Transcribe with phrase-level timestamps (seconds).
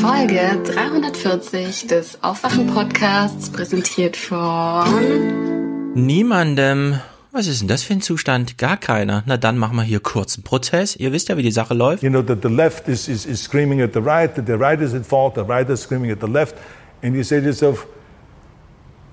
[0.00, 6.98] Folge 340 des Aufwachen-Podcasts, präsentiert von niemandem.
[7.32, 8.56] Was ist denn das für ein Zustand?
[8.56, 9.22] Gar keiner.
[9.26, 10.96] Na dann machen wir hier kurz einen Prozess.
[10.96, 12.02] Ihr wisst ja, wie die Sache läuft.
[12.02, 14.80] You know that the left is, is, is screaming at the right, that the right
[14.80, 16.54] is at fault, the right is screaming at the left.
[17.02, 17.86] And you say to yourself,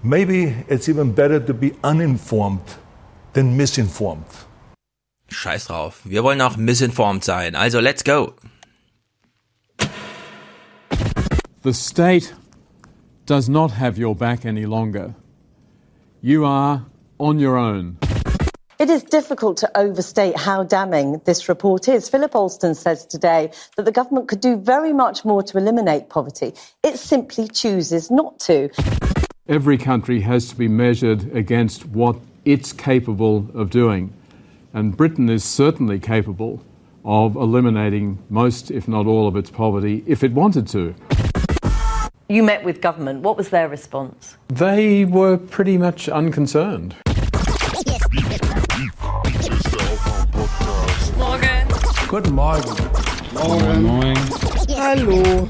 [0.01, 2.77] maybe it's even better to be uninformed
[3.33, 4.25] than misinformed.
[5.27, 5.99] Scheiß drauf.
[6.05, 7.55] Wir wollen auch misinformed sein.
[7.55, 8.33] Also let's go.
[11.67, 12.33] The state
[13.25, 15.13] does not have your back any longer.
[16.21, 16.85] You are
[17.19, 17.97] on your own.
[18.79, 22.07] It is difficult to overstate how damning this report is.
[22.07, 26.53] Philip Alston says today that the government could do very much more to eliminate poverty.
[26.83, 28.69] It simply chooses not to.
[29.49, 34.13] Every country has to be measured against what it's capable of doing.
[34.71, 36.63] And Britain is certainly capable
[37.03, 40.95] of eliminating most, if not all, of its poverty if it wanted to.
[42.29, 43.23] You met with government.
[43.23, 44.35] What was their response?
[44.49, 46.93] They were pretty much unconcerned.
[51.17, 51.67] Morgen.
[52.09, 52.69] Guten Morgen.
[53.33, 53.83] Morgen.
[53.83, 54.17] Moin.
[54.77, 55.47] Hallo.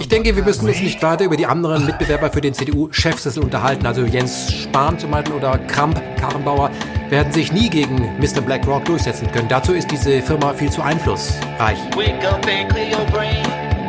[0.00, 3.84] Ich denke, wir müssen uns nicht weiter über die anderen Mitbewerber für den CDU-Chefsessel unterhalten.
[3.84, 6.70] Also Jens Spahn zum Beispiel oder Kramp, Karrenbauer
[7.10, 8.40] werden sich nie gegen Mr.
[8.40, 9.48] BlackRock durchsetzen können.
[9.48, 11.78] Dazu ist diese Firma viel zu einflussreich.
[11.96, 13.42] Wake up and clear your brain.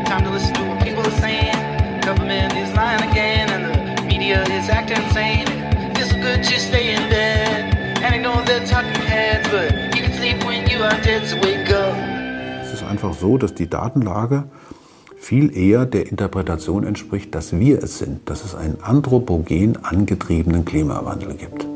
[0.05, 1.55] Time to listen to what people are saying.
[2.02, 5.45] Government is lying again and the media is acting insane.
[5.94, 10.44] It's good to stay in bed and ignore the talking heads, but you can sleep
[10.44, 11.95] when you are dead, so wake up.
[12.63, 14.45] Es ist einfach so, dass die Datenlage
[15.17, 21.35] viel eher der Interpretation entspricht, dass wir es sind, dass es einen anthropogen angetriebenen Klimawandel
[21.35, 21.67] gibt.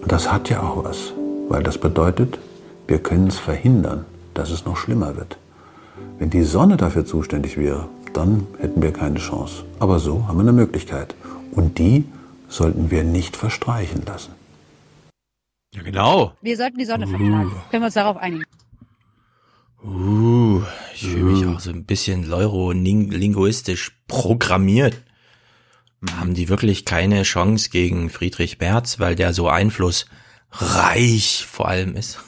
[0.00, 1.12] Und das hat ja auch was,
[1.48, 2.38] weil das bedeutet,
[2.86, 5.38] wir können es verhindern, dass es noch schlimmer wird.
[6.18, 9.64] Wenn die Sonne dafür zuständig wäre, dann hätten wir keine Chance.
[9.78, 11.14] Aber so haben wir eine Möglichkeit.
[11.52, 12.04] Und die
[12.48, 14.32] sollten wir nicht verstreichen lassen.
[15.74, 16.32] Ja, genau.
[16.42, 17.52] Wir sollten die Sonne verklagen.
[17.70, 18.44] Können wir uns darauf einigen?
[19.82, 20.60] Uh,
[20.92, 25.00] ich fühle mich auch so ein bisschen neurolinguistisch programmiert.
[26.16, 32.18] Haben die wirklich keine Chance gegen Friedrich Merz, weil der so einflussreich vor allem ist?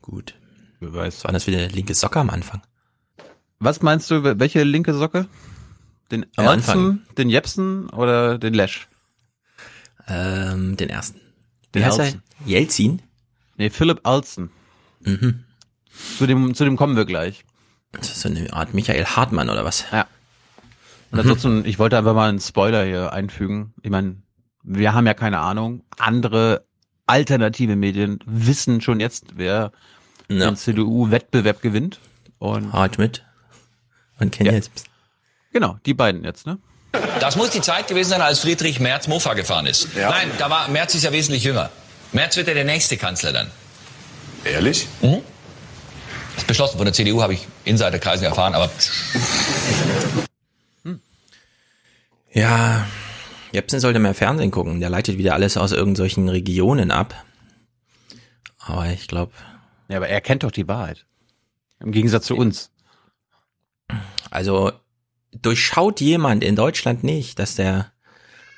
[0.00, 0.34] Gut.
[0.80, 2.62] Wer weiß, war das eine linke Socke am Anfang?
[3.58, 5.26] Was meinst du, welche linke Socke?
[6.10, 7.00] Den Am Anfang.
[7.16, 8.88] den Jepsen oder den Lesch?
[10.06, 11.20] Ähm, den ersten.
[11.72, 12.12] Wie Den heißt er?
[12.44, 13.00] Jelzin?
[13.56, 14.50] Nee, Philipp Alzen.
[15.00, 15.44] Mhm.
[16.18, 17.44] Zu dem, zu dem kommen wir gleich.
[17.92, 19.84] Das ist so eine Art Michael Hartmann oder was?
[19.92, 20.06] Ja.
[21.14, 23.72] Und ansonsten, ich wollte einfach mal einen Spoiler hier einfügen.
[23.82, 24.16] Ich meine,
[24.62, 25.82] wir haben ja keine Ahnung.
[25.98, 26.64] Andere
[27.06, 29.72] alternative Medien wissen schon jetzt, wer
[30.28, 30.46] Ja.
[30.46, 32.00] den CDU-Wettbewerb gewinnt.
[32.38, 33.24] Und Hart mit.
[34.18, 34.52] Und Ken Ja.
[34.52, 34.72] Jebsen.
[35.52, 36.58] genau, die beiden jetzt, ne?
[37.20, 39.88] Das muss die Zeit gewesen sein, als Friedrich Merz Mofa gefahren ist.
[39.96, 41.70] Nein, da war Merz ist ja wesentlich jünger.
[42.12, 43.50] Merz wird ja der nächste Kanzler dann.
[44.44, 44.86] Ehrlich?
[45.00, 45.10] Das
[46.38, 48.70] ist beschlossen von der CDU, habe ich Insiderkreisen erfahren, aber
[52.34, 52.86] Ja,
[53.52, 54.80] Jepsen sollte mehr Fernsehen gucken.
[54.80, 57.24] Der leitet wieder alles aus irgendwelchen Regionen ab.
[58.58, 59.32] Aber ich glaube,
[59.88, 61.06] Ja, aber er kennt doch die Wahrheit.
[61.80, 62.70] Im Gegensatz zu uns.
[64.30, 64.72] also
[65.32, 67.92] durchschaut jemand in Deutschland nicht, dass der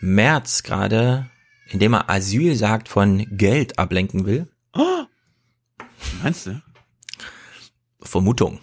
[0.00, 1.28] Merz gerade,
[1.68, 4.48] indem er Asyl sagt, von Geld ablenken will?
[6.22, 6.62] Meinst du?
[8.00, 8.60] Vermutung.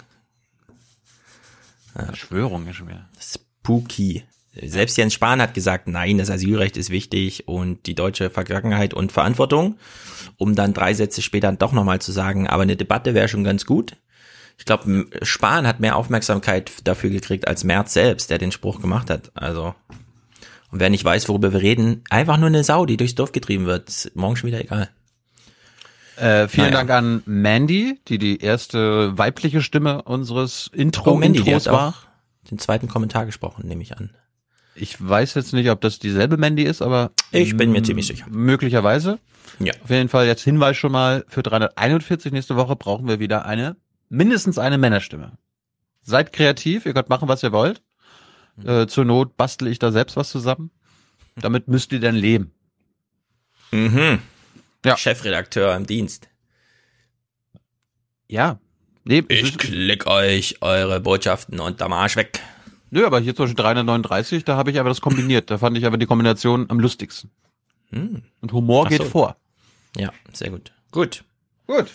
[1.94, 3.10] Verschwörung ist schon wieder.
[3.20, 4.24] Spooky.
[4.56, 9.12] Selbst Jens Spahn hat gesagt, nein, das Asylrecht ist wichtig und die deutsche Vergangenheit und
[9.12, 9.78] Verantwortung,
[10.38, 13.66] um dann drei Sätze später doch nochmal zu sagen, aber eine Debatte wäre schon ganz
[13.66, 13.96] gut.
[14.60, 19.10] Ich glaube, Spahn hat mehr Aufmerksamkeit dafür gekriegt als Merz selbst, der den Spruch gemacht
[19.10, 19.32] hat.
[19.34, 19.74] Also,
[20.72, 23.66] und wer nicht weiß, worüber wir reden, einfach nur eine Sau, die durchs Dorf getrieben
[23.66, 23.90] wird.
[23.90, 24.90] Ist morgen schon wieder egal.
[26.18, 26.78] Äh, vielen Naja.
[26.78, 31.96] Dank an Mandy, die die erste weibliche Stimme unseres Intro Oh, Mandy, Intros war.
[32.52, 34.12] den zweiten Kommentar gesprochen, nehme ich an.
[34.76, 38.26] Ich weiß jetzt nicht, ob das dieselbe Mandy ist, aber Ich bin mir ziemlich sicher.
[38.30, 39.20] Möglicherweise.
[39.60, 39.74] Ja.
[39.84, 43.76] Auf jeden Fall jetzt Hinweis schon mal für 341 nächste Woche brauchen wir wieder eine
[44.10, 45.38] mindestens eine Männerstimme.
[46.02, 47.82] Seid kreativ, ihr könnt machen, was ihr wollt.
[48.58, 48.70] Mhm.
[48.70, 50.72] Äh, zur Not bastel ich da selbst was zusammen.
[51.36, 52.52] Damit müsst ihr dann leben.
[53.72, 54.20] Mhm.
[54.86, 54.98] Ja.
[54.98, 56.30] Chefredakteur im Dienst.
[58.28, 58.60] Ja.
[59.06, 62.40] Nee, Ich klick euch eure Botschaften unterm Arsch weg.
[62.94, 65.50] Nö, aber hier zum Beispiel 339, da habe ich aber das kombiniert.
[65.50, 67.32] Da fand ich aber die Kombination am lustigsten.
[67.90, 68.22] Hm.
[68.40, 69.06] Und Humor Ach geht so.
[69.06, 69.36] vor.
[69.98, 70.72] Ja, sehr gut.
[70.92, 71.24] Gut.
[71.66, 71.88] Gut.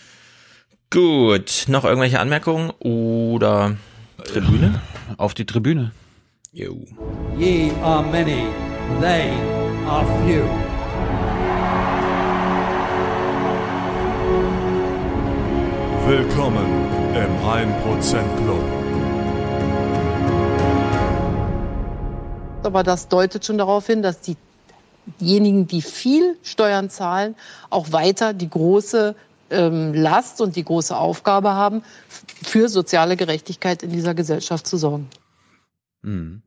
[0.89, 3.77] Gut, noch irgendwelche Anmerkungen oder
[4.25, 4.81] Tribüne?
[5.15, 5.93] Auf die Tribüne.
[6.51, 6.85] Jo.
[7.37, 8.47] Ye are many,
[8.99, 9.31] they
[9.87, 10.43] are few.
[16.05, 16.67] Willkommen
[17.15, 18.79] im 1% Club.
[22.63, 24.19] Aber das deutet schon darauf hin, dass
[25.19, 27.35] diejenigen, die viel Steuern zahlen,
[27.69, 29.15] auch weiter die große
[29.49, 31.83] ähm, Last und die große Aufgabe haben,
[32.43, 35.09] für soziale Gerechtigkeit in dieser Gesellschaft zu sorgen.
[36.01, 36.41] Mhm.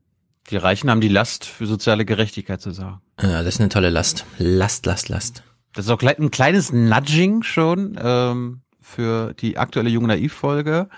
[0.49, 3.01] Die Reichen haben die Last, für soziale Gerechtigkeit zu sorgen.
[3.21, 4.25] Ja, das ist eine tolle Last.
[4.37, 5.43] Last, Last, Last.
[5.73, 10.89] Das ist auch ein kleines Nudging schon ähm, für die aktuelle Jung Naiv-Folge,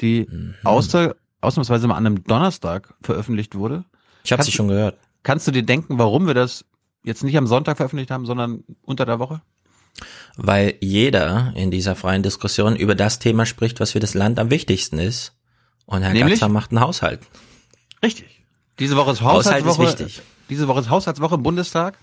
[0.00, 0.54] die mhm.
[0.64, 3.84] außer, ausnahmsweise mal an einem Donnerstag veröffentlicht wurde.
[4.24, 4.98] Ich habe sie schon gehört.
[5.22, 6.64] Kannst du dir denken, warum wir das
[7.04, 9.42] jetzt nicht am Sonntag veröffentlicht haben, sondern unter der Woche?
[10.36, 14.50] Weil jeder in dieser freien Diskussion über das Thema spricht, was für das Land am
[14.50, 15.32] wichtigsten ist.
[15.86, 16.40] Und Herr Nämlich?
[16.40, 17.20] Gatzer macht einen Haushalt.
[18.02, 18.44] Richtig.
[18.78, 19.88] Diese Woche ist Haushalt Haushaltswoche.
[19.88, 20.22] ist wichtig.
[20.48, 21.98] Diese Woche ist Haushaltswoche im Bundestag.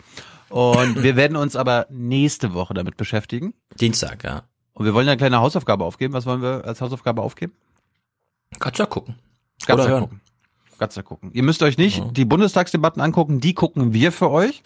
[0.50, 3.54] Und wir werden uns aber nächste Woche damit beschäftigen.
[3.80, 4.44] Dienstag, ja.
[4.74, 6.14] Und wir wollen eine kleine Hausaufgabe aufgeben.
[6.14, 7.54] Was wollen wir als Hausaufgabe aufgeben?
[8.60, 9.16] Gatzer gucken.
[9.66, 10.02] Gatzer Oder hören.
[10.04, 10.22] gucken.
[10.78, 11.32] Gatzer gucken.
[11.34, 14.64] Ihr müsst euch nicht die Bundestagsdebatten angucken, die gucken wir für euch.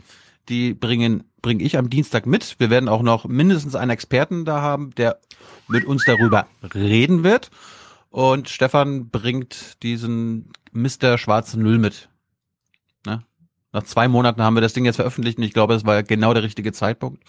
[0.50, 2.60] Die bringen bringe ich am Dienstag mit.
[2.60, 5.20] Wir werden auch noch mindestens einen Experten da haben, der
[5.68, 7.50] mit uns darüber reden wird.
[8.10, 11.18] Und Stefan bringt diesen Mr.
[11.18, 12.10] Schwarzen Null mit.
[13.06, 13.24] Ne?
[13.72, 16.34] Nach zwei Monaten haben wir das Ding jetzt veröffentlicht und ich glaube, es war genau
[16.34, 17.24] der richtige Zeitpunkt.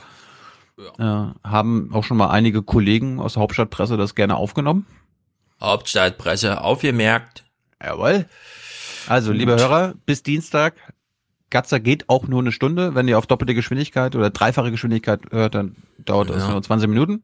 [0.98, 1.34] Ja.
[1.44, 4.86] Äh, haben auch schon mal einige Kollegen aus der Hauptstadtpresse das gerne aufgenommen.
[5.60, 7.44] Hauptstadtpresse aufgemerkt.
[7.82, 8.26] Jawohl.
[9.08, 10.74] Also, liebe Hörer, bis Dienstag.
[11.50, 12.94] Gatzer geht auch nur eine Stunde.
[12.94, 16.50] Wenn ihr auf doppelte Geschwindigkeit oder dreifache Geschwindigkeit hört, dann dauert das Ja.
[16.52, 17.22] nur 20 Minuten.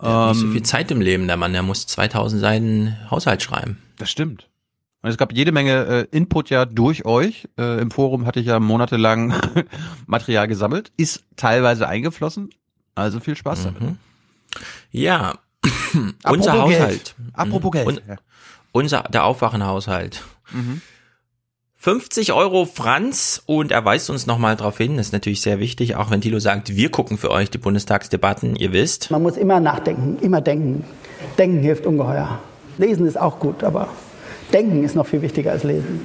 [0.00, 1.52] Der hat nicht so Ähm, viel Zeit im Leben, der Mann.
[1.52, 3.78] Der muss 2000 Seiten Haushalt schreiben.
[3.96, 4.48] Das stimmt.
[5.02, 7.48] Und es gab jede Menge äh, Input ja durch euch.
[7.58, 9.34] Äh, Im Forum hatte ich ja monatelang
[10.06, 10.92] Material gesammelt.
[10.96, 12.50] Ist teilweise eingeflossen.
[12.94, 13.82] Also viel Spaß damit.
[13.82, 13.98] Mhm.
[14.92, 15.38] Ja,
[16.22, 16.80] Apropos unser Geld.
[16.80, 17.14] Haushalt.
[17.32, 17.86] Apropos Geld.
[17.88, 18.00] Un
[18.74, 20.22] unser, der Aufwachenhaushalt.
[20.52, 20.82] Mhm.
[21.76, 25.96] 50 Euro Franz und er weist uns nochmal darauf hin, das ist natürlich sehr wichtig,
[25.96, 29.10] auch wenn Thilo sagt, wir gucken für euch die Bundestagsdebatten, ihr wisst.
[29.10, 30.84] Man muss immer nachdenken, immer denken.
[31.38, 32.40] Denken hilft ungeheuer.
[32.78, 33.88] Lesen ist auch gut, aber
[34.52, 36.00] denken ist noch viel wichtiger als lesen.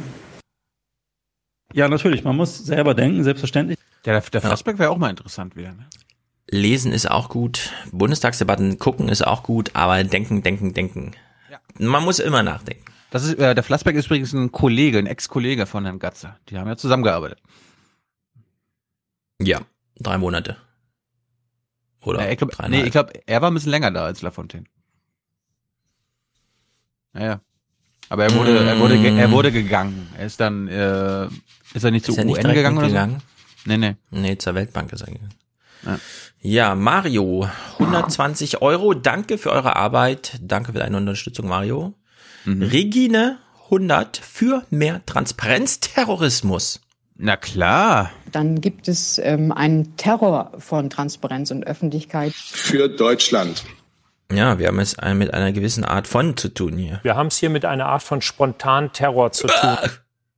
[1.74, 3.80] Ja, natürlich, man muss selber denken, selbstverständlich.
[4.06, 5.70] Der, der Flashback wäre auch mal interessant wieder.
[5.70, 5.88] Ne?
[6.50, 11.14] Lesen ist auch gut, Bundestagsdebatten gucken ist auch gut, aber denken, denken, denken.
[11.80, 12.86] Man muss immer nachdenken.
[13.10, 16.38] Das ist, äh, der Flassbeck ist übrigens ein Kollege, ein Ex-Kollege von Herrn Gatzer.
[16.50, 17.40] Die haben ja zusammengearbeitet.
[19.42, 19.62] Ja,
[19.98, 20.58] drei Monate.
[22.02, 24.66] Oder Ja, ich glaub, nee, ich glaube, er war ein bisschen länger da als Lafontaine.
[27.14, 27.42] Ja, ja.
[28.10, 30.08] Aber er wurde, er wurde, er wurde gegangen.
[30.18, 31.26] Er ist dann, äh,
[31.74, 32.96] ist er nicht zu Ist er nicht UN direkt gegangen oder so?
[32.96, 33.22] mitgegangen?
[33.66, 33.96] Nee, nee.
[34.12, 35.34] Nee, zur Weltbank ist er gegangen.
[35.86, 36.00] Ja.
[36.42, 37.50] Ja, Mario,
[37.80, 38.94] 120 Euro.
[38.94, 40.40] Danke für eure Arbeit.
[40.42, 41.94] Danke für deine Unterstützung, Mario.
[42.46, 42.64] Mhm.
[42.64, 46.80] Regine, 100 für mehr Transparenz, Terrorismus.
[47.16, 48.12] Na klar.
[48.32, 52.34] Dann gibt es ähm, einen Terror von Transparenz und Öffentlichkeit.
[52.34, 53.66] Für Deutschland.
[54.32, 57.00] Ja, wir haben es mit einer gewissen Art von zu tun hier.
[57.04, 59.78] Wir haben es hier mit einer Art von Spontanterror zu tun.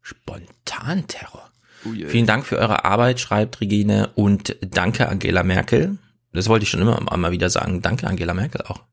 [0.01, 1.40] Spontanterror.
[1.83, 4.11] Vielen Dank für eure Arbeit, schreibt Regine.
[4.15, 5.97] Und danke, Angela Merkel.
[6.33, 7.81] Das wollte ich schon immer mal wieder sagen.
[7.81, 8.83] Danke, Angela Merkel auch.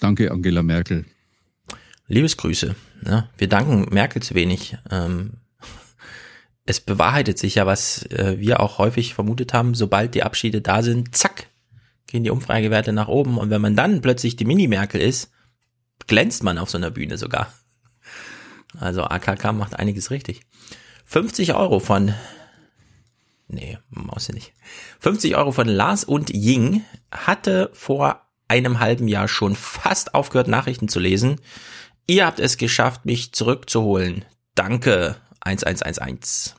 [0.00, 1.04] Danke, Angela Merkel.
[2.08, 2.74] Liebesgrüße.
[3.06, 4.76] Ja, wir danken Merkel zu wenig.
[4.90, 5.34] Ähm,
[6.64, 9.74] es bewahrheitet sich ja, was äh, wir auch häufig vermutet haben.
[9.74, 11.48] Sobald die Abschiede da sind, zack,
[12.06, 13.38] gehen die Umfragewerte nach oben.
[13.38, 15.32] Und wenn man dann plötzlich die Mini-Merkel ist,
[16.06, 17.52] glänzt man auf so einer Bühne sogar.
[18.78, 20.42] Also AKK macht einiges richtig.
[21.12, 22.14] 50 Euro von,
[23.46, 24.54] nee, Maus nicht.
[25.00, 30.88] 50 Euro von Lars und Ying hatte vor einem halben Jahr schon fast aufgehört, Nachrichten
[30.88, 31.38] zu lesen.
[32.06, 34.24] Ihr habt es geschafft, mich zurückzuholen.
[34.54, 35.16] Danke.
[35.40, 36.54] 1111.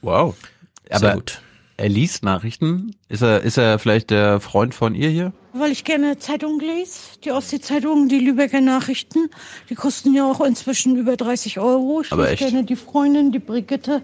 [0.00, 0.36] Wow.
[0.84, 1.42] Sehr Aber gut.
[1.76, 2.94] Er liest Nachrichten.
[3.08, 5.32] Ist er, ist er vielleicht der Freund von ihr hier?
[5.52, 9.30] Weil ich gerne Zeitungen lese, die Ostsee-Zeitungen, die Lübecker Nachrichten,
[9.70, 12.00] die kosten ja auch inzwischen über 30 Euro.
[12.02, 12.42] Ich Aber lese echt?
[12.50, 14.02] gerne die Freundin, die Brigitte,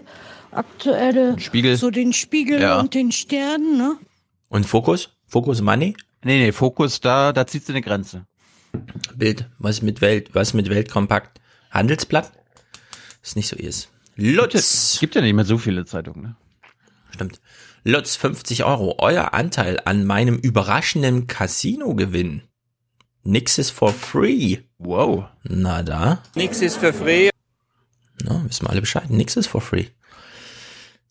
[0.51, 1.75] aktuelle, Spiegel.
[1.77, 2.79] so den Spiegel Ja.
[2.79, 3.97] und den Stern, ne?
[4.49, 5.09] Und Fokus?
[5.27, 5.95] Fokus Money?
[6.23, 8.25] Nee, nee, Fokus, da, da zieht sie eine Grenze.
[9.15, 9.49] Bild.
[9.59, 11.39] Was mit Welt, was mit Weltkompakt?
[11.71, 12.31] Handelsblatt?
[13.23, 13.89] Ist nicht so ihrs.
[14.15, 14.97] Lutz.
[14.99, 16.35] Gibt ja nicht mehr so viele Zeitungen, ne?
[17.13, 17.41] Stimmt.
[17.83, 18.95] Lutz, 50 Euro.
[18.99, 22.43] Euer Anteil an meinem überraschenden Casino-Gewinn.
[23.23, 24.57] Nix ist for free.
[24.77, 25.25] Wow.
[25.43, 26.19] Na da.
[26.35, 27.29] Nix ist für free.
[28.23, 29.09] Na, wissen wir alle Bescheid.
[29.09, 29.87] Nix ist for free.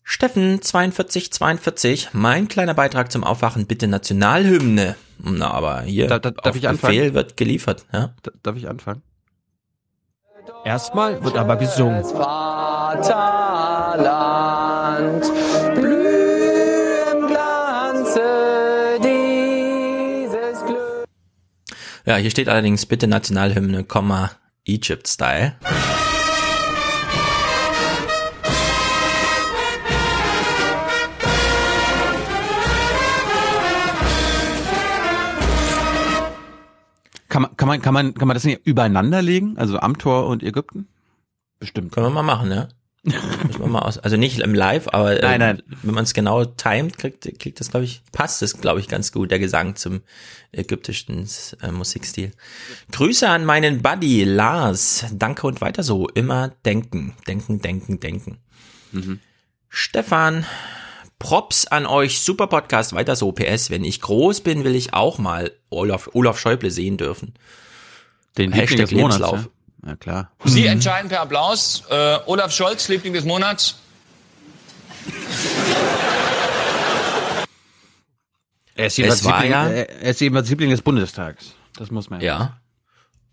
[0.03, 4.95] Steffen 4242, mein kleiner Beitrag zum Aufwachen, bitte Nationalhymne.
[5.19, 6.95] Na, aber hier Da- da- darf ich anfangen?
[6.95, 7.85] Befehl wird geliefert.
[7.93, 8.13] Ja?
[8.23, 9.03] Da- Darf ich anfangen?
[10.65, 12.03] Erstmal wird aber gesungen.
[12.03, 13.05] Vaterland,
[22.05, 24.31] ja, hier steht allerdings bitte Nationalhymne, Komma,
[24.65, 25.55] Egypt Style.
[37.29, 39.57] Kann man, kann man, kann man, kann man das nicht übereinander legen?
[39.57, 40.89] Also Amtor und Ägypten?
[41.59, 41.93] Bestimmt.
[41.93, 42.67] Können wir mal machen, ja?
[43.03, 43.97] Müssen wir mal aus.
[43.97, 45.63] Also nicht im Live, aber äh, Nein, nein.
[45.81, 49.11] wenn man es genau timet, kriegt, kriegt das, glaube ich, passt es, glaube ich, ganz
[49.11, 50.01] gut, der Gesang zum
[50.51, 51.27] ägyptischen
[51.63, 52.31] äh, Musikstil.
[52.91, 55.05] Grüße an meinen Buddy Lars.
[55.13, 56.07] Danke und weiter so.
[56.09, 58.37] Immer denken, denken, denken, denken.
[58.91, 59.19] Mhm.
[59.69, 60.45] Stefan,
[61.17, 62.19] Props an euch.
[62.19, 62.93] Super Podcast.
[62.93, 63.31] Weiter so.
[63.31, 67.33] PS, wenn ich groß bin, will ich auch mal Olaf, Olaf Schäuble sehen dürfen.
[68.37, 69.39] Den Hashtag Monats, Lebenslauf.
[69.43, 69.47] ja?
[69.85, 70.31] Ja, klar.
[70.45, 71.83] Sie entscheiden per Applaus.
[71.89, 73.75] Äh, Olaf Scholz, Liebling des Monats.
[78.75, 81.53] Er ist war Liebling, ja- er ist jedenfalls Liebling des Bundestags.
[81.75, 82.59] Das muss man Ja.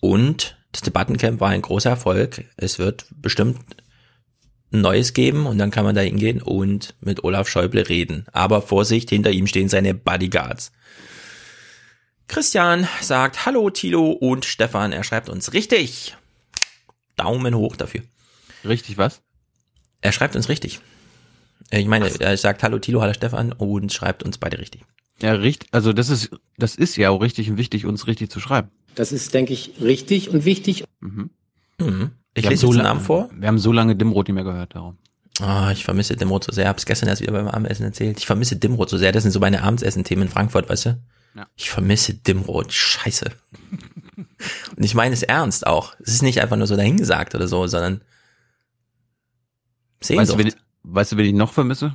[0.00, 2.45] Und das Debattencamp war ein großer Erfolg.
[2.57, 3.59] Es wird bestimmt
[4.73, 8.26] ein neues geben und dann kann man da hingehen und mit Olaf Schäuble reden.
[8.33, 10.73] Aber Vorsicht, hinter ihm stehen seine Bodyguards.
[12.26, 16.14] Christian sagt Hallo Tilo und Stefan, er schreibt uns richtig.
[17.19, 18.03] Daumen hoch dafür.
[18.65, 19.21] Richtig was?
[20.01, 20.81] Er schreibt uns richtig.
[21.71, 24.83] Ich meine, er sagt Hallo Tilo, Hallo Stefan und schreibt uns beide richtig.
[25.21, 25.69] Ja, richtig.
[25.73, 28.71] Also das ist, das ist ja auch richtig und wichtig, uns richtig zu schreiben.
[28.95, 30.85] Das ist, denke ich, richtig und wichtig.
[31.01, 31.31] Mhm.
[32.35, 33.29] Ich Wir lese so den Namen vor.
[33.35, 34.99] Wir haben so lange Dimrot nicht mehr gehört, darum.
[35.41, 36.69] Ah, ich vermisse Dimrot so sehr.
[36.69, 38.19] Hab's gestern erst wieder beim Abendessen erzählt.
[38.19, 39.13] Ich vermisse Dimrot so sehr.
[39.13, 41.01] Das sind so meine Abendessen-Themen in Frankfurt, weißt du?
[41.37, 41.47] Ja.
[41.57, 42.73] Ich vermisse Dimrot.
[42.73, 43.27] Scheiße.
[44.77, 45.95] Und ich meine es ernst auch.
[46.01, 48.01] Es ist nicht einfach nur so dahingesagt oder so, sondern
[50.01, 50.39] Weißt du, Sehnsucht.
[50.39, 51.95] wen, ich- weißt du, wen ich noch vermisse?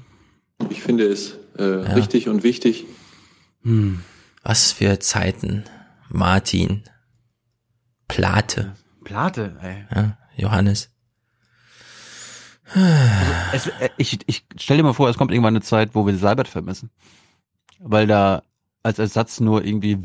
[0.70, 2.86] Ich finde es äh, richtig und wichtig.
[3.64, 4.02] Hm.
[4.44, 5.64] Was für Zeiten.
[6.10, 6.84] Martin.
[8.08, 8.76] Plate.
[9.04, 9.86] Plate, ey.
[9.94, 10.90] Ja, Johannes.
[13.54, 16.16] Es, äh, ich, ich stell dir mal vor, es kommt irgendwann eine Zeit, wo wir
[16.18, 16.90] Seibert vermissen.
[17.80, 18.44] Weil da
[18.84, 20.00] als Ersatz nur irgendwie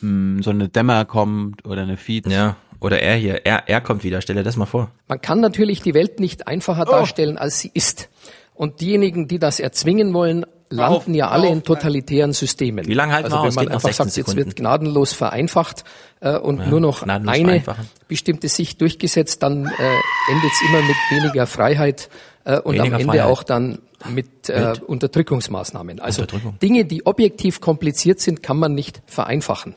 [0.00, 2.26] mh, so eine Dämmer kommt oder eine Feed.
[2.26, 3.44] Ja, oder er hier.
[3.46, 4.20] Er, er kommt wieder.
[4.22, 4.90] Stell dir das mal vor.
[5.08, 6.92] Man kann natürlich die Welt nicht einfacher Oh.
[6.92, 8.08] darstellen, als sie ist.
[8.54, 12.86] Und diejenigen, die das erzwingen wollen, landen ja alle in totalitären Systemen.
[12.86, 13.54] Wie lange halten also wir wenn aus?
[13.56, 14.46] man Geht noch einfach 16 sagt, jetzt Sekunden.
[14.46, 15.84] wird gnadenlos vereinfacht
[16.20, 17.62] äh, und Ja, nur noch eine
[18.06, 22.08] bestimmte Sicht durchgesetzt, dann äh, endet es immer mit weniger Freiheit
[22.44, 23.26] äh, und Weniger am Ende Freiheit.
[23.26, 23.78] auch dann
[24.08, 24.82] mit, äh, Mit?
[24.82, 26.00] Unterdrückungsmaßnahmen.
[26.00, 26.58] Also Unterdrückung.
[26.60, 29.74] Dinge, die objektiv kompliziert sind, kann man nicht vereinfachen.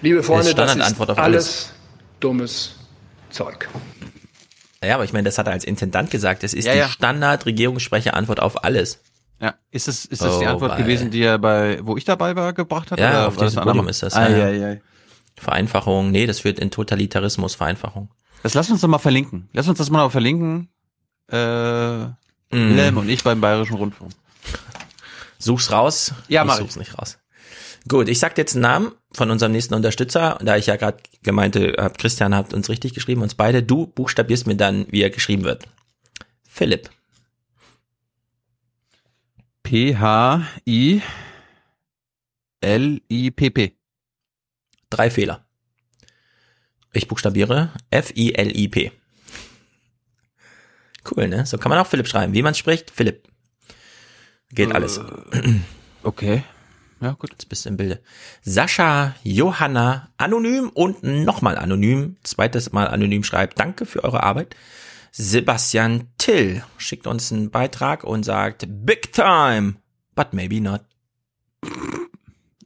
[0.00, 1.44] Liebe Freunde, das Standardantwort ist auf alles.
[1.44, 1.72] alles
[2.20, 2.74] dummes
[3.30, 3.68] Zeug.
[4.84, 6.42] Ja, aber ich meine, das hat er als Intendant gesagt.
[6.42, 6.88] Das ist Ja, die ja.
[6.88, 9.00] Standard-Regierungssprecher-Antwort auf alles.
[9.40, 12.04] Ja, ist das, ist das die Oh, Antwort weil- gewesen, die er bei, wo ich
[12.04, 12.98] dabei war, gebracht hat?
[12.98, 14.14] Ja, oder auf diesem Podium ist das.
[14.14, 14.72] Ah, ja, ja, ja.
[14.74, 14.80] ja.
[15.36, 18.10] Vereinfachung, nee, das führt in Totalitarismus, Vereinfachung.
[18.42, 19.48] Das lass uns doch mal verlinken.
[19.52, 20.68] Lass uns das mal verlinken.
[21.28, 22.06] Äh,
[22.52, 22.98] Mm.
[22.98, 24.12] Und ich beim Bayerischen Rundfunk.
[25.38, 26.12] Such's raus.
[26.28, 27.18] Ja, ich mach such's nicht raus.
[27.88, 30.98] Gut, ich sag dir jetzt einen Namen von unserem nächsten Unterstützer, da ich ja gerade
[31.22, 33.62] gemeinte, hab, Christian hat uns richtig geschrieben, uns beide.
[33.62, 35.66] Du buchstabierst mir dann, wie er geschrieben wird.
[36.48, 36.90] Philipp.
[39.64, 41.02] P-H-I-L-I-P-P.
[44.90, 45.44] Drei Fehler.
[46.92, 48.92] Ich buchstabiere F-I-L-I-P.
[51.10, 51.46] Cool, ne?
[51.46, 52.32] So kann man auch Philipp schreiben.
[52.34, 53.28] Wie man spricht, Philipp.
[54.50, 55.00] Geht alles.
[56.04, 56.42] Okay.
[57.00, 57.30] Ja, gut.
[57.30, 58.00] Jetzt bist du im Bilde.
[58.42, 64.56] Sascha, Johanna, anonym und nochmal anonym, zweites Mal anonym schreibt, danke für eure Arbeit.
[65.12, 69.74] Sebastian Till schickt uns einen Beitrag und sagt, big time,
[70.16, 70.80] but maybe not.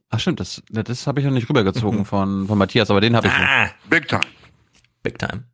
[0.08, 3.26] Ach stimmt, das, das habe ich noch nicht rübergezogen von, von Matthias, aber den habe
[3.26, 3.32] ich.
[3.34, 4.22] Ah, Big time.
[5.02, 5.44] big time.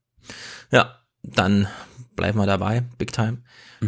[0.70, 1.66] Ja, dann
[2.16, 3.38] bleiben wir dabei, big time.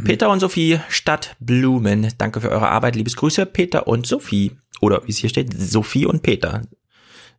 [0.04, 4.56] Peter und Sophie Stadt Blumen, danke für eure Arbeit, liebes Grüße, Peter und Sophie.
[4.80, 6.62] Oder wie es hier steht, Sophie und Peter.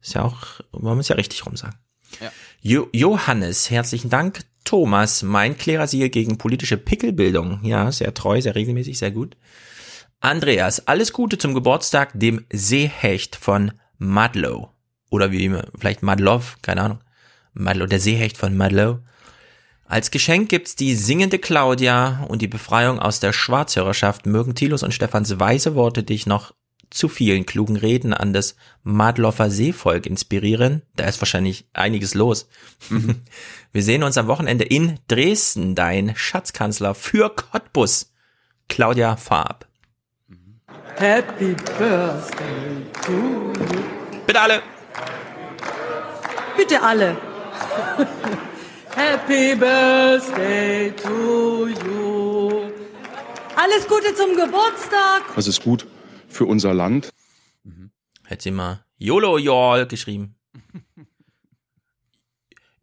[0.02, 1.76] Ist ja auch, wollen wir es ja richtig rum sagen.
[2.22, 2.32] Ja.
[2.62, 4.40] Jo Johannes, herzlichen Dank.
[4.64, 7.60] Thomas, mein Klärersieger gegen politische Pickelbildung.
[7.64, 9.38] Ja, sehr treu, sehr regelmäßig, sehr gut.
[10.20, 14.70] Andreas, alles Gute zum Geburtstag dem Seehecht von Madlow.
[15.12, 17.00] Oder wie vielleicht Madlov, keine Ahnung.
[17.54, 19.00] Madlo, der Seehecht von Madlo.
[19.88, 24.26] Als Geschenk gibt's die singende Claudia und die Befreiung aus der Schwarzhörerschaft.
[24.26, 26.54] Mögen Tilos und Stefans weise Worte dich noch
[26.90, 30.82] zu vielen klugen Reden an das Madloffer Seevolk inspirieren.
[30.96, 32.48] Da ist wahrscheinlich einiges los.
[33.72, 38.12] Wir sehen uns am Wochenende in Dresden, dein Schatzkanzler für Cottbus.
[38.68, 39.68] Claudia Farb.
[40.98, 43.54] Happy Birthday to you.
[44.26, 44.62] Bitte alle.
[46.58, 47.18] Bitte alle.
[48.96, 52.72] Happy Birthday to you.
[53.58, 55.36] Alles Gute zum Geburtstag.
[55.36, 55.86] Das ist gut
[56.30, 57.10] für unser Land.
[58.24, 60.36] Hätte sie mal YOLO Y'all geschrieben.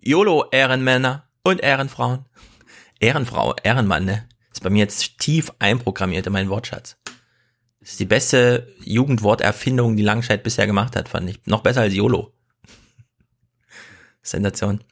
[0.00, 2.26] YOLO Ehrenmänner und Ehrenfrauen.
[3.00, 4.28] Ehrenfrau, Ehrenmann, ne?
[4.52, 6.98] Ist bei mir jetzt tief einprogrammiert in meinen Wortschatz.
[7.80, 11.40] Das ist die beste Jugendworterfindung, die Langscheid bisher gemacht hat, fand ich.
[11.46, 12.34] Noch besser als YOLO.
[14.22, 14.84] Sensation.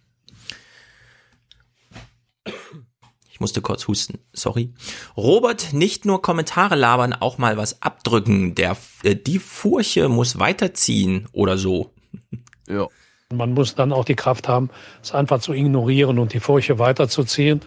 [3.40, 4.74] Ich musste kurz husten, sorry.
[5.16, 8.54] Robert, nicht nur Kommentare labern, auch mal was abdrücken.
[8.54, 11.94] Der, äh, die Furche muss weiterziehen oder so.
[12.68, 12.86] Ja.
[13.32, 14.68] Man muss dann auch die Kraft haben,
[15.02, 17.62] es einfach zu ignorieren und die Furche weiterzuziehen.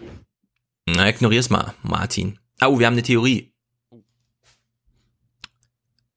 [0.86, 2.38] Na, ignorier's mal, Martin.
[2.62, 3.52] Oh, wir haben eine Theorie.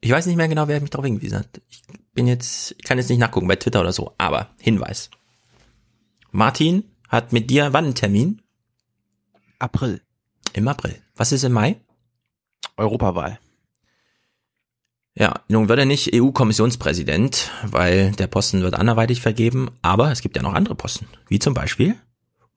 [0.01, 1.61] Ich weiß nicht mehr genau, wer mich darauf hingewiesen hat.
[1.67, 1.81] Ich
[2.13, 5.09] bin jetzt, ich kann jetzt nicht nachgucken bei Twitter oder so, aber Hinweis.
[6.31, 8.41] Martin hat mit dir wann einen Termin?
[9.59, 10.01] April.
[10.53, 11.01] Im April.
[11.15, 11.79] Was ist im Mai?
[12.77, 13.39] Europawahl.
[15.15, 20.35] Ja, nun wird er nicht EU-Kommissionspräsident, weil der Posten wird anderweitig vergeben, aber es gibt
[20.35, 21.95] ja noch andere Posten, wie zum Beispiel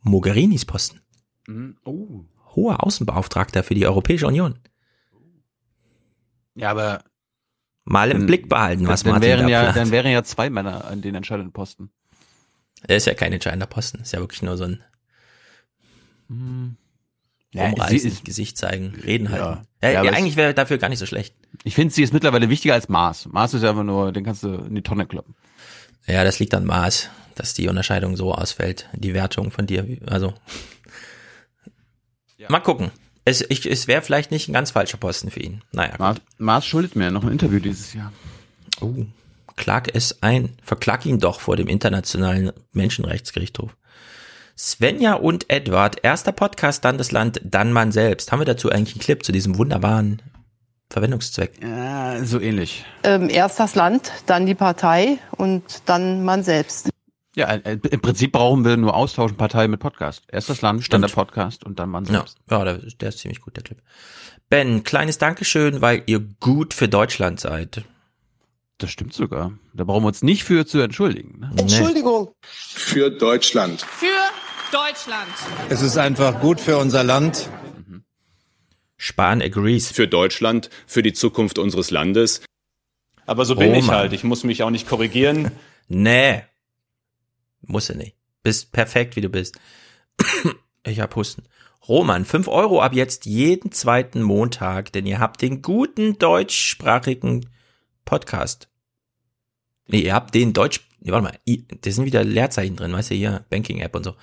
[0.02, 1.00] Mogherinis Posten.
[1.46, 1.76] Mhm.
[1.84, 2.24] Oh.
[2.54, 4.58] Hoher Außenbeauftragter für die Europäische Union.
[6.54, 7.04] Ja, aber
[7.84, 9.76] Mal im Blick behalten, was dann Martin wären da ja, plant.
[9.76, 11.90] dann wären ja zwei Männer an den entscheidenden Posten.
[12.86, 14.84] Er ist ja kein entscheidender Posten, ist ja wirklich nur so ein
[16.28, 16.76] Ja,
[17.54, 19.30] Umreißen, ist- Gesicht zeigen, reden Ja.
[19.30, 19.66] halten.
[19.82, 21.34] Ja, Ja, ja, eigentlich wäre dafür gar nicht so schlecht.
[21.64, 23.26] Ich finde, sie ist mittlerweile wichtiger als Mars.
[23.26, 25.34] Mars ist ja einfach nur, den kannst du in die Tonne kloppen.
[26.06, 29.86] Ja, das liegt an Maß, dass die Unterscheidung so ausfällt, die Wertung von dir.
[30.06, 30.34] Also
[32.48, 32.90] mal gucken.
[33.24, 35.62] Es, ich, es wäre vielleicht nicht ein ganz falscher Posten für ihn.
[35.72, 38.12] Naja, Mars, Mars schuldet mir noch ein Interview dieses Jahr.
[38.80, 39.04] Oh,
[39.56, 40.56] klag es ein.
[40.62, 43.76] Verklag ihn doch vor dem Internationalen Menschenrechtsgerichtshof.
[44.62, 48.30] Svenja und Edward, erster Podcast, dann das Land, dann man selbst.
[48.30, 50.20] Haben wir dazu eigentlich einen Clip zu diesem wunderbaren
[50.90, 51.52] Verwendungszweck?
[51.62, 52.84] Ja, so ähnlich.
[53.02, 56.90] Ähm, erst das Land, dann die Partei und dann man selbst.
[57.34, 60.24] Ja, äh, im Prinzip brauchen wir nur austauschen Partei mit Podcast.
[60.30, 62.36] Erst das Land, dann der Podcast und dann man Ja, selbst.
[62.50, 63.80] ja der, der ist ziemlich gut, der Clip.
[64.50, 67.82] Ben, kleines Dankeschön, weil ihr gut für Deutschland seid.
[68.76, 69.52] Das stimmt sogar.
[69.72, 71.40] Da brauchen wir uns nicht für zu entschuldigen.
[71.40, 71.50] Ne?
[71.56, 72.32] Entschuldigung.
[72.42, 73.82] Für Deutschland.
[73.82, 74.06] Für
[74.72, 75.30] Deutschland.
[75.68, 77.48] Es ist einfach gut für unser Land.
[78.96, 79.90] Spahn agrees.
[79.90, 82.42] Für Deutschland, für die Zukunft unseres Landes.
[83.26, 83.96] Aber so bin Oh ich Mann.
[83.96, 84.12] halt.
[84.12, 85.50] Ich muss mich auch nicht korrigieren.
[85.92, 86.44] Nee.
[87.62, 88.14] Muss er nicht.
[88.44, 89.58] Bist perfekt, wie du bist.
[90.86, 91.42] ich hab Husten.
[91.88, 97.46] Roman, 5 Euro ab jetzt jeden zweiten Montag, denn ihr habt den guten deutschsprachigen
[98.04, 98.68] Podcast.
[99.88, 101.38] Nee, ihr habt den Deutsch, nee, warte mal,
[101.80, 104.14] da sind wieder Leerzeichen drin, weißt du, hier, Banking-App und so.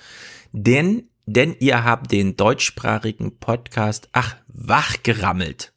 [0.51, 5.73] Denn, denn ihr habt den deutschsprachigen Podcast, ach, wachgerammelt.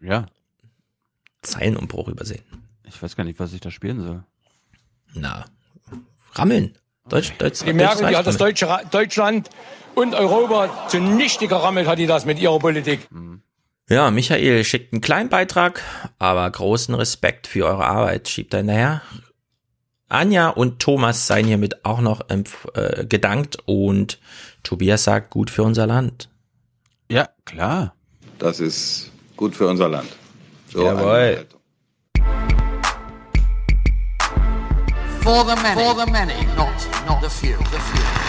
[0.00, 0.26] Ja.
[1.42, 2.42] Zeilenumbruch übersehen.
[2.86, 4.24] Ich weiß gar nicht, was ich da spielen soll.
[5.14, 5.44] Na,
[6.34, 6.76] rammeln.
[7.08, 9.50] Deutsch, Deutsch, Die Merkel, die Deutsch- hat das deutsche, Ra- Deutschland
[9.94, 13.08] und Europa zunichte gerammelt, hat die das mit ihrer Politik.
[13.88, 15.82] Ja, Michael schickt einen kleinen Beitrag,
[16.18, 18.28] aber großen Respekt für eure Arbeit.
[18.28, 19.02] Schiebt er hinterher.
[20.12, 24.18] Anja und Thomas seien hiermit auch noch empf- äh, gedankt und
[24.62, 26.28] Tobias sagt, gut für unser Land.
[27.10, 27.94] Ja, klar.
[28.38, 30.08] Das ist gut für unser Land.
[30.70, 31.46] So Jawohl.
[35.22, 36.68] For the many, for the many, not,
[37.06, 37.56] not the few.
[37.56, 38.21] The few.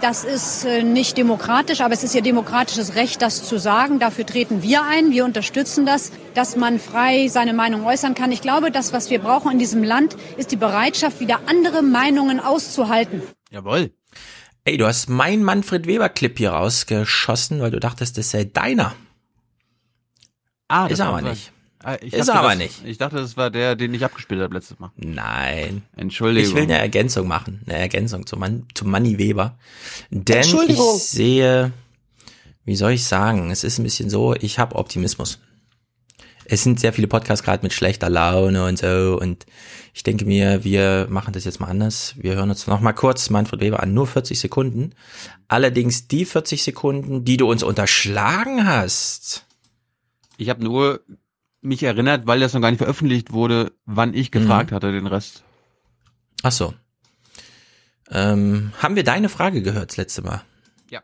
[0.00, 3.98] Das ist äh, nicht demokratisch, aber es ist ihr demokratisches Recht, das zu sagen.
[3.98, 5.10] Dafür treten wir ein.
[5.10, 8.30] Wir unterstützen das, dass man frei seine Meinung äußern kann.
[8.30, 12.38] Ich glaube, das, was wir brauchen in diesem Land, ist die Bereitschaft, wieder andere Meinungen
[12.38, 13.22] auszuhalten.
[13.50, 13.90] Jawohl.
[14.64, 18.94] Ey, du hast meinen Manfred Weber Clip hier rausgeschossen, weil du dachtest, das sei deiner.
[20.68, 21.52] Ah, Ist das aber war- nicht.
[21.86, 22.84] Ah, ich Ist dachte, aber das, nicht.
[22.84, 24.90] Ich dachte, das war der, den ich abgespielt habe letztes Mal.
[24.96, 25.82] Nein.
[25.94, 26.50] Entschuldigung.
[26.50, 29.56] Ich will eine Ergänzung machen, eine Ergänzung zu, Man zu Manni Weber.
[30.10, 30.96] Denn Entschuldigung.
[30.96, 31.72] ich sehe,
[32.64, 35.38] wie soll ich sagen, es ist ein bisschen so, ich habe Optimismus.
[36.44, 39.46] Es sind sehr viele Podcasts gerade mit schlechter Laune und so und
[39.94, 42.14] ich denke mir, wir machen das jetzt mal anders.
[42.16, 44.92] Wir hören uns noch mal kurz Manfred Weber an, nur 40 Sekunden.
[45.46, 49.44] Allerdings die 40 Sekunden, die du uns unterschlagen hast.
[50.36, 51.00] Ich habe nur
[51.66, 54.74] mich erinnert, weil das noch gar nicht veröffentlicht wurde, wann ich gefragt Mhm.
[54.74, 55.42] hatte, den Rest.
[56.42, 56.74] Ach so.
[58.10, 60.42] Ähm, haben wir deine Frage gehört das letzte Mal?
[60.90, 61.00] Ja.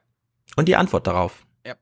[0.56, 1.44] Und die Antwort darauf?
[1.66, 1.74] Ja.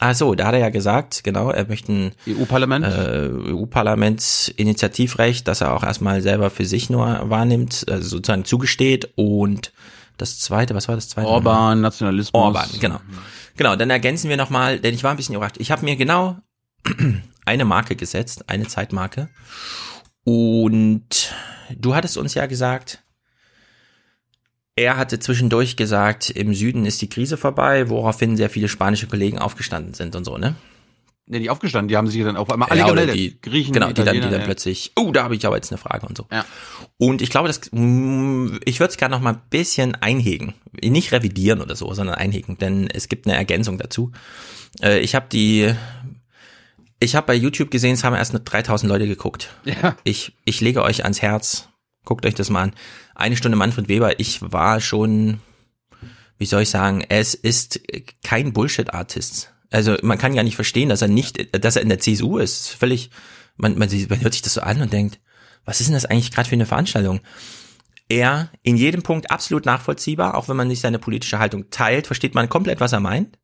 [0.00, 5.60] Ach so, da hat er ja gesagt, genau, er möchte ein EU-Parlament, äh, EU-Parlamentsinitiativrecht, das
[5.60, 9.72] er auch erstmal selber für sich nur wahrnimmt, also sozusagen zugesteht und
[10.18, 11.28] das zweite, was war das zweite?
[11.28, 12.34] Orban, Nationalismus.
[12.42, 13.00] Orban, genau.
[13.56, 15.56] Genau, dann ergänzen wir nochmal, denn ich war ein bisschen überrascht.
[15.58, 16.36] Ich habe mir genau
[17.44, 19.28] eine Marke gesetzt, eine Zeitmarke.
[20.24, 21.34] Und
[21.76, 23.02] du hattest uns ja gesagt,
[24.74, 29.38] er hatte zwischendurch gesagt, im Süden ist die Krise vorbei, woraufhin sehr viele spanische Kollegen
[29.38, 30.54] aufgestanden sind und so, ne?
[31.28, 33.16] Nee, nicht aufgestanden, die haben sich dann auf einmal alle Ja, gemeldet.
[33.16, 34.38] die Griechen, genau, die dann, die dann ja.
[34.38, 36.26] plötzlich, oh, da habe ich aber jetzt eine Frage und so.
[36.30, 36.44] Ja.
[36.98, 41.10] Und ich glaube, das, mm, ich würde es gerne noch mal ein bisschen einhegen, nicht
[41.10, 44.12] revidieren oder so, sondern einhegen, denn es gibt eine Ergänzung dazu.
[44.80, 45.74] Äh, ich habe die,
[47.00, 49.50] ich habe bei YouTube gesehen, es haben erst nur 3000 Leute geguckt.
[49.64, 49.96] Ja.
[50.04, 51.68] Ich, ich lege euch ans Herz,
[52.04, 52.74] guckt euch das mal an.
[53.14, 55.40] Eine Stunde Manfred Weber, ich war schon,
[56.38, 57.80] wie soll ich sagen, es ist
[58.22, 59.52] kein Bullshit-Artist.
[59.70, 62.68] Also man kann ja nicht verstehen, dass er nicht, dass er in der CSU ist.
[62.68, 63.10] Völlig,
[63.56, 65.18] man, man, man hört sich das so an und denkt,
[65.64, 67.20] was ist denn das eigentlich gerade für eine Veranstaltung?
[68.08, 72.36] Er in jedem Punkt absolut nachvollziehbar, auch wenn man nicht seine politische Haltung teilt, versteht
[72.36, 73.36] man komplett, was er meint.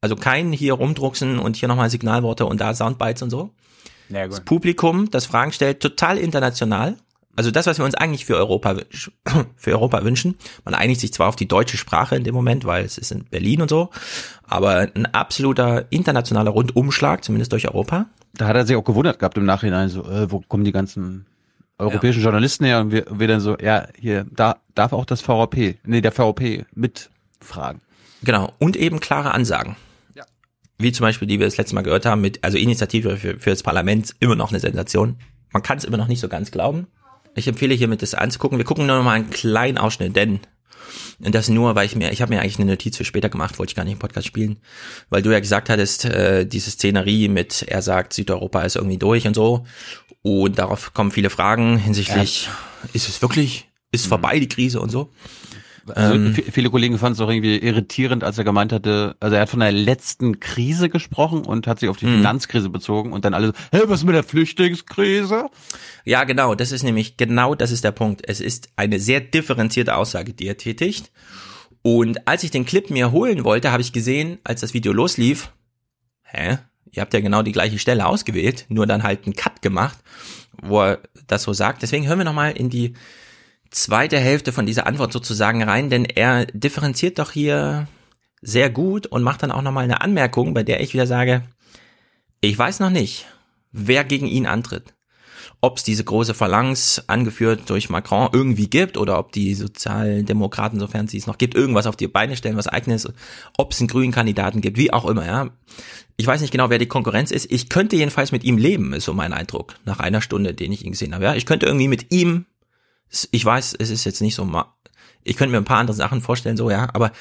[0.00, 0.06] Ja.
[0.06, 3.50] Also kein hier rumdrucksen und hier nochmal Signalworte und da Soundbites und so.
[4.08, 6.96] Ja, Das Publikum, das Fragen stellt, total international.
[7.36, 8.76] Also das, was wir uns eigentlich für Europa,
[9.56, 10.36] für Europa wünschen.
[10.64, 13.24] Man einigt sich zwar auf die deutsche Sprache in dem Moment, weil es ist in
[13.24, 13.90] Berlin und so,
[14.42, 18.06] aber ein absoluter internationaler Rundumschlag, zumindest durch Europa.
[18.34, 21.26] Da hat er sich auch gewundert gehabt im Nachhinein, so, äh, wo kommen die ganzen
[21.78, 22.80] europäischen Journalisten her?
[22.80, 26.66] Und wir, wir dann so, ja, hier, da darf auch das VRP, nee, der VRP
[26.74, 27.80] mitfragen.
[28.22, 28.52] Genau.
[28.58, 29.76] Und eben klare Ansagen.
[30.80, 30.84] Ja.
[30.84, 33.50] Wie zum Beispiel, die wir das letzte Mal gehört haben, mit, also Initiative für, für
[33.50, 35.16] das Parlament, immer noch eine Sensation.
[35.52, 36.86] Man kann es immer noch nicht so ganz glauben.
[37.34, 38.58] Ich empfehle hiermit das anzugucken.
[38.58, 40.40] Wir gucken nur noch mal einen kleinen Ausschnitt, denn
[41.22, 43.58] und das nur, weil ich mir, ich habe mir eigentlich eine Notiz für später gemacht,
[43.58, 44.58] wollte ich gar nicht im Podcast spielen,
[45.10, 49.26] weil du ja gesagt hattest, äh, diese Szenerie mit, er sagt, Südeuropa ist irgendwie durch
[49.26, 49.66] und so.
[50.22, 52.48] Und darauf kommen viele Fragen hinsichtlich,
[52.92, 55.10] ist es wirklich, ist vorbei die Krise und so.
[55.94, 59.34] Also, Ähm, vi- viele Kollegen fanden es auch irgendwie irritierend, als er gemeint hatte, also
[59.36, 62.16] er hat von der letzten Krise gesprochen und hat sich auf die Mhm.
[62.18, 65.46] Finanzkrise bezogen und dann alle so, hä, was ist mit der Flüchtlingskrise?
[66.04, 68.22] Ja, genau, das ist nämlich, genau das ist der Punkt.
[68.28, 71.10] Es ist eine sehr differenzierte Aussage, die er tätigt.
[71.82, 75.50] Und als ich den Clip mir holen wollte, habe ich gesehen, als das Video loslief,
[76.24, 76.58] hä?
[76.92, 79.96] Ihr habt ja genau die gleiche Stelle ausgewählt, nur dann halt einen Cut gemacht,
[80.60, 81.82] wo er das so sagt.
[81.82, 82.94] Deswegen hören wir nochmal in die
[83.70, 87.88] zweite Hälfte von dieser Antwort sozusagen rein, denn er differenziert doch hier
[88.42, 91.42] sehr gut und macht dann auch nochmal eine Anmerkung, bei der ich wieder sage,
[92.40, 93.26] ich weiß noch nicht,
[93.72, 94.94] wer gegen ihn antritt
[95.62, 101.06] ob es diese große Phalanx, angeführt durch Macron, irgendwie gibt oder ob die Sozialdemokraten, sofern
[101.06, 103.12] sie es noch gibt, irgendwas auf die Beine stellen, was eigenes,
[103.58, 105.50] ob es einen grünen Kandidaten gibt, wie auch immer, ja.
[106.16, 107.50] Ich weiß nicht genau, wer die Konkurrenz ist.
[107.50, 110.84] Ich könnte jedenfalls mit ihm leben, ist so mein Eindruck, nach einer Stunde, den ich
[110.84, 111.24] ihn gesehen habe.
[111.24, 112.46] Ja, ich könnte irgendwie mit ihm,
[113.30, 114.48] ich weiß, es ist jetzt nicht so,
[115.22, 117.12] ich könnte mir ein paar andere Sachen vorstellen, so, ja, aber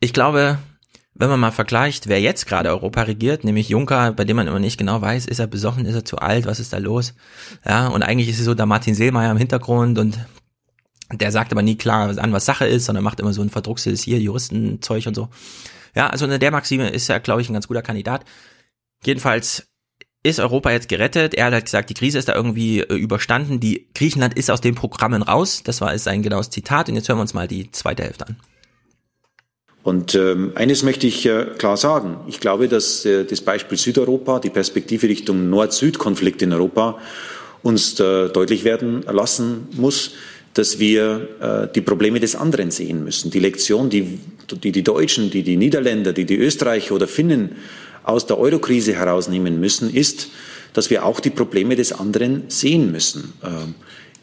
[0.00, 0.58] ich glaube,
[1.14, 4.58] wenn man mal vergleicht, wer jetzt gerade Europa regiert, nämlich Juncker, bei dem man immer
[4.58, 7.14] nicht genau weiß, ist er besoffen, ist er zu alt, was ist da los?
[7.66, 10.18] Ja, und eigentlich ist es so der Martin Seelmeier im Hintergrund und
[11.12, 14.02] der sagt aber nie klar an, was Sache ist, sondern macht immer so ein verdruckses
[14.02, 15.28] hier Juristenzeug und so.
[15.94, 18.24] Ja, also unter der Maxime ist er, glaube ich, ein ganz guter Kandidat.
[19.04, 19.68] Jedenfalls
[20.22, 21.34] ist Europa jetzt gerettet.
[21.34, 23.60] Er hat halt gesagt, die Krise ist da irgendwie äh, überstanden.
[23.60, 25.62] Die Griechenland ist aus den Programmen raus.
[25.64, 26.88] Das war ist ein genaues Zitat.
[26.88, 28.36] Und jetzt hören wir uns mal die zweite Hälfte an.
[29.82, 32.18] Und ähm, eines möchte ich äh, klar sagen.
[32.28, 36.98] Ich glaube, dass äh, das Beispiel Südeuropa, die Perspektive Richtung Nord-Süd-Konflikt in Europa
[37.62, 40.12] uns äh, deutlich werden lassen muss,
[40.54, 43.32] dass wir äh, die Probleme des anderen sehen müssen.
[43.32, 44.20] Die Lektion, die,
[44.62, 47.56] die die Deutschen, die die Niederländer, die die Österreicher oder Finnen
[48.04, 50.28] aus der Eurokrise herausnehmen müssen, ist,
[50.72, 53.32] dass wir auch die Probleme des anderen sehen müssen.
[53.42, 53.74] Ähm,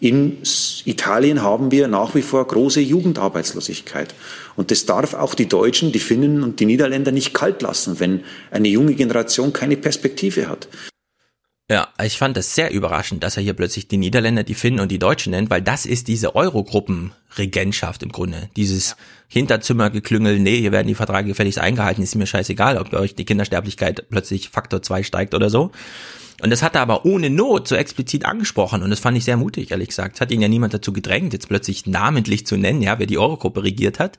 [0.01, 0.37] in
[0.85, 4.15] Italien haben wir nach wie vor große Jugendarbeitslosigkeit.
[4.55, 8.21] Und das darf auch die Deutschen, die Finnen und die Niederländer nicht kalt lassen, wenn
[8.49, 10.69] eine junge Generation keine Perspektive hat.
[11.71, 14.89] Ja, ich fand das sehr überraschend, dass er hier plötzlich die Niederländer, die Finnen und
[14.89, 18.49] die Deutschen nennt, weil das ist diese Eurogruppenregentschaft im Grunde.
[18.55, 18.95] Dieses
[19.27, 23.25] Hinterzimmergeklüngel, nee, hier werden die Verträge gefälligst eingehalten, ist mir scheißegal, ob bei euch die
[23.25, 25.71] Kindersterblichkeit plötzlich Faktor 2 steigt oder so.
[26.41, 29.37] Und das hat er aber ohne Not so explizit angesprochen und das fand ich sehr
[29.37, 30.15] mutig, ehrlich gesagt.
[30.15, 33.19] Es hat ihn ja niemand dazu gedrängt, jetzt plötzlich namentlich zu nennen, ja, wer die
[33.19, 34.17] Eurogruppe regiert hat.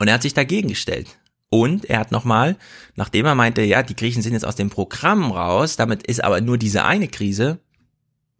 [0.00, 1.06] Und er hat sich dagegen gestellt.
[1.50, 2.56] Und er hat nochmal,
[2.94, 6.40] nachdem er meinte, ja, die Griechen sind jetzt aus dem Programm raus, damit ist aber
[6.40, 7.58] nur diese eine Krise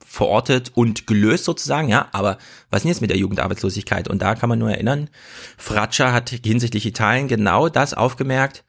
[0.06, 2.38] verortet und gelöst sozusagen, ja, aber
[2.70, 4.08] was ist denn jetzt mit der Jugendarbeitslosigkeit?
[4.08, 5.10] Und da kann man nur erinnern,
[5.56, 8.64] Fratscher hat hinsichtlich Italien genau das aufgemerkt,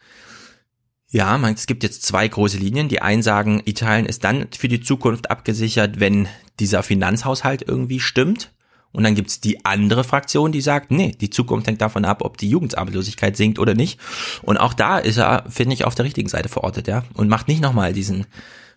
[1.12, 2.88] ja, man, es gibt jetzt zwei große Linien.
[2.88, 8.54] Die einen sagen, Italien ist dann für die Zukunft abgesichert, wenn dieser Finanzhaushalt irgendwie stimmt.
[8.94, 12.38] Und dann gibt's die andere Fraktion, die sagt, nee, die Zukunft hängt davon ab, ob
[12.38, 14.00] die Jugendarbeitslosigkeit sinkt oder nicht.
[14.42, 17.04] Und auch da ist er, finde ich, auf der richtigen Seite verortet, ja.
[17.14, 18.26] Und macht nicht nochmal diesen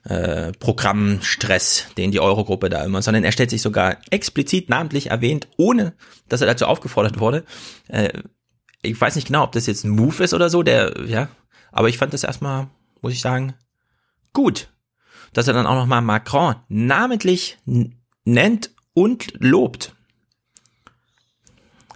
[0.05, 5.49] äh, Programmstress, den die Eurogruppe da immer, sondern er stellt sich sogar explizit namentlich erwähnt,
[5.57, 5.95] ohne
[6.29, 7.45] dass er dazu aufgefordert wurde.
[7.89, 8.11] Äh,
[8.83, 11.29] ich weiß nicht genau, ob das jetzt ein Move ist oder so, der, ja,
[11.73, 12.69] aber ich fand das erstmal,
[13.01, 13.55] muss ich sagen,
[14.33, 14.69] gut,
[15.33, 17.59] dass er dann auch nochmal Macron namentlich
[18.25, 19.95] nennt und lobt.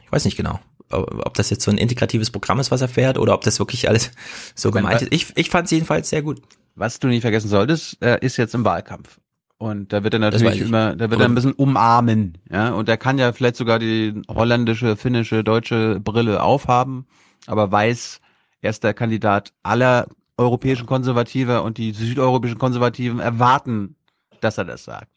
[0.08, 0.58] Ich weiß nicht genau,
[0.90, 3.88] ob das jetzt so ein integratives Programm ist, was er fährt, oder ob das wirklich
[3.90, 4.10] alles
[4.54, 5.12] so gemeint ist.
[5.12, 6.40] Ich, ich fand es jedenfalls sehr gut.
[6.74, 9.18] Was du nicht vergessen solltest, er ist jetzt im Wahlkampf.
[9.58, 12.70] Und da wird er natürlich immer, da wird er ein bisschen umarmen, ja.
[12.70, 17.06] Und er kann ja vielleicht sogar die holländische, finnische, deutsche Brille aufhaben,
[17.46, 18.20] aber weiß,
[18.62, 20.06] er ist der Kandidat aller
[20.38, 23.96] europäischen Konservative und die südeuropäischen Konservativen erwarten,
[24.40, 25.08] dass er das sagt.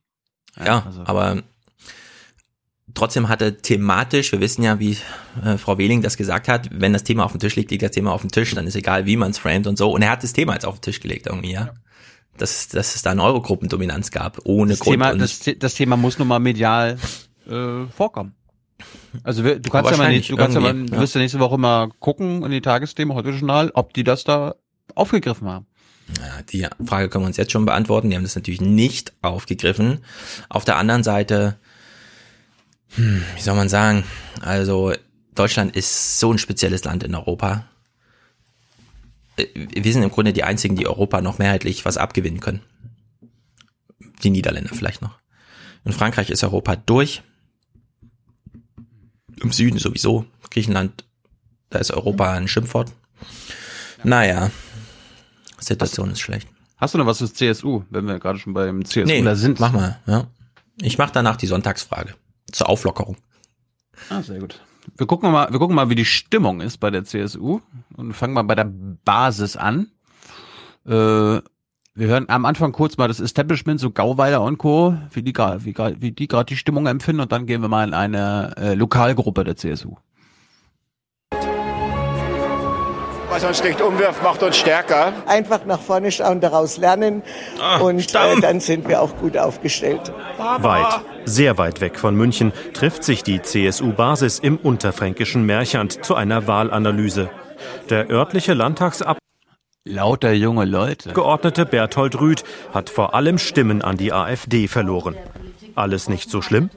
[0.58, 1.04] Ja, ja also.
[1.06, 1.43] aber
[2.93, 4.97] trotzdem hat er thematisch, wir wissen ja, wie
[5.43, 7.91] äh, Frau Wehling das gesagt hat, wenn das Thema auf dem Tisch liegt, liegt das
[7.91, 9.91] Thema auf dem Tisch, dann ist egal, wie man es framet und so.
[9.91, 11.65] Und er hat das Thema jetzt auf den Tisch gelegt irgendwie, ja.
[11.65, 11.73] ja.
[12.38, 14.93] Dass, dass es da eine Eurogruppendominanz gab, ohne das Grund.
[14.93, 16.97] Thema, das, das Thema muss nun mal medial
[17.47, 18.36] äh, vorkommen.
[19.23, 21.58] Also du kannst ja mal nicht, du kannst ja mal, du wirst ja nächste Woche
[21.58, 24.56] mal gucken in die Tagesthemen, heute Journal, ob die das da
[24.95, 25.67] aufgegriffen haben.
[26.17, 28.10] Ja, die Frage können wir uns jetzt schon beantworten.
[28.10, 29.99] Die haben das natürlich nicht aufgegriffen.
[30.49, 31.58] Auf der anderen Seite,
[32.95, 34.04] hm, wie soll man sagen,
[34.41, 34.93] also
[35.36, 37.65] Deutschland ist so ein spezielles Land in Europa.
[39.38, 42.62] Äh, wir sind im Grunde die einzigen, die Europa noch mehrheitlich was abgewinnen können.
[44.23, 45.19] Die Niederländer vielleicht noch.
[45.86, 47.23] In Frankreich ist Europa durch
[49.41, 50.25] im Süden sowieso.
[50.51, 51.06] Griechenland,
[51.69, 52.91] da ist Europa ein Schimpfwort.
[54.04, 54.51] Naja,
[55.60, 56.47] Situation hast, ist schlecht.
[56.77, 59.60] Hast du noch was fürs CSU, wenn wir gerade schon beim CSU nee, da sind?
[59.60, 60.27] mach mal, ja.
[60.82, 62.15] Ich mach danach die Sonntagsfrage
[62.52, 63.18] zur Auflockerung.
[64.10, 64.62] Ah, sehr gut.
[64.98, 67.62] Wir gucken mal, wir gucken mal, wie die Stimmung ist bei der CSU
[67.96, 68.72] und fangen mal bei der
[69.06, 69.92] Basis an.
[70.86, 71.40] Äh,
[71.94, 75.76] wir hören am Anfang kurz mal das Establishment, so Gauweiler und Co., wie die, wie,
[76.02, 79.44] wie die gerade die Stimmung empfinden und dann gehen wir mal in eine äh, Lokalgruppe
[79.44, 79.98] der CSU.
[83.32, 85.13] Was uns nicht umwirft, macht uns stärker.
[85.26, 87.24] Einfach nach vorne schauen, daraus lernen
[87.62, 90.12] ah, und äh, dann sind wir auch gut aufgestellt.
[90.38, 96.46] Weit, sehr weit weg von München trifft sich die CSU-Basis im unterfränkischen Merchant zu einer
[96.46, 97.30] Wahlanalyse.
[97.89, 99.22] Der örtliche Landtagsabgeordnete
[99.86, 101.13] Lauter junge Leute.
[101.13, 105.15] Geordnete Berthold Rüth hat vor allem Stimmen an die AfD verloren.
[105.74, 106.70] Alles nicht so schlimm?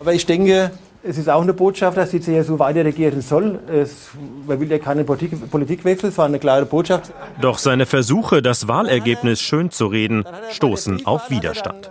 [0.00, 0.70] Aber ich denke,
[1.02, 3.58] es ist auch eine Botschaft, dass die CSU weiter regieren soll.
[3.72, 4.08] Es,
[4.46, 7.12] man will ja keinen Politik, Politikwechsel, es war eine klare Botschaft.
[7.40, 11.90] Doch seine Versuche, das Wahlergebnis schön zu reden, stoßen auf Widerstand.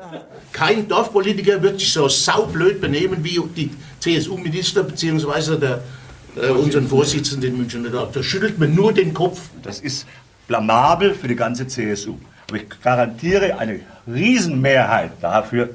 [0.52, 5.58] Kein Dorfpolitiker wird sich so saublöd benehmen wie die CSU-Minister bzw.
[5.58, 5.82] der
[6.36, 7.88] äh, unseren Vorsitzenden in München.
[7.92, 9.42] Da schüttelt man nur den Kopf.
[9.64, 10.06] Das ist
[10.48, 12.16] blamabel für die ganze CSU.
[12.48, 15.70] Aber ich garantiere eine Riesenmehrheit dafür,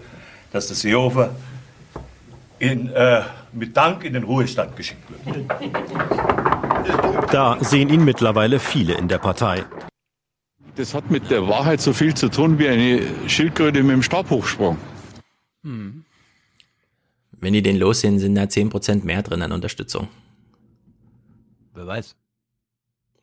[0.53, 1.31] dass der Seehofer
[2.63, 3.23] in, äh,
[3.53, 5.51] mit Dank in den Ruhestand geschickt wird.
[7.33, 9.65] Da sehen ihn mittlerweile viele in der Partei.
[10.77, 14.79] Das hat mit der Wahrheit so viel zu tun wie eine Schildkröte mit dem Stabhochsprung.
[15.65, 16.05] Hm.
[17.33, 20.09] Wenn die den los sind, sind da 10% mehr drin an Unterstützung.
[21.75, 22.15] Wer weiß.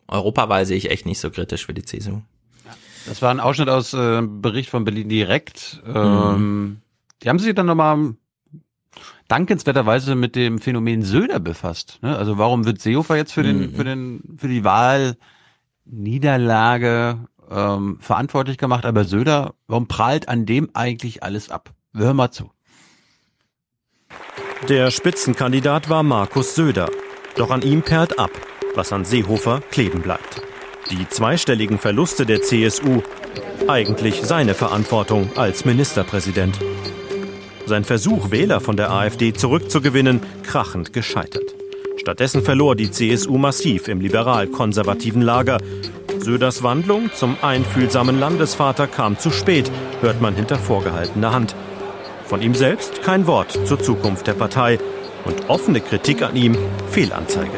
[0.10, 2.22] Europawahl sehe ich echt nicht so kritisch für die CSU.
[3.06, 5.82] Das war ein Ausschnitt aus äh, Bericht von Berlin direkt.
[5.86, 6.82] Ähm, mhm.
[7.24, 8.16] Die haben sich dann nochmal
[9.30, 12.00] dankenswerterweise mit dem Phänomen Söder befasst.
[12.02, 12.18] Ne?
[12.18, 13.76] Also warum wird Seehofer jetzt für den, mhm.
[13.76, 15.16] für den, für die Wahl
[15.86, 21.72] Niederlage ähm, verantwortlich gemacht, aber Söder, warum prallt an dem eigentlich alles ab?
[21.96, 22.52] Hör mal zu.
[24.68, 26.90] Der Spitzenkandidat war Markus Söder.
[27.36, 28.32] Doch an ihm perlt ab,
[28.76, 30.42] was an Seehofer kleben bleibt.
[30.92, 33.02] Die zweistelligen Verluste der CSU,
[33.68, 36.60] eigentlich seine Verantwortung als Ministerpräsident.
[37.70, 41.54] Sein Versuch, Wähler von der AfD zurückzugewinnen, krachend gescheitert.
[41.98, 45.60] Stattdessen verlor die CSU massiv im liberal-konservativen Lager.
[46.18, 51.56] Söders Wandlung zum einfühlsamen Landesvater kam zu spät, hört man hinter vorgehaltener Hand.
[52.26, 54.80] Von ihm selbst kein Wort zur Zukunft der Partei
[55.26, 56.58] und offene Kritik an ihm
[56.90, 57.52] Fehlanzeige.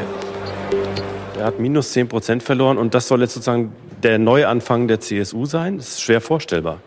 [1.38, 3.72] Er hat minus 10 Prozent verloren und das soll jetzt sozusagen
[4.02, 5.78] der Neuanfang der CSU sein?
[5.78, 6.80] Das ist schwer vorstellbar.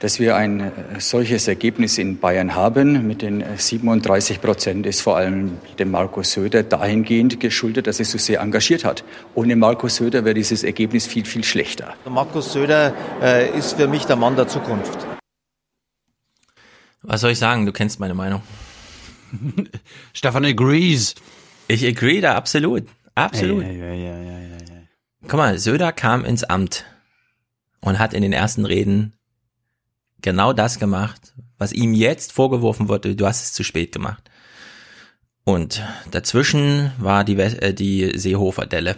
[0.00, 5.16] Dass wir ein äh, solches Ergebnis in Bayern haben mit den 37 Prozent ist vor
[5.16, 9.02] allem dem Markus Söder dahingehend geschuldet, dass er so sehr engagiert hat.
[9.34, 11.94] Ohne Markus Söder wäre dieses Ergebnis viel, viel schlechter.
[12.08, 14.98] Markus Söder äh, ist für mich der Mann der Zukunft.
[17.02, 17.66] Was soll ich sagen?
[17.66, 18.42] Du kennst meine Meinung.
[20.12, 21.14] Stefan agrees.
[21.66, 22.84] Ich agree da absolut.
[23.14, 23.62] Absolut.
[23.64, 24.18] Ja, ja, ja.
[25.22, 26.84] Guck mal, Söder kam ins Amt
[27.80, 29.17] und hat in den ersten Reden
[30.22, 34.22] genau das gemacht, was ihm jetzt vorgeworfen wurde, du hast es zu spät gemacht.
[35.44, 38.96] Und dazwischen war die, äh, die Seehofer-Delle.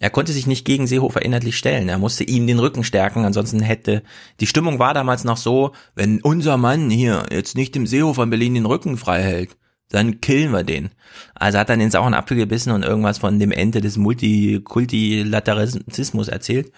[0.00, 1.88] Er konnte sich nicht gegen Seehofer inhaltlich stellen.
[1.88, 3.24] Er musste ihm den Rücken stärken.
[3.24, 4.02] Ansonsten hätte,
[4.40, 8.30] die Stimmung war damals noch so, wenn unser Mann hier jetzt nicht dem Seehofer in
[8.30, 9.56] Berlin den Rücken frei hält,
[9.88, 10.90] dann killen wir den.
[11.34, 16.72] Also hat dann den sauren Apfel gebissen und irgendwas von dem Ende des Multikultilateralismus erzählt.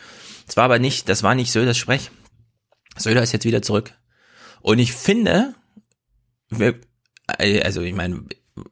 [0.46, 2.10] Das war aber nicht, das war nicht Söders Sprech.
[2.96, 3.92] Söder ist jetzt wieder zurück.
[4.60, 5.54] Und ich finde,
[7.38, 8.24] also ich meine,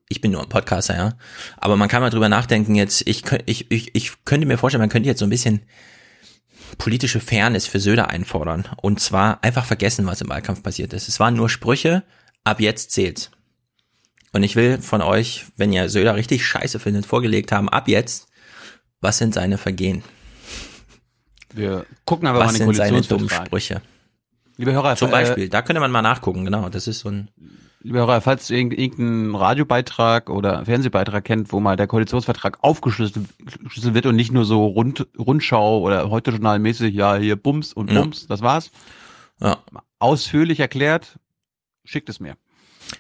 [0.08, 1.12] ich bin nur ein Podcaster, ja,
[1.56, 4.88] aber man kann mal drüber nachdenken jetzt, ich, ich, ich, ich könnte mir vorstellen, man
[4.88, 5.62] könnte jetzt so ein bisschen
[6.78, 8.64] politische Fairness für Söder einfordern.
[8.80, 11.08] Und zwar einfach vergessen, was im Wahlkampf passiert ist.
[11.08, 12.02] Es waren nur Sprüche,
[12.42, 13.30] ab jetzt zählt's.
[14.32, 18.26] Und ich will von euch, wenn ihr Söder richtig scheiße findet, vorgelegt haben, ab jetzt,
[19.00, 20.02] was sind seine Vergehen?
[21.52, 23.46] Wir gucken aber was mal sind seine dummen Koalitionsvertrag.
[23.46, 23.82] Sprüche?
[24.56, 26.68] Liebe Hörer, Zum äh, Beispiel, da könnte man mal nachgucken, genau.
[26.68, 27.28] Das ist so ein.
[27.82, 33.26] Liebe Hörer, falls ihr irgend- irgendeinen Radiobeitrag oder Fernsehbeitrag kennt, wo mal der Koalitionsvertrag aufgeschlüsselt
[33.64, 37.92] geschlüsselt wird und nicht nur so Rund, Rundschau oder heute journalmäßig, ja, hier Bums und
[37.92, 38.00] Ja.
[38.00, 38.70] Bums, das war's.
[39.40, 39.58] Ja.
[39.98, 41.18] Ausführlich erklärt,
[41.84, 42.36] schickt es mir.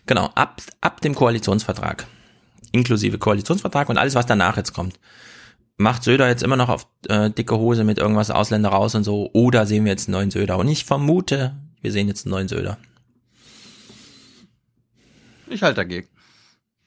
[0.06, 2.06] Genau, ab, ab dem Koalitionsvertrag,
[2.72, 4.98] inklusive Koalitionsvertrag und alles, was danach jetzt kommt,
[5.76, 9.30] macht Söder jetzt immer noch auf äh, dicke Hose mit irgendwas Ausländer raus und so,
[9.32, 10.58] oder sehen wir jetzt einen neuen Söder?
[10.58, 12.78] Und ich vermute, wir sehen jetzt einen neuen Söder.
[15.48, 16.08] Ich halte dagegen.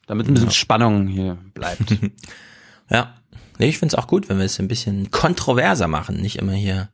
[0.08, 0.54] Damit ein bisschen Ja.
[0.56, 1.84] Spannung hier bleibt.
[2.90, 3.16] Ja,
[3.60, 6.88] nee, ich find's auch gut, wenn wir es ein bisschen kontroverser machen, nicht immer hier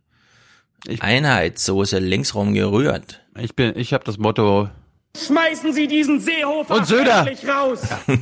[1.00, 3.22] Einheitssoße linksrum gerührt.
[3.38, 4.70] Ich bin, ich habe das Motto,
[5.16, 7.28] Schmeißen Sie diesen Seehofer Und Söder.
[7.48, 7.82] raus!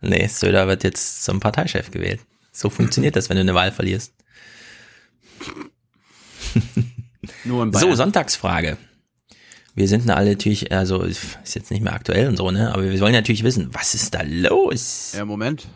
[0.00, 2.20] Nee, Söder wird jetzt zum Parteichef gewählt.
[2.56, 4.14] So funktioniert das, wenn du eine Wahl verlierst.
[7.44, 7.94] nur in So.
[7.94, 8.78] Sonntagsfrage.
[9.74, 12.72] Wir sind alle natürlich, also ist jetzt nicht mehr aktuell und so, ne?
[12.72, 15.14] Aber wir wollen natürlich wissen, was ist da los?
[15.16, 15.66] Ja, Moment.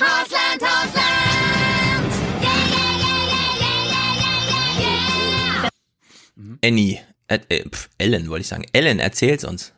[0.00, 2.12] Hausland, Hausland!
[6.64, 8.64] Annie, äh, äh, pf, Ellen wollte ich sagen.
[8.72, 9.71] Ellen, erzähl's uns.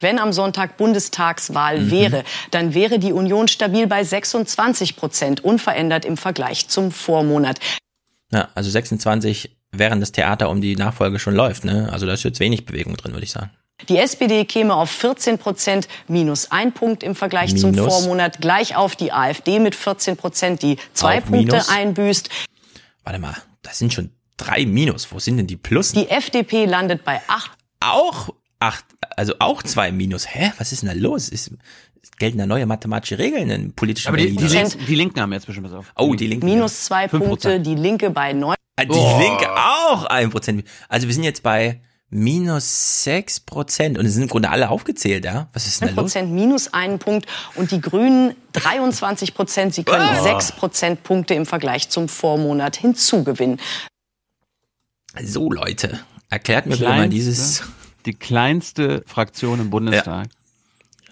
[0.00, 1.90] Wenn am Sonntag Bundestagswahl Mhm.
[1.90, 7.58] wäre, dann wäre die Union stabil bei 26 Prozent, unverändert im Vergleich zum Vormonat.
[8.30, 11.88] Ja, also 26, während das Theater um die Nachfolge schon läuft, ne?
[11.92, 13.50] Also da ist jetzt wenig Bewegung drin, würde ich sagen.
[13.88, 17.86] Die SPD käme auf 14 Prozent, minus ein Punkt im Vergleich zum Minus?
[17.92, 21.68] Vormonat, gleich auf die AfD mit 14 Prozent, die zwei Auf Punkte Minus?
[21.68, 22.28] einbüßt.
[23.04, 25.12] Warte mal, das sind schon drei Minus.
[25.12, 25.92] Wo sind denn die Plus?
[25.92, 28.84] Die FDP landet bei 8 Auch acht,
[29.16, 30.26] also auch zwei Minus.
[30.34, 30.52] Hä?
[30.58, 31.28] Was ist denn da los?
[31.28, 31.52] Ist,
[32.18, 34.46] gelten da neue mathematische Regeln in politischen Aber die, die?
[34.46, 35.92] Linken, die Linken haben jetzt bestimmt was auf.
[35.96, 36.46] Oh, die Linken.
[36.46, 38.56] minus zwei Punkte, die Linke bei 9.
[38.78, 39.18] Ah, Die Oh.
[39.20, 40.64] Linke auch ein Prozent.
[40.88, 45.24] Also wir sind jetzt bei minus sechs Prozent und es sind im Grunde alle aufgezählt,
[45.24, 45.48] ja?
[45.52, 46.12] Was ist denn da los?
[46.12, 49.74] Prozent minus einen Punkt und die Grünen 23 Prozent.
[49.74, 50.22] Sie können Oh.
[50.22, 53.58] sechs Prozentpunkte im Vergleich zum Vormonat hinzugewinnen.
[55.22, 55.98] So Leute,
[56.30, 57.62] erklärt mir bitte mal dieses,
[58.06, 60.28] die kleinste Fraktion im Bundestag.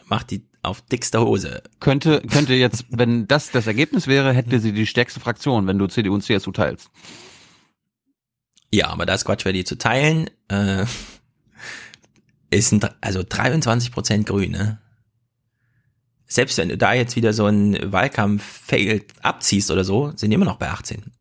[0.06, 1.62] macht die auf dickster Hose.
[1.80, 5.86] Könnte, könnte jetzt, wenn das das Ergebnis wäre, hätte sie die stärkste Fraktion, wenn du
[5.86, 6.90] CDU und CSU teilst.
[8.72, 10.30] Ja, aber das Quatsch wäre die zu teilen.
[10.48, 10.86] Äh,
[12.50, 14.80] ist ein, also 23 Prozent Grüne.
[16.26, 20.44] Selbst wenn du da jetzt wieder so einen Wahlkampf-Fail abziehst oder so, sind die immer
[20.44, 21.12] noch bei 18.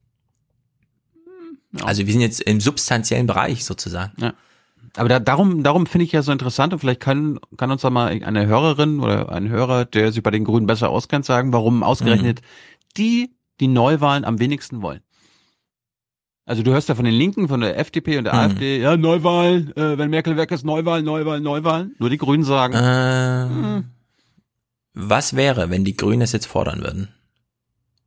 [1.81, 4.13] Also wir sind jetzt im substanziellen Bereich sozusagen.
[4.21, 4.33] Ja.
[4.95, 7.89] Aber da, darum, darum finde ich ja so interessant und vielleicht kann, kann uns da
[7.89, 11.81] mal eine Hörerin oder ein Hörer, der sich bei den Grünen besser auskennt, sagen, warum
[11.83, 12.41] ausgerechnet
[12.97, 15.01] die die Neuwahlen am wenigsten wollen.
[16.45, 18.39] Also du hörst ja von den Linken, von der FDP und der Hm.
[18.39, 21.95] AfD, ja, Neuwahlen, äh, wenn Merkel weg ist, Neuwahlen, Neuwahlen, Neuwahlen.
[21.99, 23.85] Nur die Grünen sagen, Ähm,
[24.93, 27.09] Was wäre, wenn die Grünen es jetzt fordern würden?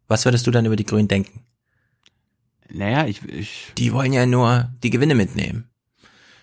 [0.07, 1.43] Was würdest du dann über die Grünen denken?
[2.69, 5.69] naja, ich, ich, Die wollen ja nur die Gewinne mitnehmen.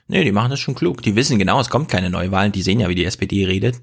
[0.08, 1.02] Nee, die machen das schon klug.
[1.02, 2.52] Die wissen genau, es kommt keine Neuwahlen.
[2.52, 3.80] Die sehen ja, wie die SPD redet.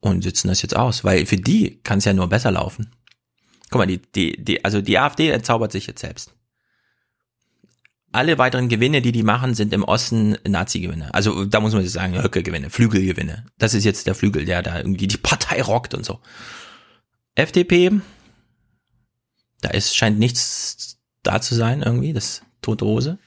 [0.00, 1.04] Und sitzen das jetzt aus.
[1.04, 2.92] Weil für die kann es ja nur besser laufen.
[3.70, 6.32] Guck mal, die, die, die, also die AfD entzaubert sich jetzt selbst.
[8.12, 11.12] Alle weiteren Gewinne, die die machen, sind im Osten Nazi-Gewinne.
[11.12, 13.46] Also da muss man jetzt sagen, Höcke-Gewinne, Flügelgewinne.
[13.58, 16.20] Das ist jetzt der Flügel, der da irgendwie die Partei rockt und so.
[17.34, 17.90] FDP,
[19.62, 23.18] da ist, scheint nichts da zu sein irgendwie, das tote Hose.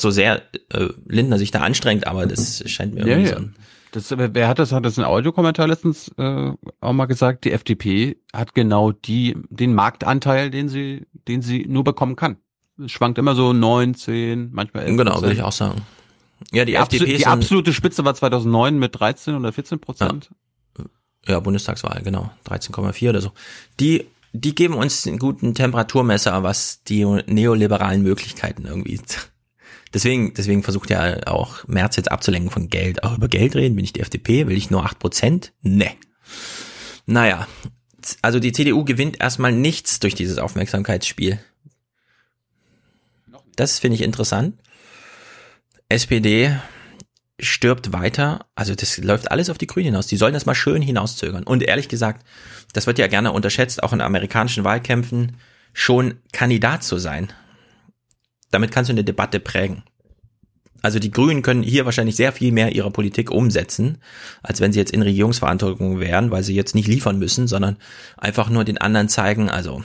[0.00, 3.36] So sehr äh, Lindner sich da anstrengt, aber das scheint mir ja, irgendwie ja.
[3.36, 3.54] so ein
[3.92, 8.16] Das, wer hat das, hat das in Audiokommentar letztens äh, auch mal gesagt, die FDP
[8.32, 12.36] hat genau die, den Marktanteil, den sie, den sie nur bekommen kann.
[12.82, 15.82] Es schwankt immer so 9, 10, manchmal 11 Genau, würde ich auch sagen.
[16.52, 19.80] Ja, die, Die, FDP absol ist die absolute Spitze war 2009 mit 13 oder 14
[19.80, 20.30] Prozent.
[21.26, 22.30] Ja, Bundestagswahl, genau.
[22.48, 23.32] 13,4 oder so.
[23.78, 29.00] Die, die geben uns einen guten Temperaturmesser, was die neoliberalen Möglichkeiten irgendwie.
[29.92, 33.02] Deswegen, deswegen versucht ja auch Merz jetzt abzulenken von Geld.
[33.02, 35.50] Auch über Geld reden, bin ich die FDP, will ich nur 8%?
[35.62, 35.96] Nee.
[37.06, 37.48] Naja.
[38.22, 41.40] Also die CDU gewinnt erstmal nichts durch dieses Aufmerksamkeitsspiel.
[43.56, 44.54] Das finde ich interessant.
[45.88, 46.56] SPD
[47.40, 48.46] stirbt weiter.
[48.54, 50.06] Also das läuft alles auf die Grünen hinaus.
[50.06, 51.44] Die sollen das mal schön hinauszögern.
[51.44, 52.24] Und ehrlich gesagt,
[52.72, 55.36] das wird ja gerne unterschätzt, auch in amerikanischen Wahlkämpfen,
[55.72, 57.32] schon Kandidat zu sein.
[58.50, 59.82] Damit kannst du eine Debatte prägen.
[60.82, 63.98] Also die Grünen können hier wahrscheinlich sehr viel mehr ihrer Politik umsetzen,
[64.42, 67.76] als wenn sie jetzt in Regierungsverantwortung wären, weil sie jetzt nicht liefern müssen, sondern
[68.16, 69.84] einfach nur den anderen zeigen, also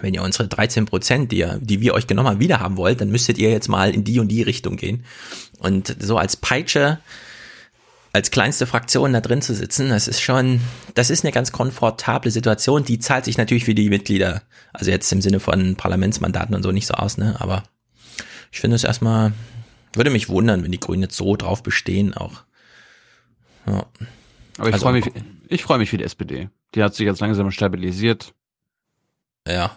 [0.00, 3.10] wenn ihr unsere 13 Prozent, die, die wir euch genommen haben, wieder haben wollt, dann
[3.10, 5.04] müsstet ihr jetzt mal in die und die Richtung gehen.
[5.58, 7.00] Und so als Peitsche,
[8.12, 10.60] als kleinste Fraktion da drin zu sitzen, das ist schon,
[10.94, 12.84] das ist eine ganz komfortable Situation.
[12.84, 14.42] Die zahlt sich natürlich für die Mitglieder,
[14.72, 17.36] also jetzt im Sinne von Parlamentsmandaten und so nicht so aus, ne?
[17.40, 17.62] Aber
[18.50, 19.32] ich finde es erstmal,
[19.92, 22.42] würde mich wundern, wenn die Grünen jetzt so drauf bestehen auch.
[23.66, 23.86] Ja.
[24.58, 25.06] Aber ich Also- freue mich,
[25.48, 26.48] ich freue mich für die SPD.
[26.74, 28.34] Die hat sich jetzt langsam stabilisiert.
[29.46, 29.76] Ja.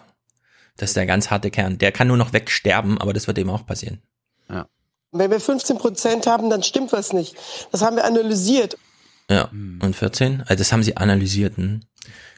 [0.76, 1.78] Das ist der ganz harte Kern.
[1.78, 4.02] Der kann nur noch wegsterben, aber das wird eben auch passieren.
[4.50, 4.66] Ja.
[5.16, 7.36] Wenn wir 15 Prozent haben, dann stimmt was nicht.
[7.70, 8.76] Das haben wir analysiert.
[9.30, 10.40] Ja, und 14?
[10.40, 11.56] Also das haben sie analysiert.
[11.56, 11.80] Hm.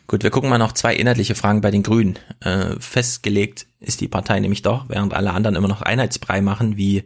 [0.06, 2.18] Gut, wir gucken mal noch zwei inhaltliche Fragen bei den Grünen.
[2.40, 7.04] Äh, festgelegt ist die Partei nämlich doch, während alle anderen immer noch Einheitsbrei machen, wie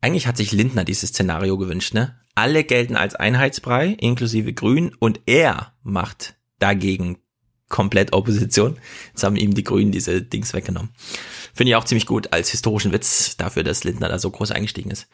[0.00, 2.16] eigentlich hat sich Lindner dieses Szenario gewünscht, ne?
[2.34, 7.18] Alle gelten als Einheitsbrei, inklusive Grün, und er macht dagegen
[7.68, 8.78] komplett Opposition.
[9.08, 10.90] Jetzt haben ihm die Grünen diese Dings weggenommen.
[11.52, 14.90] Finde ich auch ziemlich gut als historischen Witz dafür, dass Lindner da so groß eingestiegen
[14.90, 15.06] ist.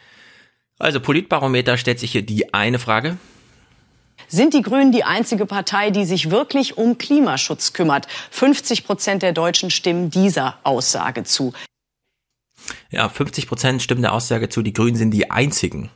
[0.78, 3.16] Also Politbarometer stellt sich hier die eine Frage.
[4.28, 8.06] Sind die Grünen die einzige Partei, die sich wirklich um Klimaschutz kümmert?
[8.30, 11.52] 50 Prozent der Deutschen stimmen dieser Aussage zu.
[12.90, 15.90] Ja, 50 Prozent stimmen der Aussage zu, die Grünen sind die einzigen.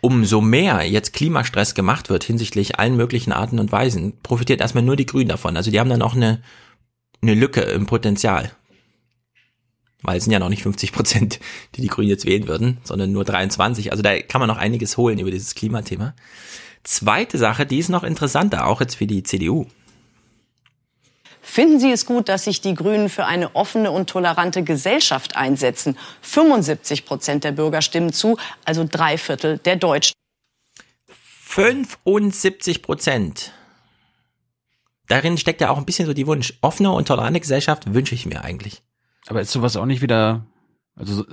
[0.00, 4.96] Umso mehr jetzt Klimastress gemacht wird hinsichtlich allen möglichen Arten und Weisen, profitiert erstmal nur
[4.96, 5.56] die Grünen davon.
[5.56, 6.42] Also die haben dann auch eine,
[7.22, 8.52] eine Lücke im Potenzial.
[10.04, 11.40] Weil es sind ja noch nicht 50 Prozent,
[11.74, 13.90] die die Grünen jetzt wählen würden, sondern nur 23.
[13.90, 16.14] Also da kann man noch einiges holen über dieses Klimathema.
[16.84, 19.66] Zweite Sache, die ist noch interessanter, auch jetzt für die CDU.
[21.40, 25.96] Finden Sie es gut, dass sich die Grünen für eine offene und tolerante Gesellschaft einsetzen?
[26.22, 30.14] 75 Prozent der Bürger stimmen zu, also drei Viertel der Deutschen.
[31.44, 33.52] 75 Prozent.
[35.08, 36.54] Darin steckt ja auch ein bisschen so die Wunsch.
[36.60, 38.82] Offene und tolerante Gesellschaft wünsche ich mir eigentlich.
[39.26, 40.46] Aber ist sowas auch nicht wieder,
[40.96, 41.24] also so,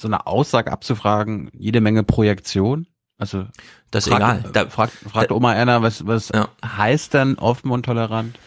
[0.00, 2.86] so eine Aussage abzufragen, jede Menge Projektion?
[3.18, 3.46] Also
[3.90, 4.52] Das ist fragt, egal.
[4.52, 6.30] Da- fragt, fragt Oma Erna, was, was
[6.64, 8.38] heißt denn offen und tolerant?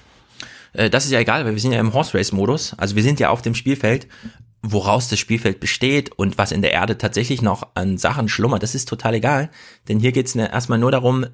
[0.73, 2.73] Äh, Das ist ja egal, weil wir sind ja im Horse Race Modus.
[2.77, 4.07] Also wir sind ja auf dem Spielfeld,
[4.61, 8.63] woraus das Spielfeld besteht und was in der Erde tatsächlich noch an Sachen schlummert.
[8.63, 9.49] Das ist total egal.
[9.89, 11.25] Denn hier geht es erstmal nur darum,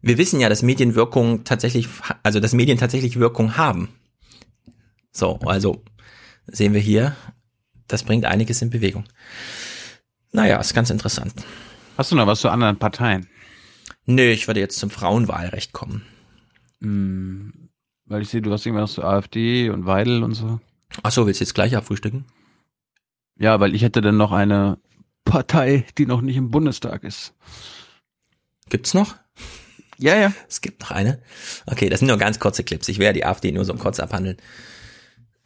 [0.00, 1.88] wir wissen ja, dass Medienwirkung tatsächlich,
[2.22, 3.88] also dass Medien tatsächlich Wirkung haben.
[5.10, 5.82] So, also
[6.50, 7.16] sehen wir hier,
[7.86, 9.04] das bringt einiges in Bewegung.
[10.32, 11.32] Naja, ist ganz interessant.
[11.96, 13.28] Hast du noch was zu anderen Parteien?
[14.04, 16.04] Nö, ich würde jetzt zum Frauenwahlrecht kommen.
[16.80, 17.70] Hm,
[18.06, 20.60] weil ich sehe, du hast irgendwas zu AfD und Weidel und so.
[21.02, 22.24] Ach so, willst du jetzt gleich abfrühstücken?
[23.38, 24.78] Ja, weil ich hätte dann noch eine
[25.24, 27.34] Partei, die noch nicht im Bundestag ist.
[28.68, 29.16] Gibt's noch?
[29.98, 30.32] Ja, ja.
[30.48, 31.20] Es gibt noch eine.
[31.66, 32.88] Okay, das sind nur ganz kurze Clips.
[32.88, 34.38] Ich werde die AfD nur so kurz abhandeln.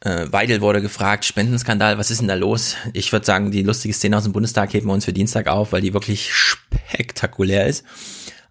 [0.03, 2.75] Äh, Weidel wurde gefragt, Spendenskandal, was ist denn da los?
[2.91, 5.71] Ich würde sagen, die lustige Szene aus dem Bundestag heben wir uns für Dienstag auf,
[5.71, 7.85] weil die wirklich spektakulär ist.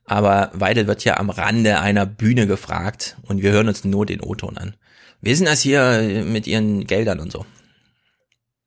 [0.06, 4.22] Aber Weidel wird ja am Rande einer Bühne gefragt und wir hören uns nur den
[4.22, 4.74] O-Ton an.
[5.20, 7.44] Wie denn das hier mit Ihren Geldern und so?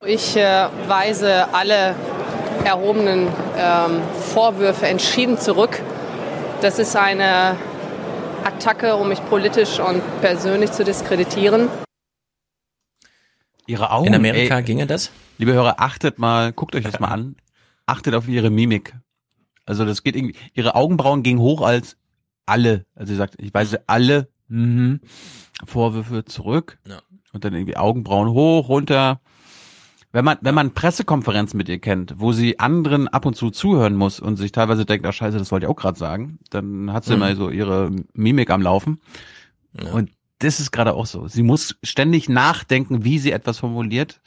[0.05, 1.95] Ich äh, weise alle
[2.63, 3.27] erhobenen
[3.57, 4.01] ähm,
[4.33, 5.81] Vorwürfe entschieden zurück.
[6.61, 7.57] Das ist eine
[8.43, 11.67] Attacke, um mich politisch und persönlich zu diskreditieren.
[13.67, 14.07] Ihre Augen.
[14.07, 15.11] In Amerika ginge das?
[15.37, 17.35] Liebe Hörer, achtet mal, guckt euch das mal an.
[17.85, 18.95] Achtet auf ihre Mimik.
[19.65, 21.97] Also das geht irgendwie, ihre Augenbrauen gingen hoch als
[22.45, 22.85] alle.
[22.95, 25.01] Also sie sagt, ich weise alle mhm,
[25.65, 26.77] Vorwürfe zurück.
[26.87, 27.01] Ja.
[27.33, 29.19] Und dann irgendwie Augenbrauen hoch, runter.
[30.11, 33.95] Wenn man, wenn man Pressekonferenzen mit ihr kennt, wo sie anderen ab und zu zuhören
[33.95, 37.03] muss und sich teilweise denkt, ach scheiße, das wollte ich auch gerade sagen, dann hat
[37.03, 37.21] sie Mhm.
[37.21, 39.01] immer so ihre Mimik am Laufen.
[39.91, 41.27] Und das ist gerade auch so.
[41.27, 44.21] Sie muss ständig nachdenken, wie sie etwas formuliert,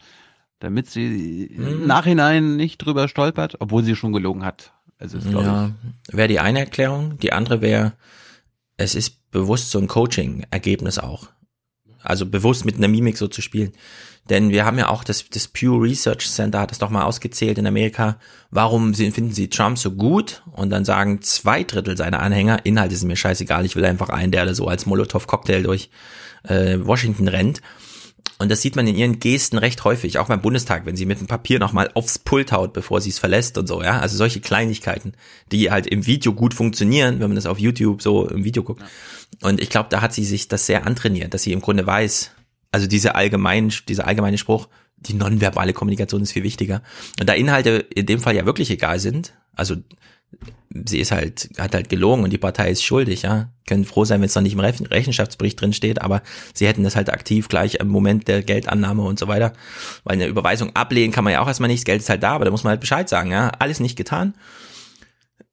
[0.58, 1.86] damit sie im Mhm.
[1.86, 4.72] Nachhinein nicht drüber stolpert, obwohl sie schon gelogen hat.
[4.98, 5.70] Also ist, Ja,
[6.10, 7.18] wäre die eine Erklärung.
[7.18, 7.92] Die andere wäre,
[8.76, 11.28] es ist bewusst so ein Coaching-Ergebnis auch.
[12.02, 13.72] Also bewusst mit einer Mimik so zu spielen.
[14.28, 17.58] Denn wir haben ja auch das, das Pew Research Center hat das doch mal ausgezählt
[17.58, 18.18] in Amerika.
[18.50, 20.42] Warum finden sie Trump so gut?
[20.52, 24.32] Und dann sagen zwei Drittel seiner Anhänger, Inhalt ist mir scheißegal, ich will einfach einen,
[24.32, 25.90] der da so als Molotow-Cocktail durch
[26.44, 27.62] äh, Washington rennt.
[28.40, 31.18] Und das sieht man in ihren Gesten recht häufig, auch beim Bundestag, wenn sie mit
[31.18, 33.98] dem Papier nochmal aufs Pult haut, bevor sie es verlässt und so, ja.
[33.98, 35.14] Also solche Kleinigkeiten,
[35.50, 38.82] die halt im Video gut funktionieren, wenn man das auf YouTube so im Video guckt.
[39.42, 42.30] Und ich glaube, da hat sie sich das sehr antrainiert, dass sie im Grunde weiß,
[42.72, 46.82] also diese allgemeinen, dieser allgemeine Spruch, die nonverbale Kommunikation ist viel wichtiger.
[47.20, 49.76] Und da Inhalte in dem Fall ja wirklich egal sind, also
[50.86, 53.50] sie ist halt, hat halt gelogen und die Partei ist schuldig, ja.
[53.66, 56.96] Können froh sein, wenn es noch nicht im Rechenschaftsbericht drin steht, aber sie hätten das
[56.96, 59.52] halt aktiv gleich im Moment der Geldannahme und so weiter.
[60.04, 62.32] Weil eine Überweisung ablehnen kann man ja auch erstmal nicht, das Geld ist halt da,
[62.32, 63.50] aber da muss man halt Bescheid sagen, ja.
[63.58, 64.34] Alles nicht getan.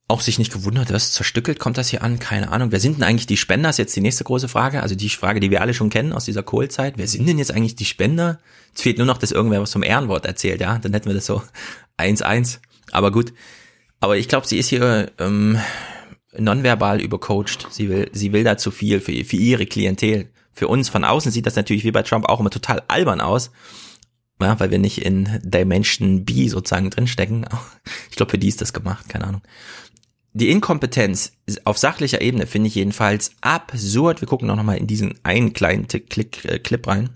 [0.07, 2.19] Auch sich nicht gewundert, was zerstückelt kommt das hier an?
[2.19, 2.71] Keine Ahnung.
[2.71, 3.71] Wer sind denn eigentlich die Spender?
[3.71, 4.83] Ist jetzt die nächste große Frage.
[4.83, 6.93] Also die Frage, die wir alle schon kennen aus dieser Kohlzeit.
[6.97, 8.39] Wer sind denn jetzt eigentlich die Spender?
[8.75, 10.77] Es fehlt nur noch, dass irgendwer was vom Ehrenwort erzählt, ja.
[10.77, 11.41] Dann hätten wir das so
[11.97, 12.59] 1-1.
[12.91, 13.33] Aber gut.
[13.99, 15.59] Aber ich glaube, sie ist hier ähm,
[16.37, 17.67] nonverbal übercoacht.
[17.71, 20.29] Sie will, sie will da zu viel für, für ihre Klientel.
[20.51, 23.49] Für uns von außen sieht das natürlich wie bei Trump auch immer total albern aus.
[24.39, 27.47] Ja, weil wir nicht in Dimension B sozusagen drinstecken.
[28.09, 29.41] Ich glaube, für die ist das gemacht, keine Ahnung.
[30.37, 31.31] Die Inkompetenz
[31.63, 34.19] auf sachlicher Ebene finde ich jedenfalls absurd.
[34.19, 37.09] Wir gucken noch mal in diesen einen kleinen Tick- Klick, äh, Clip rein.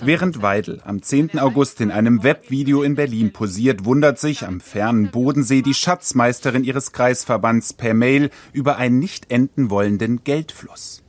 [0.00, 1.38] Während Weidel am 10.
[1.38, 6.90] August in einem Webvideo in Berlin posiert, wundert sich am fernen Bodensee die Schatzmeisterin ihres
[6.90, 11.04] Kreisverbands per Mail über einen nicht enden wollenden Geldfluss.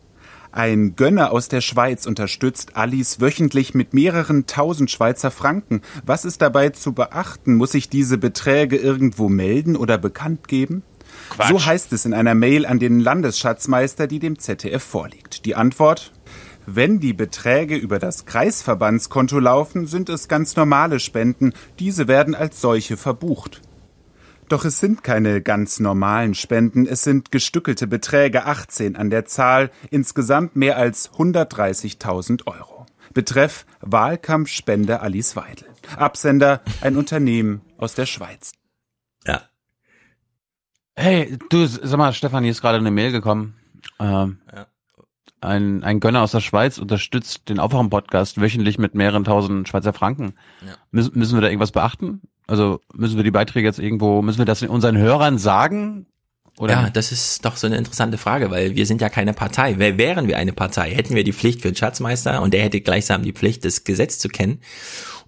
[0.52, 5.82] Ein Gönner aus der Schweiz unterstützt Alice wöchentlich mit mehreren tausend Schweizer Franken.
[6.06, 7.54] Was ist dabei zu beachten?
[7.56, 10.82] Muss ich diese Beträge irgendwo melden oder bekannt geben?
[11.48, 15.46] So heißt es in einer Mail an den Landesschatzmeister, die dem ZDF vorliegt.
[15.46, 16.12] Die Antwort?
[16.66, 21.54] Wenn die Beträge über das Kreisverbandskonto laufen, sind es ganz normale Spenden.
[21.80, 23.62] Diese werden als solche verbucht.
[24.50, 29.70] Doch es sind keine ganz normalen Spenden, es sind gestückelte Beträge, 18 an der Zahl,
[29.92, 32.86] insgesamt mehr als 130.000 Euro.
[33.14, 35.68] Betreff Wahlkampfspende Alice Weidel.
[35.98, 38.52] Absender ein Unternehmen aus der Schweiz.
[39.26, 39.44] Ja.
[40.96, 43.56] Hey, du, sag mal, Stefan, hier ist gerade eine Mail gekommen.
[44.00, 44.66] Ähm, Ja.
[45.42, 50.34] ein, ein Gönner aus der Schweiz unterstützt den Aufwachen-Podcast wöchentlich mit mehreren tausend Schweizer Franken.
[50.66, 50.74] Ja.
[50.92, 52.22] Müssen, müssen wir da irgendwas beachten?
[52.50, 56.08] Also müssen wir die Beiträge jetzt irgendwo, müssen wir das unseren Hörern sagen?
[56.58, 59.76] Oder ja, das ist doch so eine interessante Frage, weil wir sind ja keine Partei.
[59.78, 60.90] Wer wären wir eine Partei?
[60.90, 64.18] Hätten wir die Pflicht für den Schatzmeister und der hätte gleichsam die Pflicht, das Gesetz
[64.18, 64.60] zu kennen.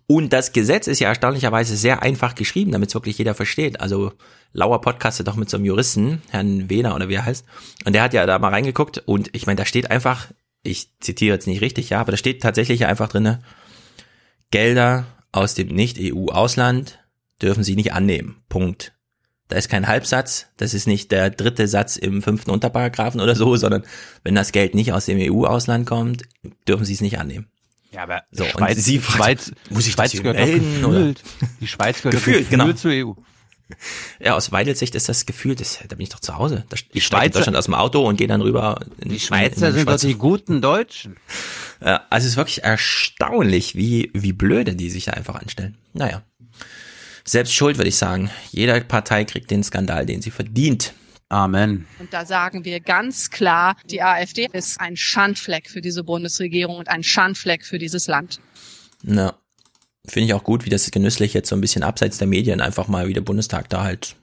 [0.07, 3.80] Und das Gesetz ist ja erstaunlicherweise sehr einfach geschrieben, damit es wirklich jeder versteht.
[3.80, 4.11] Also
[4.51, 7.45] Lauer podcastet doch mit so einem Juristen, Herrn Wehner oder wie er heißt.
[7.86, 10.28] Und der hat ja da mal reingeguckt und ich meine, da steht einfach,
[10.63, 13.41] ich zitiere jetzt nicht richtig, ja, aber da steht tatsächlich einfach drinne,
[14.49, 17.01] Gelder aus dem Nicht-EU-Ausland
[17.42, 18.38] dürfen sie nicht annehmen.
[18.50, 18.94] Punkt.
[19.48, 23.58] Da ist kein Halbsatz, das ist nicht der dritte Satz im fünften Unterparagraphen oder so,
[23.58, 23.84] sondern
[24.24, 26.24] wenn das Geld nicht aus dem EU-Ausland kommt,
[26.68, 27.48] dürfen sie es nicht annehmen.
[27.92, 30.86] Ja, aber so, Schweiz, und sie fragt, Schweiz, muss ich Schweiz gehört melden?
[30.86, 31.14] Oder?
[31.60, 32.72] Die Schweiz gehört Gefühlt, gefühlt genau.
[32.74, 33.14] zur EU.
[34.20, 36.66] Ja, aus Weidels Sicht ist das Gefühl, das, da bin ich doch zu Hause.
[36.68, 38.82] Da, ich steige in Schweizer- Deutschland aus dem Auto und gehe dann rüber.
[39.00, 41.16] In, Die Schweizer sind doch die guten Deutschen.
[41.80, 45.78] Ja, also es ist wirklich erstaunlich, wie, wie blöde die sich da einfach anstellen.
[45.94, 46.22] Naja.
[47.24, 48.30] Selbst schuld, würde ich sagen.
[48.51, 50.93] Jede Partei kriegt den Skandal, den sie verdient.
[51.30, 51.88] Amen.
[51.99, 56.89] Und da sagen wir ganz klar, die AfD ist ein Schandfleck für diese Bundesregierung und
[56.89, 58.41] ein Schandfleck für dieses Land.
[59.03, 59.36] Na,
[60.05, 62.88] finde ich auch gut, wie das genüsslich jetzt so ein bisschen abseits der Medien einfach
[62.88, 64.15] mal wie der Bundestag da halt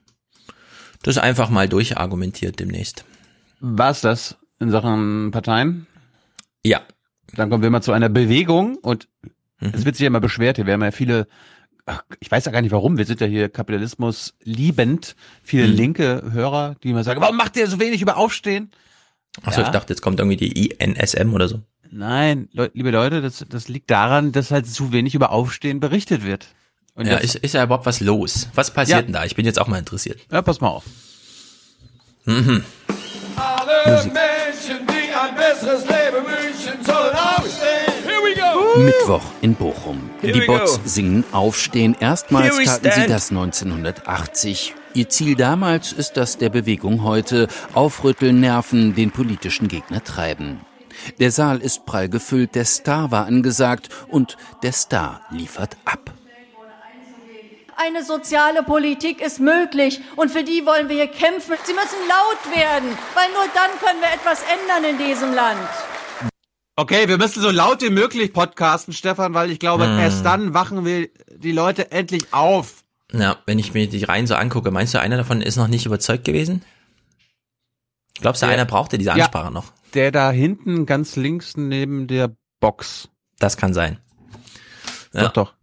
[1.03, 3.05] das einfach mal durchargumentiert demnächst.
[3.61, 5.86] War's das in Sachen Parteien?
[6.64, 6.82] Ja.
[7.34, 9.09] Dann kommen wir mal zu einer Bewegung und
[9.61, 11.26] es wird sich ja immer beschwert, hier werden ja viele,
[11.89, 15.74] ach, ich weiß ja gar nicht warum, wir sind ja hier Kapitalismus liebend, viele Mhm.
[15.74, 18.70] linke Hörer, die immer sagen, warum macht ihr so wenig über Aufstehen?
[19.43, 19.66] Achso, Ja.
[19.66, 21.62] ich dachte, jetzt kommt irgendwie die INSM oder so.
[21.91, 26.24] Nein, Leu liebe Leute, das, das liegt daran, dass halt zu wenig über Aufstehen berichtet
[26.24, 26.49] wird.
[26.95, 28.49] Und ja, ist, ist ja überhaupt was los?
[28.55, 29.03] Was passiert Ja.
[29.03, 29.24] denn da?
[29.24, 30.20] Ich bin jetzt auch mal interessiert.
[30.30, 30.84] ja, pass mal auf.
[32.24, 32.64] Mhm.
[33.36, 36.07] Alle Menschen, die ein besseres Leben
[38.85, 40.11] Mittwoch in Bochum.
[40.20, 40.83] Here Die Bots go.
[40.85, 41.97] singen Aufstehen.
[41.99, 44.74] Erstmals taten sie das 1980.
[44.95, 47.49] Ihr Ziel damals ist das der Bewegung heute.
[47.74, 50.61] Aufrütteln, nerven, den politischen Gegner treiben.
[51.20, 56.11] Der Saal ist prall gefüllt, der Star war angesagt und der Star liefert ab.
[57.76, 61.55] Eine soziale Politik ist möglich und für die wollen wir hier kämpfen.
[61.64, 65.59] Sie müssen laut werden, weil nur dann können wir etwas ändern in diesem Land.
[66.79, 69.99] Okay, wir müssen so laut wie möglich podcasten, Stefan, weil ich glaube, Hm.
[69.99, 72.85] erst dann wachen wir die Leute endlich auf.
[73.12, 75.87] Ja, wenn ich mir die Reihen so angucke, meinst du, einer davon ist noch nicht
[75.87, 76.62] überzeugt gewesen?
[78.20, 79.24] Glaubst du, Der- einer brauchte diese Ja.
[79.24, 79.72] Ansprache noch?
[79.95, 83.09] Der da hinten ganz links neben der Box.
[83.41, 83.99] Das kann sein.
[85.12, 85.31] Ja.
[85.31, 85.55] Doch,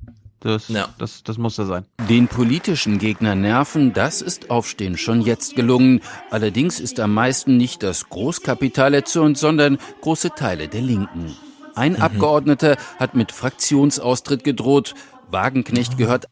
[0.45, 1.85] Das, das, das muss er sein.
[2.07, 6.01] Den politischen Gegner nerven, das ist Aufstehen schon jetzt gelungen.
[6.29, 11.35] Allerdings ist am meisten nicht das Großkapital erzürnt, sondern große Teile der Linken.
[11.73, 12.01] Ein Mhm.
[12.01, 14.93] Abgeordneter hat mit Fraktionsaustritt gedroht.
[15.31, 16.27] Wagenknecht gehört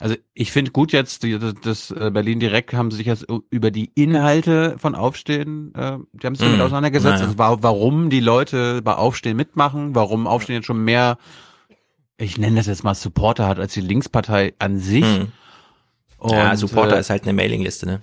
[0.00, 3.92] Also ich finde gut jetzt, die- das, äh, Berlin direkt haben sich jetzt über die
[3.94, 6.64] Inhalte von Aufstehen, äh, die haben sich damit Mhm.
[6.64, 7.26] auseinandergesetzt, Naja.
[7.26, 11.16] also wa warum die Leute bei Aufstehen mitmachen, warum Aufstehen jetzt schon mehr,
[12.16, 15.04] ich nenne das jetzt mal Supporter hat als die Linkspartei an sich.
[15.04, 18.02] Ja, Und, Supporter äh, ist halt eine Mailingliste, ne?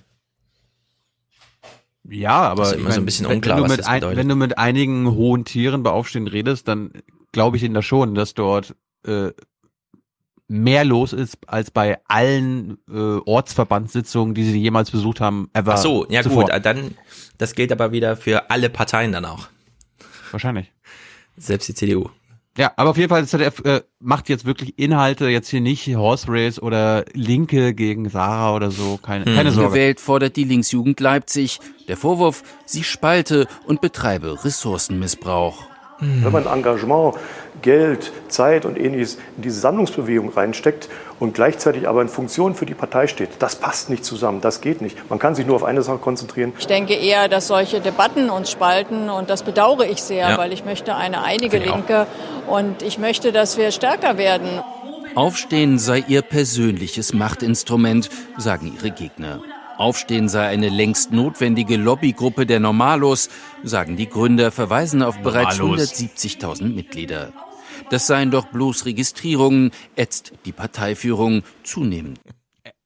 [2.09, 4.15] Ja, aber Das ist immer so ein bisschen wenn- unklar, wenn du was mit ein.
[4.17, 6.91] Wenn du mit einigen hohen Tieren bei Aufstehen redest, dann
[7.31, 9.29] glaube ich ihnen da schon, dass dort äh,
[10.47, 15.75] mehr los ist als bei allen äh, Ortsverbandssitzungen, die sie jemals besucht haben, ever.
[15.75, 16.43] Ach so, ja zuvor.
[16.45, 16.95] gut, äh, dann,
[17.37, 19.47] das gilt aber wieder für alle Parteien dann auch.
[20.31, 20.71] Wahrscheinlich.
[21.37, 22.09] Selbst die CDU.
[22.57, 26.25] Ja, aber auf jeden Fall, ZDF äh, macht jetzt wirklich Inhalte, jetzt hier nicht Horse
[26.27, 29.35] Race oder Linke gegen Sarah oder so, keine, Hm.
[29.35, 29.69] keine Sorge.
[29.69, 31.59] Gewählt fordert die Linksjugend Leipzig.
[31.87, 35.70] Der Vorwurf, sie spalte und betreibe Ressourcenmissbrauch.
[36.01, 37.15] Wenn man Engagement,
[37.61, 40.89] Geld, Zeit und ähnliches in diese Sammlungsbewegung reinsteckt
[41.19, 44.81] und gleichzeitig aber in Funktion für die Partei steht, das passt nicht zusammen, das geht
[44.81, 44.97] nicht.
[45.11, 46.53] Man kann sich nur auf eine Sache konzentrieren.
[46.57, 50.37] Ich denke eher, dass solche Debatten uns spalten und das bedauere ich sehr, Ja.
[50.39, 51.59] weil ich möchte eine einige.
[51.59, 52.07] Linke
[52.47, 54.49] und ich möchte, dass wir stärker werden.
[55.13, 59.41] Aufstehen sei ihr persönliches Machtinstrument, sagen ihre Gegner.
[59.81, 63.29] Aufstehen sei eine längst notwendige Lobbygruppe der Normalos,
[63.63, 65.93] sagen die Gründer, verweisen auf bereits Normalos.
[65.93, 67.33] 170.000 Mitglieder.
[67.89, 72.19] Das seien doch bloß Registrierungen, ätzt die Parteiführung zunehmend.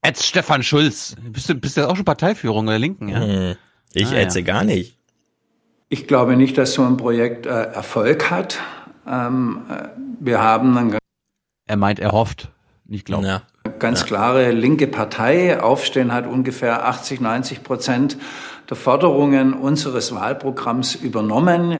[0.02, 1.16] Ätzt Stefan Schulz.
[1.22, 3.20] Bist du, bist du auch schon Parteiführung der Linken, ja?
[3.22, 3.56] Hm.
[3.94, 4.46] Ich Ah, ätze ja.
[4.46, 4.98] gar nicht.
[5.90, 8.60] Ich glaube nicht, dass so ein Projekt äh, Erfolg hat.
[9.08, 9.90] Ähm, äh,
[10.20, 10.98] wir haben eine
[11.68, 12.50] Er meint, er hofft,
[12.86, 13.26] nicht glaubt.
[13.26, 13.44] Ja.
[13.80, 15.62] Ganz klare linke Partei.
[15.62, 18.18] Aufstehen hat ungefähr 80, 90 Prozent
[18.70, 21.78] der Forderungen unseres Wahlprogramms übernommen.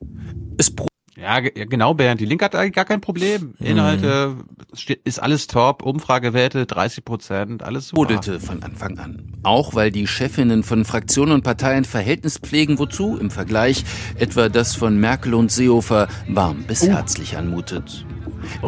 [1.18, 2.20] Ja, ge- ja, genau, Bernd.
[2.20, 3.56] Die Linke hat eigentlich gar kein Problem.
[3.60, 4.36] Inhalte,
[4.74, 8.02] steht- ist alles top, Umfragewerte 30 Prozent, alles super.
[8.02, 9.32] Brodelte von Anfang an.
[9.42, 13.86] Auch weil die Chefinnen von Fraktionen und Parteien Verhältnis pflegen, wozu im Vergleich
[14.20, 18.06] etwa das von Merkel und Seehofer warm bis herzlich anmutet.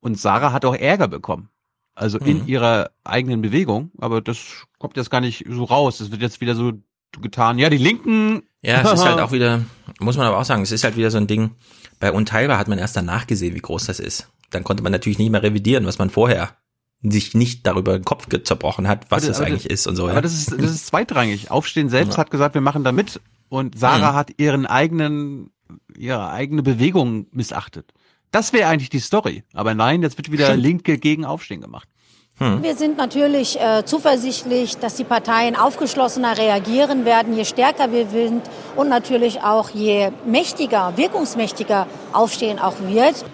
[0.00, 1.50] Und Sarah hat auch Ärger bekommen.
[1.94, 2.46] Also in Mhm.
[2.46, 5.98] ihrer eigenen Bewegung, aber das kommt jetzt gar nicht so raus.
[5.98, 6.72] Das wird jetzt wieder so
[7.20, 7.58] getan.
[7.58, 8.44] Ja, die Linken.
[8.62, 9.64] Ja, es ist halt auch wieder,
[10.00, 11.50] muss man aber auch sagen, es ist halt wieder so ein Ding,
[12.00, 14.30] bei Unteilbar hat man erst danach gesehen, wie groß das ist.
[14.50, 16.56] Dann konnte man natürlich nicht mehr revidieren, was man vorher
[17.02, 20.04] sich nicht darüber den Kopf zerbrochen hat, was Aber es das- eigentlich ist und so.
[20.04, 20.20] Aber ja.
[20.20, 21.50] das ist, das ist zweitrangig.
[21.50, 22.18] Aufstehen selbst Ja.
[22.18, 23.20] hat gesagt, wir machen da mit.
[23.48, 24.16] Und Sarah Mhm.
[24.16, 25.50] hat ihren eigenen,
[25.96, 27.92] ihre eigene Bewegung missachtet.
[28.32, 29.44] Das wäre eigentlich die Story.
[29.52, 30.56] Aber nein, jetzt wird wieder.
[30.56, 31.88] Linke gegen Aufstehen gemacht.
[32.38, 38.42] Wir sind natürlich äh, zuversichtlich, dass die Parteien aufgeschlossener reagieren werden, je stärker wir sind
[38.76, 43.24] und natürlich auch je mächtiger, wirkungsmächtiger Aufstehen auch wird.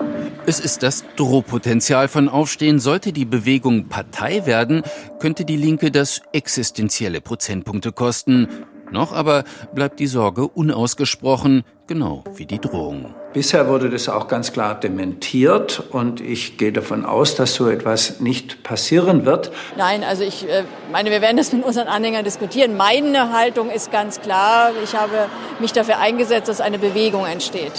[0.47, 2.79] Es ist das Drohpotenzial von Aufstehen.
[2.79, 4.83] Sollte die Bewegung Partei werden,
[5.19, 8.47] könnte die Linke das existenzielle Prozentpunkte kosten.
[8.93, 9.43] Noch aber
[9.75, 13.15] bleibt die Sorge unausgesprochen, genau wie die Drohung.
[13.33, 18.21] Bisher wurde das auch ganz klar dementiert und ich gehe davon aus, dass so etwas
[18.21, 19.51] nicht passieren wird.
[19.79, 22.77] Nein, also ich äh, meine, wir werden das mit unseren Anhängern diskutieren.
[22.77, 24.71] Meine Haltung ist ganz klar.
[24.85, 25.29] Ich habe
[25.61, 27.73] mich dafür eingesetzt, dass eine Bewegung entsteht.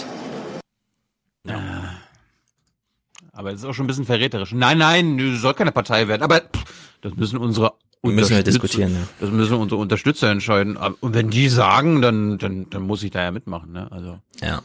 [3.36, 4.54] Aber das ist auch schon ein bisschen verräterisch.
[4.54, 6.22] Nein, nein, nö, soll keine Partei werden.
[6.22, 6.64] Aber pff,
[7.02, 7.74] das müssen unsere
[8.04, 9.08] Müssen wir Unterstützer- diskutieren, ja.
[9.22, 10.78] Das müssen unsere Unterstützer entscheiden.
[10.78, 13.72] Und wenn die sagen, dann, dann, dann muss ich da ja mitmachen.
[13.72, 13.88] Ne?
[13.92, 14.62] Also Ja.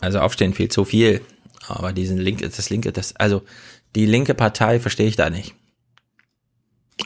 [0.00, 1.20] Also Aufstehen fehlt so viel.
[1.66, 3.42] Aber diesen linke, das linke, das, also
[3.94, 5.54] die linke Partei verstehe ich da nicht.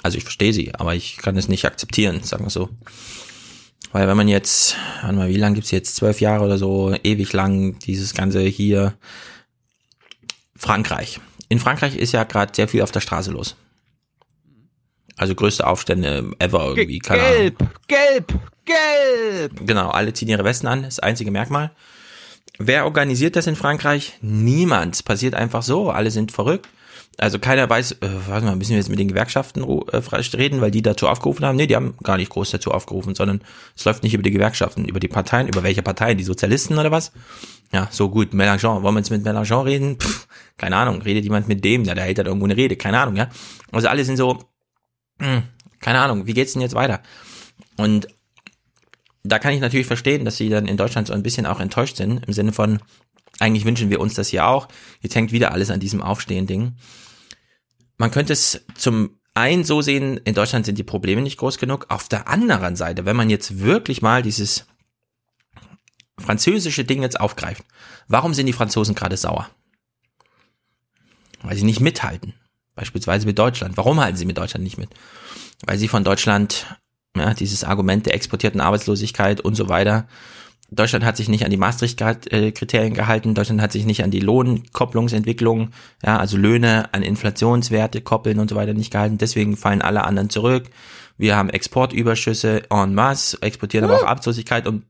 [0.03, 2.71] Also ich verstehe sie, aber ich kann es nicht akzeptieren, sagen wir so.
[3.93, 5.97] Weil wenn man jetzt, warte mal, wie lang gibt's jetzt?
[5.97, 8.95] Zwölf Jahre oder so, ewig lang, dieses ganze hier
[10.57, 11.21] Frankreich.
[11.49, 13.57] In Frankreich ist ja gerade sehr viel auf der Straße los.
[15.17, 16.99] Also größte Aufstände ever irgendwie.
[17.01, 17.37] keine Ahnung.
[17.37, 19.67] gelb, gelb, gelb.
[19.67, 21.73] Genau, alle ziehen ihre Westen an, das einzige Merkmal.
[22.59, 24.19] Wer organisiert das in Frankreich?
[24.21, 25.05] Niemand.
[25.05, 25.91] Passiert einfach so.
[25.91, 26.69] Alle sind verrückt.
[27.19, 30.71] Also keiner weiß, äh, warte mal, müssen wir jetzt mit den Gewerkschaften äh, reden, weil
[30.71, 31.57] die dazu aufgerufen haben?
[31.57, 33.43] Nee, die haben gar nicht groß dazu aufgerufen, sondern
[33.77, 36.17] es läuft nicht über die Gewerkschaften, über die Parteien, über welche Parteien?
[36.17, 37.13] Die Sozialisten oder was?
[37.71, 38.33] Ja, so gut.
[38.33, 39.99] Mélenchon, wollen wir jetzt mit Mélenchon reden?
[39.99, 40.27] Pff,
[40.57, 41.85] keine Ahnung, redet jemand mit dem?
[41.85, 43.29] Ja, der hält halt irgendwo eine Rede, keine Ahnung, ja.
[43.73, 44.39] Also alle sind so,
[45.19, 45.43] hm,
[45.81, 47.03] keine Ahnung, wie geht's denn jetzt weiter?
[47.77, 48.09] Und
[49.25, 51.97] da kann ich natürlich verstehen, dass sie dann in Deutschland so ein bisschen auch enttäuscht
[51.97, 52.81] sind, im Sinne von,
[53.39, 54.69] eigentlich wünschen wir uns das hier auch.
[55.01, 56.77] Jetzt hängt wieder alles an diesem Aufstehen-Ding.
[57.99, 61.87] Man könnte es zum einen so sehen, in Deutschland sind die Probleme nicht groß genug.
[61.89, 64.67] Auf der anderen Seite, wenn man jetzt wirklich mal dieses
[66.19, 67.65] französische Ding jetzt aufgreift,
[68.09, 69.49] warum sind die Franzosen gerade sauer?
[71.43, 72.35] Weil sie nicht mithalten.
[72.75, 73.77] Beispielsweise mit Deutschland.
[73.77, 74.91] Warum halten sie mit Deutschland nicht mit?
[75.67, 76.67] Weil sie von Deutschland,
[77.17, 80.07] ja, dieses Argument der exportierten Arbeitslosigkeit und so weiter.
[80.71, 83.35] Deutschland hat sich nicht an die Maastricht-Kriterien gehalten.
[83.35, 85.71] Deutschland hat sich nicht an die Lohnkopplungsentwicklung,
[86.03, 89.19] ja, also Löhne an Inflationswerte koppeln und so weiter nicht gehalten.
[89.19, 90.71] Deswegen fallen alle anderen zurück.
[91.19, 94.87] Wir haben Exportüberschüsse en masse, exportieren aber auch Arbeitslosigkeit und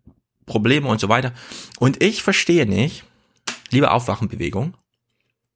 [0.47, 1.33] Probleme und so weiter.
[1.81, 3.05] Und ich verstehe nicht,
[3.71, 4.75] liebe Aufwachenbewegung,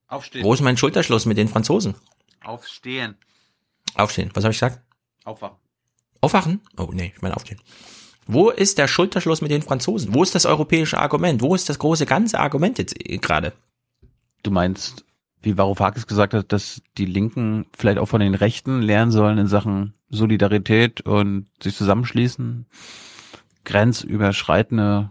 [0.09, 0.43] Aufstehen.
[0.43, 1.95] wo ist mein Schulterschluss mit den Franzosen?
[2.43, 3.15] Aufstehen.
[3.95, 4.29] Aufstehen.
[4.33, 4.81] Was habe ich gesagt?
[5.23, 5.55] Aufwachen.
[6.21, 6.61] Aufwachen?
[6.77, 7.59] Oh nee, ich meine aufstehen.
[8.27, 10.13] Wo ist der Schulterschluss mit den Franzosen?
[10.13, 11.41] Wo ist das europäische Argument?
[11.41, 13.53] Wo ist das große ganze Argument jetzt äh, gerade?
[14.43, 15.05] Du meinst,
[15.41, 19.47] wie Varoufakis gesagt hat, dass die Linken vielleicht auch von den Rechten lernen sollen in
[19.47, 22.65] Sachen Solidarität und sich zusammenschließen?
[23.63, 25.09] Grenzüberschreitende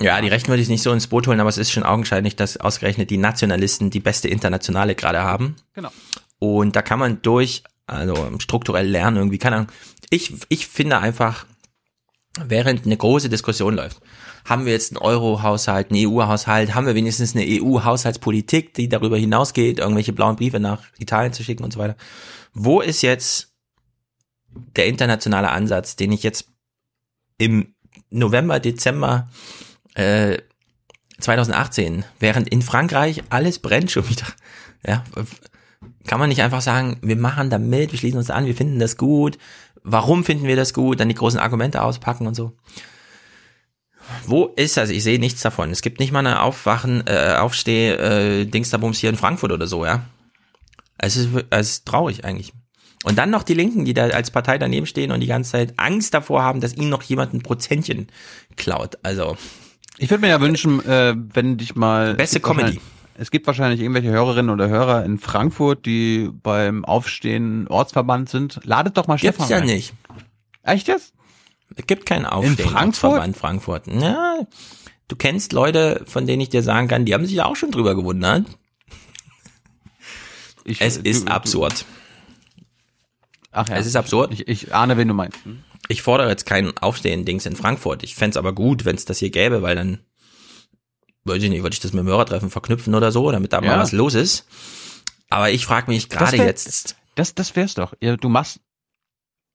[0.00, 2.36] Ja, die Rechten würde ich nicht so ins Boot holen, aber es ist schon augenscheinlich,
[2.36, 5.56] dass ausgerechnet die Nationalisten die beste Internationale gerade haben.
[5.74, 5.90] Genau.
[6.38, 9.68] Und da kann man durch, also strukturell lernen irgendwie, keine Ahnung.
[10.10, 11.46] Ich, ich finde einfach,
[12.42, 14.00] während eine große Diskussion läuft,
[14.44, 19.78] haben wir jetzt einen Euro-Haushalt, einen EU-Haushalt, haben wir wenigstens eine EU-Haushaltspolitik, die darüber hinausgeht,
[19.78, 21.96] irgendwelche blauen Briefe nach Italien zu schicken und so weiter.
[22.52, 23.52] Wo ist jetzt
[24.76, 26.48] der internationale Ansatz, den ich jetzt
[27.38, 27.74] im
[28.10, 29.28] November, Dezember
[29.94, 30.38] äh,
[31.18, 34.26] 2018, während in Frankreich alles brennt schon wieder.
[34.86, 35.04] Ja,
[36.06, 38.78] kann man nicht einfach sagen, wir machen da mit, wir schließen uns an, wir finden
[38.78, 39.38] das gut.
[39.84, 40.98] Warum finden wir das gut?
[40.98, 42.52] Dann die großen Argumente auspacken und so.
[44.26, 44.90] Wo ist das?
[44.90, 45.70] Ich sehe nichts davon.
[45.70, 49.84] Es gibt nicht mal eine Aufwachen, äh, Aufsteh, äh, Dingsterbums hier in Frankfurt oder so,
[49.84, 50.04] ja.
[50.98, 52.52] Es ist, es ist traurig eigentlich.
[53.04, 55.74] Und dann noch die Linken, die da als Partei daneben stehen und die ganze Zeit
[55.76, 58.08] Angst davor haben, dass ihnen noch jemand ein Prozentchen
[58.56, 58.98] klaut.
[59.02, 59.36] Also.
[59.98, 62.14] Ich würde mir ja wünschen, äh, wenn dich mal.
[62.14, 62.80] Beste Comedy.
[63.16, 68.60] Es gibt wahrscheinlich irgendwelche Hörerinnen oder Hörer in Frankfurt, die beim Aufstehen Ortsverband sind.
[68.64, 69.66] Ladet doch mal Stefan Gibt's ja ein.
[69.66, 69.94] nicht.
[70.62, 71.14] Echt jetzt?
[71.76, 72.56] Es gibt keinen Aufstehen.
[72.68, 73.24] Frankfurt?
[73.24, 73.86] In Frankfurt.
[73.86, 74.38] Ja,
[75.08, 77.94] du kennst Leute, von denen ich dir sagen kann, die haben sich auch schon drüber
[77.94, 78.46] gewundert.
[80.64, 81.84] Ich, es du- ist absurd.
[83.52, 83.76] Ach ja.
[83.76, 84.32] Es ist absurd.
[84.32, 85.38] Ich, ich ahne, wen du meinst.
[85.88, 88.02] Ich fordere jetzt kein Aufstehen-Dings in Frankfurt.
[88.02, 90.00] Ich fänd's aber gut, wenn es das hier gäbe, weil dann,
[91.24, 93.68] weiß ich nicht, würde ich das mit dem Hörertreffen verknüpfen oder so, damit da mal
[93.68, 93.78] Ja.
[93.78, 94.46] was los ist.
[95.30, 97.94] Aber ich frage mich gerade jetzt, Das, das wär's doch.
[98.00, 98.60] Du machst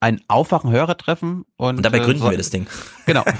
[0.01, 2.67] ein Aufwachen-Hörertreffen und, und dabei äh, gründen so- wir das Ding.
[3.05, 3.24] Genau.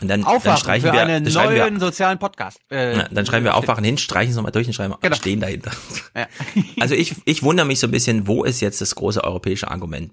[0.00, 2.58] Und dann, dann Aufwachen streichen für wir, einen dann neuen wir, sozialen Podcast.
[2.70, 5.16] Äh, Ja, dann schreiben wir Aufwachen hin, streichen es nochmal durch und schreiben Genau.
[5.16, 5.70] stehen dahinter.
[6.14, 6.26] Ja.
[6.80, 10.12] Also ich, ich wundere mich so ein bisschen, wo ist jetzt das große europäische Argument?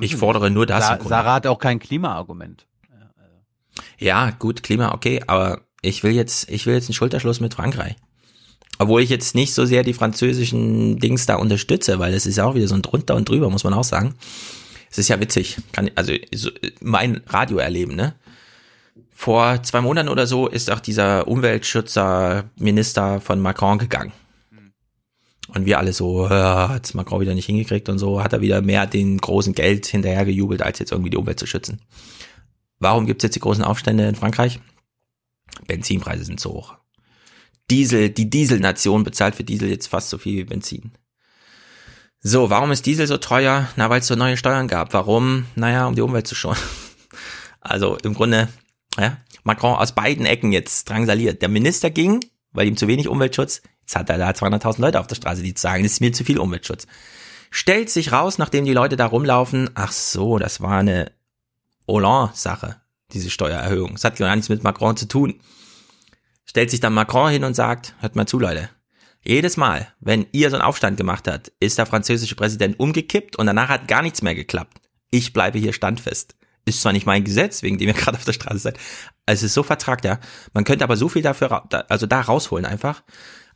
[0.00, 0.86] Ich fordere nur das.
[0.86, 0.98] Sa.
[1.04, 2.66] Sarah hat auch kein Klimaargument.
[3.98, 7.96] Ja, gut, Klima, okay, aber ich will jetzt, ich will jetzt einen Schulterschluss mit Frankreich.
[8.78, 12.44] Obwohl ich jetzt nicht so sehr die französischen Dings da unterstütze, weil es ist ja
[12.44, 14.14] auch wieder so ein drunter und drüber, muss man auch sagen.
[14.90, 16.50] Es ist ja witzig, kann, also so,
[16.80, 18.14] mein Radioerleben, ne?
[19.10, 24.12] Vor zwei Monaten oder so ist auch dieser Umweltschützerminister von Macron gegangen.
[25.48, 28.60] Und wir alle so, ja, hat's Macron wieder nicht hingekriegt und so, hat er wieder
[28.60, 31.80] mehr den großen Geld hinterhergejubelt, als jetzt irgendwie die Umwelt zu schützen.
[32.78, 34.60] Warum gibt's jetzt die großen Aufstände in Frankreich?
[35.66, 36.76] Benzinpreise sind so hoch.
[37.70, 40.92] Diesel, die Dieselnation bezahlt für Diesel jetzt fast so viel wie Benzin.
[42.20, 43.68] So, warum ist Diesel so teuer?
[43.76, 44.92] Na, weil es so neue Steuern gab.
[44.92, 45.46] Warum?
[45.54, 46.58] Naja, um die Umwelt zu schonen.
[47.60, 48.48] Also im Grunde,
[48.96, 51.42] ja, Macron aus beiden Ecken jetzt drangsaliert.
[51.42, 53.60] Der Minister ging, weil ihm zu wenig Umweltschutz.
[53.80, 56.22] Jetzt hat er da 200.000 Leute auf der Straße, die sagen, das ist mir zu
[56.22, 56.86] viel Umweltschutz.
[57.50, 61.10] Stellt sich raus, nachdem die Leute da rumlaufen, ach so, das war eine
[61.86, 62.80] Hollande-Sache,
[63.12, 63.92] diese Steuererhöhung.
[63.92, 65.40] Das hat gar nichts mit Macron zu tun.
[66.44, 68.70] Stellt sich dann Macron hin und sagt, hört mal zu, Leute.
[69.22, 73.46] Jedes Mal, wenn ihr so einen Aufstand gemacht habt, ist der französische Präsident umgekippt und
[73.46, 74.80] danach hat gar nichts mehr geklappt.
[75.10, 76.36] Ich bleibe hier standfest.
[76.64, 78.78] Ist zwar nicht mein Gesetz, wegen dem ihr gerade auf der Straße seid.
[79.26, 80.20] Es ist so vertragt, ja.
[80.52, 83.02] Man könnte aber so viel dafür, also da rausholen einfach.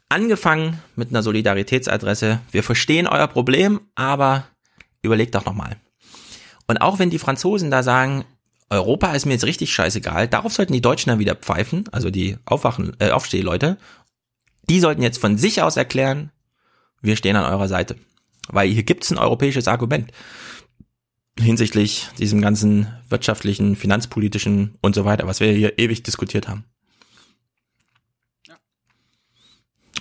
[0.09, 2.41] Angefangen mit einer Solidaritätsadresse.
[2.51, 4.49] Wir verstehen euer Problem, aber
[5.03, 5.76] überlegt doch nochmal.
[6.71, 8.25] Und auch wenn die Franzosen da sagen,
[8.68, 12.37] Europa ist mir jetzt richtig scheißegal, darauf sollten die Deutschen dann wieder pfeifen, also die
[12.45, 13.77] Aufwachen, äh, Aufstehleute,
[14.68, 16.31] die sollten jetzt von sich aus erklären,
[17.03, 17.97] wir stehen an eurer Seite.
[18.47, 20.12] Weil hier gibt's ein europäisches Argument
[21.37, 26.62] hinsichtlich diesem ganzen wirtschaftlichen, finanzpolitischen und so weiter, was wir hier ewig diskutiert haben.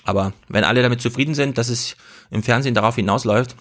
[0.03, 1.97] Aber wenn alle damit zufrieden sind, dass es
[2.29, 3.55] im Fernsehen darauf hinausläuft,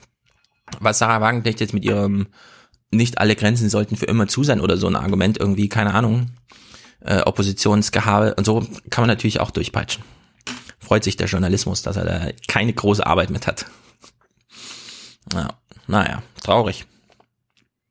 [0.78, 2.26] was Sarah Wagenknecht jetzt mit ihrem
[2.90, 6.30] nicht alle Grenzen sollten für immer zu sein oder so ein Argument irgendwie, keine Ahnung,
[7.00, 8.60] äh, Oppositionsgehabe und so
[8.90, 10.04] kann man natürlich auch durchpeitschen.
[10.78, 13.66] Freut sich der Journalismus, dass er da keine große Arbeit mit hat.
[15.34, 15.48] Ja,
[15.86, 16.86] naja, traurig.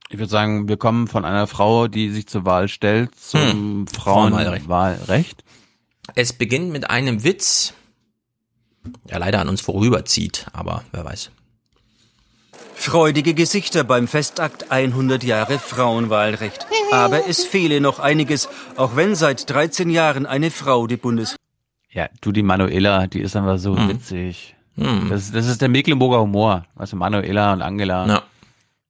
[0.09, 4.65] Ich würde sagen, wir kommen von einer Frau, die sich zur Wahl stellt, zum Frauenwahlrecht.
[4.65, 5.43] Frauenwahlrecht.
[6.15, 7.73] Es beginnt mit einem Witz,
[9.09, 11.31] der leider an uns vorüberzieht, aber wer weiß.
[12.79, 16.67] Freudige Gesichter beim Festakt 100 Jahre Frauenwahlrecht.
[16.91, 18.47] Aber es fehle noch einiges,
[18.77, 21.35] auch wenn seit 13 Jahren eine Frau die Bundes...
[21.89, 23.89] Ja, du, die Manuela, die ist einfach so Hm.
[23.89, 24.55] witzig.
[24.75, 25.07] Hm.
[25.09, 26.63] Das, das ist der Mecklenburger Humor.
[26.75, 28.07] Weißt du, Manuela und Angela.
[28.07, 28.23] Ja.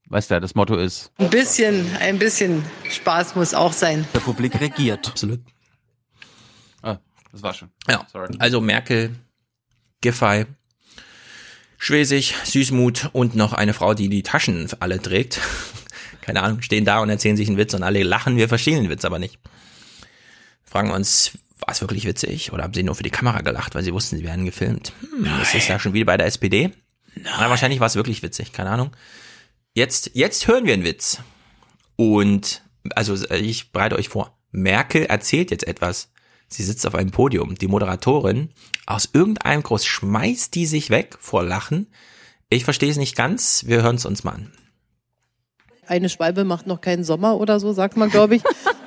[0.10, 1.12] Weißt du, das Motto ist.
[1.18, 4.06] Ein bisschen, ein bisschen Spaß muss auch sein.
[4.14, 5.08] Republik regiert.
[5.12, 5.40] Absolut.
[6.84, 6.98] Ah,
[7.32, 7.70] das war schon.
[7.90, 8.36] Ja, Sorry.
[8.40, 9.16] also Merkel,
[10.02, 10.46] Giffey,
[11.78, 15.40] Schwesig, Süßmut und noch eine Frau, die die Taschen alle trägt.
[16.22, 18.90] Keine Ahnung, stehen da und erzählen sich einen Witz und alle lachen, wir verstehen den
[18.90, 19.40] Witz aber nicht.
[20.66, 23.76] Fragen wir uns, war es wirklich witzig oder haben sie nur für die Kamera gelacht,
[23.76, 24.92] weil sie wussten, sie werden gefilmt?
[25.00, 26.72] Hm, ist das ja schon wieder bei der SPD?
[27.16, 28.92] Na, wahrscheinlich war es wirklich witzig, keine Ahnung.
[29.74, 31.20] Jetzt, jetzt hören wir einen Witz.
[31.96, 32.64] Und,
[32.96, 36.10] also ich bereite euch vor, Merkel erzählt jetzt etwas.
[36.48, 37.56] Sie sitzt auf einem Podium.
[37.56, 38.50] Die Moderatorin,
[38.86, 41.88] aus irgendeinem Grund schmeißt die sich weg vor Lachen.
[42.50, 43.66] Ich verstehe es nicht ganz.
[43.68, 44.52] Wir hören es uns mal an.
[45.88, 48.44] eine Schwalbe macht noch keinen Sommer oder so, sagt man, glaube ich.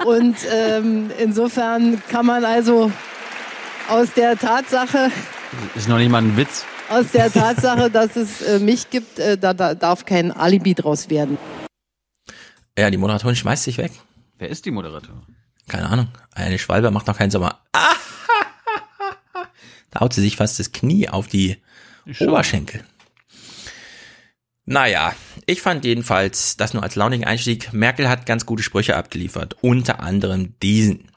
[0.06, 2.90] Und ähm, insofern kann man also
[3.88, 5.10] aus der Tatsache,
[5.74, 6.64] Ist noch nicht mal ein Witz.
[6.88, 11.10] aus der Tatsache, dass es äh, mich gibt, äh, da, da darf kein Alibi draus
[11.10, 11.36] werden.
[12.78, 13.92] Ja, die Moderatorin schmeißt sich weg.
[14.38, 15.29] Wer ist die Moderatorin?
[15.70, 16.08] Keine Ahnung.
[16.34, 17.60] Eine Schwalbe macht noch keinen Sommer.
[17.72, 17.94] Ah!
[19.92, 21.56] Da haut sie sich fast das Knie auf die
[22.20, 22.84] Oberschenkel.
[24.64, 25.14] Naja,
[25.46, 27.72] ich fand jedenfalls das nur als launigen Einstieg.
[27.72, 29.56] Merkel hat ganz gute Sprüche abgeliefert.
[29.62, 31.10] Unter anderem diesen.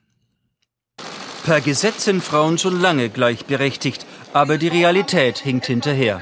[1.46, 6.22] Per Gesetz sind Frauen schon lange gleichberechtigt, aber die Realität hinkt hinterher.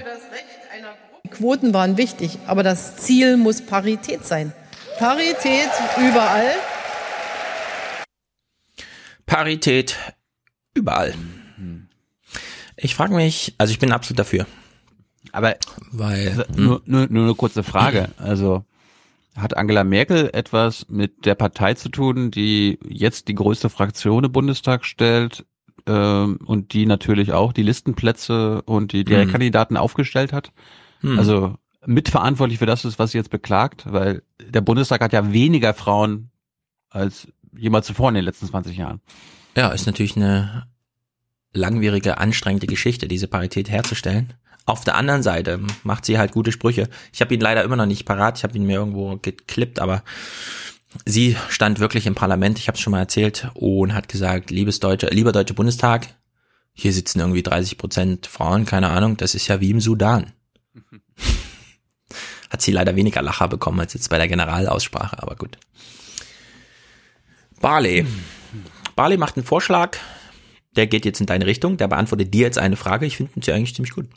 [1.30, 4.52] Quoten waren wichtig, aber das Ziel muss Parität sein.
[5.00, 6.54] Parität überall.
[9.32, 9.98] Parität
[10.74, 11.14] überall.
[12.76, 14.46] Ich frage mich, also ich bin absolut dafür.
[15.32, 15.56] Aber
[15.94, 18.10] weil nur, nur, nur eine kurze Frage.
[18.18, 18.66] Also
[19.38, 24.34] hat Angela Merkel etwas mit der Partei zu tun, die jetzt die größte Fraktion im
[24.34, 25.46] Bundestag stellt
[25.88, 30.52] ähm, und die natürlich auch die Listenplätze und die Direktkandidaten aufgestellt hat?
[31.00, 31.18] Hm.
[31.18, 31.56] Also
[31.86, 36.32] mitverantwortlich für das ist, was sie jetzt beklagt, weil der Bundestag hat ja weniger Frauen
[36.90, 39.02] als jemals zuvor in den letzten 20 Jahren.
[39.56, 40.68] Ja, ist natürlich eine
[41.54, 44.34] langwierige, anstrengende Geschichte, diese Parität herzustellen.
[44.66, 46.88] Auf der anderen Seite macht sie halt gute Sprüche.
[47.12, 50.04] Ich habe ihn leider immer noch nicht parat, ich habe ihn mir irgendwo geklippt, aber
[51.06, 54.80] sie stand wirklich im Parlament, ich habe es schon mal erzählt, und hat gesagt, liebes
[54.80, 56.08] Deutsche, lieber Deutsche Bundestag,
[56.74, 60.32] hier sitzen irgendwie 30 Prozent Frauen, keine Ahnung, das ist ja wie im Sudan.
[62.50, 65.58] Hat sie leider weniger Lacher bekommen als jetzt bei der Generalaussprache, aber gut.
[67.62, 68.08] Barley.
[68.96, 69.98] Barley macht einen Vorschlag,
[70.76, 73.06] der geht jetzt in deine Richtung, der beantwortet dir jetzt eine Frage.
[73.06, 74.08] Ich finde sie eigentlich ziemlich gut.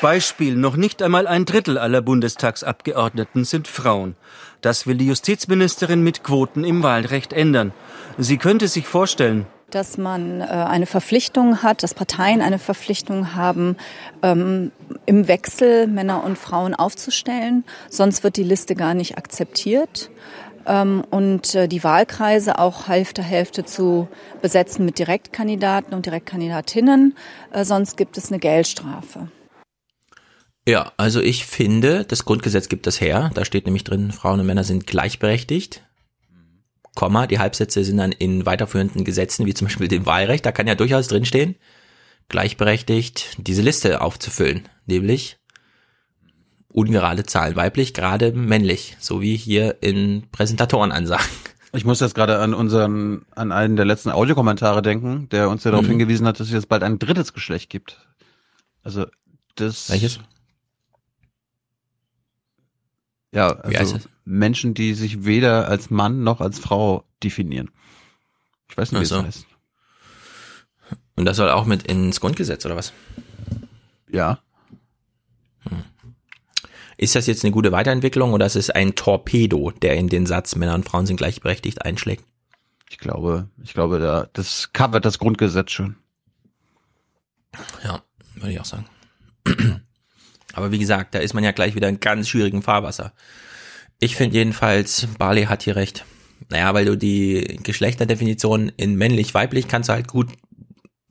[0.00, 4.14] Beispiel, noch nicht einmal ein Drittel aller Bundestagsabgeordneten sind Frauen.
[4.60, 7.72] Das will die Justizministerin mit Quoten im Wahlrecht ändern.
[8.16, 13.76] Sie könnte sich vorstellen, dass man äh, eine Verpflichtung hat, dass Parteien eine Verpflichtung haben,
[14.22, 14.70] ähm,
[15.06, 17.64] im Wechsel Männer und Frauen aufzustellen.
[17.88, 20.10] Sonst wird die Liste gar nicht akzeptiert.
[20.66, 24.08] Ähm, und äh, die Wahlkreise auch Hälfte Hälfte zu
[24.40, 27.16] besetzen mit Direktkandidaten und Direktkandidatinnen.
[27.52, 29.28] Äh, sonst gibt es eine Geldstrafe.
[30.66, 33.30] Ja, also ich finde, das Grundgesetz gibt das her.
[33.34, 35.82] Da steht nämlich drin, Frauen und Männer sind gleichberechtigt.
[36.94, 40.66] Komma, die Halbsätze sind dann in weiterführenden Gesetzen, wie zum Beispiel dem Wahlrecht, da kann
[40.66, 41.56] ja durchaus drinstehen,
[42.28, 44.68] gleichberechtigt diese Liste aufzufüllen.
[44.86, 45.38] Nämlich
[46.72, 51.26] ungerade Zahlen, weiblich, gerade männlich, so wie hier in Präsentatorenansagen.
[51.74, 55.70] Ich muss jetzt gerade an unseren, an einen der letzten Audiokommentare denken, der uns ja
[55.70, 55.90] darauf Mhm.
[55.92, 57.98] hingewiesen hat, dass es jetzt bald ein drittes Geschlecht gibt.
[58.82, 59.06] Also
[59.54, 59.88] das.
[59.90, 60.20] Welches?
[63.32, 64.08] Ja, also es?
[64.24, 67.70] Menschen, die sich weder als Mann noch als Frau definieren.
[68.68, 69.16] Ich weiß nicht, wie so.
[69.16, 69.46] das heißt.
[71.16, 72.92] Und das soll auch mit ins Grundgesetz oder was?
[74.10, 74.40] Ja.
[77.02, 80.54] Ist das jetzt eine gute Weiterentwicklung oder ist es ein Torpedo, der in den Satz
[80.54, 82.24] Männer und Frauen sind gleichberechtigt einschlägt?
[82.90, 85.96] Ich glaube, ich glaube, da, das covert das Grundgesetz schon.
[87.82, 88.02] Ja,
[88.36, 88.86] würde ich auch sagen.
[90.52, 93.12] Aber wie gesagt, da ist man ja gleich wieder in ganz schwierigem Fahrwasser.
[93.98, 96.04] Ich finde jedenfalls, Barley hat hier recht.
[96.50, 100.28] Naja, weil du die Geschlechterdefinition in männlich-weiblich kannst du halt gut,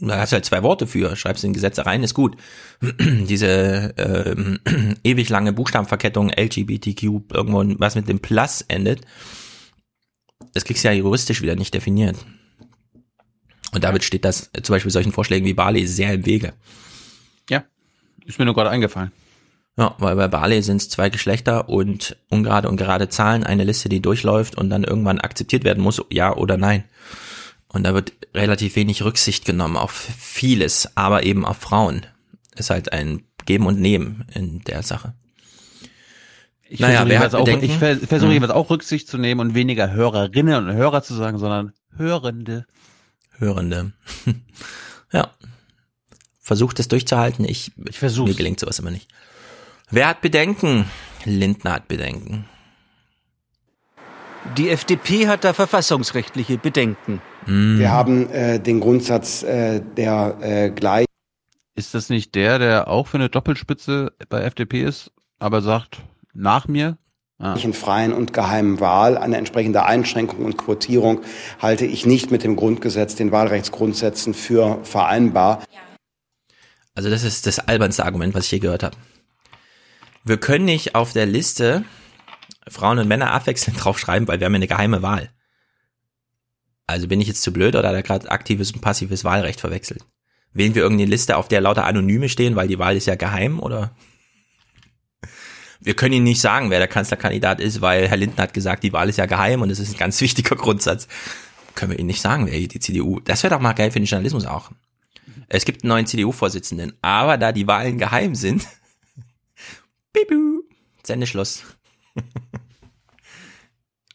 [0.09, 2.35] da hast du halt zwei Worte für, schreibst in Gesetze rein, ist gut.
[2.99, 4.59] Diese ähm,
[5.03, 9.01] ewig lange Buchstabenverkettung LGBTQ, irgendwo was mit dem Plus endet,
[10.53, 12.17] das kriegst du ja juristisch wieder nicht definiert.
[13.73, 16.53] Und damit steht das äh, zum Beispiel solchen Vorschlägen wie Barley sehr im Wege.
[17.49, 17.63] Ja,
[18.25, 19.11] ist mir nur gerade eingefallen.
[19.77, 23.87] Ja, weil bei Barley sind es zwei Geschlechter und ungerade und gerade Zahlen, eine Liste,
[23.87, 26.83] die durchläuft und dann irgendwann akzeptiert werden muss, ja oder nein.
[27.73, 32.05] Und da wird relativ wenig Rücksicht genommen auf vieles, aber eben auf Frauen.
[32.55, 35.13] Ist halt ein Geben und Nehmen in der Sache.
[36.67, 37.65] Ich Naja, versuche wer jeweils hat auch, Bedenken?
[37.65, 38.33] ich ver- versuche Hm.
[38.35, 42.65] jeweils auch Rücksicht zu nehmen und weniger Hörerinnen und Hörer zu sagen, sondern Hörende.
[43.37, 43.93] Hörende.
[45.11, 45.31] ja.
[46.41, 47.45] Versucht es durchzuhalten.
[47.45, 48.29] Ich, ich versuche.
[48.29, 49.09] Mir gelingt sowas immer nicht.
[49.89, 50.85] Wer hat Bedenken?
[51.25, 52.45] Lindner hat Bedenken.
[54.57, 57.21] die FDP hat da verfassungsrechtliche Bedenken.
[57.45, 61.05] Wir haben äh, den Grundsatz äh, der äh, Gleich
[61.75, 65.99] Ist das nicht der, der auch für eine Doppelspitze bei FDP ist, aber sagt,
[66.33, 66.97] nach mir?
[67.39, 67.55] Ah.
[67.55, 69.17] in freien und geheimen Wahl.
[69.17, 71.21] Eine entsprechende Einschränkung und Quotierung
[71.59, 75.63] halte ich nicht mit dem Grundgesetz, den Wahlrechtsgrundsätzen für vereinbar.
[76.93, 78.95] Also das ist das albernste Argument, was ich je gehört habe.
[80.23, 81.83] Wir können nicht auf der Liste
[82.67, 85.29] Frauen und Männer abwechselnd draufschreiben, weil wir haben ja eine geheime Wahl.
[86.87, 90.03] Also bin ich jetzt zu blöd oder hat er gerade aktives und passives Wahlrecht verwechselt?
[90.53, 93.59] Wählen wir irgendeine Liste, auf der lauter Anonyme stehen, weil die Wahl ist ja geheim,
[93.59, 93.95] oder?
[95.79, 98.93] Wir können Ihnen nicht sagen, wer der Kanzlerkandidat ist, weil Herr Lindner hat gesagt, die
[98.93, 101.07] Wahl ist ja geheim und das ist ein ganz wichtiger Grundsatz.
[101.73, 103.19] Können wir Ihnen nicht sagen, wer hier die CDU.
[103.21, 104.71] Das wäre doch mal geil für den Journalismus auch.
[105.47, 108.67] Es gibt einen neuen CDU-Vorsitzenden, aber da die Wahlen geheim sind,
[110.13, 110.63] bibu,
[111.03, 111.63] Sendeschluss.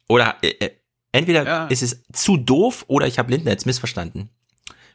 [0.08, 0.70] oder äh, äh,
[1.16, 1.66] entweder Ja.
[1.66, 4.30] ist es zu doof oder ich habe Lindner jetzt missverstanden.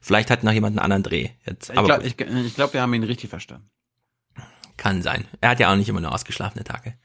[0.01, 1.29] Vielleicht hat noch jemand einen anderen Dreh.
[1.45, 3.69] Jetzt, Ich glaube, ich, ich glaub, wir haben ihn richtig verstanden.
[4.77, 5.25] Kann sein.
[5.41, 6.95] Er hat ja auch nicht immer nur ausgeschlafene Tage.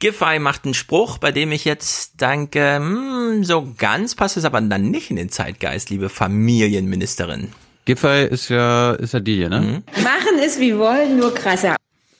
[0.00, 4.60] Giffey macht einen Spruch, bei dem ich jetzt denke, hm, so ganz passt es aber
[4.60, 7.52] dann nicht in den Zeitgeist, liebe Familienministerin.
[7.84, 9.82] Giffey ist ja, ist ja die hier, ne?
[10.02, 11.76] Machen es wie wollen, nur krasser.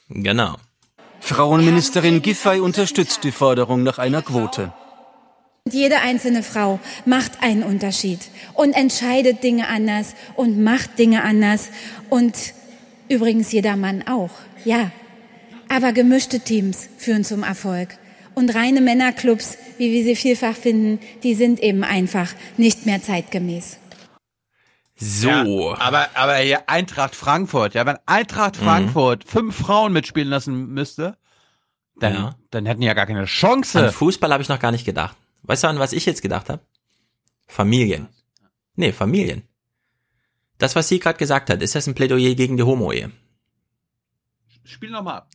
[0.08, 0.56] Genau.
[1.20, 4.72] Frauenministerin Giffey unterstützt die Forderung nach einer Quote.
[5.70, 8.18] Jede einzelne Frau macht einen Unterschied
[8.54, 11.68] und entscheidet Dinge anders und macht Dinge anders
[12.10, 12.34] und
[13.08, 14.30] übrigens jeder Mann auch.
[14.64, 14.90] Ja.
[15.68, 17.96] Aber gemischte Teams führen zum Erfolg.
[18.34, 23.78] Und reine Männerclubs, wie wir sie vielfach finden, die sind eben einfach nicht mehr zeitgemäß.
[24.96, 25.28] So.
[25.28, 25.44] Ja,
[25.78, 28.64] aber, aber ja, Eintracht Frankfurt, ja, wenn Eintracht Mhm.
[28.64, 31.16] Frankfurt fünf Frauen mitspielen lassen müsste,
[31.96, 32.34] dann, Ja.
[32.50, 33.78] dann hätten die ja gar keine Chance.
[33.86, 35.16] An Fußball habe ich noch gar nicht gedacht.
[35.42, 36.62] Weißt du, an was ich jetzt gedacht habe?
[37.46, 38.08] Familien.
[38.76, 39.42] Nee, Familien.
[40.58, 43.10] Das, was sie gerade gesagt hat, ist das ein Plädoyer gegen die Homo-Ehe?
[44.64, 45.28] Spiel noch mal ab.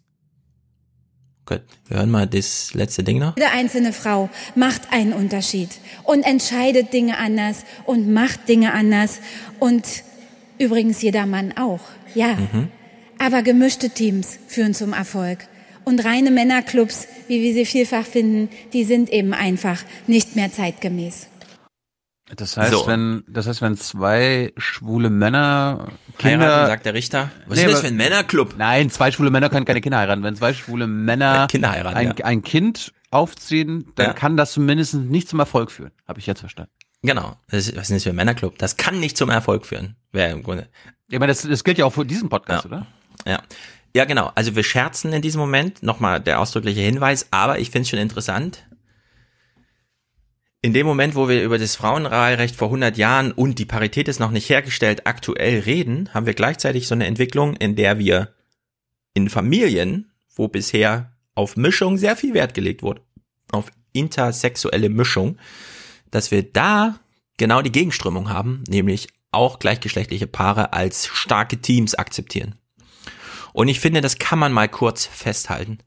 [1.46, 3.38] Gut, wir hören mal das letzte Ding noch.
[3.38, 5.70] Jede einzelne Frau macht einen Unterschied
[6.04, 9.20] und entscheidet Dinge anders und macht Dinge anders
[9.60, 9.86] und
[10.60, 11.82] übrigens jeder Mann auch.
[12.16, 12.36] Ja.
[12.36, 12.70] Mhm.
[13.18, 15.48] Aber gemischte Teams führen zum Erfolg.
[15.88, 21.28] Und reine Männerclubs, wie wir sie vielfach finden, die sind eben einfach nicht mehr zeitgemäß.
[22.36, 22.88] Das heißt, So.
[22.88, 27.32] wenn, das heißt, wenn zwei schwule Männer Kinder, Heiraten, sagt der Richter.
[27.46, 28.56] Was ist das für ein Männerclub?
[28.58, 30.24] Nein, zwei schwule Männer können keine Kinder heiraten.
[30.24, 32.26] Wenn zwei schwule Männer Kinder heiraten, ein, ja.
[32.26, 34.14] ein Kind aufziehen, dann Ja.
[34.14, 35.92] kann das zumindest nicht zum Erfolg führen.
[36.06, 36.72] Habe ich jetzt verstanden.
[37.02, 37.38] Genau.
[37.50, 38.58] Das ist, was ist das für ein Männerclub?
[38.58, 39.96] Das kann nicht zum Erfolg führen.
[40.12, 40.68] Wäre im Grunde.
[41.10, 42.70] Ich meine, das, das gilt ja auch für diesen Podcast, Ja.
[42.70, 42.88] oder?
[43.26, 43.42] Ja.
[43.98, 44.32] Ja, genau.
[44.36, 45.82] Also wir scherzen in diesem Moment.
[45.82, 47.30] Nochmal der ausdrückliche Hinweis.
[47.32, 48.64] Aber ich finde es schon interessant.
[50.62, 54.20] In dem Moment, wo wir über das Frauenwahlrecht vor 100 Jahren und die Parität ist
[54.20, 58.36] noch nicht hergestellt aktuell reden, haben wir gleichzeitig so eine Entwicklung, in der wir
[59.16, 63.02] in Familien, wo bisher auf Mischung sehr viel Wert gelegt wurde,
[63.52, 65.40] auf intersexuelle Mischung,
[66.12, 67.00] dass wir da
[67.38, 72.60] genau die Gegenströmung haben, nämlich auch gleichgeschlechtliche Paare als starke Teams akzeptieren.
[73.58, 75.80] Und ich finde, das kann man mal kurz festhalten.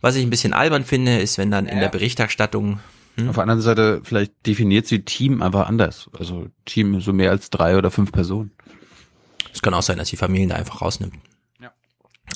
[0.00, 2.80] Was ich ein bisschen albern finde, ist, wenn dann in der Berichterstattung
[3.14, 6.10] hm, Auf der anderen Seite, vielleicht definiert sie Team einfach anders.
[6.18, 8.50] Also Team so mehr als drei oder fünf Personen.
[9.52, 11.14] Es kann auch sein, dass die Familien da einfach rausnimmt.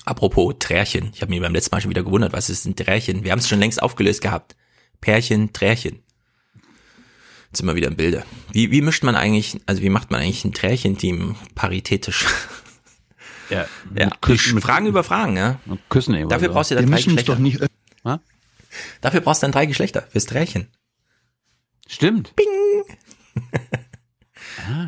[0.04, 1.10] Apropos Trärchen.
[1.12, 3.24] Ich habe mich beim letzten Mal schon wieder gewundert, was ist ein Trärchen?
[3.24, 4.54] Wir haben es schon längst aufgelöst gehabt.
[5.00, 6.04] Pärchen, Trärchen.
[7.48, 8.22] Jetzt sind wir wieder im Bilde.
[8.52, 12.26] Wie, wie mischt man eigentlich, also wie macht man eigentlich ein Trärchenteam paritätisch?
[13.50, 14.10] Ja, ja.
[14.20, 15.58] Küssen- mit- Fragen über Fragen, ja.
[15.88, 16.28] Küssen eben.
[16.28, 17.32] Dafür brauchst du dann Wir drei Geschlechter.
[17.32, 17.60] doch nicht.
[18.04, 18.20] Ha?
[19.00, 20.68] Dafür brauchst du dann drei Geschlechter fürs Trärchen.
[21.86, 22.34] Stimmt.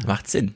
[0.06, 0.54] Macht Sinn.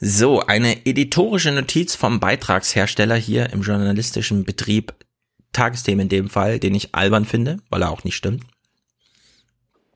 [0.00, 4.94] So, eine editorische Notiz vom Beitragshersteller hier im journalistischen Betrieb,
[5.52, 8.44] Tagesthemen in dem Fall, den ich albern finde, weil er auch nicht stimmt.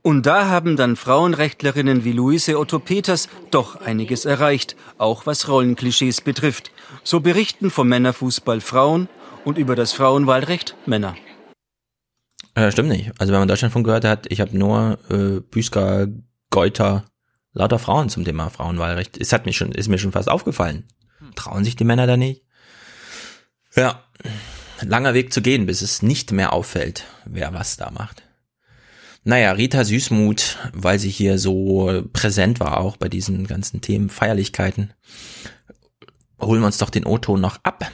[0.03, 6.21] Und da haben dann Frauenrechtlerinnen wie Luise Otto Peters doch einiges erreicht, auch was Rollenklischees
[6.21, 6.73] betrifft.
[7.05, 9.09] So berichten vom Männerfußball Frauen
[9.45, 11.17] und über das Frauenwahlrecht Männer.
[12.55, 13.13] Äh, stimmt nicht.
[13.19, 16.09] Also wenn man Deutschlandfunk gehört hat, ich habe nur äh, Büsker,
[16.51, 17.05] Geuter,
[17.53, 19.17] lauter Frauen zum Thema Frauenwahlrecht.
[19.19, 20.85] Es hat mich schon, ist mir schon fast aufgefallen.
[21.37, 22.43] Trauen sich die Männer da nicht?
[23.77, 24.03] Ja,
[24.83, 28.25] langer Weg zu gehen, bis es nicht mehr auffällt, wer was da macht.
[29.25, 34.93] Naja, Rita Süßmuth, weil sie hier so präsent war, auch bei diesen ganzen Themen, Feierlichkeiten,
[36.41, 37.91] holen wir uns doch den O-Ton noch ab.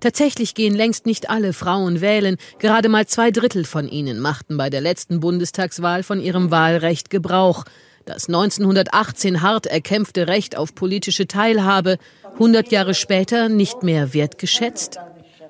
[0.00, 2.36] Tatsächlich gehen längst nicht alle Frauen wählen.
[2.58, 7.64] Gerade mal zwei Drittel von ihnen machten bei der letzten Bundestagswahl von ihrem Wahlrecht Gebrauch.
[8.04, 11.98] Das 1918 hart erkämpfte Recht auf politische Teilhabe,
[12.34, 14.98] 100 Jahre später nicht mehr wertgeschätzt.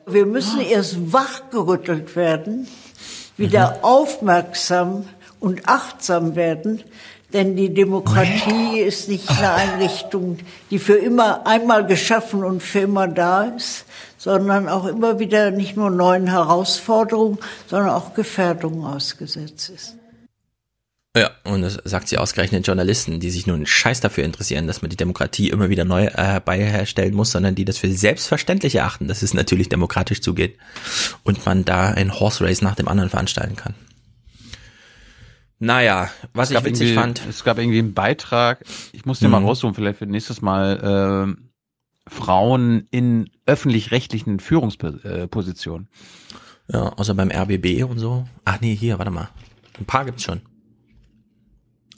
[0.06, 2.66] Wir müssen erst wachgerüttelt werden,
[3.38, 5.08] wieder aufmerksam
[5.40, 6.82] und achtsam werden,
[7.32, 10.38] denn die Demokratie ist nicht eine Einrichtung,
[10.70, 13.84] die für immer einmal geschaffen und für immer da ist,
[14.16, 19.94] sondern auch immer wieder nicht nur neuen Herausforderungen, sondern auch Gefährdungen ausgesetzt ist.
[21.16, 24.90] Ja, und das sagt sie ausgerechnet Journalisten, die sich einen Scheiß dafür interessieren, dass man
[24.90, 29.22] die Demokratie immer wieder neu äh, herbeiherstellen muss, sondern die das für selbstverständlich erachten, dass
[29.22, 30.58] es natürlich demokratisch zugeht
[31.24, 33.74] und man da ein Horse Race nach dem anderen veranstalten kann.
[35.58, 37.20] Naja, was ich witzig fand.
[37.28, 39.46] Es gab irgendwie einen Beitrag, ich muss den mal Mhm.
[39.46, 45.88] raussuchen, vielleicht für nächstes Mal, äh, Frauen in öffentlich-rechtlichen Führungspositionen.
[46.72, 48.26] Ja, außer beim RBB und so.
[48.44, 49.30] Ach nee, hier, warte mal.
[49.78, 50.42] Ein paar gibt's schon.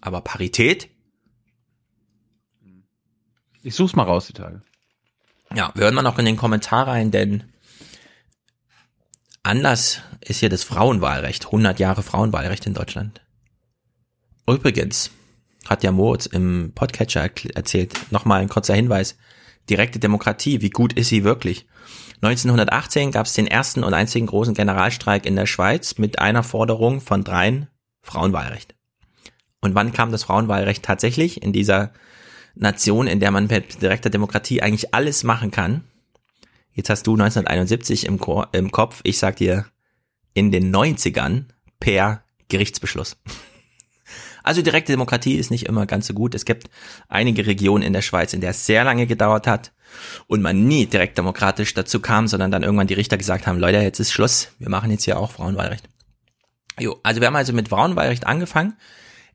[0.01, 0.89] Aber Parität?
[3.63, 4.63] Ich such's mal raus, die Tage.
[5.55, 7.45] Ja, wir hören mal noch in den Kommentar rein, denn
[9.43, 11.47] Anlass ist hier das Frauenwahlrecht.
[11.47, 13.21] 100 Jahre Frauenwahlrecht in Deutschland.
[14.47, 15.11] Übrigens
[15.67, 19.17] hat ja Moritz im Podcatcher erzählt, nochmal ein kurzer Hinweis.
[19.69, 21.67] Direkte Demokratie, wie gut ist sie wirklich?
[22.23, 27.01] 1918 gab es den ersten und einzigen großen Generalstreik in der Schweiz mit einer Forderung
[27.01, 27.69] von dreien
[28.03, 28.75] Frauenwahlrecht.
[29.61, 31.93] Und wann kam das Frauenwahlrecht tatsächlich in dieser
[32.55, 35.85] Nation, in der man mit direkter Demokratie eigentlich alles machen kann?
[36.73, 39.67] Jetzt hast du 1971 im, Ko im Kopf, ich sag dir,
[40.33, 41.45] in den 90ern
[41.79, 43.17] per Gerichtsbeschluss.
[44.43, 46.35] Also direkte Demokratie ist nicht immer ganz so gut.
[46.35, 46.71] Es gibt
[47.09, 49.73] einige Regionen in der Schweiz, in der es sehr lange gedauert hat
[50.29, 53.77] und man nie direkt demokratisch dazu kam, sondern dann irgendwann die Richter gesagt haben, Leute,
[53.79, 55.89] jetzt ist Schluss, wir machen jetzt hier auch Frauenwahlrecht.
[56.79, 58.77] Jo, also wir haben also mit Frauenwahlrecht angefangen,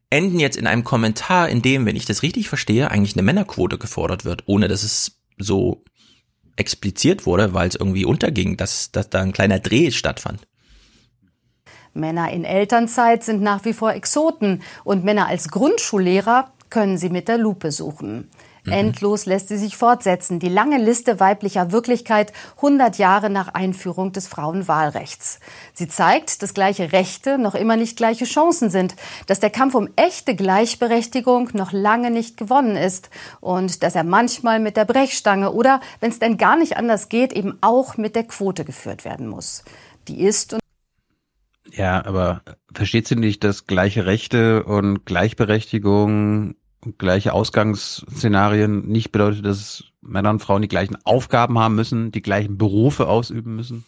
[0.09, 3.77] enden jetzt in einem Kommentar, in dem, wenn ich das richtig verstehe, eigentlich eine Männerquote
[3.77, 5.83] gefordert wird, ohne dass es so
[6.55, 10.47] expliziert wurde, weil es irgendwie unterging, dass, dass da ein kleiner Dreh stattfand.
[11.93, 17.27] Männer in Elternzeit sind nach wie vor Exoten und Männer als Grundschullehrer können sie mit
[17.27, 18.29] der Lupe suchen.
[18.71, 20.39] Endlos lässt sie sich fortsetzen.
[20.39, 25.39] Die lange Liste weiblicher Wirklichkeit 100 Jahre nach Einführung des Frauenwahlrechts.
[25.73, 28.95] Sie zeigt, dass gleiche Rechte noch immer nicht gleiche Chancen sind,
[29.27, 33.09] dass der Kampf um echte Gleichberechtigung noch lange nicht gewonnen ist
[33.39, 37.33] und dass er manchmal mit der Brechstange oder, wenn es denn gar nicht anders geht,
[37.33, 39.63] eben auch mit der Quote geführt werden muss.
[40.07, 40.61] Die ist und
[41.71, 42.41] Ja, aber
[42.73, 46.55] versteht sie nicht, dass gleiche Rechte und Gleichberechtigung
[46.97, 52.57] gleiche Ausgangsszenarien nicht bedeutet, dass Männer und Frauen die gleichen Aufgaben haben müssen, die gleichen
[52.57, 53.85] Berufe ausüben müssen?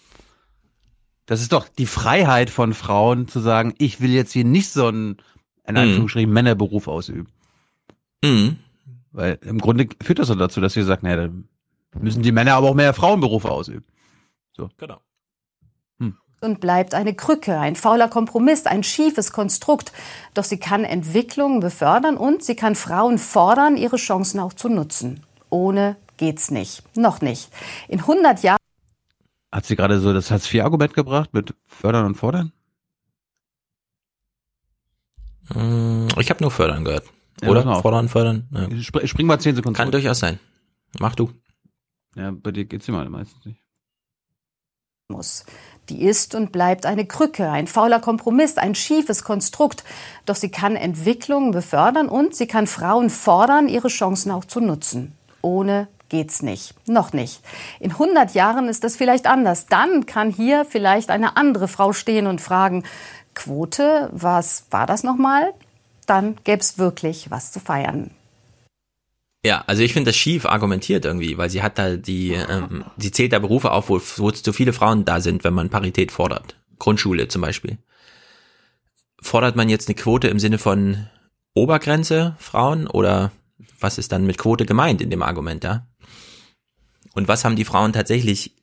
[1.26, 4.88] Das ist doch die Freiheit von Frauen zu sagen, ich will jetzt hier nicht so
[4.88, 5.18] einen,
[5.65, 5.82] in Mhm.
[5.82, 7.28] Anführungsstrichen, Männerberuf ausüben.
[8.24, 8.57] Mhm.
[9.11, 11.48] Weil im Grunde führt das so dazu, dass wir sagen, naja, dann
[11.99, 13.86] müssen die Männer aber auch mehr Frauenberufe ausüben.
[14.56, 14.69] So.
[14.78, 15.02] Genau.
[16.41, 19.91] Und bleibt eine Krücke, ein fauler Kompromiss, ein schiefes Konstrukt.
[20.34, 25.23] Doch sie kann Entwicklung befördern und sie kann Frauen fordern, ihre Chancen auch zu nutzen.
[25.49, 26.84] Ohne geht's nicht.
[26.95, 27.49] Noch nicht.
[27.88, 28.57] In 100 Jahren
[29.51, 32.51] Hat sie gerade so das Hartz-IV-Argument gebracht mit Fördern und Fordern?
[35.53, 37.05] Mm, Ich habe nur fördern gehört.
[37.41, 37.81] Ja, Oder?
[37.81, 38.47] Fordern, fördern.
[38.51, 38.81] Ja.
[38.81, 40.01] Spr spring mal 10 Sekunden Kann zurück.
[40.01, 40.39] durchaus sein.
[40.99, 41.31] Mach du.
[42.15, 43.61] Ja, bei dir geht's immer meistens nicht.
[45.09, 45.45] muss.
[45.89, 49.84] Die ist und bleibt eine Krücke, ein fauler Kompromiss, ein schiefes Konstrukt.
[50.26, 55.15] Doch sie kann Entwicklung befördern und sie kann Frauen fordern, ihre Chancen auch zu nutzen.
[55.41, 56.73] Ohne geht's nicht.
[56.88, 57.41] Noch nicht.
[57.80, 59.68] In 100 Jahren ist das vielleicht anders.
[59.68, 62.84] Dann kann hier vielleicht eine andere Frau stehen und fragen,
[63.34, 65.53] Quote, was war das nochmal?
[66.07, 68.11] Dann gäb's wirklich was zu feiern.
[69.45, 73.11] Ja, also ich finde das schief argumentiert irgendwie, weil sie hat da die, ähm, sie
[73.11, 76.57] zählt da Berufe auf, wo, wo zu viele Frauen da sind, wenn man Parität fordert.
[76.80, 77.77] Grundschule zum Beispiel.
[79.22, 81.07] Fordert man jetzt eine Quote im Sinne von
[81.53, 83.31] Obergrenze Frauen oder
[83.80, 85.88] was ist dann mit Quote gemeint in dem Argument, ja?
[87.14, 88.53] Und was haben die Frauen tatsächlich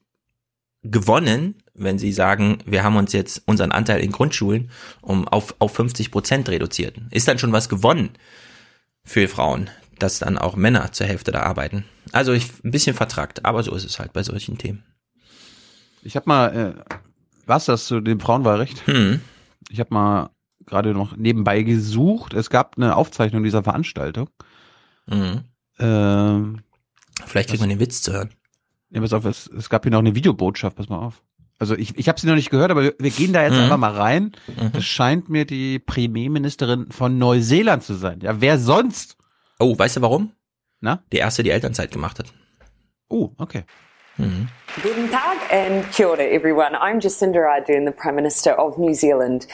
[0.82, 4.70] gewonnen, wenn sie sagen, wir haben uns jetzt unseren Anteil in Grundschulen
[5.01, 7.01] um auf, auf 50 Prozent reduziert?
[7.10, 8.10] Ist dann schon was gewonnen
[9.02, 9.70] für Frauen,
[10.05, 11.85] dass dann auch Männer zur Hälfte da arbeiten?
[12.12, 14.85] Also ich ein bisschen vertrackt, aber so ist es halt bei solchen Themen.
[16.02, 16.97] Ich habe mal, äh,
[17.47, 18.86] was das zu dem Frauenwahlrecht?
[18.86, 19.20] Hm.
[19.70, 20.31] Ich habe mal
[20.66, 22.35] gerade noch nebenbei gesucht.
[22.35, 24.28] Es gab eine Aufzeichnung dieser Veranstaltung.
[25.06, 25.40] Mhm.
[25.78, 26.60] Ähm,
[27.26, 28.31] Vielleicht kriegt man den Witz zu hören.
[28.90, 31.22] Ja, pass auf, es, es gab hier noch eine Videobotschaft, pass mal auf.
[31.59, 33.60] Also ich, ich habe sie noch nicht gehört, aber wir, wir gehen da jetzt Mhm.
[33.60, 34.32] einfach mal rein.
[34.48, 34.72] Mhm.
[34.72, 38.20] Das scheint mir die Premierministerin von Neuseeland zu sein.
[38.22, 39.16] Ja, wer sonst?
[39.60, 40.32] Oh, weißt du warum?
[40.81, 41.02] Na?
[41.12, 42.26] Die erste, die Elternzeit gemacht hat.
[43.09, 43.64] Oh, okay.
[44.16, 44.48] Mhm.
[44.82, 46.74] Guten Tag and kia ora, everyone.
[46.74, 49.47] I'm Jacinda Ardern, the Prime Minister of New Zealand.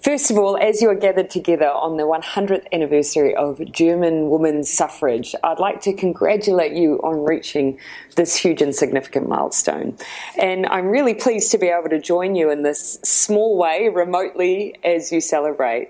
[0.00, 4.70] First of all, as you are gathered together on the 100th anniversary of German women's
[4.70, 7.78] suffrage, I'd like to congratulate you on reaching
[8.16, 9.96] this huge and significant milestone.
[10.38, 14.74] And I'm really pleased to be able to join you in this small way, remotely,
[14.84, 15.88] as you celebrate.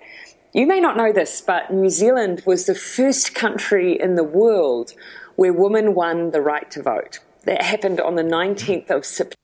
[0.57, 4.93] You may not know this, but New Zealand was the first country in the world
[5.35, 7.19] where women won the right to vote.
[7.45, 9.35] That happened on the 19th of September.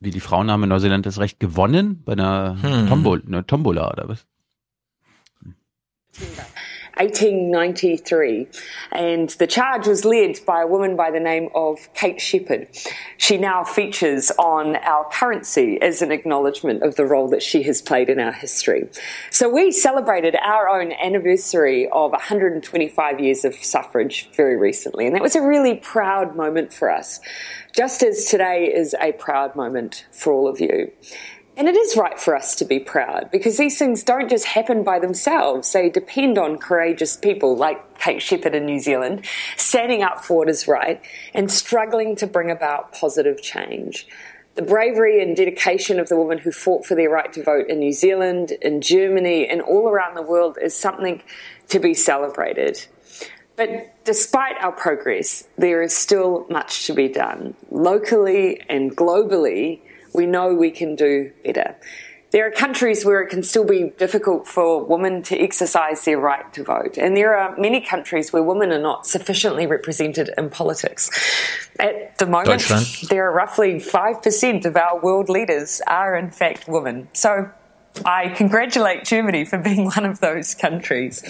[0.00, 2.88] Wie die Frauen haben in Neuseeland das Recht gewonnen bei einer, Hm.
[2.88, 4.26] Tombol, einer Tombola oder was?
[6.98, 8.48] 1893,
[8.92, 12.68] and the charge was led by a woman by the name of Kate Shepherd.
[13.16, 17.80] She now features on our currency as an acknowledgement of the role that she has
[17.80, 18.88] played in our history.
[19.30, 25.22] So we celebrated our own anniversary of 125 years of suffrage very recently, and that
[25.22, 27.20] was a really proud moment for us,
[27.74, 30.90] just as today is a proud moment for all of you.
[31.58, 34.84] And it is right for us to be proud because these things don't just happen
[34.84, 35.72] by themselves.
[35.72, 39.26] They depend on courageous people like Kate Shepherd in New Zealand
[39.56, 41.02] standing up for what is right
[41.34, 44.06] and struggling to bring about positive change.
[44.54, 47.80] The bravery and dedication of the women who fought for their right to vote in
[47.80, 51.20] New Zealand, in Germany, and all around the world is something
[51.70, 52.86] to be celebrated.
[53.56, 57.56] But despite our progress, there is still much to be done.
[57.72, 59.80] Locally and globally,
[60.18, 61.76] we know we can do better.
[62.32, 66.52] There are countries where it can still be difficult for women to exercise their right
[66.54, 66.98] to vote.
[66.98, 71.08] And there are many countries where women are not sufficiently represented in politics.
[71.78, 72.68] At the moment,
[73.08, 77.08] there are roughly 5% of our world leaders are in fact women.
[77.12, 77.48] So
[78.04, 81.22] I congratulate Germany for being one of those countries.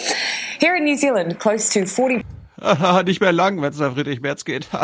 [0.59, 2.25] Here in New Zealand, close to 40
[2.61, 4.69] Haha, Nicht mehr lang, wenn es nach Friedrich Merz geht.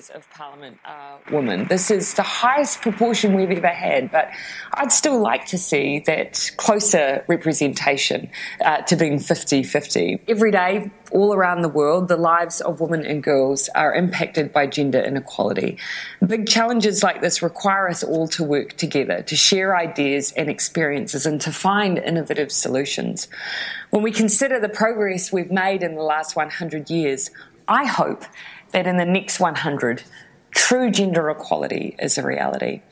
[0.00, 1.66] of members of parliament are women.
[1.68, 4.30] This is the highest proportion we've ever had, but
[4.74, 8.30] I'd still like to see that closer representation
[8.64, 10.22] uh, to being 50 50.
[10.28, 14.66] Every day, all around the world, the lives of women and girls are impacted by
[14.66, 15.76] gender inequality.
[16.26, 21.26] Big challenges like this require us all to work together, to share ideas and experiences,
[21.26, 23.28] and to find innovative solutions.
[23.90, 27.30] When we consider the progress we've made in the last 100 years,
[27.70, 28.24] I hope
[28.72, 30.02] that in the next 100,
[30.50, 32.82] true gender equality is a reality.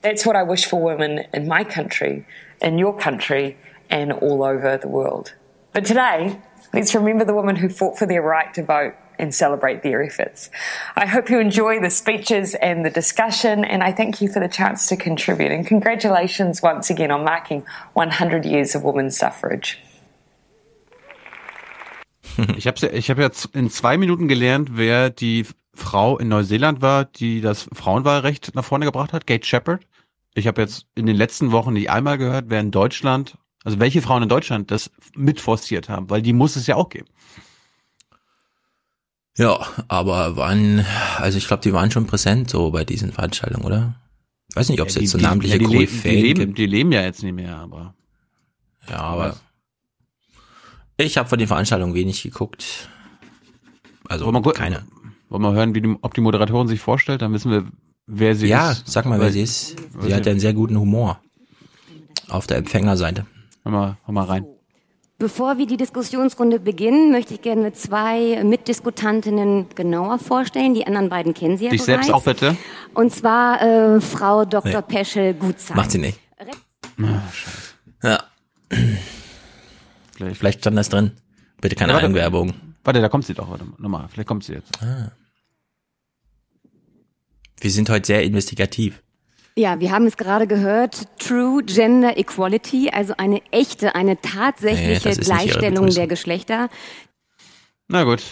[0.00, 2.26] That's what I wish for women in my country,
[2.60, 3.56] in your country,
[3.88, 5.34] and all over the world.
[5.72, 6.40] But today,
[6.74, 10.50] let's remember the women who fought for their right to vote and celebrate their efforts.
[10.96, 14.48] I hope you enjoy the speeches and the discussion, and I thank you for the
[14.48, 15.52] chance to contribute.
[15.52, 19.78] And congratulations once again on marking 100 years of women's suffrage.
[22.56, 27.04] Ich habe ich hab jetzt in zwei Minuten gelernt, wer die Frau in Neuseeland war,
[27.04, 29.86] die das Frauenwahlrecht nach vorne gebracht hat, Kate Shepard.
[30.34, 34.02] Ich habe jetzt in den letzten Wochen nicht einmal gehört, wer in Deutschland, also welche
[34.02, 37.08] Frauen in Deutschland das mitforciert haben, weil die muss es ja auch geben.
[39.38, 40.84] Ja, aber waren,
[41.16, 43.94] also ich glaube, die waren schon präsent so bei diesen Veranstaltungen, oder?
[44.50, 46.38] Ich weiß nicht, ob es Ja, jetzt so die- namentliche ja, die, le- die, leben,
[46.46, 46.58] gibt.
[46.58, 47.94] die leben ja jetzt nicht mehr, aber
[48.90, 49.36] Ja, aber
[50.96, 52.88] ich habe von den Veranstaltungen wenig geguckt.
[54.08, 54.84] Also Wollen wir keine.
[55.28, 57.64] Wollen wir hören, wie die, ob die Moderatorin sich vorstellt, dann wissen wir,
[58.06, 58.86] wer sie Ja, ist.
[58.88, 59.76] sag mal, wer sie ist.
[60.00, 61.20] Sie hat ja einen sehr guten Humor.
[62.28, 63.26] Auf der Empfängerseite.
[63.62, 64.46] Hör mal, hör mal rein.
[65.18, 70.74] Bevor wir die Diskussionsrunde beginnen, möchte ich gerne zwei Mitdiskutantinnen genauer vorstellen.
[70.74, 72.06] Die anderen beiden kennen Sie ja Dich bereits.
[72.06, 72.56] selbst auch bitte.
[72.94, 74.80] Und zwar äh, Frau Dr.
[74.80, 74.82] Nee.
[74.96, 75.76] Peschel-Gutzheim.
[75.76, 76.18] Macht sie nicht.
[78.02, 78.24] Ja.
[80.34, 81.12] Vielleicht, stand das drin.
[81.60, 82.06] Bitte keine Ja, warte.
[82.06, 82.54] Eigenwerbung.
[82.84, 83.74] Warte, da kommt sie doch, warte mal.
[83.78, 84.70] Nochmal, vielleicht kommt sie jetzt.
[84.82, 85.12] Ah.
[87.60, 89.02] Wir sind heute sehr investigativ.
[89.54, 91.06] Ja, wir haben es gerade gehört.
[91.18, 96.68] True Gender Equality, also eine echte, eine Nee, tatsächliche ihre Gleichstellung der Geschlechter.
[97.88, 98.22] Na gut.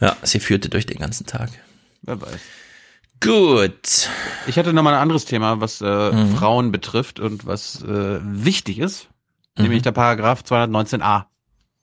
[0.00, 1.50] Ja, sie führte durch den ganzen Tag.
[2.02, 2.40] Wer weiß.
[3.20, 4.08] Gut.
[4.46, 6.34] Ich hatte noch mal ein anderes Thema, was äh, Mhm.
[6.36, 9.08] Frauen betrifft und was äh, wichtig ist,
[9.56, 9.62] Mhm.
[9.64, 11.24] nämlich der Paragraph 219a.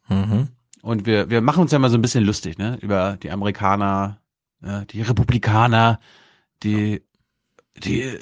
[0.09, 0.49] Mhm.
[0.81, 4.17] Und wir, wir machen uns ja mal so ein bisschen lustig, ne, über die Amerikaner,
[4.63, 5.99] äh, die Republikaner,
[6.63, 7.01] die,
[7.83, 8.17] die äh,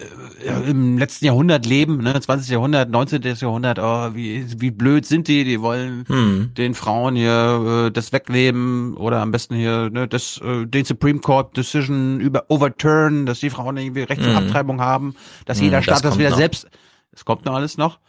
[0.69, 2.49] im letzten Jahrhundert leben, ne, 20.
[2.49, 3.21] Jahrhundert, 19.
[3.23, 6.53] Jahrhundert, oh, wie, wie blöd sind die, die wollen Hm.
[6.55, 11.19] den Frauen hier äh, das wegnehmen oder am besten hier ne, das, äh, den Supreme
[11.19, 14.37] Court Decision über overturn, dass die Frauen irgendwie Recht zur Mhm.
[14.37, 15.15] Abtreibung haben,
[15.45, 16.37] dass Mhm, jeder das Staat das, kommt wieder noch.
[16.37, 16.67] selbst,
[17.11, 17.99] das kommt noch alles noch.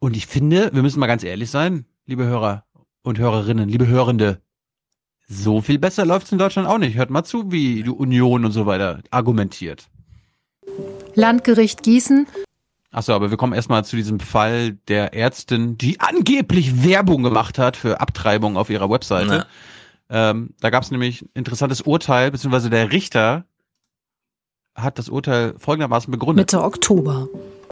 [0.00, 2.64] Und ich finde, wir müssen mal ganz ehrlich sein, liebe Hörer
[3.02, 4.40] und Hörerinnen, liebe Hörende,
[5.28, 6.96] so viel besser läuft's in Deutschland auch nicht.
[6.96, 9.88] Hört mal zu, wie die Union und so weiter argumentiert.
[11.14, 12.26] Landgericht Gießen.
[12.90, 17.76] Achso, aber wir kommen erstmal zu diesem Fall der Ärztin, die angeblich Werbung gemacht hat
[17.76, 19.46] für Abtreibung auf ihrer Webseite.
[20.08, 23.44] Ähm, da gab es nämlich ein interessantes Urteil, beziehungsweise der Richter
[24.74, 26.52] hat das Urteil folgendermaßen begründet.
[26.52, 27.28] Mitte Oktober.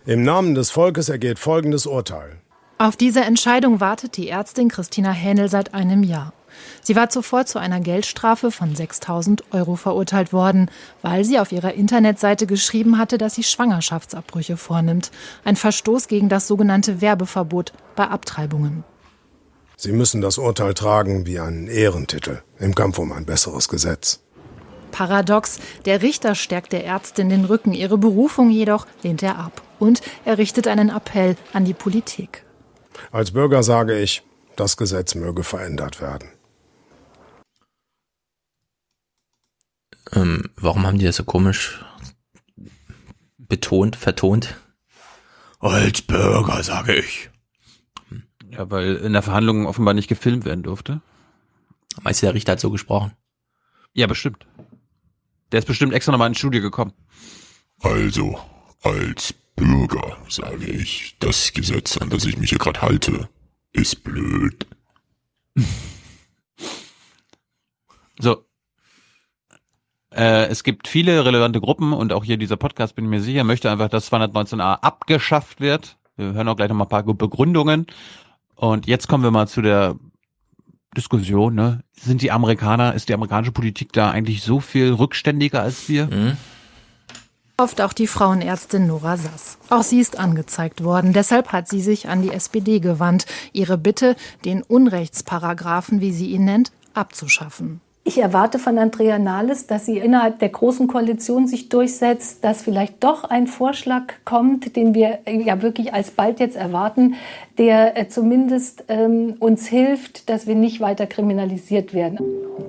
[0.08, 2.38] Im Namen des Volkes ergeht folgendes Urteil.
[2.78, 6.32] Auf diese Entscheidung wartet die Ärztin Christina Hähnel seit einem Jahr.
[6.80, 10.70] Sie war zuvor zu einer Geldstrafe von 6000 Euro verurteilt worden,
[11.02, 15.10] weil sie auf ihrer Internetseite geschrieben hatte, dass sie Schwangerschaftsabbrüche vornimmt.
[15.44, 18.84] Ein Verstoß gegen das sogenannte Werbeverbot bei Abtreibungen.
[19.76, 24.20] Sie müssen das Urteil tragen wie einen Ehrentitel im Kampf um ein besseres Gesetz.
[24.88, 29.62] Paradox, der Richter stärkt der Ärztin den Rücken, ihre Berufung jedoch lehnt er ab.
[29.78, 32.44] Und er richtet einen Appell an die Politik.
[33.12, 34.22] Als Bürger sage ich,
[34.56, 36.28] das Gesetz möge verändert werden.
[40.12, 41.84] Ähm, warum haben die das so komisch
[43.36, 44.56] betont, vertont?
[45.60, 47.30] Als Bürger, sage ich.
[48.50, 51.00] Ja, weil in der Verhandlung offenbar nicht gefilmt werden durfte.
[52.02, 53.12] Meinst du, der Richter hat so gesprochen?
[53.92, 54.46] Ja, bestimmt.
[55.52, 56.92] Der ist bestimmt extra nochmal ins Studio gekommen.
[57.82, 58.38] Also,
[58.82, 63.28] als Bürger sage ich, das Gesetz, an das ich mich hier gerade halte,
[63.72, 64.66] ist blöd.
[68.20, 68.44] So.
[70.12, 73.44] Äh, es gibt viele relevante Gruppen und auch hier dieser Podcast, bin ich mir sicher,
[73.44, 75.96] möchte einfach, dass 219a abgeschafft wird.
[76.16, 77.86] Wir hören auch gleich noch mal ein paar Begründungen.
[78.56, 79.94] Und jetzt kommen wir mal zu der
[80.98, 81.80] Diskussion, ne?
[81.92, 86.06] Sind die Amerikaner, ist die amerikanische Politik da eigentlich so viel rückständiger als wir?
[86.06, 86.36] Mhm.
[87.56, 89.58] Oft auch die Frauenärztin Nora Sass.
[89.68, 91.12] Auch sie ist angezeigt worden.
[91.12, 93.26] Deshalb hat sie sich an die SPD gewandt.
[93.52, 94.14] Ihre Bitte,
[94.44, 97.80] den Unrechtsparagraphen, wie sie ihn nennt, abzuschaffen.
[98.08, 103.04] Ich erwarte von Andrea Nahles, dass sie innerhalb der Großen Koalition sich durchsetzt, dass vielleicht
[103.04, 107.16] doch ein Vorschlag kommt, den wir ja wirklich alsbald jetzt erwarten,
[107.58, 112.18] der äh, zumindest ähm, uns hilft, dass wir nicht weiter kriminalisiert werden.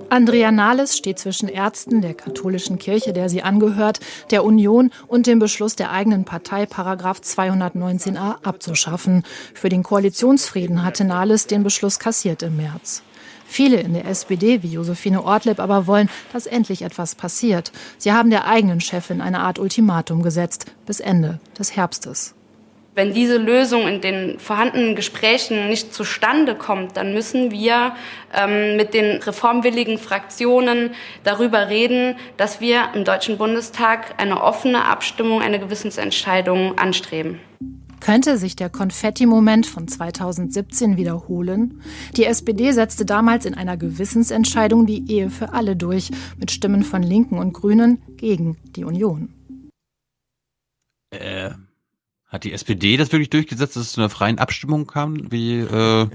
[0.10, 4.02] Andrea Nahles steht zwischen Ärzten der katholischen Kirche, der sie angehört,
[4.32, 9.24] der Union und dem Beschluss der eigenen Partei, Paragraph 219a abzuschaffen.
[9.54, 13.04] Für den Koalitionsfrieden hatte Nahles den Beschluss kassiert im März.
[13.52, 17.72] Viele in der SPD, wie Josephine Ortlepp, aber wollen, dass endlich etwas passiert.
[17.98, 22.36] Sie haben der eigenen Chefin eine Art Ultimatum gesetzt bis Ende des Herbstes.
[22.94, 27.96] Wenn diese Lösung in den vorhandenen Gesprächen nicht zustande kommt, dann müssen wir
[28.36, 30.92] ähm, mit den reformwilligen Fraktionen
[31.24, 37.40] darüber reden, dass wir im Deutschen Bundestag eine offene Abstimmung, eine Gewissensentscheidung anstreben.
[38.00, 41.82] Könnte sich der Konfetti-Moment von 2017 wiederholen?
[42.16, 47.04] Die SPD setzte damals in einer Gewissensentscheidung die Ehe für alle durch, mit Stimmen von
[47.04, 49.34] Linken und Grünen gegen die Union.
[51.12, 51.52] Äh,
[52.28, 56.08] hat die SPD das wirklich durchgesetzt, dass es zu einer freien Abstimmung kam, wie äh,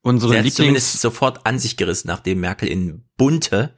[0.00, 0.54] unsere Lieblings...
[0.54, 3.76] zumindest sofort an sich gerissen, nachdem Merkel in Bunte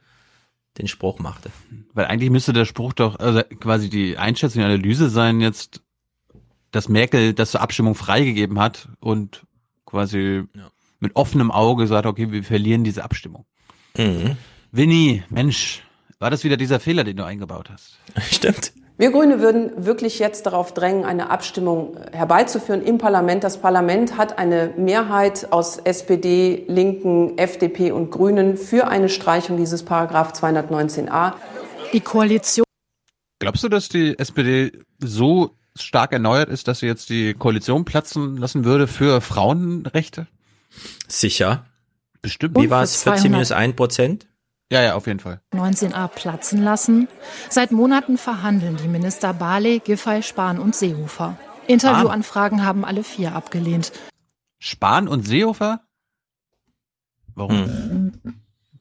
[0.77, 1.51] den Spruch machte.
[1.93, 5.81] Weil eigentlich müsste der Spruch doch also quasi die Einschätzung, die Analyse sein jetzt,
[6.75, 9.45] dass Merkel das zur Abstimmung freigegeben hat und
[9.85, 10.69] quasi Ja.
[10.99, 13.45] mit offenem Auge sagt, okay, wir verlieren diese Abstimmung.
[13.97, 14.35] Mhm.
[14.73, 15.83] Winnie, Mensch,
[16.19, 17.97] war das wieder dieser Fehler, den du eingebaut hast?
[18.29, 18.73] Stimmt.
[18.97, 23.43] Wir Grüne würden wirklich jetzt darauf drängen, eine Abstimmung herbeizuführen im Parlament.
[23.45, 29.83] Das Parlament hat eine Mehrheit aus SPD, Linken, FDP und Grünen für eine Streichung dieses
[29.83, 31.33] Paragraph 219a.
[31.93, 32.65] Die Koalition
[33.39, 38.37] Glaubst du, dass die SPD so stark erneuert ist, dass sie jetzt die Koalition platzen
[38.37, 40.27] lassen würde für Frauenrechte?
[41.07, 41.65] Sicher.
[42.21, 42.57] Bestimmt.
[42.59, 43.03] Wie war es?
[43.03, 44.27] 14 minus 1 Prozent?
[44.71, 45.41] Ja, ja, auf jeden Fall.
[45.53, 47.07] 19a platzen lassen.
[47.49, 51.37] Seit Monaten verhandeln die Minister Barley, Giffey, Spahn und Seehofer.
[51.67, 53.91] Interviewanfragen haben alle vier abgelehnt.
[54.59, 55.81] Spahn und Seehofer?
[57.35, 57.65] Warum?
[57.65, 58.11] Hm.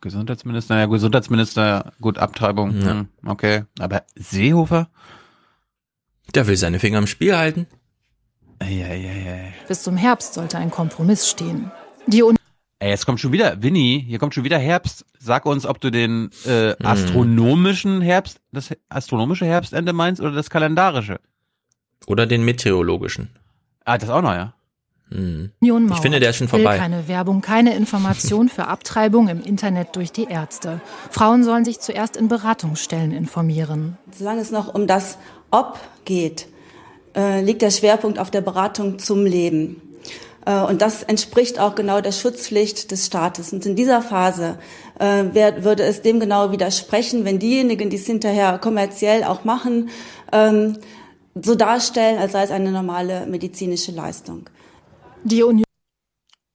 [0.00, 2.90] Gesundheitsminister, ja, Gesundheitsminister, gut, Abtreibung, Ja.
[2.90, 3.64] hm, okay.
[3.78, 4.88] Aber Seehofer?
[6.34, 7.66] Der will seine Finger im Spiel halten.
[8.58, 9.52] Eieiei.
[9.68, 11.70] Bis zum Herbst sollte ein Kompromiss stehen.
[12.06, 12.36] Die Un
[12.80, 15.06] Ey, jetzt kommt schon wieder, Winnie, hier kommt schon wieder Herbst.
[15.18, 16.76] Sag uns, ob du den äh, Hm.
[16.86, 21.20] astronomischen Herbst, das astronomische Herbstende meinst oder das kalendarische?
[22.06, 23.30] Oder den meteorologischen.
[23.84, 24.54] Ah, das auch noch, ja.
[25.10, 26.76] Union Ich finde, der ist schon will vorbei.
[26.76, 30.80] keine Werbung, keine Information für Abtreibung im Internet durch die Ärzte.
[31.10, 33.96] Frauen sollen sich zuerst in Beratungsstellen informieren.
[34.10, 35.18] Solange es noch um das
[35.50, 36.46] Ob geht,
[37.16, 39.80] äh, liegt der Schwerpunkt auf der Beratung zum Leben.
[40.46, 43.52] Äh, und das entspricht auch genau der Schutzpflicht des Staates.
[43.52, 44.58] Und in dieser Phase
[44.98, 49.90] äh, wer, würde es dem genau widersprechen, wenn diejenigen, die es hinterher kommerziell auch machen,
[50.32, 50.78] ähm,
[51.34, 54.48] so darstellen, als sei es eine normale medizinische Leistung.
[55.24, 55.64] Die Union.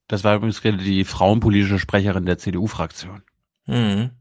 [0.07, 3.23] Das war übrigens gerade die frauenpolitische Sprecherin der CDU-Fraktion.
[3.65, 4.11] Mhm.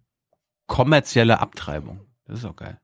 [0.66, 2.00] Kommerzielle Abtreibung.
[2.26, 2.78] Das ist auch geil.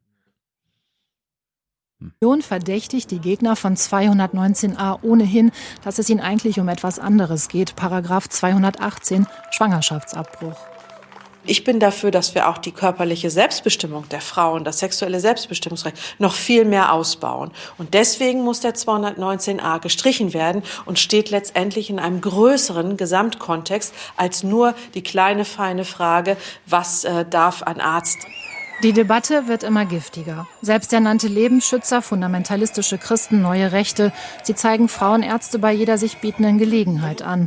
[2.20, 5.52] Union verdächtigt die Gegner von 219a ohnehin,
[5.82, 7.76] dass es ihnen eigentlich um etwas anderes geht.
[7.76, 10.56] Paragraph 218 Schwangerschaftsabbruch.
[11.46, 16.32] Ich bin dafür, dass wir auch die körperliche Selbstbestimmung der Frauen, das sexuelle Selbstbestimmungsrecht noch
[16.32, 17.50] viel mehr ausbauen.
[17.76, 24.42] Und deswegen muss der 219a gestrichen werden und steht letztendlich in einem größeren Gesamtkontext als
[24.42, 28.26] nur die kleine feine Frage, was äh, darf ein Arzt
[28.82, 30.46] die Debatte wird immer giftiger.
[30.62, 34.12] Selbsternannte Lebensschützer, fundamentalistische Christen, neue Rechte.
[34.42, 37.46] Sie zeigen Frauenärzte bei jeder sich bietenden Gelegenheit an.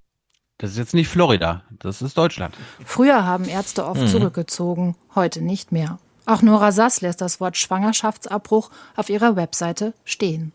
[0.57, 2.55] Das ist jetzt nicht Florida, das ist Deutschland.
[2.83, 4.07] Früher haben Ärzte oft mhm.
[4.07, 5.99] zurückgezogen, heute nicht mehr.
[6.25, 10.51] Auch Nora Sass lässt das Wort Schwangerschaftsabbruch auf ihrer Webseite stehen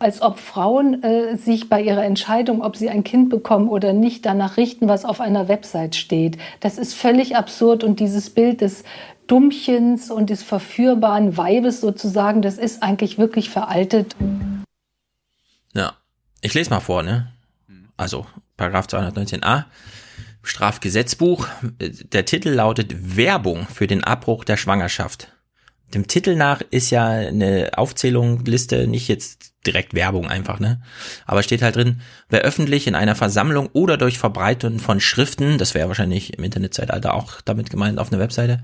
[0.00, 4.24] als ob Frauen äh, sich bei ihrer Entscheidung, ob sie ein Kind bekommen oder nicht,
[4.24, 6.38] danach richten, was auf einer Website steht.
[6.60, 8.82] Das ist völlig absurd und dieses Bild des
[9.30, 14.16] Dummchens und des verführbaren Weibes sozusagen, das ist eigentlich wirklich veraltet.
[15.72, 15.96] Ja,
[16.40, 17.32] ich lese mal vor, ne?
[17.96, 18.26] Also
[18.56, 19.66] Paragraph 219a
[20.42, 21.46] Strafgesetzbuch.
[21.78, 25.28] Der Titel lautet Werbung für den Abbruch der Schwangerschaft.
[25.94, 30.80] Dem Titel nach ist ja eine Aufzählung, Liste nicht jetzt direkt Werbung einfach, ne?
[31.26, 35.74] Aber steht halt drin, wer öffentlich in einer Versammlung oder durch Verbreitung von Schriften, das
[35.74, 38.62] wäre wahrscheinlich im Internetzeitalter auch damit gemeint auf einer Webseite,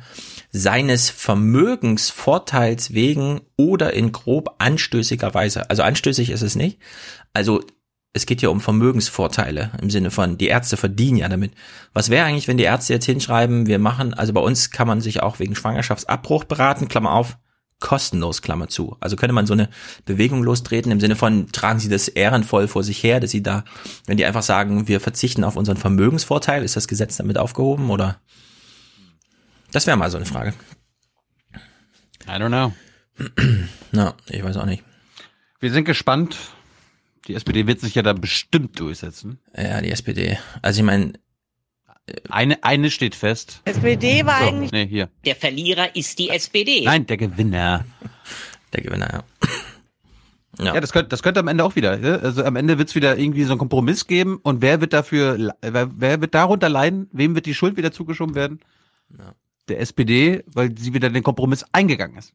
[0.53, 6.79] seines Vermögensvorteils wegen oder in grob anstößiger Weise, also anstößig ist es nicht,
[7.35, 7.61] also
[8.15, 11.53] es geht ja um Vermögensvorteile im Sinne von, die Ärzte verdienen ja damit.
[11.93, 15.03] Was wäre eigentlich, wenn die Ärzte jetzt hinschreiben, wir machen, also bei uns kann man
[15.03, 17.37] sich auch wegen Schwangerschaftsabbruch beraten, Klammer auf,
[17.81, 18.97] kostenlos, Klammer zu.
[19.01, 19.69] Also könnte man so eine
[20.05, 23.65] Bewegung lostreten im Sinne von, tragen Sie das ehrenvoll vor sich her, dass Sie da,
[24.07, 28.21] wenn die einfach sagen, wir verzichten auf unseren Vermögensvorteil, ist das Gesetz damit aufgehoben oder?
[29.73, 30.55] Das wäre mal so eine Frage.
[32.27, 32.73] I don't know.
[33.93, 34.83] Na, ich weiß auch nicht.
[35.61, 36.37] Wir sind gespannt,
[37.27, 39.41] die SPD wird sich ja da bestimmt durchsetzen.
[39.57, 40.39] Ja, die SPD.
[40.63, 41.15] Also ich meine,
[42.29, 43.63] eine, eine steht fest.
[43.65, 44.73] SPD war so, eigentlich.
[44.73, 45.09] Nee, hier.
[45.25, 46.85] Der Verlierer ist die SPD.
[46.85, 47.85] Nein, der Gewinner.
[48.73, 49.49] Der Gewinner, ja.
[50.59, 51.91] Ja, ja das, könnte, das könnte am Ende auch wieder.
[52.23, 55.53] Also am Ende wird es wieder irgendwie so einen Kompromiss geben und wer wird dafür,
[55.61, 57.09] wer, wer wird darunter leiden?
[57.13, 58.61] Wem wird die Schuld wieder zugeschoben werden?
[59.19, 59.35] Ja.
[59.69, 62.33] Der SPD, weil sie wieder den Kompromiss eingegangen ist.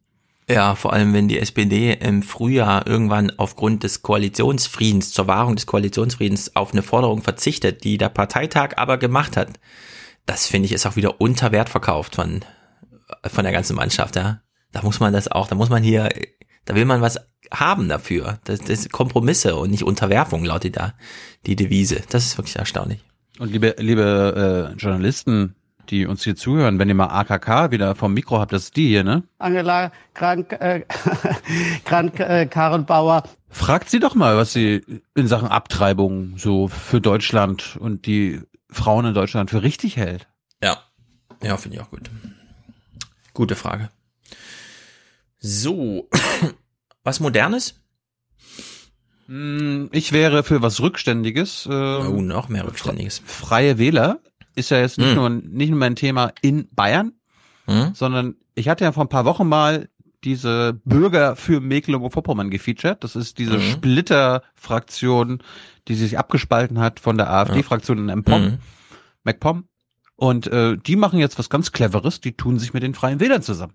[0.50, 5.66] Ja, vor allem wenn die SPD im Frühjahr irgendwann aufgrund des Koalitionsfriedens, zur Wahrung des
[5.66, 9.60] Koalitionsfriedens auf eine Forderung verzichtet, die der Parteitag aber gemacht hat.
[10.26, 12.42] Das finde ich ist auch wieder unter Wert verkauft von,
[13.26, 14.42] von der ganzen Mannschaft, ja.
[14.72, 16.10] Da muss man das auch, da muss man hier,
[16.66, 17.20] da will man was
[17.54, 18.40] haben dafür.
[18.46, 20.94] Das, das Kompromisse und nicht Unterwerfung lautet da
[21.46, 22.02] die Devise.
[22.10, 23.04] Das ist wirklich erstaunlich.
[23.40, 25.56] Und liebe, liebe äh, Journalisten,
[25.90, 28.88] die uns hier zuhören, wenn ihr mal AKK wieder vom Mikro habt, das ist die
[28.88, 29.24] hier, ne?
[29.40, 30.86] Angela Krank, äh,
[31.86, 33.24] Krank äh, Karrenbauer.
[33.50, 34.82] Fragt sie doch mal, was sie
[35.16, 40.28] in Sachen Abtreibung so für Deutschland und die Frauen in Deutschland für richtig hält.
[40.64, 40.78] Ja,
[41.44, 42.10] ja, finde ich auch gut.
[43.34, 43.90] Gute Frage.
[45.40, 46.10] So,
[47.04, 47.82] was Modernes?
[49.28, 51.66] Hm, ich wäre für was Rückständiges.
[51.66, 53.22] Äh, oh, noch mehr Rückständiges.
[53.26, 54.20] Freie Wähler
[54.62, 55.16] ist ja jetzt nicht hm.
[55.16, 57.14] nur nicht nur mein Thema in Bayern,
[57.66, 57.94] hm.
[57.94, 59.90] sondern ich hatte ja vor ein paar Wochen mal
[60.24, 63.04] diese Bürger für Mecklenburg-Vorpommern gefeatured.
[63.04, 63.62] Das ist diese mhm.
[63.62, 65.42] Splitter-Fraktion,
[65.88, 68.58] die sich abgespalten hat von der AfD-Fraktion in MPOM, mhm.
[69.24, 69.66] MacPom.
[70.16, 73.42] Und äh, die machen jetzt was ganz Cleveres, die tun sich mit den Freien Wählern
[73.42, 73.74] zusammen.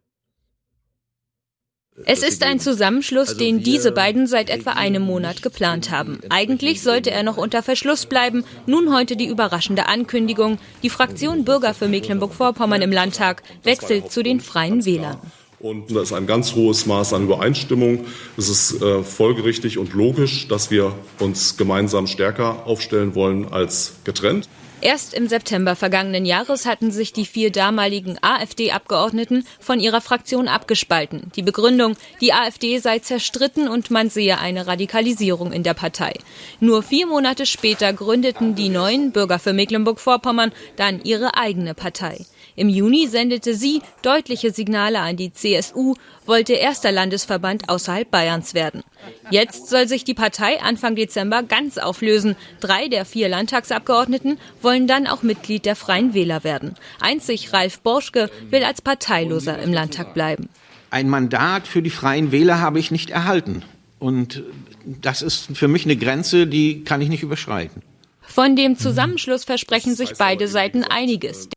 [2.05, 6.21] Es ist ein Zusammenschluss, also den diese beiden seit etwa einem Monat geplant haben.
[6.29, 8.45] Eigentlich sollte er noch unter Verschluss bleiben.
[8.67, 10.59] Nun heute die überraschende Ankündigung.
[10.83, 15.19] Die Fraktion Bürger für Mecklenburg-Vorpommern im Landtag wechselt zu den Freien Wählern.
[15.59, 18.05] Und da ist ein ganz hohes Maß an Übereinstimmung.
[18.37, 24.51] Es ist äh, folgerichtig und logisch, dass wir uns gemeinsam stärker aufstellen wollen als getrennt.
[24.87, 31.33] Erst im September vergangenen Jahres hatten sich die vier damaligen AfD-Abgeordneten von ihrer Fraktion abgespalten.
[31.35, 36.13] Die Begründung, die AfD sei zerstritten und man sehe eine Radikalisierung in der Partei.
[36.61, 42.25] Nur vier Monate später gründeten die neuen Bürger für Mecklenburg-Vorpommern dann ihre eigene Partei.
[42.57, 48.83] Im Juni sendete sie deutliche Signale an die CSU, wollte erster Landesverband außerhalb Bayerns werden.
[49.31, 52.35] Jetzt soll sich die Partei Anfang Dezember ganz auflösen.
[52.61, 56.75] Drei der vier Landtagsabgeordneten wollen dann auch Mitglied der Freien Wähler werden.
[56.99, 60.49] Einzig Ralf Borschke will als Parteiloser im Landtag bleiben.
[60.91, 63.63] Ein Mandat für die Freien Wähler habe ich nicht erhalten.
[63.99, 64.43] Und
[64.87, 67.83] das ist für mich eine Grenze, die kann ich nicht überschreiten.
[68.23, 71.49] Von dem Zusammenschluss versprechen sich beide Seiten einiges.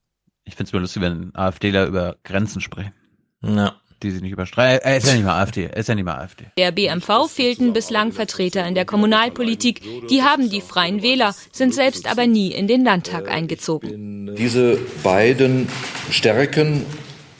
[0.46, 2.94] Ich finde es mir lustig, wenn AfDler über Grenzen sprechen.
[3.42, 3.76] Ja.
[4.02, 4.88] Die sie nicht überstreiten.
[4.88, 5.66] Er ist ja nicht mehr AfD.
[5.66, 6.46] Er ist ja nicht mehr AfD.
[6.58, 9.82] Der BMV fehlten bislang Vertreter in der Kommunalpolitik.
[10.10, 14.36] Die haben die Freien Wähler, sind selbst aber nie in den Landtag eingezogen.
[14.38, 15.68] Diese beiden
[16.12, 16.86] Stärken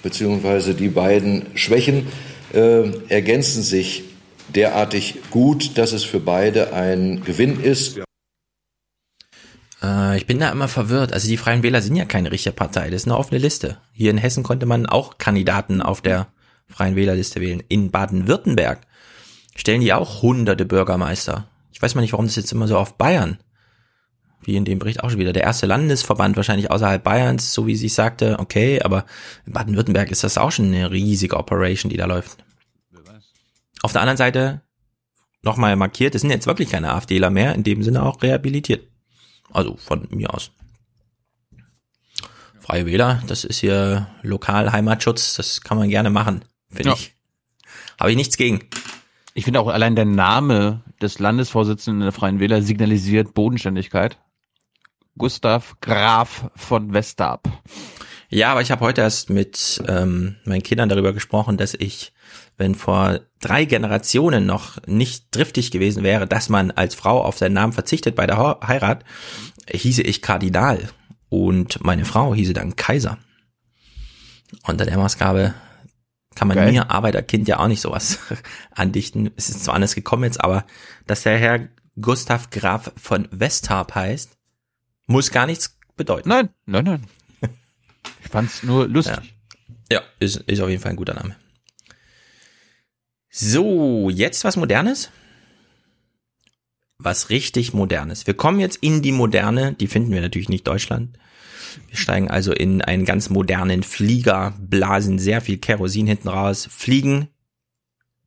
[0.04, 0.74] bzw.
[0.74, 2.08] die beiden Schwächen
[2.54, 4.04] äh, ergänzen sich
[4.54, 8.02] derartig gut, dass es für beide ein Gewinn ist.
[9.82, 11.14] Äh, ich bin da immer verwirrt.
[11.14, 13.78] Also die Freien Wähler sind ja keine richtige Partei, das ist eine offene Liste.
[13.94, 16.28] Hier in Hessen konnte man auch Kandidaten auf der
[16.68, 17.64] Freien Wählerliste wählen.
[17.68, 18.82] In Baden-Württemberg
[19.56, 21.48] stellen die auch hunderte Bürgermeister.
[21.72, 23.40] Ich weiß mal nicht, warum das jetzt immer so auf Bayern,
[24.42, 27.76] wie in dem Bericht auch schon wieder, der erste Landesverband wahrscheinlich außerhalb Bayerns, so wie
[27.76, 29.06] sie sagte, okay, aber
[29.46, 32.44] in Baden-Württemberg ist das auch schon eine riesige Operation, die da läuft.
[33.82, 34.62] Auf der anderen Seite
[35.42, 38.89] nochmal markiert, es sind jetzt wirklich keine AfDler mehr, in dem Sinne auch rehabilitiert.
[39.52, 40.52] Also von mir aus.
[42.60, 46.96] Freie Wähler, das ist hier lokal Heimatschutz, das kann man gerne machen, finde Ja.
[46.96, 47.14] ich.
[48.00, 48.62] Habe ich nichts gegen.
[49.34, 54.18] Ich finde auch allein der Name des Landesvorsitzenden der Freien Wähler signalisiert Bodenständigkeit.
[55.18, 57.50] Gustav Graf von Westerb.
[58.30, 62.14] Ja, aber ich habe heute erst mit ähm, meinen Kindern darüber gesprochen, dass ich,
[62.60, 67.54] wenn vor drei Generationen noch nicht driftig gewesen wäre, dass man als Frau auf seinen
[67.54, 69.06] Namen verzichtet bei der Heirat,
[69.72, 70.90] hieße ich Kardinal
[71.30, 73.18] und meine Frau hieße dann Kaiser.
[74.64, 75.54] Unter der Maßgabe
[76.36, 76.72] kann man Geil.
[76.72, 78.20] mir Arbeiterkind ja auch nicht sowas
[78.72, 79.32] andichten.
[79.38, 80.66] Es ist zwar anders gekommen jetzt, aber
[81.08, 81.70] dass der Herr
[82.02, 84.38] Gustav Graf von Westarp heißt,
[85.08, 86.30] muss gar nichts bedeuten.
[86.30, 87.08] Nein, nein, nein.
[88.22, 89.34] Ich fand's nur lustig.
[89.92, 91.36] Ja, ist, ist auf jeden Fall ein guter Name.
[93.42, 95.12] So, jetzt was Modernes?
[96.98, 98.28] Was richtig Modernes.
[98.28, 101.18] Wir kommen jetzt in die Moderne, die finden wir natürlich nicht Deutschland.
[101.88, 107.30] Wir steigen also in einen ganz modernen Flieger, blasen sehr viel Kerosin hinten raus, fliegen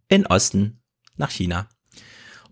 [0.09, 0.81] in Osten
[1.19, 1.69] nach China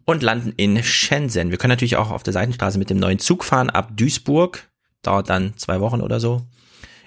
[0.05, 1.51] und landen in Shenzhen.
[1.51, 4.69] Wir können natürlich auch auf der Seitenstraße mit dem neuen Zug fahren ab Duisburg.
[5.01, 6.43] Dauert dann zwei Wochen oder so.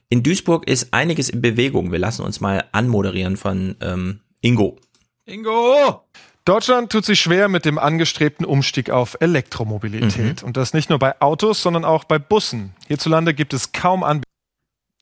[0.10, 1.92] In Duisburg ist einiges in Bewegung.
[1.92, 4.80] Wir lassen uns mal anmoderieren von ähm, Ingo.
[5.26, 6.04] Ingo!
[6.46, 10.44] Deutschland tut sich schwer mit dem angestrebten Umstieg auf Elektromobilität.
[10.44, 12.74] Und das nicht nur bei Autos, sondern auch bei Bussen.
[12.88, 14.30] Hierzulande gibt es kaum Anbieter.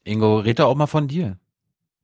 [0.03, 1.37] Ingo, red doch auch mal von dir.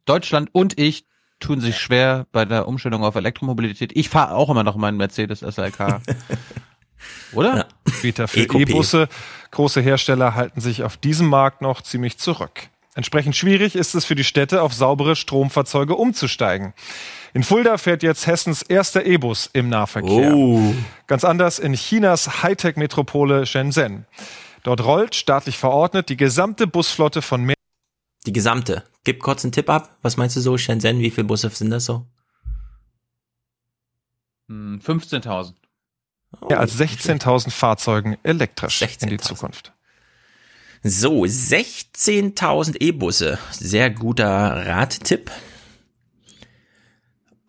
[0.05, 1.05] Deutschland und ich
[1.39, 3.95] tun sich schwer bei der Umstellung auf Elektromobilität.
[3.95, 6.01] Ich fahre auch immer noch meinen Mercedes SLK.
[7.33, 7.67] Oder?
[7.85, 8.61] Anbieter für EcoP.
[8.61, 9.07] E-Busse.
[9.51, 12.69] Große Hersteller halten sich auf diesem Markt noch ziemlich zurück.
[12.95, 16.73] Entsprechend schwierig ist es für die Städte, auf saubere Stromfahrzeuge umzusteigen.
[17.37, 20.33] In Fulda fährt jetzt Hessens erster E-Bus im Nahverkehr.
[20.33, 20.73] Oh.
[21.05, 24.07] Ganz anders in Chinas Hightech-Metropole Shenzhen.
[24.63, 27.53] Dort rollt, staatlich verordnet, die gesamte Busflotte von mehr
[28.25, 28.85] Die gesamte.
[29.03, 29.97] Gib kurz einen Tipp ab.
[30.01, 30.97] Was meinst du so, Shenzhen?
[30.97, 32.07] Wie viele Busse sind das so?
[34.47, 35.53] Hm, 15.000.
[36.49, 39.73] mehr als 16.000 Fahrzeugen elektrisch in die Zukunft.
[40.81, 43.37] So, 16.000 E-Busse.
[43.51, 45.29] Sehr guter Radtipp.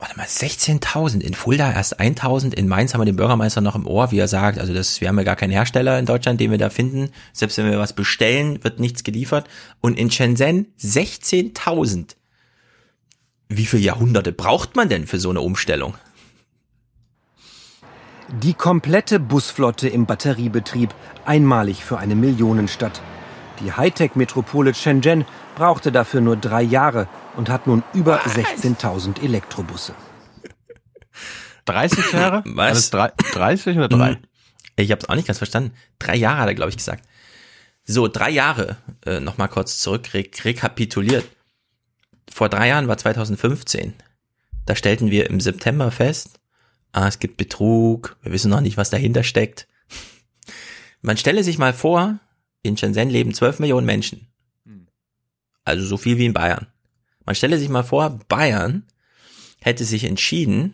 [0.01, 1.23] Warte mal, 16.000.
[1.23, 2.55] In Fulda erst 1.000.
[2.55, 4.61] In Mainz haben wir den Bürgermeister noch im Ohr, wie er sagt.
[4.61, 7.11] Also das, wir haben ja gar keinen Hersteller in Deutschland, den wir da finden.
[7.33, 9.49] Selbst wenn wir was bestellen, wird nichts geliefert.
[9.81, 12.15] Und in Shenzhen 16.000.
[13.49, 15.95] Wie viele Jahrhunderte braucht man denn für so eine Umstellung?
[18.43, 20.95] Die komplette Busflotte im Batteriebetrieb,
[21.25, 23.01] einmalig für eine Millionenstadt.
[23.61, 25.25] Die Hightech-Metropole Shenzhen
[25.57, 27.09] brauchte dafür nur drei Jahre
[27.39, 29.95] und hat nun über 16.000 Elektrobusse.
[31.67, 32.43] 30 Jahre?
[32.47, 32.91] Was?
[32.91, 34.15] Drei, 30 oder drei?
[34.15, 34.19] Hm.
[34.77, 35.73] Ich habe es auch nicht ganz verstanden.
[35.99, 37.05] Drei Jahre hat er, glaube ich, gesagt.
[37.85, 38.77] So, drei Jahre.
[39.07, 41.25] Äh, Nochmal kurz zurück re rekapituliert.
[42.31, 43.95] Vor drei Jahren war 2015.
[44.67, 46.41] Da stellten wir im September fest,
[46.93, 49.67] ah, es gibt Betrug, wir wissen noch nicht, was dahinter steckt.
[51.01, 52.19] Man stelle sich mal vor,
[52.63, 54.27] in Shenzhen leben 12 Millionen Menschen.
[55.65, 56.67] Also so viel wie in Bayern.
[57.29, 58.85] Man stelle sich mal vor, Bayern
[59.61, 60.73] hätte sich entschieden,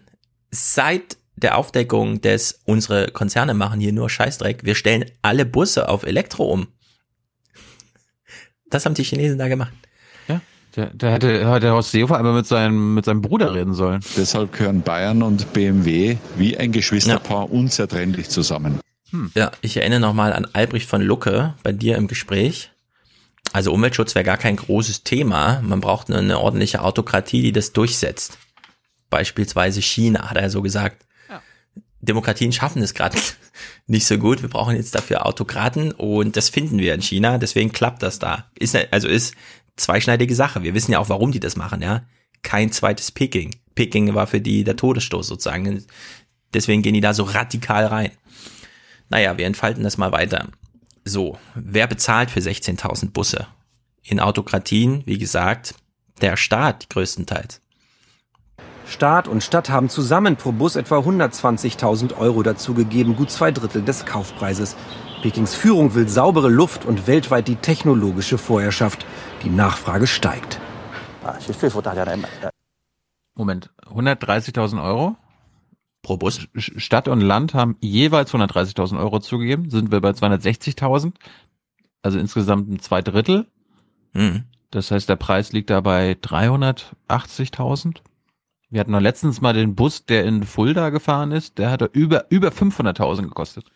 [0.53, 6.05] seit der Aufdeckung des, unsere Konzerne machen hier nur Scheißdreck, wir stellen alle Busse auf
[6.05, 6.69] Elektro um.
[8.71, 9.73] Das haben die Chinesen da gemacht.
[10.77, 14.01] Der, der hätte, hätte Horst Seehofer einmal mit seinem, mit seinem Bruder reden sollen.
[14.17, 18.79] Deshalb gehören Bayern und BMW wie ein Geschwisterpaar unzertrennlich zusammen.
[19.35, 22.71] Ja, ich erinnere nochmal an Albrecht von Lucke bei dir im Gespräch.
[23.55, 25.61] Also Umweltschutz wäre gar kein großes Thema.
[25.63, 28.37] Man braucht nur eine ordentliche Autokratie, die das durchsetzt.
[29.11, 31.07] Beispielsweise China, hat er so gesagt.
[32.01, 33.17] Demokratien schaffen es gerade
[33.87, 34.43] nicht so gut.
[34.43, 37.39] Wir brauchen jetzt dafür Autokraten und das finden wir in China.
[37.39, 38.51] Deswegen klappt das da.
[38.59, 39.37] Ist also ist
[39.77, 40.65] zweischneidige Sache.
[40.65, 41.81] Wir wissen ja auch, warum die das machen.
[41.81, 42.03] Ja,
[42.43, 43.55] kein zweites Peking.
[43.77, 45.85] Peking war für die der Todesstoß sozusagen.
[46.53, 48.11] Deswegen gehen die da so radikal rein.
[49.11, 50.49] Naja, wir entfalten das mal weiter.
[51.05, 53.47] So, wer bezahlt für 16.000 Busse?
[54.03, 55.75] In Autokratien, wie gesagt,
[56.23, 57.61] der Staat größtenteils.
[58.87, 64.07] Staat und Stadt haben zusammen pro Bus etwa 120.000 Euro dazugegeben, gut zwei Drittel des
[64.07, 64.77] Kaufpreises.
[65.23, 69.07] Pekings Führung will saubere Luft und weltweit die technologische Vorherrschaft.
[69.43, 70.61] Die Nachfrage steigt.
[73.35, 75.17] Moment, 130.000 Euro?
[76.05, 76.47] Pro Bus.
[76.57, 79.71] Stadt und Land haben jeweils 130.000 Euro zugegeben.
[79.71, 81.13] Sind wir bei 260.000?
[82.03, 83.47] Also insgesamt ein zwei Drittel.
[84.13, 84.45] Mhm.
[84.71, 86.13] Das heißt, der Preis liegt da bei
[87.09, 87.97] 380.000.
[88.71, 91.59] Wir hatten noch letztens mal den Bus, der in Fulda gefahren ist.
[91.59, 93.67] Der hat über, über 500.000 gekostet.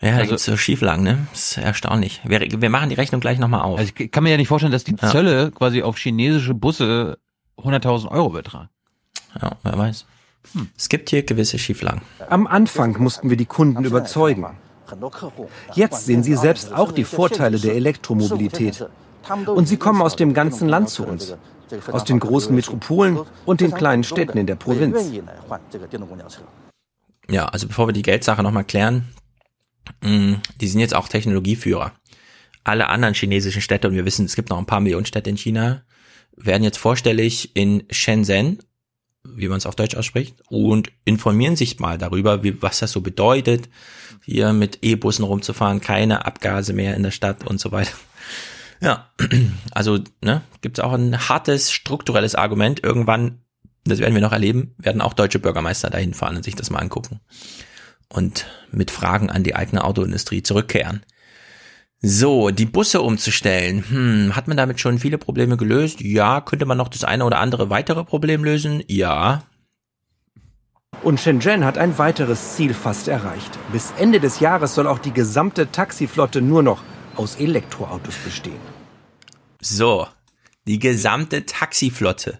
[0.00, 1.26] Ja, da Also- gibt's so Schieflagen, ne?
[1.32, 2.20] Das ist erstaunlich.
[2.24, 3.78] Wir, wir machen die Rechnung gleich nochmal auf.
[3.78, 5.08] Also ich kann mir ja nicht vorstellen, dass die Ja.
[5.10, 7.18] Zölle quasi auf chinesische Busse
[7.56, 8.68] 100.000 Euro betragen.
[9.40, 10.06] Ja, wer weiß.
[10.76, 12.02] Es gibt hier gewisse Schieflagen.
[12.28, 14.46] Am Anfang mussten wir die Kunden überzeugen.
[15.74, 18.86] Jetzt sehen sie selbst auch die Vorteile der Elektromobilität.
[19.46, 21.34] Und sie kommen aus dem ganzen Land zu uns.
[21.92, 25.10] Aus den großen Metropolen und den kleinen Städten in der Provinz.
[27.30, 29.12] Ja, also bevor wir die Geldsache nochmal klären,
[30.02, 31.92] mh, die sind jetzt auch Technologieführer.
[32.64, 35.36] Alle anderen chinesischen Städte, und wir wissen, es gibt noch ein paar Millionen Städte in
[35.36, 35.82] China,
[36.36, 38.60] werden jetzt vorstellig in Shenzhen,
[39.24, 43.00] wie man es auf Deutsch ausspricht, und informieren sich mal darüber, wie, was das so
[43.00, 43.68] bedeutet,
[44.24, 47.92] hier mit E-Bussen rumzufahren, keine Abgase mehr in der Stadt und so weiter.
[48.80, 49.10] Ja,
[49.72, 52.82] also ne, gibt es auch ein hartes strukturelles Argument.
[52.82, 53.42] Irgendwann,
[53.84, 56.78] das werden wir noch erleben, werden auch deutsche Bürgermeister dahin fahren und sich das mal
[56.78, 57.20] angucken
[58.08, 61.02] und mit Fragen an die eigene Autoindustrie zurückkehren.
[62.00, 63.84] So, die Busse umzustellen.
[63.88, 66.00] Hm, hat man damit schon viele Probleme gelöst?
[66.00, 66.40] Ja.
[66.40, 68.84] Könnte man noch das eine oder andere weitere Problem lösen?
[68.86, 69.42] Ja.
[71.02, 73.58] Und Shenzhen hat ein weiteres Ziel fast erreicht.
[73.72, 76.82] Bis Ende des Jahres soll auch die gesamte Taxiflotte nur noch
[77.16, 78.60] aus Elektroautos bestehen.
[79.60, 80.06] So,
[80.66, 82.38] die gesamte Taxiflotte.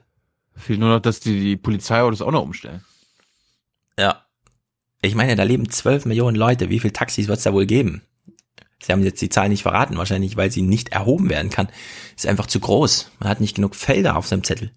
[0.55, 2.85] Fehlt nur noch, dass die, die Polizeiautos auch noch umstellen.
[3.99, 4.25] Ja.
[5.03, 6.71] Ich meine, da leben 12 Millionen Leute.
[6.71, 8.03] Wie viele Taxis wird es da wohl geben?
[8.83, 11.69] Sie haben jetzt die Zahl nicht verraten, wahrscheinlich, weil sie nicht erhoben werden kann.
[12.17, 13.11] Ist einfach zu groß.
[13.19, 14.71] Man hat nicht genug Felder auf seinem Zettel.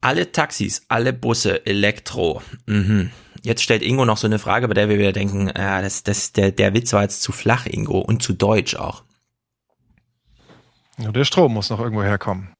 [0.00, 2.42] Alle Taxis, alle Busse, Elektro.
[2.66, 3.10] Mhm.
[3.42, 6.32] Jetzt stellt Ingo noch so eine Frage, bei der wir wieder denken, ja, das, das,
[6.32, 9.02] der, der Witz war jetzt zu flach, Ingo, und zu deutsch auch.
[10.96, 12.54] Nur der Strom muss noch irgendwo herkommen.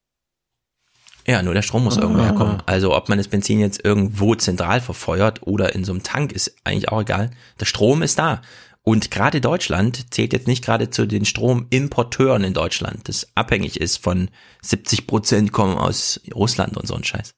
[1.27, 2.63] Ja, nur der Strom muss irgendwo herkommen.
[2.67, 6.57] Also ob man das Benzin jetzt irgendwo zentral verfeuert oder in so einem Tank, ist
[6.65, 7.31] eigentlich auch egal.
[7.61, 8.41] Der Strom ist da.
[8.83, 14.03] Und gerade Deutschland zählt jetzt nicht gerade zu den Stromimporteuren in Deutschland, das abhängig ist
[14.03, 14.31] von
[14.63, 17.35] 70 Prozent kommen aus Russland und so ein Scheiß.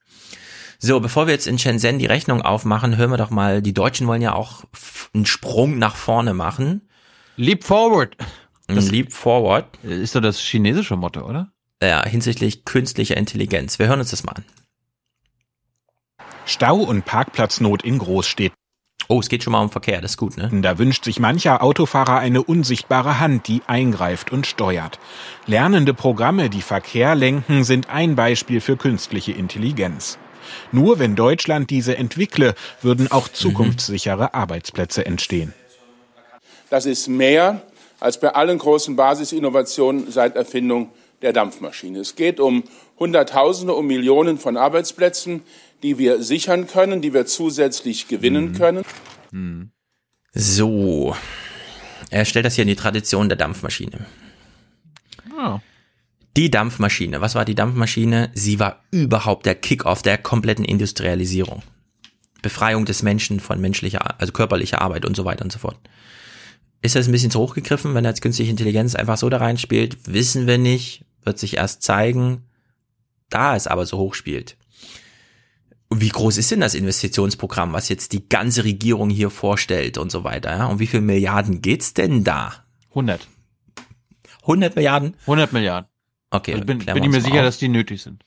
[0.79, 4.07] So, bevor wir jetzt in Shenzhen die Rechnung aufmachen, hören wir doch mal, die Deutschen
[4.07, 4.65] wollen ja auch
[5.15, 6.89] einen Sprung nach vorne machen.
[7.37, 8.17] Leap forward.
[8.67, 9.79] Ein Leap forward.
[9.85, 11.53] Ist doch das chinesische Motto, oder?
[11.83, 13.79] Ja, hinsichtlich künstlicher Intelligenz.
[13.79, 14.45] Wir hören uns das mal an.
[16.47, 18.57] Stau- und Parkplatznot in Großstädten.
[19.13, 20.49] Oh, es geht schon mal um Verkehr, das ist gut, ne?
[20.63, 24.99] Da wünscht sich mancher Autofahrer eine unsichtbare Hand, die eingreift und steuert.
[25.45, 30.17] Lernende Programme, die Verkehr lenken, sind ein Beispiel für künstliche Intelligenz.
[30.71, 35.53] Nur wenn Deutschland diese entwickle, würden auch zukunftssichere Arbeitsplätze entstehen.
[36.71, 37.61] Das ist mehr
[38.01, 40.89] als bei allen großen Basisinnovationen seit Erfindung
[41.21, 41.99] der Dampfmaschine.
[41.99, 42.65] Es geht um
[42.99, 45.43] Hunderttausende, um Millionen von Arbeitsplätzen,
[45.83, 48.85] die wir sichern können, die wir zusätzlich gewinnen können.
[50.33, 51.17] So.
[52.11, 54.07] Er stellt das hier in die Tradition der Dampfmaschine.
[55.39, 55.59] Oh.
[56.37, 57.21] Die Dampfmaschine.
[57.21, 58.31] Was war die Dampfmaschine?
[58.35, 61.63] Sie war überhaupt der Kickoff der kompletten Industrialisierung.
[62.43, 65.79] Befreiung des Menschen von menschlicher, also körperlicher Arbeit und so weiter und so fort.
[66.81, 69.99] Ist das ein bisschen zu hoch gegriffen, wenn jetzt künstliche Intelligenz einfach so da reinspielt?
[70.07, 71.05] Wissen wir nicht.
[71.25, 72.43] Wird sich erst zeigen.
[73.31, 74.57] Da es aber so hoch spielt.
[76.01, 80.25] Wie groß ist denn das Investitionsprogramm, was jetzt die ganze Regierung hier vorstellt und so
[80.25, 80.51] weiter?
[80.57, 80.67] Ja?
[80.67, 82.65] Um wie viele Milliarden geht's denn da?
[82.91, 83.27] 100.
[84.43, 85.15] 100 Milliarden?
[85.23, 85.89] 100 Milliarden.
[86.31, 87.45] Okay, Also bin, bin ich mir sicher, auf.
[87.45, 88.25] dass die nötig sind.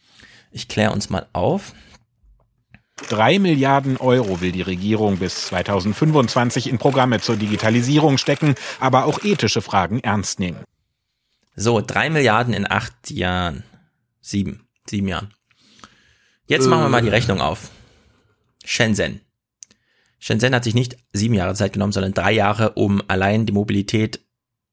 [0.51, 1.73] Ich kläre uns mal auf.
[3.09, 9.23] Drei Milliarden Euro will die Regierung bis 2025 in Programme zur Digitalisierung stecken, aber auch
[9.23, 10.59] ethische Fragen ernst nehmen.
[11.57, 13.63] So, drei Milliarden in acht Jahren.
[14.21, 14.67] Sieben.
[14.87, 15.33] Sieben Jahren.
[16.47, 17.71] Jetzt machen wir mal die Rechnung auf.
[18.63, 19.21] Shenzhen.
[20.19, 24.19] Shenzhen hat sich nicht sieben Jahre Zeit genommen, sondern drei Jahre, um allein die Mobilität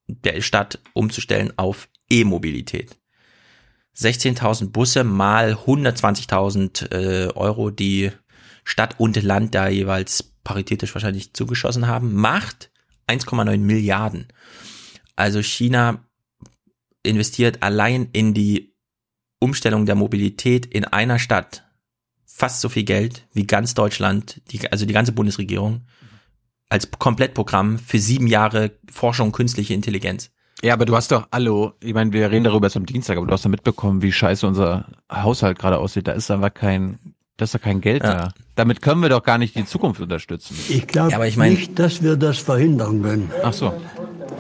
[0.06, 2.98] der Stadt umzustellen auf E-Mobilität.
[3.96, 8.10] 16.000 Busse mal 120.000 äh, Euro, die
[8.64, 12.70] Stadt und Land da jeweils paritätisch wahrscheinlich zugeschossen haben, macht
[13.08, 14.28] 1,9 Milliarden.
[15.16, 16.04] Also China
[17.02, 18.71] investiert allein in die
[19.42, 21.64] Umstellung der Mobilität in einer Stadt
[22.24, 25.82] fast so viel Geld wie ganz Deutschland, die, also die ganze Bundesregierung,
[26.68, 30.30] als Komplettprogramm für sieben Jahre Forschung künstliche Intelligenz.
[30.62, 33.26] Ja, aber du hast doch, hallo, ich meine, wir reden darüber jetzt am Dienstag, aber
[33.26, 36.06] du hast doch mitbekommen, wie scheiße unser Haushalt gerade aussieht.
[36.06, 36.98] Da ist einfach kein,
[37.36, 38.14] da ist doch kein Geld Ja.
[38.14, 38.28] da.
[38.54, 40.56] Damit können wir doch gar nicht die Zukunft unterstützen.
[40.68, 43.74] Ich glaube Ja, aber ich mein- nicht, dass wir das verhindern können, Ach so.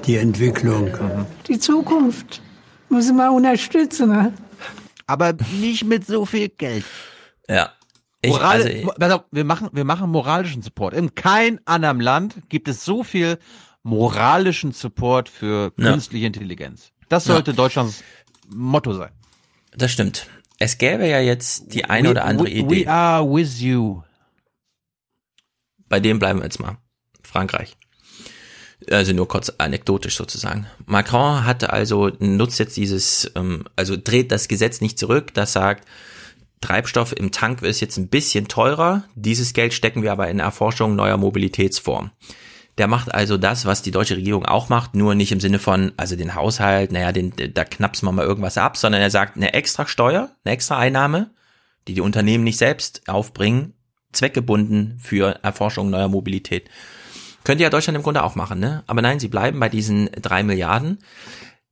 [0.06, 0.90] die Entwicklung.
[1.48, 2.40] Die Zukunft
[2.88, 4.08] müssen wir unterstützen.
[4.10, 4.32] Ne?
[5.12, 6.84] Aber nicht mit so viel Geld.
[7.46, 7.72] Ja.
[8.22, 10.94] Ich, Moral, also, auf, wir machen, wir machen moralischen Support.
[10.94, 13.38] In kein anderem Land gibt es so viel
[13.82, 15.90] moralischen Support für Ja.
[15.92, 16.92] künstliche Intelligenz.
[17.10, 18.02] Das sollte Deutschlands
[18.48, 19.10] Motto sein.
[19.72, 20.28] das stimmt.
[20.58, 22.86] Es gäbe ja jetzt die eine oder andere we, Idee.
[22.86, 24.02] We are with you.
[25.88, 26.78] Bei dem bleiben wir jetzt mal.
[27.22, 27.76] Frankreich.
[28.90, 30.66] Also nur kurz anekdotisch sozusagen.
[30.86, 35.86] Macron hatte also, nutzt jetzt dieses, ähm, also dreht das Gesetz nicht zurück, das sagt,
[36.62, 39.04] Treibstoff im Tank ist jetzt ein bisschen teurer.
[39.14, 42.12] Dieses Geld stecken wir aber in Erforschung neuer Mobilitätsformen.
[42.78, 45.92] Der macht also das, was die deutsche Regierung auch macht, nur nicht im Sinne von,
[45.98, 49.52] also den Haushalt, naja, den, da knapsen wir mal irgendwas ab, sondern er sagt, eine
[49.52, 51.30] extra Steuer, eine extra Einnahme,
[51.86, 53.74] die die Unternehmen nicht selbst aufbringen,
[54.12, 56.70] zweckgebunden für Erforschung neuer Mobilität.
[57.44, 58.84] Könnte ja Deutschland im Grunde auch machen, ne?
[58.86, 60.98] Aber nein, sie bleiben bei diesen drei Milliarden.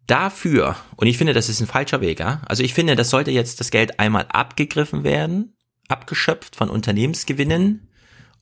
[0.06, 2.42] Dafür, und ich finde, das ist ein falscher Weg, ja?
[2.47, 5.55] Also ich finde, das sollte jetzt das Geld einmal abgegriffen werden,
[5.88, 7.88] abgeschöpft von Unternehmensgewinnen,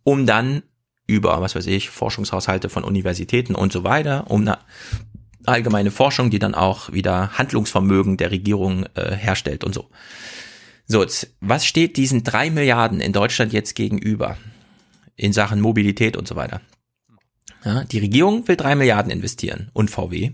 [0.02, 0.62] um dann
[1.06, 4.58] über, was weiß ich, Forschungshaushalte von Universitäten und so weiter, um eine
[5.44, 9.88] allgemeine Forschung, die dann auch wieder Handlungsvermögen der Regierung äh, herstellt und so.
[10.86, 14.38] So, jetzt, was steht diesen drei Milliarden in Deutschland jetzt gegenüber
[15.16, 16.60] in Sachen Mobilität und so weiter?
[17.64, 20.32] Ja, die Regierung will drei Milliarden investieren und VW.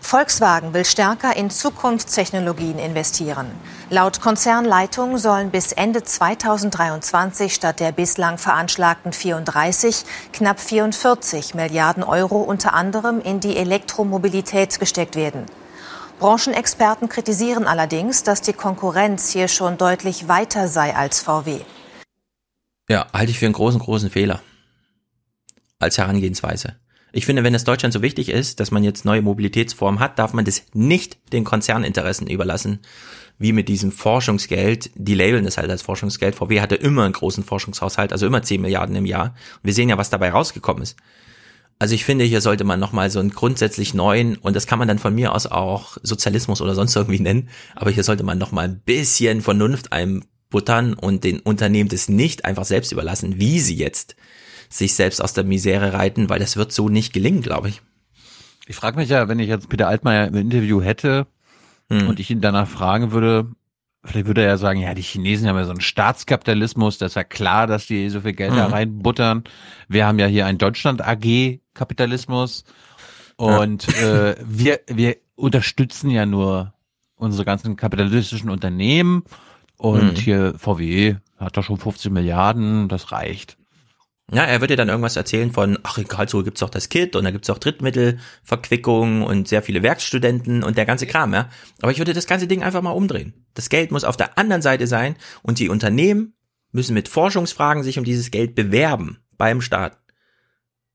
[0.00, 3.50] Volkswagen will stärker in Zukunftstechnologien investieren.
[3.90, 12.40] Laut Konzernleitung sollen bis Ende 2023 statt der bislang veranschlagten 34 knapp 44 Milliarden Euro
[12.40, 15.46] unter anderem in die Elektromobilität gesteckt werden.
[16.20, 21.60] Branchenexperten kritisieren allerdings, dass die Konkurrenz hier schon deutlich weiter sei als VW.
[22.88, 24.40] Ja, halte ich für einen großen, großen Fehler.
[25.78, 26.76] Als Herangehensweise.
[27.12, 30.32] Ich finde, wenn es Deutschland so wichtig ist, dass man jetzt neue Mobilitätsformen hat, darf
[30.32, 32.80] man das nicht den Konzerninteressen überlassen,
[33.38, 34.90] wie mit diesem Forschungsgeld.
[34.94, 36.34] Die labeln es halt als Forschungsgeld.
[36.34, 39.34] VW hatte immer einen großen Forschungshaushalt, also immer 10 Milliarden im Jahr.
[39.62, 40.96] Wir sehen ja, was dabei rausgekommen ist.
[41.78, 44.88] Also ich finde, hier sollte man nochmal so einen grundsätzlich neuen, und das kann man
[44.88, 48.64] dann von mir aus auch Sozialismus oder sonst irgendwie nennen, aber hier sollte man nochmal
[48.64, 54.16] ein bisschen Vernunft einbuttern und den Unternehmen das nicht einfach selbst überlassen, wie sie jetzt
[54.68, 57.82] sich selbst aus der Misere reiten, weil das wird so nicht gelingen, glaube ich.
[58.66, 61.26] Ich frage mich ja, wenn ich jetzt Peter Altmaier im Interview hätte
[61.90, 62.08] Hm.
[62.08, 63.46] und ich ihn danach fragen würde,
[64.04, 67.14] vielleicht würde er ja sagen, ja, die Chinesen haben ja so einen Staatskapitalismus, das ist
[67.16, 68.74] ja klar, dass die so viel Geld da Mhm.
[68.74, 69.44] reinbuttern.
[69.88, 72.64] Wir haben ja hier einen Deutschland AG Kapitalismus
[73.36, 76.72] und äh, wir wir unterstützen ja nur
[77.16, 79.22] unsere ganzen kapitalistischen Unternehmen
[79.76, 80.16] und Mhm.
[80.16, 83.58] hier VW hat doch schon 50 Milliarden, das reicht.
[84.32, 87.24] Ja, er würde dann irgendwas erzählen von, ach, in Karlsruhe gibt's auch das KIT und
[87.24, 91.48] da gibt's auch Drittmittelverquickung und sehr viele Werkstudenten und der ganze Kram, ja.
[91.80, 93.46] Aber ich würde das ganze Ding einfach mal umdrehen.
[93.54, 96.34] Das Geld muss auf der anderen Seite sein und die Unternehmen
[96.72, 99.96] müssen mit Forschungsfragen sich um dieses Geld bewerben beim Staat.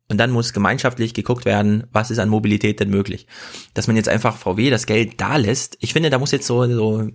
[0.09, 3.27] Und dann muss gemeinschaftlich geguckt werden, was ist an Mobilität denn möglich.
[3.73, 6.67] Dass man jetzt einfach VW das Geld da lässt, ich finde, da muss jetzt so,
[6.67, 7.07] so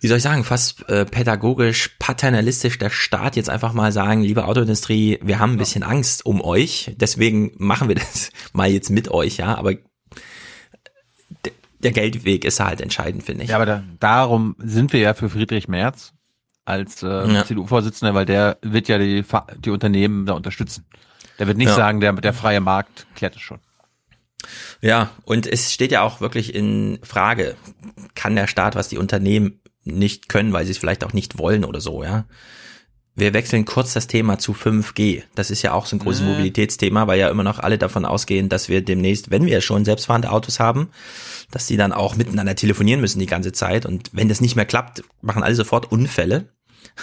[0.00, 4.44] wie soll ich sagen, fast äh, pädagogisch, paternalistisch der Staat jetzt einfach mal sagen, liebe
[4.44, 9.08] Autoindustrie, wir haben ein bisschen Angst um euch, deswegen machen wir das mal jetzt mit
[9.10, 9.74] euch, ja, aber
[11.80, 13.50] der Geldweg ist halt entscheidend, finde ich.
[13.50, 16.12] Ja, aber da, darum sind wir ja für Friedrich Merz
[16.64, 17.44] als äh, Ja.
[17.44, 19.24] CDU-Vorsitzender, weil der wird ja die,
[19.58, 20.86] die Unternehmen da unterstützen.
[21.38, 21.74] Der wird nicht Ja.
[21.74, 23.60] sagen, der, der freie Markt klärt es schon.
[24.80, 27.56] Ja, und es steht ja auch wirklich in Frage,
[28.14, 31.64] kann der Staat, was die Unternehmen nicht können, weil sie es vielleicht auch nicht wollen
[31.64, 32.24] oder so, ja.
[33.18, 35.22] Wir wechseln kurz das Thema zu 5G.
[35.34, 36.28] Das ist ja auch so ein großes Mhm.
[36.32, 40.30] Mobilitätsthema, weil ja immer noch alle davon ausgehen, dass wir demnächst, wenn wir schon selbstfahrende
[40.30, 40.90] Autos haben,
[41.50, 43.86] dass die dann auch miteinander telefonieren müssen die ganze Zeit.
[43.86, 46.48] Und wenn das nicht mehr klappt, machen alle sofort Unfälle.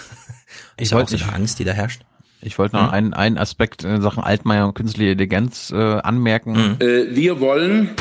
[0.78, 2.02] Ich ist ja auch wollte so eine nicht- Angst, die da herrscht.
[2.42, 2.94] Ich wollte noch Hm?
[2.94, 6.78] einen, einen Aspekt in Sachen Altmaier und künstliche Intelligenz äh, anmerken.
[6.82, 7.92] Äh, wir wollen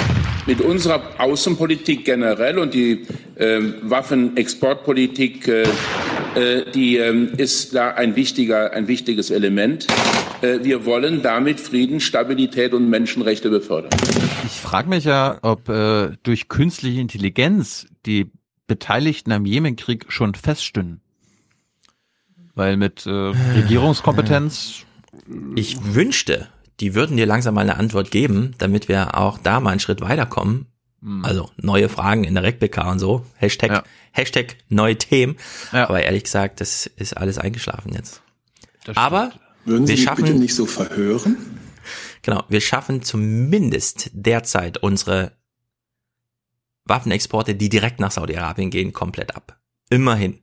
[0.47, 3.06] mit unserer Außenpolitik generell und die
[3.36, 5.62] äh, Waffenexportpolitik, äh,
[6.35, 9.86] äh, die äh, ist da ein wichtiger, ein wichtiges Element.
[10.43, 13.90] Äh, wir wollen damit Frieden, Stabilität und Menschenrechte befördern.
[14.44, 18.31] Ich frage mich ja, ob äh, durch künstliche Intelligenz die
[18.66, 21.01] Beteiligten am Jemenkrieg schon feststünden.
[22.55, 23.10] Weil mit äh,
[23.55, 24.85] Regierungskompetenz.
[25.55, 26.48] Ich wünschte,
[26.83, 30.01] die würden dir langsam mal eine Antwort geben, damit wir auch da mal einen Schritt
[30.01, 30.67] weiterkommen.
[31.01, 31.25] Hm.
[31.25, 33.25] Also neue Fragen in der RecBK und so.
[33.37, 35.37] Hashtag, Hashtag neue Themen.
[35.71, 38.21] Aber ehrlich gesagt, das ist alles eingeschlafen jetzt.
[38.97, 39.33] Aber
[39.65, 41.37] Würden Sie wir schaffen, bitte nicht so verhören?
[42.23, 45.33] Genau, wir schaffen zumindest derzeit unsere
[46.85, 49.61] Waffenexporte, die direkt nach Saudi-Arabien gehen, komplett ab.
[49.89, 50.43] Immerhin.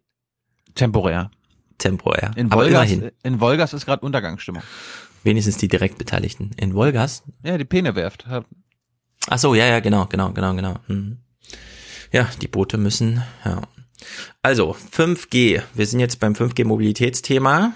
[0.74, 1.32] Temporär.
[1.78, 2.32] Temporär.
[2.38, 3.12] In Aber Wolgas, immerhin.
[3.24, 4.64] in Wolgas ist gerade Untergangsstimmung.
[5.24, 6.52] Wenigstens die Direktbeteiligten.
[6.58, 7.24] In Wolgas?
[7.44, 8.26] Ja, die Penewerft.
[8.28, 8.46] hat-
[9.28, 10.76] Ach so, ja, ja, genau, genau, genau, genau.
[10.88, 11.18] Mhm.
[12.12, 13.62] Ja, die Boote müssen, ja.
[14.42, 15.62] Also, 5G.
[15.74, 17.74] Wir sind jetzt beim 5G-Mobilitätsthema.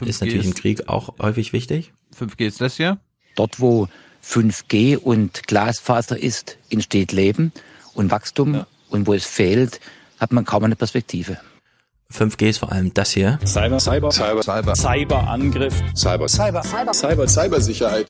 [0.00, 1.92] Ist 5G natürlich im ist- Krieg auch häufig wichtig.
[2.16, 2.98] 5G ist das hier.
[3.36, 3.88] Dort, wo
[4.22, 7.52] 5G und Glasfaser ist, entsteht Leben
[7.94, 8.64] und Wachstum.
[8.88, 9.80] Und wo es fehlt,
[10.18, 11.38] hat man kaum eine Perspektive.
[12.12, 13.38] 5G ist vor allem das hier.
[13.44, 18.06] Cyber, Cyber, Cyber, Cyber, Cyberangriff, Cyber, Cyber, Cyber, Cyber, Cybersicherheit.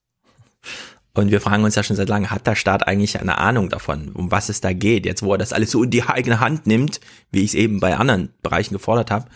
[1.13, 4.11] Und wir fragen uns ja schon seit langem, hat der Staat eigentlich eine Ahnung davon,
[4.13, 6.67] um was es da geht, jetzt wo er das alles so in die eigene Hand
[6.67, 7.01] nimmt,
[7.31, 9.27] wie ich es eben bei anderen Bereichen gefordert habe.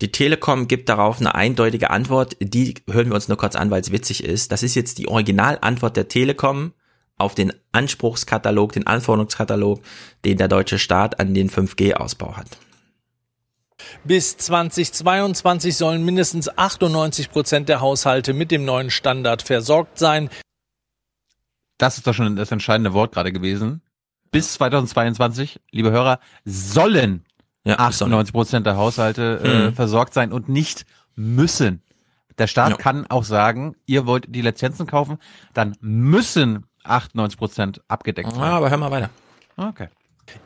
[0.00, 3.80] Die Telekom gibt darauf eine eindeutige Antwort, die hören wir uns nur kurz an, weil
[3.80, 4.52] es witzig ist.
[4.52, 6.72] Das ist jetzt die Originalantwort der Telekom
[7.16, 9.80] auf den Anspruchskatalog, den Anforderungskatalog,
[10.24, 12.46] den der deutsche Staat an den 5G-Ausbau hat.
[14.04, 20.30] Bis 2022 sollen mindestens 98 Prozent der Haushalte mit dem neuen Standard versorgt sein.
[21.78, 23.82] Das ist doch schon das entscheidende Wort gerade gewesen.
[24.30, 27.24] Bis 2022, liebe Hörer, sollen
[27.64, 29.74] 98 Prozent der Haushalte äh, Mhm.
[29.74, 30.84] versorgt sein und nicht
[31.14, 31.82] müssen.
[32.38, 32.76] Der Staat Ja.
[32.76, 35.18] kann auch sagen, ihr wollt die Lizenzen kaufen,
[35.54, 38.40] dann müssen 98 Prozent abgedeckt sein.
[38.40, 39.10] Ja, aber hör mal weiter.
[39.56, 39.88] Okay.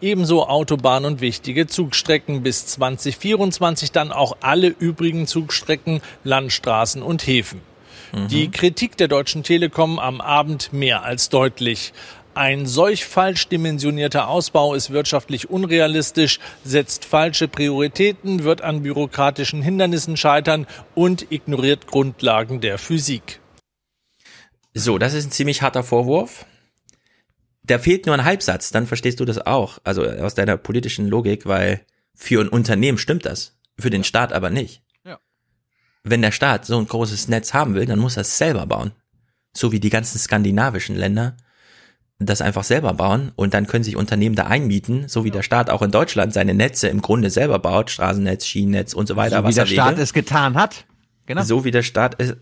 [0.01, 7.61] Ebenso Autobahn und wichtige Zugstrecken bis 2024 dann auch alle übrigen Zugstrecken, Landstraßen und Häfen.
[8.15, 11.95] Die Kritik der Deutschen Telekom am Abend mehr als deutlich.
[12.35, 20.17] Ein solch falsch dimensionierter Ausbau ist wirtschaftlich unrealistisch, setzt falsche Prioritäten, wird an bürokratischen Hindernissen
[20.19, 23.41] scheitern und ignoriert Grundlagen der Physik.
[24.75, 26.47] So, das ist ein ziemlich harter Vorwurf.
[27.65, 29.79] Da fehlt nur ein Halbsatz, dann verstehst du das auch.
[29.85, 31.81] Also aus deiner politischen Logik, weil
[32.15, 34.83] für ein Unternehmen stimmt das, für den Staat aber nicht.
[35.05, 35.19] Ja.
[36.03, 38.93] Wenn der Staat so ein großes Netz haben will, dann muss er es selber bauen.
[39.55, 41.37] So wie die ganzen skandinavischen Länder
[42.27, 45.71] das einfach selber bauen und dann können sich Unternehmen da einmieten, so wie der Staat
[45.71, 49.43] auch in Deutschland seine Netze im Grunde selber baut, Straßennetz, Schienennetz und so weiter.
[49.43, 49.67] so wie der.
[49.67, 50.87] Staat es getan hat.
[51.27, 51.43] Genau.
[51.43, 52.37] So wie der Staat es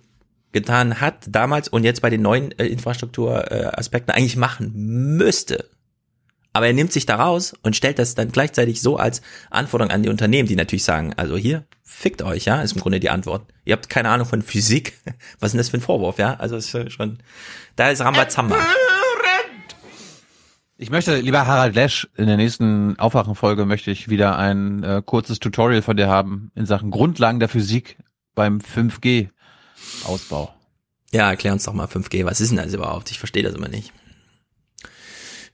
[0.53, 4.73] getan hat damals und jetzt bei den neuen äh, Infrastrukturaspekten äh, Aspekten eigentlich machen
[5.17, 5.69] müsste.
[6.53, 10.03] Aber er nimmt sich da raus und stellt das dann gleichzeitig so als Anforderung an
[10.03, 13.47] die Unternehmen, die natürlich sagen, also hier, fickt euch, ja, ist im Grunde die Antwort.
[13.65, 14.99] Ihr habt keine Ahnung von Physik.
[15.39, 16.35] Was ist denn das für ein Vorwurf, ja?
[16.35, 17.19] Also ist schon,
[17.77, 18.57] da ist Rambazamba.
[20.83, 25.39] Ich möchte, lieber Harald Lesch, in der nächsten Aufwachenfolge möchte ich wieder ein äh, kurzes
[25.39, 27.99] Tutorial von dir haben in Sachen Grundlagen der Physik
[28.35, 28.63] beim
[30.05, 30.55] 5G-Ausbau.
[31.13, 32.25] Ja, erklär uns doch mal 5G.
[32.25, 33.11] Was ist denn das überhaupt?
[33.11, 33.93] Ich verstehe das immer nicht.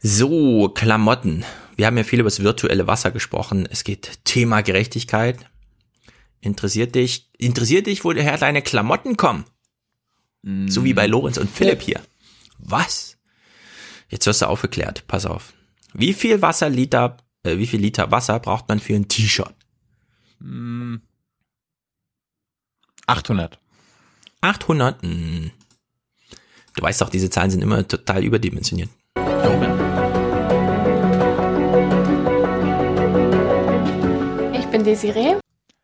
[0.00, 1.44] So, Klamotten.
[1.76, 3.66] Wir haben ja viel über das virtuelle Wasser gesprochen.
[3.70, 5.38] Es geht Thema Gerechtigkeit.
[6.40, 9.44] Interessiert dich, interessiert dich, woher deine Klamotten kommen?
[10.68, 12.00] So wie bei Lorenz und Philipp hier.
[12.58, 13.16] Was?
[14.08, 15.04] Jetzt wirst du aufgeklärt.
[15.08, 15.52] Pass auf.
[15.92, 19.54] Wie viel Wasserliter, äh, wie viel Liter Wasser braucht man für ein T-Shirt?
[20.38, 21.00] Hm.
[23.06, 23.58] 800.
[24.40, 25.02] 800?
[25.02, 25.50] Hm.
[26.74, 28.90] Du weißt doch, diese Zahlen sind immer total überdimensioniert.
[34.52, 35.36] Ich bin Desiree.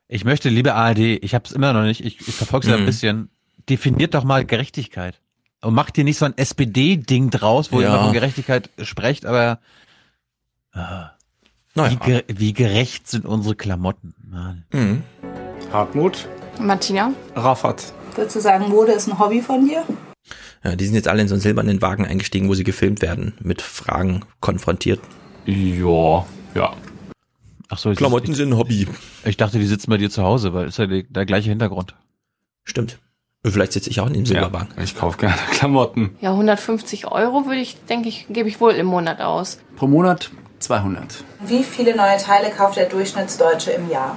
[0.09, 2.77] Ich möchte, liebe ARD, ich habe es immer noch nicht, ich, ich verfolge es ja
[2.77, 2.87] ein Mhm.
[2.87, 3.31] bisschen,
[3.69, 5.21] definiert doch mal Gerechtigkeit.
[5.63, 7.95] Und macht dir nicht so ein SPD-Ding draus, wo ihr Ja.
[7.95, 9.61] immer von Gerechtigkeit sprecht, aber
[10.73, 11.11] ah,
[11.75, 14.65] wie, ge wie gerecht sind unsere Klamotten, Mann.
[14.73, 15.03] Mhm.
[15.73, 16.29] Hartmut.
[16.61, 17.13] Martina.
[17.37, 17.93] Raffat.
[18.15, 19.85] Würdest du sagen, Mode ist ein Hobby von dir?
[20.65, 23.35] Ja, die sind jetzt alle in so einen silbernen Wagen eingestiegen, wo sie gefilmt werden,
[23.41, 25.01] mit Fragen konfrontiert.
[25.47, 26.25] Ja,
[26.55, 26.73] ja.
[27.69, 28.87] Ach so, Klamotten ist- sind ein Hobby.
[29.25, 31.95] Ich dachte, die sitzen bei dir zu Hause, weil ist ja die, der gleiche Hintergrund.
[32.65, 32.99] Stimmt.
[33.45, 34.69] Vielleicht sitze ich auch in dem Silberwagen.
[34.77, 36.17] Ja, ich kaufe gerne Klamotten.
[36.21, 39.59] Ja, 150 Euro würde ich, denke ich, gebe ich wohl im Monat aus.
[39.75, 40.31] Pro Monat
[40.61, 41.25] 200.
[41.45, 44.17] Wie viele neue Teile kauft der Durchschnittsdeutsche im Jahr?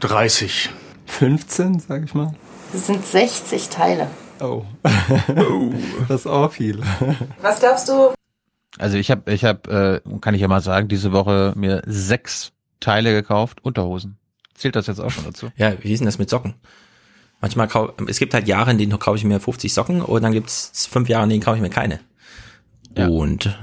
[0.00, 0.70] 30.
[1.12, 2.34] 15, sag ich mal.
[2.72, 4.08] Das sind 60 Teile.
[4.40, 4.64] Oh.
[6.08, 6.80] das ist auch viel.
[7.40, 8.14] Was glaubst du?
[8.78, 12.52] Also ich habe, ich habe, äh, kann ich ja mal sagen, diese Woche mir sechs
[12.80, 14.16] Teile gekauft, Unterhosen.
[14.54, 15.50] Zählt das jetzt auch schon dazu?
[15.56, 16.54] Ja, wie ist denn das mit Socken?
[17.40, 20.32] Manchmal kau es gibt halt Jahre, in denen kaufe ich mir 50 Socken und dann
[20.32, 22.00] gibt es fünf Jahre, in denen kaufe ich mir keine.
[22.96, 23.08] Ja.
[23.08, 23.58] Und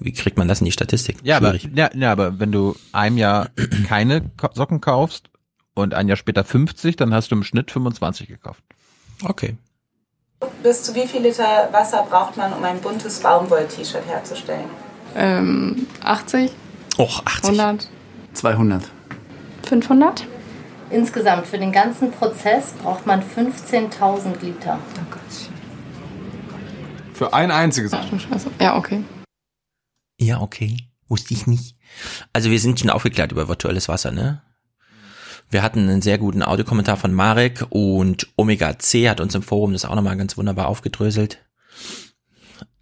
[0.00, 1.18] wie kriegt man das in die Statistik?
[1.22, 3.50] Ja, aber, ja, ja, aber wenn du einem Jahr
[3.86, 5.30] keine Socken kaufst
[5.74, 8.62] und ein Jahr später 50, dann hast du im Schnitt 25 gekauft.
[9.22, 9.56] Okay.
[10.62, 14.70] Bis zu wie viel Liter Wasser braucht man, um ein buntes Baumwoll-T-Shirt herzustellen?
[15.14, 16.50] Ähm, 80?
[16.98, 17.50] Och, 80.
[17.50, 17.88] 100?
[18.34, 18.90] 200.
[19.64, 20.26] 500?
[20.90, 24.78] Insgesamt für den ganzen Prozess braucht man 15.000 Liter.
[27.14, 27.92] Für ein einziges.
[27.92, 28.50] Ach du Scheiße.
[28.60, 29.04] Ja, okay.
[30.18, 30.88] Ja, okay.
[31.08, 31.76] Wusste ich nicht.
[32.32, 34.42] Also wir sind schon aufgeklärt über virtuelles Wasser, ne?
[35.50, 39.72] Wir hatten einen sehr guten Audiokommentar von Marek und Omega C hat uns im Forum
[39.72, 41.44] das auch nochmal ganz wunderbar aufgedröselt.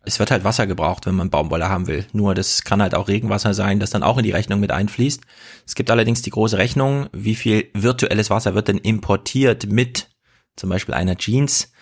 [0.04, 2.06] Es wird halt Wasser gebraucht, wenn man Baumwolle haben will.
[2.12, 5.22] Nur das kann halt auch Regenwasser sein, das dann auch in die Rechnung mit einfließt.
[5.66, 10.10] Es gibt allerdings die große Rechnung, wie viel virtuelles Wasser wird denn importiert mit
[10.56, 11.72] zum Beispiel einer Jeans.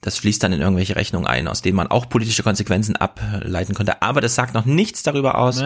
[0.00, 4.00] Das fließt dann in irgendwelche Rechnungen ein, aus denen man auch politische Konsequenzen ableiten könnte.
[4.02, 5.60] Aber das sagt noch nichts darüber aus,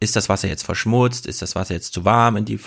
[0.00, 2.60] ist das Wasser jetzt verschmutzt, ist das Wasser jetzt zu warm in die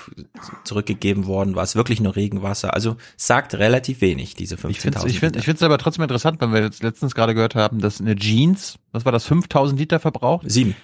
[0.63, 2.73] zurückgegeben worden, war es wirklich nur Regenwasser?
[2.73, 6.41] Also sagt relativ wenig, diese 15.000 Ich finde ich find, ich find's aber trotzdem interessant,
[6.41, 9.99] wenn wir jetzt letztens gerade gehört haben, dass eine Jeans, was war das, 5000 Liter
[9.99, 10.49] verbraucht?
[10.49, 10.75] Sieben.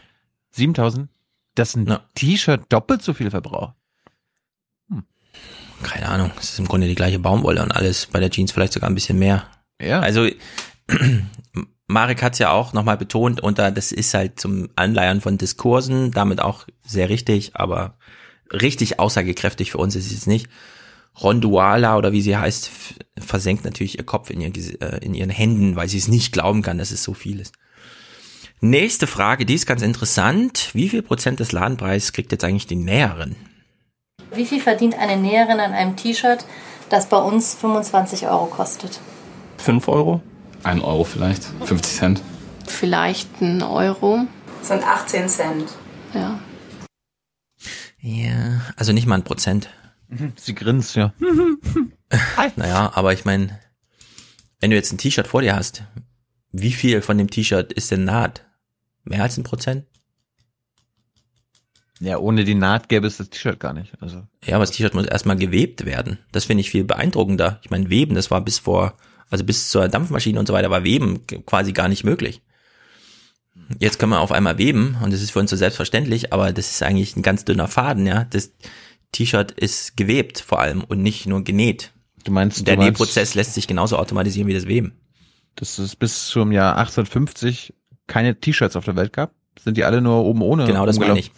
[0.52, 1.10] 7000?
[1.56, 3.76] Dass ein T-Shirt doppelt so viel verbraucht.
[5.84, 8.74] keine Ahnung, es ist im Grunde die gleiche Baumwolle und alles, bei der Jeans vielleicht
[8.74, 9.46] sogar ein bisschen mehr.
[9.82, 10.00] Ja.
[10.00, 10.28] Also
[11.88, 15.38] Marek hat es ja auch nochmal betont, und da, das ist halt zum Anleiern von
[15.38, 17.96] Diskursen, damit auch sehr richtig, aber
[18.52, 20.48] richtig aussagekräftig für uns ist es jetzt nicht.
[21.22, 22.72] Ronduala oder wie sie heißt,
[23.18, 24.52] versenkt natürlich ihr Kopf in, ihr,
[24.82, 27.54] äh, in ihren Händen, weil sie es nicht glauben kann, dass es so viel ist.
[28.62, 30.72] Nächste Frage, die ist ganz interessant.
[30.74, 33.36] Wie viel Prozent des Ladenpreises kriegt jetzt eigentlich die Näherin?
[34.34, 36.46] Wie viel verdient eine Näherin an einem T-Shirt,
[36.90, 39.00] das bei uns 25 Euro kostet?
[39.58, 40.22] 5 Euro?
[40.66, 41.44] 1 Euro vielleicht.
[41.44, 42.22] 50 Cent.
[42.66, 44.28] Vielleicht ein Euro.
[44.60, 45.70] Das sind 18 Cent.
[46.14, 46.40] Ja.
[48.00, 49.70] Ja, also nicht mal ein Prozent.
[50.36, 51.14] Sie grinst, ja.
[52.56, 53.60] Naja, aber ich meine,
[54.60, 55.84] wenn du jetzt ein T-Shirt vor dir hast,
[56.52, 58.46] wie viel von dem T-Shirt ist denn Naht?
[59.04, 59.86] Mehr als ein Prozent?
[62.00, 63.94] Ja, ohne die Naht gäbe es das T-Shirt gar nicht.
[64.02, 64.24] Also.
[64.44, 66.20] Ja, aber das T-Shirt muss erstmal gewebt werden.
[66.32, 67.60] Das finde ich viel beeindruckender.
[67.64, 68.96] Ich meine, Weben, das war bis vor,
[69.36, 72.42] also bis zur Dampfmaschine und so weiter, war Weben quasi gar nicht möglich.
[73.80, 76.72] Jetzt können wir auf einmal weben und das ist für uns so selbstverständlich, aber das
[76.72, 78.24] ist eigentlich ein ganz dünner Faden, ja.
[78.30, 78.54] Das
[79.12, 81.92] T-Shirt ist gewebt vor allem und nicht nur genäht.
[82.24, 84.94] Du meinst, Der Nähprozess lässt sich genauso automatisieren wie das Weben.
[85.56, 87.74] dass es bis zum Jahr 1850
[88.08, 89.34] keine T-Shirts auf der Welt gab?
[89.62, 90.66] Sind die alle nur oben ohne?
[90.66, 91.32] Genau, das meine ich.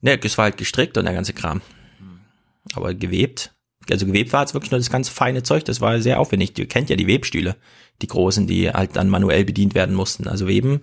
[0.00, 1.62] Ne, es war halt gestrickt und der ganze Kram.
[2.74, 3.53] Aber gewebt,
[3.90, 6.58] also gewebt war jetzt wirklich nur das ganz feine Zeug, das war sehr aufwendig.
[6.58, 7.56] Ihr kennt ja die Webstühle,
[8.02, 10.28] die großen, die halt dann manuell bedient werden mussten.
[10.28, 10.82] Also Weben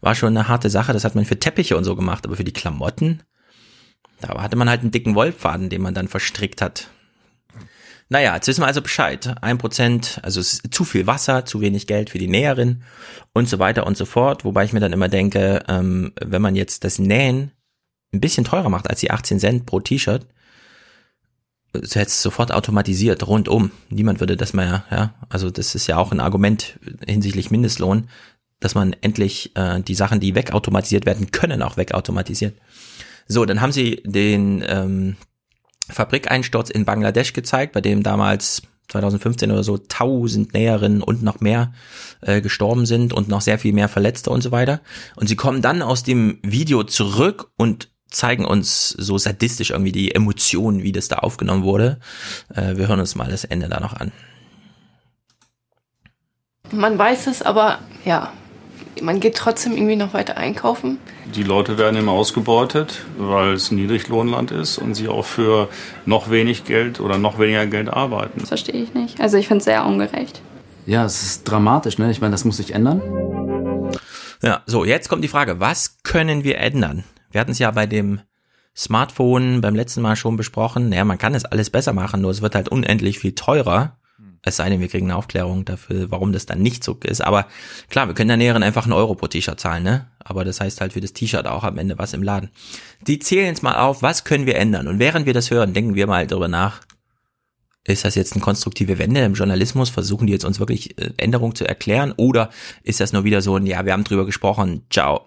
[0.00, 2.44] war schon eine harte Sache, das hat man für Teppiche und so gemacht, aber für
[2.44, 3.22] die Klamotten,
[4.20, 6.88] da hatte man halt einen dicken Wollfaden, den man dann verstrickt hat.
[8.10, 9.34] Naja, jetzt wissen wir also Bescheid.
[9.42, 12.82] Ein Prozent, also zu viel Wasser, zu wenig Geld für die Näherin
[13.34, 14.44] und so weiter und so fort.
[14.44, 17.52] Wobei ich mir dann immer denke, ähm, wenn man jetzt das Nähen
[18.14, 20.26] ein bisschen teurer macht als die 18 Cent pro T-Shirt,
[21.72, 23.70] so hätte es sofort automatisiert, rundum.
[23.90, 25.14] Niemand würde das mehr, ja.
[25.28, 28.08] Also das ist ja auch ein Argument hinsichtlich Mindestlohn,
[28.60, 32.56] dass man endlich äh, die Sachen, die wegautomatisiert werden können, auch wegautomatisiert.
[33.26, 35.16] So, dann haben sie den ähm,
[35.90, 41.72] Fabrikeinsturz in Bangladesch gezeigt, bei dem damals 2015 oder so 1000 Näherinnen und noch mehr
[42.22, 44.80] äh, gestorben sind und noch sehr viel mehr Verletzte und so weiter.
[45.16, 50.14] Und sie kommen dann aus dem Video zurück und zeigen uns so sadistisch irgendwie die
[50.14, 51.98] Emotionen, wie das da aufgenommen wurde.
[52.54, 54.12] Äh, wir hören uns mal das Ende da noch an.
[56.70, 58.32] Man weiß es, aber ja,
[59.02, 60.98] man geht trotzdem irgendwie noch weiter einkaufen.
[61.34, 65.68] Die Leute werden immer ausgebeutet, weil es ein Niedriglohnland ist und sie auch für
[66.06, 68.40] noch wenig Geld oder noch weniger Geld arbeiten.
[68.40, 69.20] Das verstehe ich nicht.
[69.20, 70.40] Also ich finde es sehr ungerecht.
[70.86, 72.10] Ja, es ist dramatisch, ne?
[72.10, 73.02] Ich meine, das muss sich ändern.
[74.42, 77.04] Ja, so, jetzt kommt die Frage, was können wir ändern?
[77.30, 78.20] Wir hatten es ja bei dem
[78.76, 80.92] Smartphone beim letzten Mal schon besprochen.
[80.92, 83.98] Ja, man kann es alles besser machen, nur es wird halt unendlich viel teurer.
[84.42, 87.20] Es sei denn, wir kriegen eine Aufklärung dafür, warum das dann nicht so ist.
[87.20, 87.46] Aber
[87.90, 90.06] klar, wir können der Näheren einfach einen Euro pro T-Shirt zahlen, ne?
[90.20, 92.50] Aber das heißt halt für das T-Shirt auch am Ende was im Laden.
[93.06, 94.86] Die zählen jetzt mal auf, was können wir ändern?
[94.86, 96.80] Und während wir das hören, denken wir mal darüber nach.
[97.84, 99.90] Ist das jetzt eine konstruktive Wende im Journalismus?
[99.90, 102.12] Versuchen die jetzt uns wirklich äh, Änderungen zu erklären?
[102.16, 102.50] Oder
[102.82, 105.26] ist das nur wieder so ein, ja, wir haben drüber gesprochen, ciao.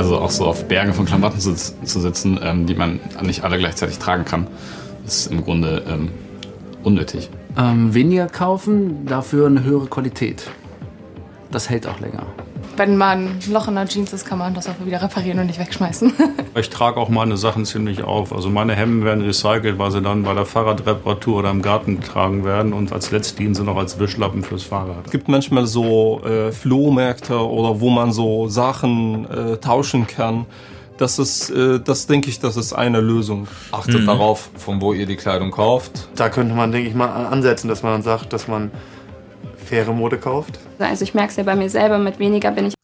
[0.00, 3.58] Also auch so auf Bergen von Klamotten zu, zu sitzen, ähm, die man nicht alle
[3.58, 4.46] gleichzeitig tragen kann,
[5.06, 6.08] ist im Grunde ähm,
[6.82, 7.28] unnötig.
[7.58, 10.50] Ähm, weniger kaufen, dafür eine höhere Qualität.
[11.50, 12.26] Das hält auch länger.
[12.76, 15.46] Wenn mal ein Loch in der Jeans ist, kann man das auch wieder reparieren und
[15.46, 16.12] nicht wegschmeißen.
[16.56, 18.32] Ich trage auch meine Sachen ziemlich auf.
[18.32, 22.44] Also meine Hemden werden recycelt, weil sie dann bei der Fahrradreparatur oder im Garten getragen
[22.44, 25.06] werden und als Letztdienst noch als Wischlappen fürs Fahrrad.
[25.06, 30.46] Es gibt manchmal so äh, Flohmärkte oder wo man so Sachen äh, tauschen kann.
[30.98, 33.46] Das ist, äh, das denke ich, das ist eine Lösung.
[33.70, 36.08] Achtet darauf, von wo ihr die Kleidung kauft.
[36.16, 38.72] Da könnte man, denke ich mal, ansetzen, dass man dann sagt, dass man
[39.64, 40.58] faire Mode kauft.
[40.86, 42.74] Also ich merke es ja bei mir selber, mit weniger bin ich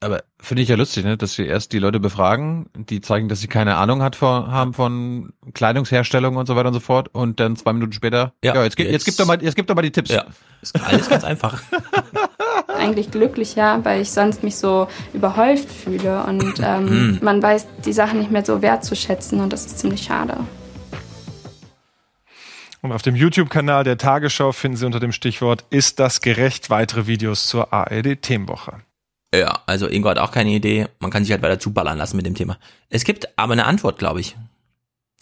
[0.00, 3.40] Aber finde ich ja lustig, ne, dass sie erst die Leute befragen, die zeigen, dass
[3.40, 7.40] sie keine Ahnung hat von, haben von Kleidungsherstellung und so weiter und so fort und
[7.40, 9.82] dann zwei Minuten später, ja, jetzt, jetzt, jetzt gibt doch mal, jetzt gibt doch mal
[9.82, 10.10] die Tipps.
[10.10, 10.24] Ja,
[10.62, 11.60] ist alles ganz einfach.
[12.78, 17.18] eigentlich glücklicher, weil ich sonst mich so überhäuft fühle und ähm, Mhm.
[17.22, 20.36] man weiß die Sachen nicht mehr so wertzuschätzen und das ist ziemlich schade.
[22.80, 27.06] Und auf dem YouTube-Kanal der Tagesschau finden Sie unter dem Stichwort Ist das gerecht weitere
[27.06, 28.80] Videos zur ARD-Themenwoche.
[29.34, 30.86] Ja, also Ingo hat auch keine Idee.
[31.00, 32.56] Man kann sich halt weiter zuballern lassen mit dem Thema.
[32.88, 34.36] Es gibt aber eine Antwort, glaube ich.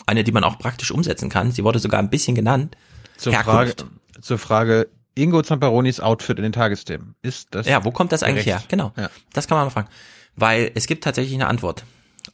[0.07, 1.51] Eine, die man auch praktisch umsetzen kann.
[1.51, 2.77] Sie wurde sogar ein bisschen genannt.
[3.17, 3.75] Zur Frage,
[4.21, 7.17] zur Frage Ingo Zamperonis Outfit in den Tagesthemen.
[7.23, 8.57] Ist das Ja, wo kommt das eigentlich her?
[8.57, 8.69] gerecht?
[8.69, 8.93] Genau.
[8.97, 9.11] Ja.
[9.33, 9.89] Das kann man mal fragen.
[10.37, 11.85] Weil es gibt tatsächlich eine Antwort.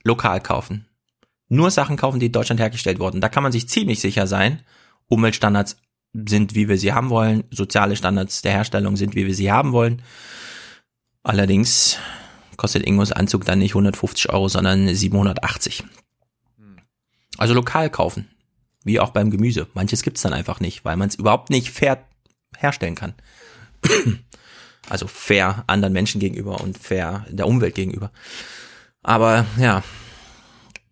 [0.02, 0.86] Lokal kaufen.
[1.48, 3.20] Nur Sachen kaufen, die in Deutschland hergestellt wurden.
[3.20, 4.60] Da kann man sich ziemlich sicher sein.
[5.12, 5.76] Umweltstandards
[6.14, 7.44] sind, wie wir sie haben wollen.
[7.50, 10.02] Soziale Standards der Herstellung sind, wie wir sie haben wollen.
[11.22, 11.98] Allerdings
[12.56, 15.84] kostet Ingos Anzug dann nicht 150 Euro, sondern 780.
[17.38, 18.28] Also lokal kaufen.
[18.84, 19.68] Wie auch beim Gemüse.
[19.74, 22.04] Manches gibt's dann einfach nicht, weil man es überhaupt nicht fair
[22.56, 23.14] herstellen kann.
[24.88, 28.10] Also fair anderen Menschen gegenüber und fair der Umwelt gegenüber.
[29.00, 29.84] Aber ja,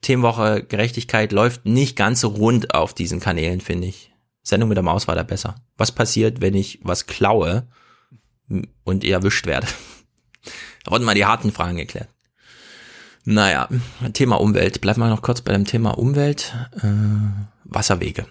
[0.01, 4.10] Themenwoche Gerechtigkeit läuft nicht ganz so rund auf diesen Kanälen, finde ich.
[4.42, 5.56] Sendung mit der Maus war da besser.
[5.76, 7.68] Was passiert, wenn ich was klaue
[8.84, 9.66] und ihr erwischt werde?
[10.82, 12.08] Da wurden mal die harten Fragen geklärt.
[13.26, 13.68] Naja,
[14.14, 14.80] Thema Umwelt.
[14.80, 16.54] Bleiben wir noch kurz bei dem Thema Umwelt.
[16.80, 16.88] Äh,
[17.64, 18.24] Wasserwege.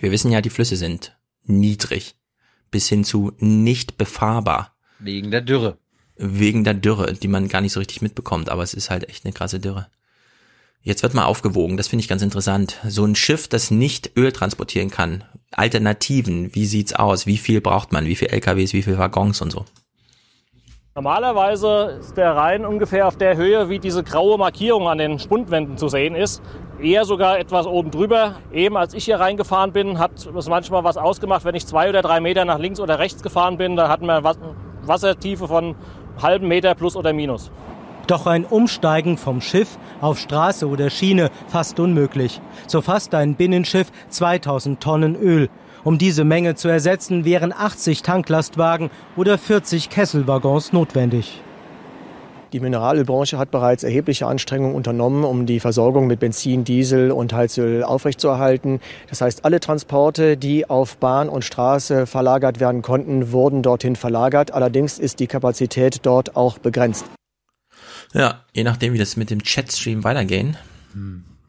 [0.00, 2.16] Wir wissen ja, die Flüsse sind niedrig
[2.74, 4.74] bis hin zu nicht befahrbar.
[4.98, 5.78] Wegen der Dürre.
[6.16, 9.24] Wegen der Dürre, die man gar nicht so richtig mitbekommt, aber es ist halt echt
[9.24, 9.86] eine krasse Dürre.
[10.86, 12.78] Jetzt wird mal aufgewogen, das finde ich ganz interessant.
[12.86, 15.24] So ein Schiff, das nicht Öl transportieren kann.
[15.50, 17.26] Alternativen, wie sieht's aus?
[17.26, 18.04] Wie viel braucht man?
[18.04, 19.64] Wie viel LKWs, wie viel Waggons und so?
[20.94, 25.78] Normalerweise ist der Rhein ungefähr auf der Höhe, wie diese graue Markierung an den Spundwänden
[25.78, 26.42] zu sehen ist.
[26.80, 28.36] Eher sogar etwas oben drüber.
[28.52, 32.02] Eben als ich hier reingefahren bin, hat es manchmal was ausgemacht, wenn ich zwei oder
[32.02, 33.74] drei Meter nach links oder rechts gefahren bin.
[33.74, 34.38] Da hatten wir Was-
[34.82, 35.76] Wassertiefe von
[36.20, 37.50] halben Meter plus oder minus.
[38.06, 42.40] Doch ein Umsteigen vom Schiff auf Straße oder Schiene fast unmöglich.
[42.66, 45.48] So fasst ein Binnenschiff 2000 Tonnen Öl.
[45.84, 51.42] Um diese Menge zu ersetzen, wären 80 Tanklastwagen oder 40 Kesselwaggons notwendig.
[52.54, 57.82] Die Mineralölbranche hat bereits erhebliche Anstrengungen unternommen, um die Versorgung mit Benzin, Diesel und Heizöl
[57.82, 58.80] aufrechtzuerhalten.
[59.08, 64.52] Das heißt, alle Transporte, die auf Bahn und Straße verlagert werden konnten, wurden dorthin verlagert.
[64.52, 67.06] Allerdings ist die Kapazität dort auch begrenzt.
[68.14, 70.56] Ja, je nachdem, wie das mit dem Chatstream weitergehen.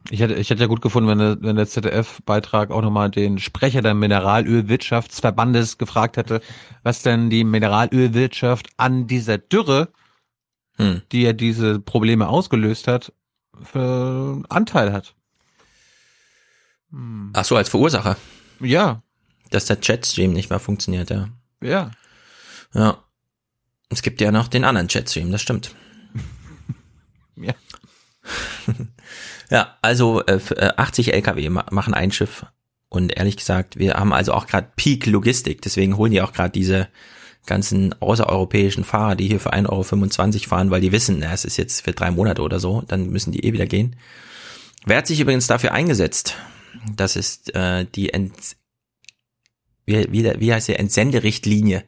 [0.10, 3.40] Ich hätte, ich hätte ja gut gefunden, wenn der, wenn der ZDF-Beitrag auch nochmal den
[3.40, 6.42] Sprecher der Mineralölwirtschaftsverbandes gefragt hätte,
[6.84, 9.90] was denn die Mineralölwirtschaft an dieser Dürre,
[10.78, 11.02] Hm.
[11.12, 13.14] die ja diese Probleme ausgelöst hat,
[13.64, 15.16] für Anteil hat.
[17.34, 18.18] Ach so, als Verursacher.
[18.60, 19.02] Ja.
[19.52, 21.30] Dass der Chatstream nicht mehr funktioniert, ja.
[21.62, 21.92] Ja.
[22.74, 23.04] Ja.
[23.90, 25.74] Es gibt ja noch den anderen Chatstream, das stimmt.
[29.52, 29.78] Ja.
[29.82, 32.46] also äh, f- äh, 80 LKW ma machen ein Schiff.
[32.90, 36.52] Und ehrlich gesagt, wir haben also auch gerade Peak Logistik, deswegen holen die auch gerade
[36.52, 36.88] diese
[37.46, 41.58] ganzen außereuropäischen Fahrer, die hier für 1,25 Euro fahren, weil die wissen, na, es ist
[41.58, 43.96] jetzt für drei Monate oder so, dann müssen die eh wieder gehen.
[44.86, 46.36] Wer hat sich übrigens dafür eingesetzt?
[46.96, 48.34] Das ist äh, die Ent
[49.86, 51.84] wie, wie, wie heißt die Entsenderichtlinie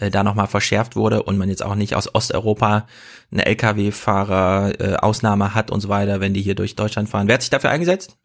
[0.00, 2.86] äh, da nochmal verschärft wurde und man jetzt auch nicht aus Osteuropa
[3.30, 7.28] eine Lkw-Fahrer äh, Ausnahme hat und so weiter, wenn die hier durch Deutschland fahren.
[7.28, 8.16] Wer hat sich dafür eingesetzt?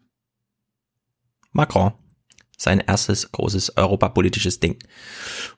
[1.52, 1.94] Macron.
[2.56, 4.78] Sein erstes großes europapolitisches Ding,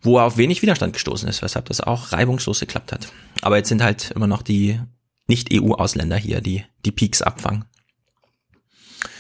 [0.02, 3.10] wo er auf wenig Widerstand gestoßen ist, weshalb das auch reibungslos geklappt hat.
[3.42, 4.80] Aber jetzt sind halt immer noch die
[5.28, 7.66] Nicht-EU-Ausländer hier, die die Peaks abfangen.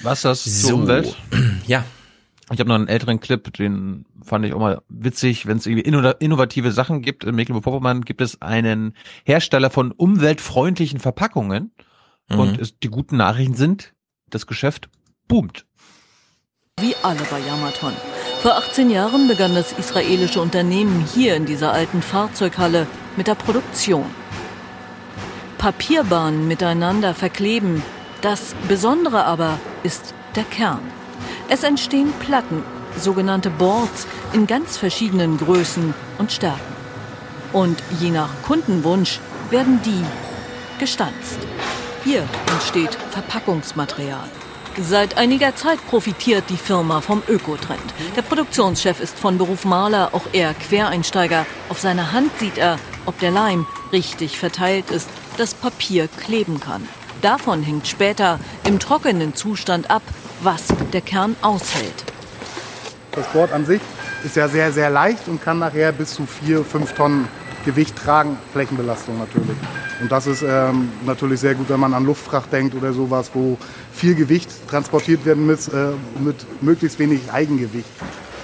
[0.01, 0.75] Was das So.
[0.75, 1.15] Umwelt?
[1.67, 1.83] Ja.
[2.51, 5.89] Ich habe noch einen älteren Clip, den fand ich auch mal witzig, wenn es irgendwie
[5.89, 7.23] inno- innovative Sachen gibt.
[7.23, 8.93] In Mecklenburg-Vorpommern gibt es einen
[9.23, 11.71] Hersteller von umweltfreundlichen Verpackungen.
[12.29, 12.39] Mhm.
[12.39, 13.93] Und es, die guten Nachrichten sind,
[14.29, 14.89] das Geschäft
[15.27, 15.65] boomt.
[16.79, 17.93] Wie alle bei Yamaton.
[18.41, 22.85] Vor 18 Jahren begann das israelische Unternehmen hier in dieser alten Fahrzeughalle
[23.17, 24.05] mit der Produktion.
[25.57, 27.81] Papierbahnen miteinander verkleben.
[28.21, 30.81] Das Besondere aber ist der Kern.
[31.47, 32.63] Es entstehen Platten,
[32.97, 36.75] sogenannte Boards, in ganz verschiedenen Größen und Stärken.
[37.53, 39.19] Und je nach Kundenwunsch
[39.51, 40.03] werden die
[40.79, 41.37] gestanzt.
[42.03, 44.27] Hier entsteht Verpackungsmaterial.
[44.81, 47.93] Seit einiger Zeit profitiert die Firma vom Ökotrend.
[48.15, 51.45] Der Produktionschef ist von Beruf Maler, auch er Quereinsteiger.
[51.69, 56.87] Auf seiner Hand sieht er, ob der Leim richtig verteilt ist, das Papier kleben kann.
[57.25, 60.03] Davon hängt später im trockenen Zustand ab,
[60.43, 62.05] was der Kern aushält.
[63.13, 63.81] Das Board an sich
[64.23, 67.27] ist ja sehr, sehr leicht und kann nachher bis zu 4, 5 Tonnen
[67.65, 69.57] Gewicht tragen, Flächenbelastung natürlich.
[70.01, 73.57] Und das ist ähm, natürlich sehr gut, wenn man an Luftfracht denkt oder sowas, wo
[73.91, 77.89] viel Gewicht transportiert werden muss, äh, mit möglichst wenig Eigengewicht.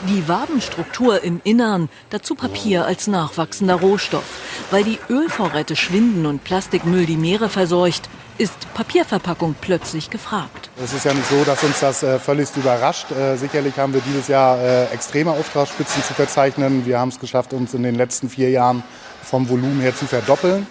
[0.10, 4.24] Die Wabenstruktur im Innern, dazu Papier als nachwachsender Rohstoff.
[4.72, 8.10] Weil die Ölvorräte schwinden und Plastikmüll die Meere verseucht,
[8.42, 10.72] ist Papierverpackung plötzlich gefragt.
[10.84, 13.12] Es ist ja nicht so, dass uns das äh, völlig überrascht.
[13.12, 16.84] Äh, sicherlich haben wir dieses Jahr äh, extreme Auftragsspitzen zu verzeichnen.
[16.88, 18.82] Wir haben es geschafft, uns in den letzten vier Jahren
[19.22, 20.66] vom Volumen her zu verdoppeln.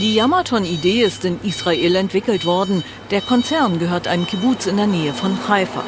[0.00, 2.82] Die Yamaton-Idee ist in Israel entwickelt worden.
[3.12, 5.84] Der Konzern gehört einem Kibbutz in der Nähe von Haifa.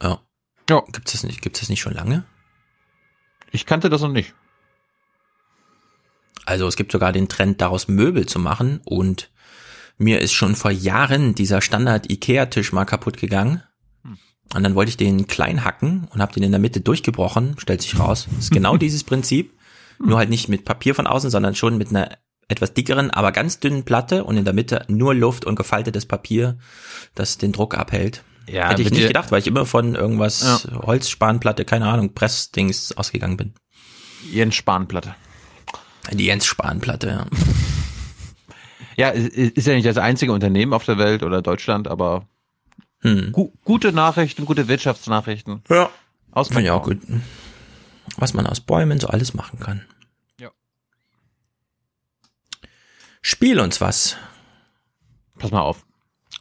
[0.00, 0.20] Ja.
[0.70, 0.84] Ja.
[0.92, 2.22] Gibt's das nicht, gibt's das nicht schon lange?
[3.50, 4.32] Ich kannte das noch nicht.
[6.50, 9.30] Also es gibt sogar den Trend, daraus Möbel zu machen und
[9.98, 13.62] mir ist schon vor Jahren dieser Standard Ikea-Tisch mal kaputt gegangen.
[14.52, 17.82] Und dann wollte ich den klein hacken und habe den in der Mitte durchgebrochen, stellt
[17.82, 18.26] sich raus.
[18.34, 19.52] Das ist genau dieses Prinzip,
[20.04, 22.18] nur halt nicht mit Papier von außen, sondern schon mit einer
[22.48, 26.58] etwas dickeren, aber ganz dünnen Platte und in der Mitte nur Luft und gefaltetes Papier,
[27.14, 28.24] das den Druck abhält.
[28.48, 30.82] Ja, Hätte ich nicht gedacht, weil ich immer von irgendwas Ja.
[30.82, 33.54] Holzspanplatte, keine Ahnung, Pressdings ausgegangen bin.
[34.32, 35.14] Jens Spanplatte.
[36.12, 37.26] Die Jens Spanplatte, ja.
[38.96, 42.26] Ja, ist ja nicht das einzige Unternehmen auf der Welt oder Deutschland, aber
[43.02, 45.62] gu gute Nachrichten, gute Wirtschaftsnachrichten.
[45.70, 45.88] Ja.
[46.32, 46.98] Aus Finde ich auch gut.
[48.16, 49.84] Was man aus Bäumen so alles machen kann.
[50.38, 50.50] Ja.
[53.22, 54.16] Spiel uns was.
[55.38, 55.86] Pass mal auf.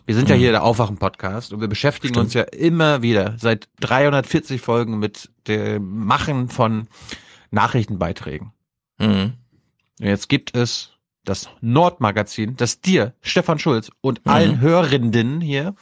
[0.06, 0.40] Wir sind ja Mhm.
[0.40, 6.06] hier der Aufwachen-Podcast und wir beschäftigen uns ja immer wieder seit 340 Folgen mit dem
[6.06, 6.88] Machen von
[7.52, 8.52] Nachrichtenbeiträgen.
[8.98, 9.34] Mhm.
[10.00, 10.92] Und jetzt gibt es
[11.26, 14.32] das Nordmagazin, das dir, Stefan Schulz und Mhm.
[14.32, 15.76] allen Hörerinnen hier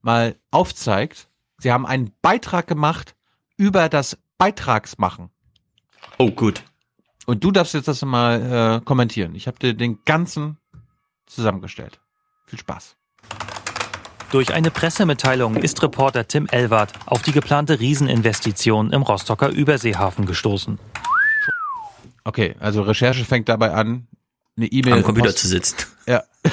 [0.00, 1.28] mal aufzeigt.
[1.58, 3.14] Sie haben einen Beitrag gemacht
[3.56, 5.30] über das Beitragsmachen.
[6.18, 6.62] Oh, gut.
[7.26, 9.34] Und du darfst jetzt das mal äh, kommentieren.
[9.34, 10.58] Ich habe dir den ganzen
[11.26, 11.98] zusammengestellt.
[12.46, 12.96] Viel Spaß.
[14.30, 20.78] Durch eine Pressemitteilung ist Reporter Tim Elwart auf die geplante Rieseninvestition im Rostocker Überseehafen gestoßen.
[22.26, 24.08] Okay, also Recherche fängt dabei an,
[24.56, 25.76] eine E-Mail Am Computer Post- zu sitzen.
[26.08, 26.24] Ja.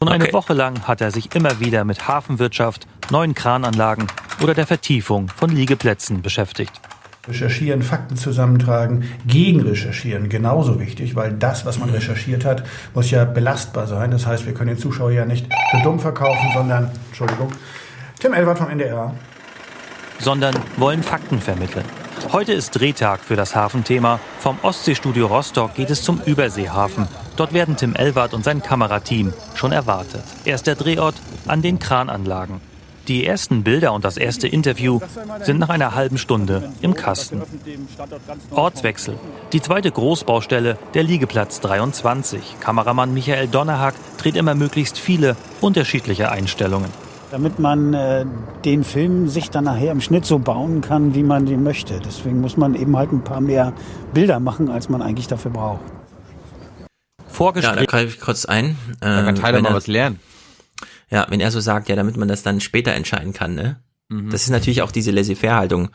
[0.00, 4.06] Schon eine Woche lang hat er sich immer wieder mit Hafenwirtschaft, neuen Krananlagen
[4.40, 6.70] oder der Vertiefung von Liegeplätzen beschäftigt.
[7.26, 12.62] Recherchieren, Fakten zusammentragen, gegenrecherchieren, genauso wichtig, weil das, was man recherchiert hat,
[12.94, 14.12] muss ja belastbar sein.
[14.12, 17.50] Das heißt, wir können den Zuschauer ja nicht für dumm verkaufen, sondern, Entschuldigung,
[18.20, 19.12] Tim Elwart vom NDR.
[20.20, 21.84] sondern wollen Fakten vermitteln.
[22.32, 24.20] Heute ist Drehtag für das Hafenthema.
[24.38, 27.08] Vom Ostseestudio Rostock geht es zum Überseehafen.
[27.36, 30.22] Dort werden Tim Elwart und sein Kamerateam schon erwartet.
[30.44, 31.14] Erster Drehort
[31.46, 32.60] an den Krananlagen.
[33.08, 35.00] Die ersten Bilder und das erste Interview
[35.40, 37.40] sind nach einer halben Stunde im Kasten.
[38.50, 39.18] Ortswechsel.
[39.52, 42.56] Die zweite Großbaustelle, der Liegeplatz 23.
[42.60, 46.90] Kameramann Michael Donnerhack dreht immer möglichst viele unterschiedliche Einstellungen.
[47.30, 48.24] Damit man äh,
[48.64, 52.00] den Film sich dann nachher im Schnitt so bauen kann, wie man den möchte.
[52.04, 53.72] Deswegen muss man eben halt ein paar mehr
[54.14, 55.80] Bilder machen, als man eigentlich dafür braucht.
[57.62, 58.76] Ja, da greife ich kurz ein.
[59.00, 60.18] Da kann Ähm, Tyler mal was lernen.
[61.10, 63.80] Ja, wenn er so sagt, ja, damit man das dann später entscheiden kann, ne?
[64.08, 64.30] Mhm.
[64.30, 65.90] Das ist natürlich auch diese Laissez-faire-Haltung.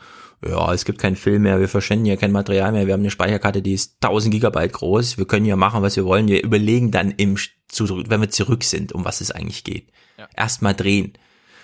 [0.46, 3.10] Ja, es gibt keinen Film mehr, wir verschwenden ja kein Material mehr, wir haben eine
[3.10, 6.90] Speicherkarte, die ist 1000 Gigabyte groß, wir können ja machen, was wir wollen, wir überlegen
[6.90, 7.36] dann im,
[7.78, 9.90] wenn wir zurück sind, um was es eigentlich geht.
[10.36, 11.14] Erstmal drehen.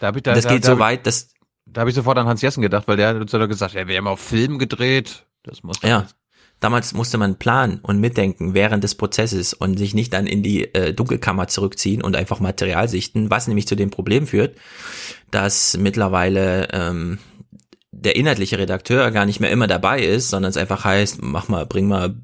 [0.01, 1.29] Da hab ich, da, das da, geht da, so weit, dass
[1.67, 3.87] Da habe ich sofort an Hans Jessen gedacht, weil der hat uns ja gesagt, ja,
[3.87, 5.27] wir haben auf Film gedreht.
[5.45, 6.09] Das muss Ja.
[6.59, 10.75] Damals musste man planen und mitdenken während des Prozesses und sich nicht dann in die
[10.75, 14.59] äh, Dunkelkammer zurückziehen und einfach Material sichten, was nämlich zu dem Problem führt,
[15.31, 17.19] dass mittlerweile ähm,
[17.93, 21.65] der inhaltliche Redakteur gar nicht mehr immer dabei ist, sondern es einfach heißt, mach mal,
[21.65, 22.15] bring mal,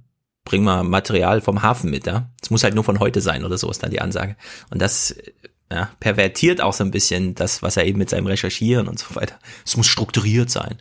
[0.44, 2.30] bring mal Material vom Hafen mit, ja.
[2.42, 4.36] Es muss halt nur von heute sein oder so ist dann die Ansage.
[4.70, 5.16] Und das
[5.72, 9.14] ja, pervertiert auch so ein bisschen das, was er eben mit seinem Recherchieren und so
[9.16, 9.38] weiter.
[9.64, 10.76] Es muss strukturiert sein.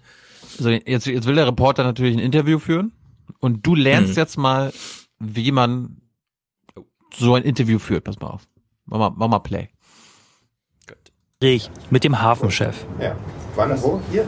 [0.57, 2.91] So, jetzt, jetzt will der Reporter natürlich ein Interview führen
[3.39, 4.17] und du lernst Hm.
[4.17, 4.71] jetzt mal,
[5.19, 5.97] wie man
[7.15, 8.03] so ein Interview führt.
[8.03, 8.43] Pass mal auf.
[8.85, 9.69] Mach mal, mach mal Play.
[11.39, 12.85] Gespräch mit dem Hafenchef.
[12.99, 13.15] Ja.
[13.55, 14.01] Wann wo?
[14.11, 14.27] Hier?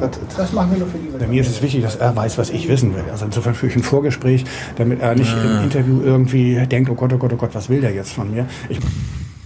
[0.00, 1.26] Das, das machen wir nur für diese.
[1.26, 3.04] Mir ist es wichtig, dass er weiß, was ich wissen will.
[3.10, 4.44] Also insofern führe ich ein Vorgespräch,
[4.76, 5.58] damit er nicht Ah.
[5.58, 8.30] im Interview irgendwie denkt, oh Gott, oh Gott, oh Gott, was will der jetzt von
[8.32, 8.46] mir?
[8.68, 8.78] Ich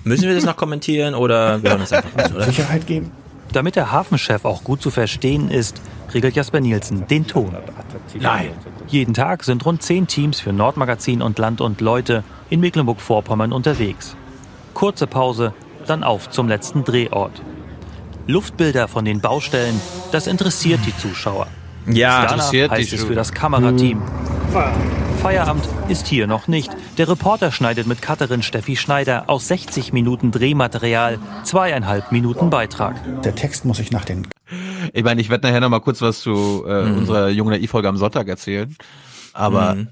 [0.04, 2.44] Müssen wir das noch kommentieren oder wir hören das einfach an, oder?
[2.44, 3.12] Sicherheit geben.
[3.52, 5.80] Damit der Hafenchef auch gut zu verstehen ist,
[6.14, 7.54] regelt Jasper Nielsen den Ton.
[8.18, 8.50] Nein.
[8.88, 14.16] Jeden Tag sind rund zehn Teams für Nordmagazin und Land und Leute in Mecklenburg-Vorpommern unterwegs.
[14.74, 15.52] Kurze Pause,
[15.86, 17.42] dann auf zum letzten Drehort.
[18.26, 19.80] Luftbilder von den Baustellen,
[20.12, 21.46] das interessiert die Zuschauer.
[21.86, 24.02] Ja, interessiert die heißt es für das Kamerateam.
[25.20, 26.70] Feierabend ist hier noch nicht.
[26.98, 32.96] Der Reporter schneidet mit Cutterin Steffi Schneider aus 60 Minuten Drehmaterial zweieinhalb Minuten Beitrag.
[33.22, 34.26] Der Text muss ich nach den
[34.92, 36.98] Ich meine, ich werde nachher noch mal kurz was zu äh, Mhm.
[36.98, 38.76] unserer jungen Naiv-Folge am Sonntag erzählen.
[39.32, 39.88] Aber Mhm.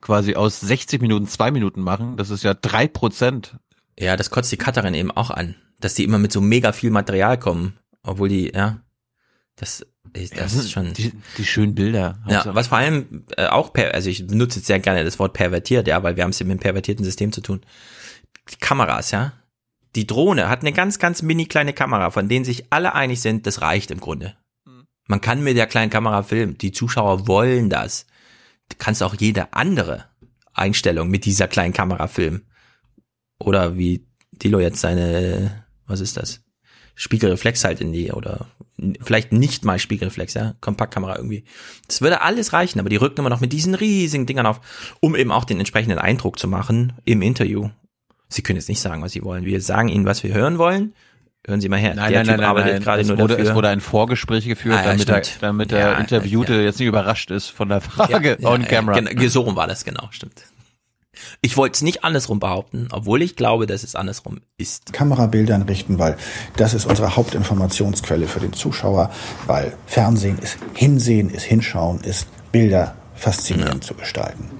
[0.00, 3.56] quasi aus 60 Minuten zwei Minuten machen, das ist ja drei Prozent.
[3.98, 6.90] Ja, das kotzt die Cutterin eben auch an, dass die immer mit so mega viel
[6.90, 8.78] Material kommen, obwohl die, ja,
[9.56, 10.92] das, das ist schon.
[10.92, 12.18] Die, die schönen Bilder.
[12.28, 15.32] Ja, was vor allem äh, auch, per, also ich benutze jetzt sehr gerne das Wort
[15.32, 17.62] pervertiert, ja, weil wir haben es mit einem pervertierten System zu tun.
[18.50, 19.32] Die Kameras, ja.
[19.94, 23.46] Die Drohne hat eine ganz, ganz mini kleine Kamera, von denen sich alle einig sind,
[23.46, 24.36] das reicht im Grunde.
[25.06, 26.56] Man kann mit der kleinen Kamera filmen.
[26.58, 28.06] Die Zuschauer wollen das.
[28.68, 30.06] Du kannst auch jede andere
[30.54, 32.46] Einstellung mit dieser kleinen Kamera filmen.
[33.38, 36.41] Oder wie Dilo jetzt seine, was ist das?
[36.94, 38.46] Spiegelreflex halt in die, oder
[39.02, 41.44] vielleicht nicht mal Spiegelreflex, ja, Kompaktkamera irgendwie.
[41.88, 44.60] Das würde alles reichen, aber die rücken immer noch mit diesen riesigen Dingern auf,
[45.00, 47.70] um eben auch den entsprechenden Eindruck zu machen im Interview.
[48.28, 49.44] Sie können jetzt nicht sagen, was Sie wollen.
[49.44, 50.94] Wir sagen Ihnen, was wir hören wollen.
[51.46, 51.94] Hören Sie mal her.
[51.94, 52.82] Nein, der nein, Typ nein, arbeitet nein.
[52.82, 53.50] gerade es nur wurde, dafür.
[53.50, 55.42] Es wurde ein Vorgespräch geführt, Ah, ja, damit, der, stimmt.
[55.42, 59.00] damit der Ja, Interviewte jetzt nicht überrascht ist von der Frage on camera.
[59.00, 60.44] Genau, so rum war das, genau, stimmt.
[61.40, 64.92] Ich wollte es nicht andersrum behaupten, obwohl ich glaube, dass es andersrum ist.
[64.92, 66.16] Kamerabildern richten, weil
[66.56, 69.10] das ist unsere Hauptinformationsquelle für den Zuschauer,
[69.46, 74.50] weil Fernsehen ist Hinsehen, ist Hinschauen, ist Bilder faszinierend zu gestalten.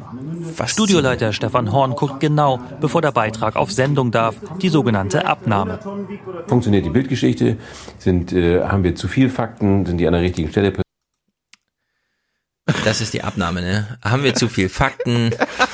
[0.66, 5.78] Studioleiter Stefan Horn guckt genau, bevor der Beitrag auf Sendung darf, die sogenannte Abnahme.
[6.46, 7.56] Funktioniert die Bildgeschichte?
[7.98, 9.86] Sind, äh, haben wir zu viel Fakten?
[9.86, 10.72] Sind die an der richtigen Stelle
[12.84, 13.98] Das ist die Abnahme, ne?
[14.02, 15.30] Haben wir zu viel Fakten?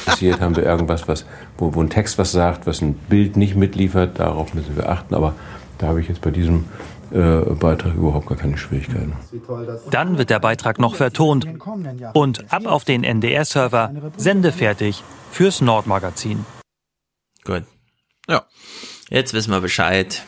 [0.06, 0.40] passiert?
[0.40, 1.26] Haben wir irgendwas, was,
[1.58, 4.18] wo, wo ein Text was sagt, was ein Bild nicht mitliefert?
[4.18, 5.14] Darauf müssen wir achten.
[5.14, 5.34] Aber
[5.78, 6.64] da habe ich jetzt bei diesem
[7.10, 9.12] äh, Beitrag überhaupt gar keine Schwierigkeiten.
[9.90, 11.46] Dann wird der Beitrag noch vertont
[12.14, 16.44] und ab auf den NDR-Server, sendefertig fürs Nordmagazin.
[17.44, 17.64] Gut.
[18.28, 18.44] Ja.
[19.10, 20.22] Jetzt wissen wir Bescheid.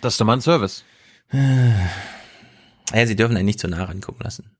[0.00, 0.84] Das ist doch mal ein Service.
[1.32, 4.50] Ja, sie dürfen einen nicht zu nah rangucken lassen.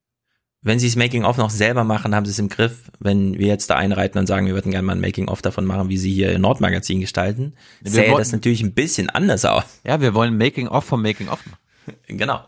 [0.63, 2.91] Wenn sie das Making-of noch selber machen, haben sie es im Griff.
[2.99, 5.89] Wenn wir jetzt da einreiten und sagen, wir würden gerne mal ein Making-of davon machen,
[5.89, 9.65] wie sie hier Nordmagazin gestalten, Wir sähe wollten- das natürlich ein bisschen anders aus.
[9.87, 11.59] Ja, wir wollen Making-of vom Making-of machen.
[12.07, 12.41] Genau.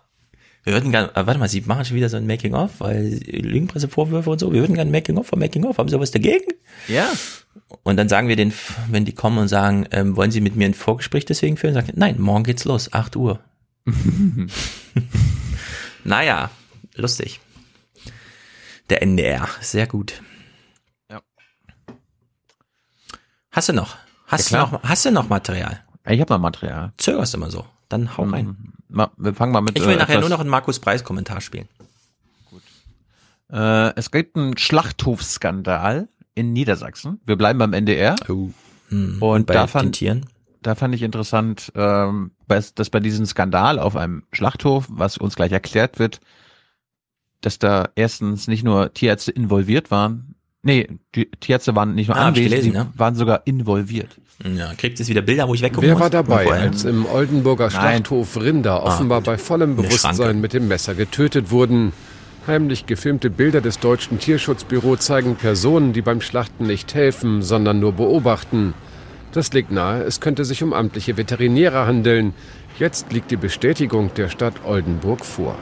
[0.65, 4.31] Wir würden gerne, äh, warte mal, Sie machen schon wieder so ein Making-of, weil Lügenpressevorwürfe
[4.31, 4.53] und so.
[4.53, 5.79] Wir würden gerne ein Making-of vom Making-of.
[5.79, 6.45] Haben Sie was dagegen?
[6.87, 7.09] Ja.
[7.83, 8.53] Und dann sagen wir den,
[8.91, 11.75] wenn die kommen und sagen, ähm, wollen Sie mit mir ein Vorgespräch deswegen führen?
[11.75, 13.41] Sagen, nein, morgen geht's los, 8 Uhr.
[16.05, 16.51] naja,
[16.95, 17.41] lustig.
[18.93, 20.21] Der NDR, sehr gut.
[21.11, 21.23] Ja.
[23.51, 23.97] Hast du noch?
[24.27, 25.83] Hast, Ja, du noch, hast du noch Material?
[26.07, 26.93] Ich habe noch Material.
[26.99, 27.65] Zögerst immer so.
[27.89, 28.75] Dann hau rein.
[28.91, 29.79] Ma, wir fangen mal mit.
[29.79, 31.71] Ich will äh, nachher nur noch einen Markus Preis Kommentar spielen.
[33.51, 37.19] Äh, es gibt einen Schlachthofskandal in Niedersachsen.
[37.25, 38.17] Wir bleiben beim NDR.
[38.27, 40.27] hm, Und bei da den fand, Tieren?
[40.61, 45.53] da fand ich interessant, ähm, dass bei diesem Skandal auf einem Schlachthof, was uns gleich
[45.53, 46.21] erklärt wird,
[47.43, 50.29] dass da erstens nicht nur Tierärzte involviert waren,
[50.65, 50.87] Nee,
[51.17, 54.11] die Tierärzte waren nicht nur Ah, anwesend, gelesen, die waren sogar involviert.
[54.57, 56.03] Ja, kriegt jetzt wieder Bilder, wo ich weggucken Wer muss?
[56.03, 57.73] war dabei, als im Oldenburger Nein.
[57.73, 59.27] Schlachthof Rinder Ah, offenbar gut.
[59.27, 61.93] bei vollem Bewusstsein mit dem Messer getötet wurden?
[62.47, 67.95] Heimlich gefilmte Bilder des deutschen Tierschutzbüro zeigen Personen, die beim Schlachten nicht helfen, sondern nur
[67.95, 68.73] beobachten.
[69.33, 72.35] Das legt nahe, es könnte sich um amtliche Veterinäre handeln.
[72.79, 75.57] Jetzt liegt die Bestätigung der Stadt Oldenburg vor.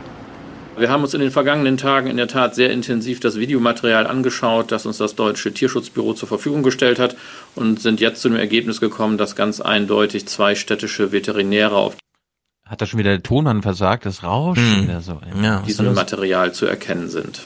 [0.80, 4.72] Wir haben uns in den vergangenen Tagen in der Tat sehr intensiv das Videomaterial angeschaut,
[4.72, 7.16] das uns das Deutsche Tierschutzbüro zur Verfügung gestellt hat
[7.54, 11.96] und sind jetzt zu dem Ergebnis gekommen, dass ganz eindeutig zwei städtische Veterinäre auf
[12.64, 14.06] Hat da schon wieder der Tonmann versagt?
[14.06, 15.00] Das rauscht Hm.
[15.02, 15.20] so.
[15.66, 17.42] diesem Material zu erkennen sind.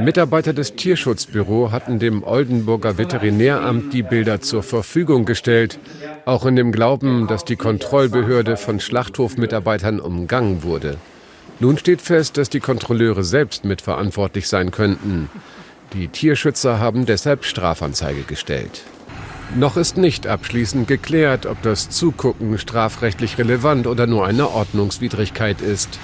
[0.00, 5.80] Mitarbeiter des Tierschutzbüro hatten dem Oldenburger Veterinäramt die Bilder zur Verfügung gestellt,
[6.26, 10.96] auch in dem Glauben, dass die Kontrollbehörde von Schlachthofmitarbeitern umgangen wurde.
[11.60, 15.28] Nun steht fest, dass die Kontrolleure selbst mitverantwortlich sein könnten.
[15.92, 18.82] Die Tierschützer haben deshalb Strafanzeige gestellt.
[19.54, 25.98] Noch ist nicht abschließend geklärt, ob das Zugucken strafrechtlich relevant oder nur eine Ordnungswidrigkeit ist.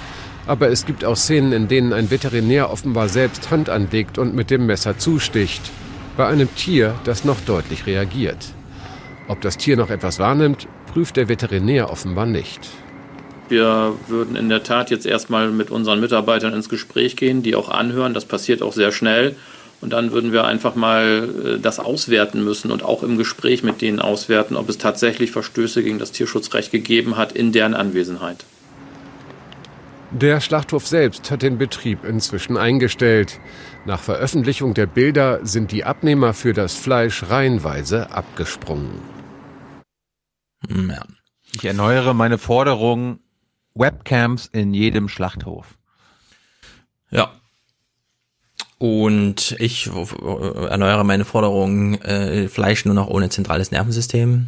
[0.45, 4.51] Aber es gibt auch Szenen, in denen ein Veterinär offenbar selbst Hand anlegt und mit
[4.51, 5.71] dem Messer zusticht.
[6.17, 8.53] Bei einem Tier, das noch deutlich reagiert.
[9.27, 12.69] Ob das Tier noch etwas wahrnimmt, prüft der Veterinär offenbar nicht.
[13.49, 17.69] Wir würden in der Tat jetzt erstmal mit unseren Mitarbeitern ins Gespräch gehen, die auch
[17.69, 18.13] anhören.
[18.13, 19.35] Das passiert auch sehr schnell.
[19.79, 23.81] Und dann würden wir einfach mal äh, das auswerten müssen und auch im Gespräch mit
[23.81, 28.43] denen auswerten, ob es tatsächlich Verstöße gegen das Tierschutzrecht gegeben hat in deren Anwesenheit.
[30.11, 33.39] Der Schlachthof selbst hat den Betrieb inzwischen eingestellt.
[33.85, 38.99] Nach Veröffentlichung der Bilder sind die Abnehmer für das Fleisch reihenweise abgesprungen.
[40.69, 41.03] Ja.
[41.53, 43.19] Ich erneuere meine Forderung,
[43.77, 45.77] Webcams in jedem Schlachthof.
[47.09, 47.31] Ja.
[48.79, 54.47] Und ich äh, erneuere meine Forderung, äh, Fleisch nur noch ohne zentrales Nervensystem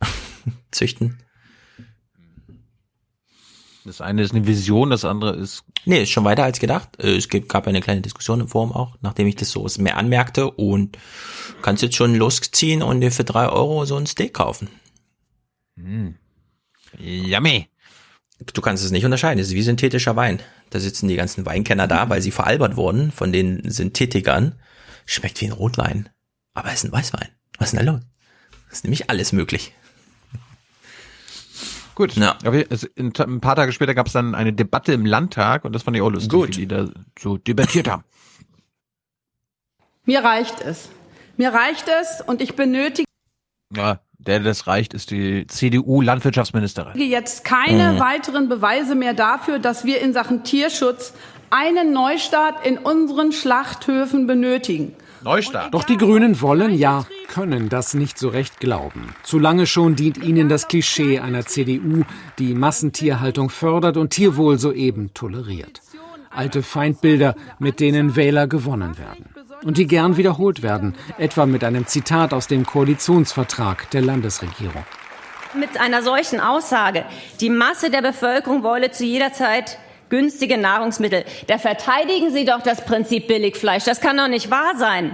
[0.70, 1.18] züchten.
[3.84, 5.64] Das eine ist eine Vision, das andere ist.
[5.84, 7.02] Nee, ist schon weiter als gedacht.
[7.02, 10.50] Äh, Es gab eine kleine Diskussion im Forum auch, nachdem ich das so mehr anmerkte
[10.50, 10.98] und
[11.62, 14.68] kannst jetzt schon losziehen und dir für drei Euro so ein Steak kaufen.
[15.76, 16.16] Hm.
[16.98, 17.68] Yummy.
[18.54, 19.38] Du kannst es nicht unterscheiden.
[19.40, 20.40] Es ist wie synthetischer Wein.
[20.70, 24.54] Da sitzen die ganzen Weinkenner da, weil sie veralbert wurden von den Synthetikern.
[25.06, 26.08] Schmeckt wie ein Rotwein.
[26.54, 27.28] Aber es ist ein Weißwein.
[27.58, 28.02] Was ist denn da los?
[28.68, 29.72] Das ist nämlich alles möglich.
[31.94, 32.16] Gut.
[32.16, 32.38] Ja.
[32.42, 35.96] Ein, ein paar Tage später gab es dann eine Debatte im Landtag und das fand
[35.96, 36.48] ich auch lustig, Gut.
[36.56, 36.88] wie die da
[37.18, 38.04] so debattiert haben.
[40.04, 40.88] Mir reicht es.
[41.36, 43.06] Mir reicht es und ich benötige
[43.74, 46.98] Ja, der, der das reicht, ist die CDU-Landwirtschaftsministerin.
[47.00, 48.00] jetzt keine Mhm.
[48.00, 51.12] weiteren Beweise mehr dafür, dass wir in Sachen Tierschutz
[51.50, 54.94] einen Neustart in unseren Schlachthöfen benötigen.
[55.22, 55.72] Neustart.
[55.72, 59.14] Doch die Grünen wollen, ja, können das nicht so recht glauben.
[59.22, 62.02] Zu lange schon dient ihnen das Klischee einer CDU,
[62.40, 65.80] die Massentierhaltung fördert und Tierwohl soeben toleriert.
[66.30, 69.26] Alte Feindbilder, mit denen Wähler gewonnen werden.
[69.64, 74.84] Und die gern wiederholt werden, etwa mit einem Zitat aus dem Koalitionsvertrag der Landesregierung.
[75.54, 77.04] Mit einer solchen Aussage,
[77.40, 79.78] die Masse der Bevölkerung wolle zu jeder Zeit
[80.08, 83.84] günstige Nahrungsmittel, da verteidigen Sie doch das Prinzip Billigfleisch.
[83.84, 85.12] Das kann doch nicht wahr sein.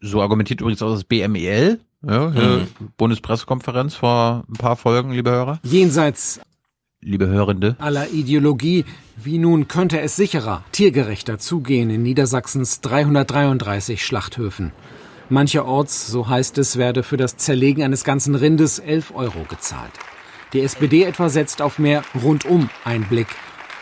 [0.00, 2.68] So argumentiert übrigens auch das BMEL, ja, hier
[2.98, 5.58] Bundespressekonferenz vor ein paar Folgen, liebe Hörer.
[5.62, 6.40] Jenseits
[7.06, 7.76] Liebe Hörende.
[7.80, 8.86] aller Ideologie,
[9.16, 14.72] wie nun könnte es sicherer, tiergerechter zugehen in Niedersachsens 333 Schlachthöfen.
[15.28, 19.92] Mancherorts, so heißt es, werde für das Zerlegen eines ganzen Rindes 11 Euro gezahlt.
[20.54, 23.28] Die SPD etwa setzt auf mehr Rundum-Einblick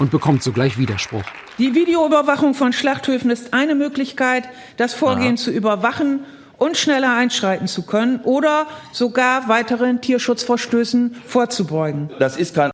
[0.01, 1.23] und bekommt sogleich Widerspruch.
[1.59, 6.25] Die Videoüberwachung von Schlachthöfen ist eine Möglichkeit, das Vorgehen zu überwachen
[6.59, 12.11] und schneller einschreiten zu können oder sogar weiteren Tierschutzverstößen vorzubeugen.
[12.19, 12.73] Das ist kein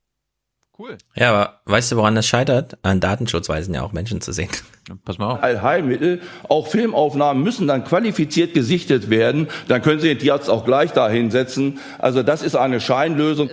[1.17, 2.79] Ja, aber weißt du, woran das scheitert?
[2.83, 4.49] An Datenschutz weisen ja auch Menschen zu sehen.
[5.05, 5.43] Pass mal auf.
[5.43, 6.21] Heilmittel.
[6.49, 9.49] Auch Filmaufnahmen müssen dann qualifiziert gesichtet werden.
[9.67, 11.81] Dann können Sie den Tierarzt auch gleich da hinsetzen.
[11.99, 13.51] Also das ist eine Scheinlösung.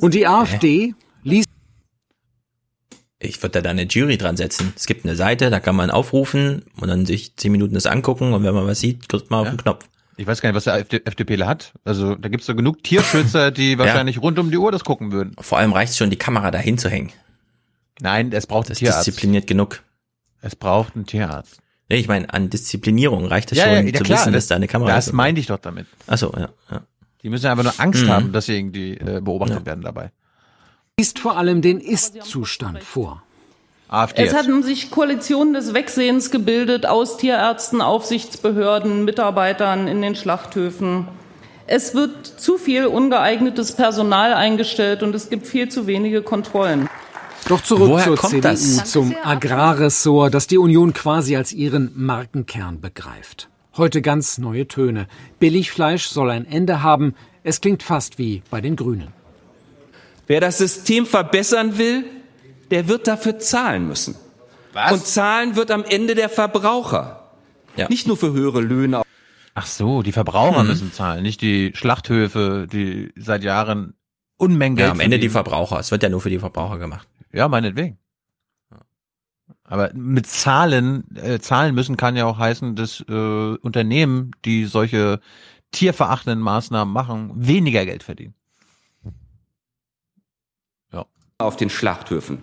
[0.00, 1.48] Und die AfD liest
[3.18, 4.72] Ich würde da eine Jury dran setzen.
[4.74, 8.32] Es gibt eine Seite, da kann man aufrufen und dann sich zehn Minuten das angucken
[8.32, 9.86] und wenn man was sieht, drückt man auf den Knopf.
[10.22, 11.72] Ich weiß gar nicht, was der FD FDPler hat.
[11.84, 15.34] Also da gibt's so genug Tierschützer, die wahrscheinlich rund um die Uhr das gucken würden.
[15.40, 17.10] Vor allem reicht schon, die Kamera dahin zu hängen.
[18.00, 19.06] Nein, es braucht einen Das ist Tierarzt.
[19.08, 19.82] diszipliniert genug.
[20.40, 21.58] Es braucht einen Tierarzt.
[21.88, 24.44] Nee, ich meine, an Disziplinierung reicht es Ja, schon, ja, ja, zu klar, wissen, das-
[24.44, 25.12] dass da eine Kamera das ist.
[25.12, 25.86] meinte ich doch damit.
[26.06, 26.82] Ach so, ja, ja.
[27.24, 28.08] Die müssen einfach nur Angst Mhm.
[28.08, 30.12] haben, dass sie irgendwie äh, beobachtet werden dabei.
[31.00, 33.24] liest vor allem den Ist-Zustand vor.
[33.92, 34.22] AfD.
[34.22, 41.06] Es hatten sich Koalitionen des Wegsehens gebildet aus Tierärzten, Aufsichtsbehörden, Mitarbeitern in den Schlachthöfen.
[41.66, 46.88] Es wird zu viel ungeeignetes Personal eingestellt und es gibt viel zu wenige Kontrollen.
[47.48, 48.90] Doch zurück Woher zur CDU, das?
[48.90, 53.48] zum Agrarressort, das die Union quasi als ihren Markenkern begreift.
[53.76, 55.06] Heute ganz neue Töne.
[55.38, 57.14] Billigfleisch soll ein Ende haben.
[57.42, 59.08] Es klingt fast wie bei den Grünen.
[60.26, 62.04] Wer das System verbessern will,
[62.72, 64.16] der wird dafür zahlen müssen.
[64.72, 64.92] Was?
[64.92, 67.30] Und zahlen wird am Ende der Verbraucher.
[67.88, 69.02] Nicht nur für höhere Löhne.
[69.54, 70.68] Ach so, die Verbraucher Mhm.
[70.68, 73.94] müssen zahlen, nicht die Schlachthöfe, die seit Jahren
[74.38, 75.28] Unmengen Geld Ja, am Ende die.
[75.28, 75.78] Verbraucher.
[75.78, 77.06] Es wird ja nur für die Verbraucher gemacht.
[77.32, 77.98] Ja, meinetwegen.
[79.64, 85.20] Aber mit Zahlen, äh, zahlen müssen kann ja auch heißen, dass äh, Unternehmen, die solche
[85.70, 88.34] tierverachtenden Maßnahmen machen, weniger Geld verdienen.
[91.38, 92.38] auf den Schlachthöfen,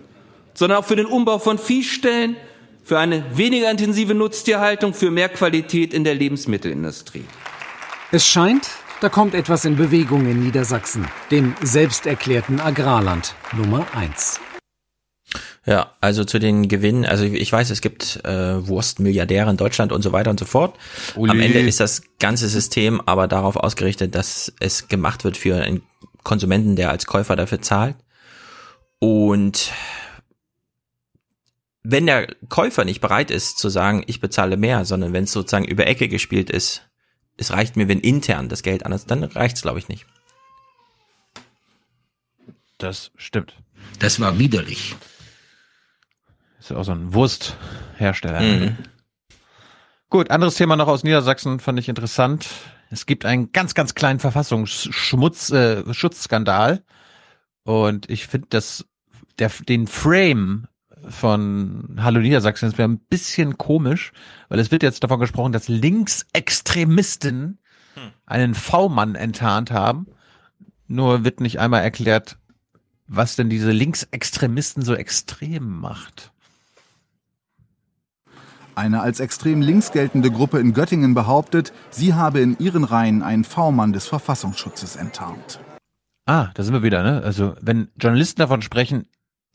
[0.54, 2.36] sondern auch für den Umbau von Viehstellen,
[2.82, 7.24] für eine weniger intensive Nutztierhaltung, für mehr Qualität in der Lebensmittelindustrie.
[8.12, 8.68] Es scheint,
[9.00, 14.40] da kommt etwas in Bewegung in Niedersachsen, dem selbsterklärten Agrarland Nummer eins.
[15.66, 20.02] Ja, also zu den Gewinnen, also ich weiß, es gibt äh, Wurstmilliardäre in Deutschland und
[20.02, 20.76] so weiter und so fort.
[21.14, 21.30] Uli.
[21.30, 25.82] Am Ende ist das ganze System aber darauf ausgerichtet, dass es gemacht wird für einen
[26.24, 27.94] Konsumenten, der als Käufer dafür zahlt.
[28.98, 29.70] Und
[31.82, 35.64] wenn der Käufer nicht bereit ist zu sagen, ich bezahle mehr, sondern wenn es sozusagen
[35.64, 36.88] über Ecke gespielt ist,
[37.36, 40.06] es reicht mir, wenn intern das Geld anders, dann reicht's glaube ich nicht.
[42.78, 43.54] Das stimmt.
[43.98, 44.96] Das war widerlich.
[46.58, 48.40] Ist ja auch so ein Wursthersteller.
[48.40, 48.76] Mhm.
[50.10, 52.48] Gut, anderes Thema noch aus Niedersachsen fand ich interessant.
[52.90, 56.82] Es gibt einen ganz, ganz kleinen Verfassungsschmutz, äh, Schutzskandal.
[57.62, 58.84] Und ich finde, dass
[59.38, 60.66] der, den Frame
[61.10, 64.12] von Hallo Niedersachsen ist mir ein bisschen komisch,
[64.48, 67.58] weil es wird jetzt davon gesprochen, dass Linksextremisten
[68.26, 70.06] einen V-Mann enttarnt haben.
[70.86, 72.38] Nur wird nicht einmal erklärt,
[73.06, 76.32] was denn diese Linksextremisten so extrem macht.
[78.74, 83.44] Eine als extrem links geltende Gruppe in Göttingen behauptet, sie habe in ihren Reihen einen
[83.44, 85.60] V-Mann des Verfassungsschutzes enttarnt.
[86.24, 87.22] Ah, da sind wir wieder, ne?
[87.22, 89.06] Also, wenn Journalisten davon sprechen,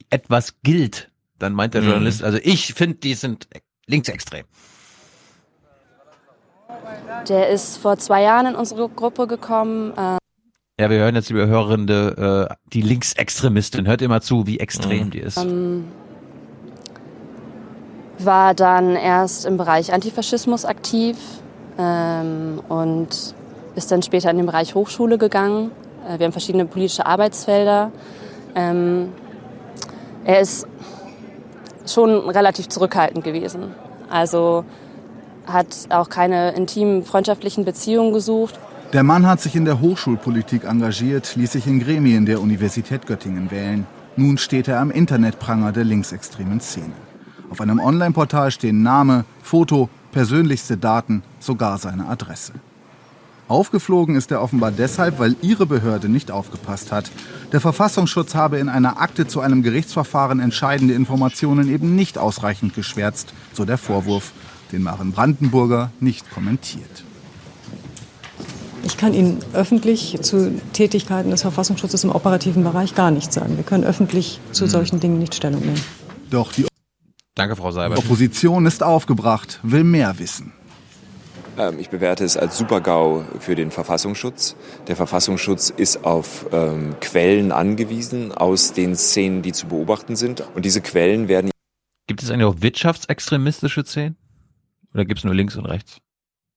[0.09, 1.87] etwas gilt, dann meint der Mhm.
[1.89, 3.47] Journalist, also ich finde, die sind
[3.87, 4.45] linksextrem.
[7.29, 9.91] Der ist vor zwei Jahren in unsere Gruppe gekommen.
[9.97, 10.17] Äh,
[10.79, 13.87] Ja, wir hören jetzt, liebe Hörende, äh, die Linksextremistin.
[13.87, 15.37] Hört immer zu, wie extrem die ist.
[15.37, 15.85] ähm,
[18.19, 21.17] war dann erst im Bereich Antifaschismus aktiv
[21.77, 23.35] ähm, und
[23.75, 25.71] ist dann später in den Bereich Hochschule gegangen.
[26.07, 27.91] Äh, wir haben verschiedene politische Arbeitsfelder.
[28.55, 29.09] Ähm,
[30.25, 30.67] er ist
[31.87, 33.73] schon relativ zurückhaltend gewesen.
[34.09, 34.65] Also
[35.45, 38.59] hat auch keine intimen freundschaftlichen Beziehungen gesucht.
[38.93, 43.51] Der Mann hat sich in der Hochschulpolitik engagiert, ließ sich in Gremien der Universität Göttingen
[43.51, 43.85] wählen.
[44.15, 46.93] Nun steht er am Internetpranger der linksextremen Szene.
[47.49, 52.53] Auf einem Online-Portal stehen Name, Foto, persönlichste Daten, sogar seine Adresse.
[53.47, 57.11] Aufgeflogen ist er offenbar deshalb, weil ihre Behörde nicht aufgepasst hat.
[57.51, 63.33] Der Verfassungsschutz habe in einer Akte zu einem Gerichtsverfahren entscheidende Informationen eben nicht ausreichend geschwärzt,
[63.53, 64.31] so der Vorwurf,
[64.71, 67.03] den Maren Brandenburger nicht kommentiert.
[68.83, 73.57] Ich kann Ihnen öffentlich zu Tätigkeiten des Verfassungsschutzes im operativen Bereich gar nichts sagen.
[73.57, 75.81] Wir können öffentlich zu solchen Dingen nicht Stellung nehmen.
[76.29, 76.65] Doch die
[77.35, 77.99] Danke, Frau Seibert.
[77.99, 80.53] Opposition ist aufgebracht, will mehr wissen.
[81.57, 84.55] Ähm, Ich bewerte es als Supergau für den Verfassungsschutz.
[84.87, 90.43] Der Verfassungsschutz ist auf ähm, Quellen angewiesen aus den Szenen, die zu beobachten sind.
[90.55, 91.51] Und diese Quellen werden
[92.07, 94.15] Gibt es eigentlich auch wirtschaftsextremistische Szenen?
[94.93, 95.97] Oder gibt es nur links und rechts?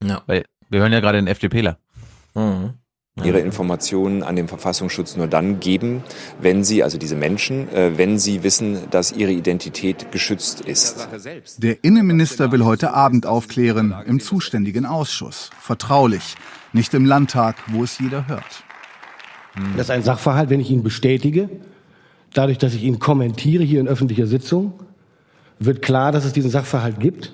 [0.04, 0.22] Ja.
[0.26, 1.78] Weil wir hören ja gerade den FDPler.
[2.34, 2.74] Mhm.
[3.24, 6.02] Ihre Informationen an den Verfassungsschutz nur dann geben,
[6.40, 11.08] wenn sie, also diese Menschen, äh, wenn sie wissen, dass ihre Identität geschützt ist.
[11.58, 15.50] Der Innenminister will heute Abend aufklären im zuständigen Ausschuss.
[15.60, 16.36] Vertraulich,
[16.72, 18.64] nicht im Landtag, wo es jeder hört.
[19.76, 21.48] Das ist ein Sachverhalt, wenn ich ihn bestätige,
[22.32, 24.74] dadurch, dass ich ihn kommentiere hier in öffentlicher Sitzung,
[25.58, 27.32] wird klar, dass es diesen Sachverhalt gibt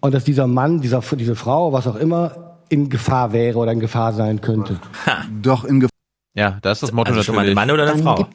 [0.00, 3.80] und dass dieser Mann, dieser, diese Frau, was auch immer, in Gefahr wäre oder in
[3.80, 4.80] Gefahr sein könnte.
[5.42, 5.90] Doch in Gefahr.
[6.34, 7.54] Ja, da ist das Motto Also schon mal ein natürlich.
[7.54, 8.28] Mann oder eine Dann Frau?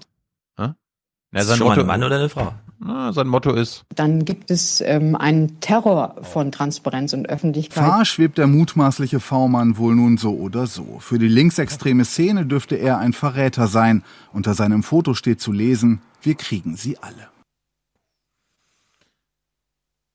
[0.57, 2.53] Ja, Ist sein schon mal Motto, ein Mann oder eine Frau?
[2.81, 7.83] Na, sein Motto ist, Dann gibt es ähm, einen Terror von Transparenz und Öffentlichkeit.
[7.83, 10.97] Fahr schwebt der mutmaßliche V-Mann wohl nun so oder so.
[10.99, 14.03] Für die linksextreme Szene dürfte er ein Verräter sein.
[14.31, 17.27] Unter seinem Foto steht zu lesen, wir kriegen sie alle.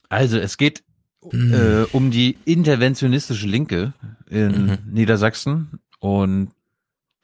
[0.08, 0.84] Also es geht
[1.30, 1.54] Hm.
[1.54, 3.92] äh, um die interventionistische Linke
[4.28, 4.78] in Mhm.
[4.92, 6.50] Niedersachsen und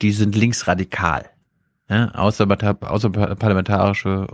[0.02, 1.28] die sind linksradikal.
[1.88, 4.28] Ja, außerparlamentarische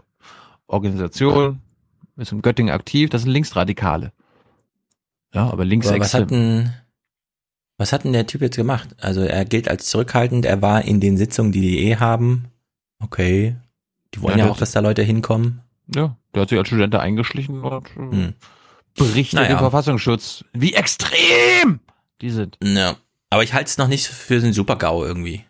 [0.67, 1.61] Organisation,
[2.17, 4.13] ist in Göttingen aktiv, das sind Linksradikale.
[5.35, 6.73] Ja, aber Aber was hat denn,
[7.79, 8.95] was hat denn der Typ jetzt gemacht?
[9.01, 12.47] Also er gilt als zurückhaltend, er war in den Sitzungen, die die eh haben.
[13.01, 13.57] Okay.
[14.15, 15.61] Die wollen Ja, ja, auch, dass da Leute hinkommen.
[15.95, 18.33] Ja, der hat sich als Student da eingeschlichen und äh, Hm.
[18.97, 19.49] Berichtet Naja.
[19.55, 20.45] den Verfassungsschutz.
[20.53, 21.81] Wie extrem
[22.21, 22.59] die sind.
[22.63, 22.97] Ja.
[23.31, 25.45] Aber ich halte es noch nicht für einen Super-GAU irgendwie.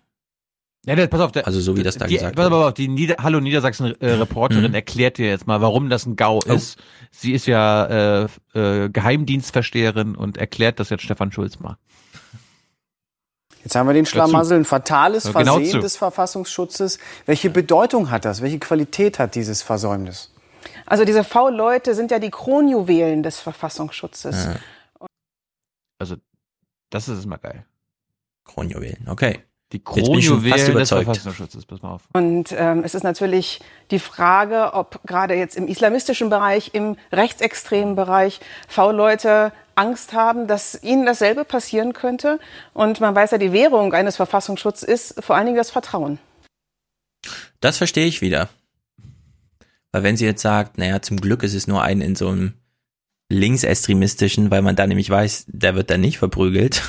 [0.86, 2.52] Ja, der, pass auf, der, Also so wie das da die, gesagt pass wird.
[2.52, 4.74] auf, die Nieder Hallo Niedersachsen-Reporterin Mhm.
[4.74, 6.52] erklärt dir jetzt mal, warum das ein GAU Oh.
[6.52, 6.78] ist.
[7.10, 11.76] Sie ist ja äh, äh, Geheimdienstversteherin und erklärt das jetzt Stefan Schulz mal.
[13.64, 14.06] Jetzt haben wir den.
[14.06, 15.78] Schlamassel, ein fatales genau Versehen zu.
[15.80, 17.00] des Verfassungsschutzes.
[17.26, 18.40] Welche Bedeutung hat das?
[18.40, 20.32] Welche Qualität hat dieses Versäumnis?
[20.86, 24.48] Also diese V-Leute sind ja die Kronjuwelen des Verfassungsschutzes.
[25.98, 26.16] Also,
[26.90, 27.64] das ist mal geil.
[28.44, 29.40] Kronjuwelen, okay.
[29.72, 30.90] Die Kronjuwelen des.
[30.90, 32.02] Verfassungsschutzes, pass mal auf.
[32.12, 37.96] Und ähm, es ist natürlich die Frage, ob gerade jetzt im islamistischen Bereich, im rechtsextremen
[37.96, 42.38] Bereich V-Leute Angst haben, dass ihnen dasselbe passieren könnte.
[42.74, 46.20] Und man weiß ja, die Währung eines Verfassungsschutzes ist vor allen Dingen das Vertrauen.
[47.60, 48.48] Das verstehe ich wieder.
[49.92, 52.54] Weil wenn sie jetzt sagt, naja, zum Glück ist es nur ein in so einem
[53.28, 56.82] linksextremistischen, weil man da nämlich weiß, der wird dann nicht verprügelt.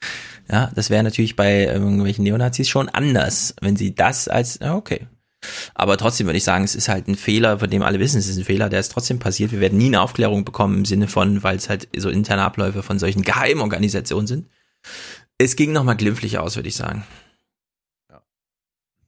[0.50, 5.06] ja, das wäre natürlich bei irgendwelchen Neonazis schon anders, wenn sie das als, okay.
[5.74, 8.28] Aber trotzdem würde ich sagen, es ist halt ein Fehler, von dem alle wissen, es
[8.28, 9.52] ist ein Fehler, der ist trotzdem passiert.
[9.52, 12.82] Wir werden nie eine Aufklärung bekommen im Sinne von, weil es halt so interne Abläufe
[12.82, 14.48] von solchen Geheimorganisationen sind.
[15.36, 17.04] Es ging nochmal glimpflich aus, würde ich sagen.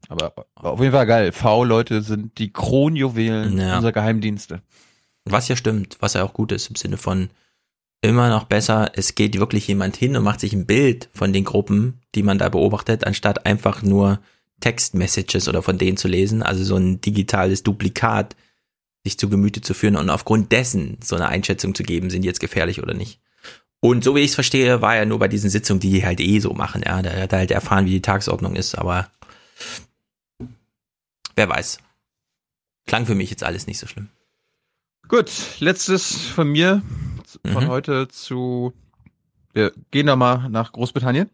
[0.09, 1.33] Aber auf jeden Fall geil.
[1.33, 3.77] V-Leute sind die Kronjuwelen Ja.
[3.77, 4.63] unserer Geheimdienste.
[5.25, 7.31] Was ja stimmt, was ja auch gut ist im Sinne von
[8.03, 11.45] immer noch besser, es geht wirklich jemand hin und macht sich ein Bild von den
[11.45, 14.21] Gruppen, die man da beobachtet, anstatt einfach nur
[14.61, 18.37] Textmessages oder von denen zu lesen, also so ein digitales Duplikat
[19.05, 22.29] sich zu Gemüte zu führen und aufgrund dessen so eine Einschätzung zu geben, sind die
[22.29, 23.21] jetzt gefährlich oder nicht.
[23.81, 26.21] Und so wie ich es verstehe, war ja nur bei diesen Sitzungen, die die halt
[26.21, 29.09] eh so machen, ja, da hat er halt erfahren, wie die Tagesordnung ist, aber
[31.37, 31.79] wer weiß.
[32.87, 34.09] Klang für mich jetzt alles nicht so schlimm.
[35.09, 36.83] Gut, letztes von mir
[37.53, 37.69] von Mhm.
[37.69, 38.73] heute zu.
[39.53, 41.31] Wir gehen da mal nach Großbritannien.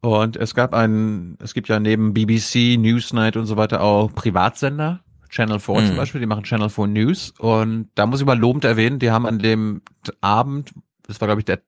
[0.00, 5.00] Und es gab einen, es gibt ja neben BBC, Newsnight und so weiter auch Privatsender.
[5.28, 5.96] Channel 4 zum Mhm.
[5.96, 7.34] Beispiel, die machen Channel 4 News.
[7.38, 9.82] Und da muss ich mal lobend erwähnen, die haben an dem
[10.20, 11.60] Abend, das war glaube ich der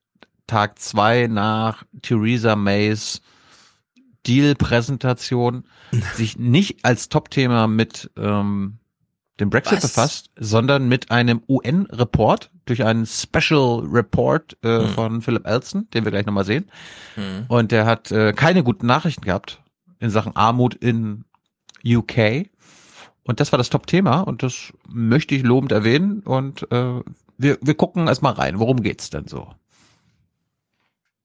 [0.47, 3.21] Tag zwei nach Theresa Mays
[4.27, 5.63] Deal-Präsentation,
[6.15, 8.77] sich nicht als Topthema mit ähm,
[9.39, 9.81] dem Brexit Was?
[9.93, 14.87] befasst, sondern mit einem UN-Report durch einen Special Report äh, Hm.
[14.89, 16.69] von Philip Elson, den wir gleich nochmal sehen.
[17.15, 17.45] Mhm.
[17.47, 19.61] Und der hat äh, keine guten Nachrichten gehabt
[19.99, 21.25] in Sachen Armut in
[21.85, 22.49] UK.
[23.23, 26.21] Und das war das Top-Thema und das möchte ich lobend erwähnen.
[26.21, 27.01] Und äh,
[27.37, 28.59] wir, wir gucken erstmal rein.
[28.59, 29.47] Worum geht's denn so?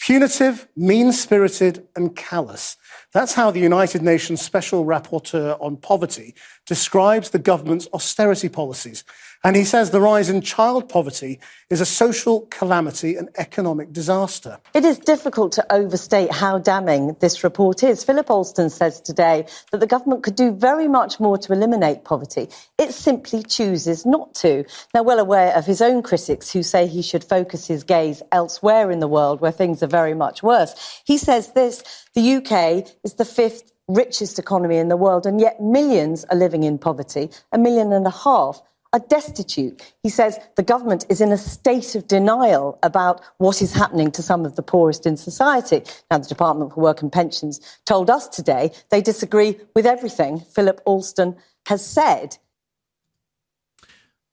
[0.06, 2.76] Punitive, mean spirited, and callous.
[3.12, 9.02] That's how the United Nations Special Rapporteur on Poverty describes the government's austerity policies.
[9.44, 11.40] And he says the rise in child poverty
[11.70, 14.58] is a social calamity and economic disaster.
[14.74, 18.04] It is difficult to overstate how damning this report is.
[18.04, 22.48] Philip Alston says today that the government could do very much more to eliminate poverty.
[22.78, 24.64] It simply chooses not to.
[24.94, 28.90] Now, well aware of his own critics who say he should focus his gaze elsewhere
[28.90, 31.82] in the world where things are very much worse, he says this
[32.14, 36.64] the UK is the fifth richest economy in the world, and yet millions are living
[36.64, 38.60] in poverty, a million and a half
[38.92, 39.82] are destitute.
[40.02, 44.22] He says the government is in a state of denial about what is happening to
[44.22, 45.82] some of the poorest in society.
[46.10, 50.80] Now, the Department for Work and Pensions told us today they disagree with everything Philip
[50.86, 52.38] Alston has said.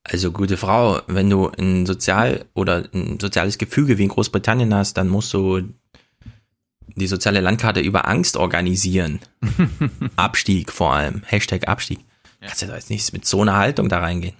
[0.06, 4.98] Also gute Frau, wenn du ein sozial oder ein soziales Gefüge wie in Großbritannien hast,
[4.98, 5.62] dann musst du
[6.94, 9.20] die soziale Landkarte über Angst organisieren.
[10.16, 11.22] Abstieg vor allem.
[11.24, 12.00] Hashtag Abstieg.
[12.40, 14.36] Kannst ja da jetzt nicht mit so einer Haltung da reingehen.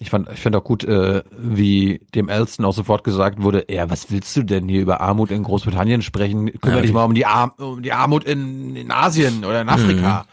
[0.00, 3.88] Ich fand, ich fand auch gut, äh, wie dem Elston auch sofort gesagt wurde, ja,
[3.88, 6.46] was willst du denn hier über Armut in Großbritannien sprechen?
[6.60, 9.60] Kümmere Ja, dich ich- mal um die, Arm, um die Armut in, in Asien oder
[9.60, 10.26] in Afrika.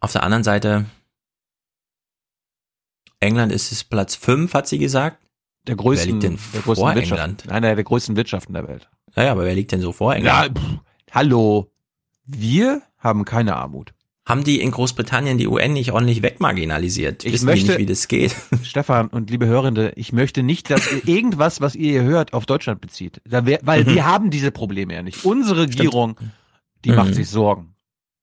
[0.00, 0.86] Auf der anderen Seite,
[3.20, 5.18] England ist es Platz 5, hat sie gesagt.
[5.66, 7.48] Der größten, wer liegt denn der größten vor Wirtschaft, England?
[7.50, 8.88] einer der größten Wirtschaften der Welt.
[9.16, 10.58] Naja, aber wer liegt denn so vor Ja, England?
[10.58, 10.78] pff,
[11.12, 11.70] hallo.
[12.26, 13.93] Wir haben keine Armut.
[14.26, 17.24] Haben die in Großbritannien die UN nicht ordentlich wegmarginalisiert?
[17.26, 18.34] Ich Wissen möchte, die nicht, wie das geht?
[18.62, 22.46] Stefan und liebe Hörende, ich möchte nicht, dass ihr irgendwas, was ihr hier hört, auf
[22.46, 23.20] Deutschland bezieht.
[23.26, 23.94] Da wär, weil Mhm.
[23.94, 25.26] wir haben diese Probleme ja nicht.
[25.26, 26.16] Unsere Regierung,
[26.86, 26.96] die Mhm.
[26.96, 27.74] macht sich Sorgen.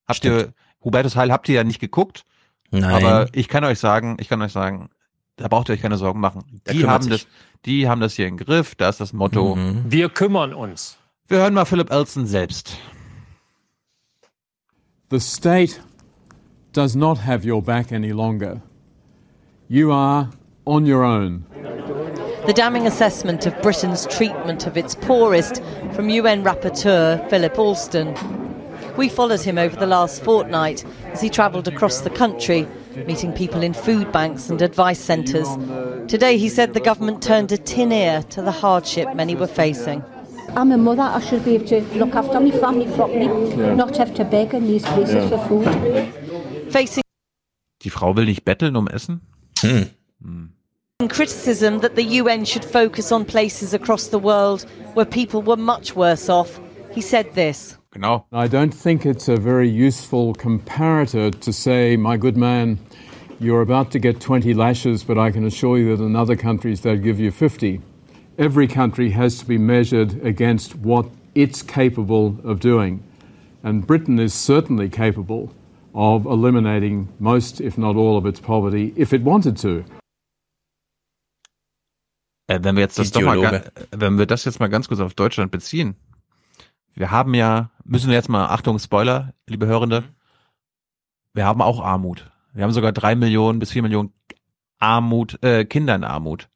[0.08, 2.24] Habt ihr, Hubertus Heil habt ihr ja nicht geguckt.
[2.72, 2.84] Nein.
[3.06, 4.90] Aber ich kann euch sagen, ich kann euch sagen,
[5.36, 6.62] da braucht ihr euch keine Sorgen machen.
[6.72, 7.12] Die haben sich.
[7.12, 7.28] das,
[7.66, 8.74] die haben das hier im Griff.
[8.74, 9.56] Da ist das Motto.
[9.56, 9.84] Mhm.
[9.88, 10.98] Wir kümmern uns.
[11.28, 12.76] Wir hören mal Philip Elson selbst.
[15.12, 15.74] The state
[16.74, 18.62] does not have your back any longer.
[19.68, 20.30] You are
[20.66, 21.46] on your own.
[22.46, 25.62] The damning assessment of Britain's treatment of its poorest
[25.94, 28.16] from UN Rapporteur Philip Alston.
[28.98, 32.68] We followed him over the last fortnight as he travelled across the country,
[33.06, 35.48] meeting people in food banks and advice centres.
[36.08, 40.04] Today he said the government turned a tin ear to the hardship many were facing.
[40.56, 41.04] I'm a mother.
[41.04, 43.76] I should be able to look after my family properly, Yeah.
[43.76, 45.30] not have to beg in these places Yeah.
[45.30, 46.14] for food.
[46.72, 47.04] Facing
[47.84, 49.22] Die Frau will nicht betteln um Essen?
[51.10, 55.96] criticism that the UN should focus on places across the world where people were much
[55.96, 56.60] worse off,
[56.92, 57.76] he said this.
[57.92, 58.26] Genau.
[58.32, 62.80] I don't think it's a very useful comparator to say, my good man,
[63.40, 66.82] you're about to get 20 lashes, but I can assure you that in other countries
[66.82, 67.82] they'll give you 50.
[68.38, 73.04] Every country has to be measured against what it's capable of doing.
[73.64, 75.52] And Britain is certainly capable
[75.94, 79.84] of eliminating most, if not all, of its poverty if it wanted to.
[82.48, 85.14] Äh, wenn wir jetzt das doch mal, wenn wir das jetzt mal ganz kurz auf
[85.14, 85.96] Deutschland beziehen.
[86.94, 90.04] Wir haben ja, müssen wir jetzt mal, Achtung, Spoiler, liebe Hörende.
[91.34, 92.30] Wir haben auch Armut.
[92.54, 94.12] Wir haben sogar drei Millionen bis vier Millionen
[94.80, 96.50] Armut, äh, Kinder in Armut.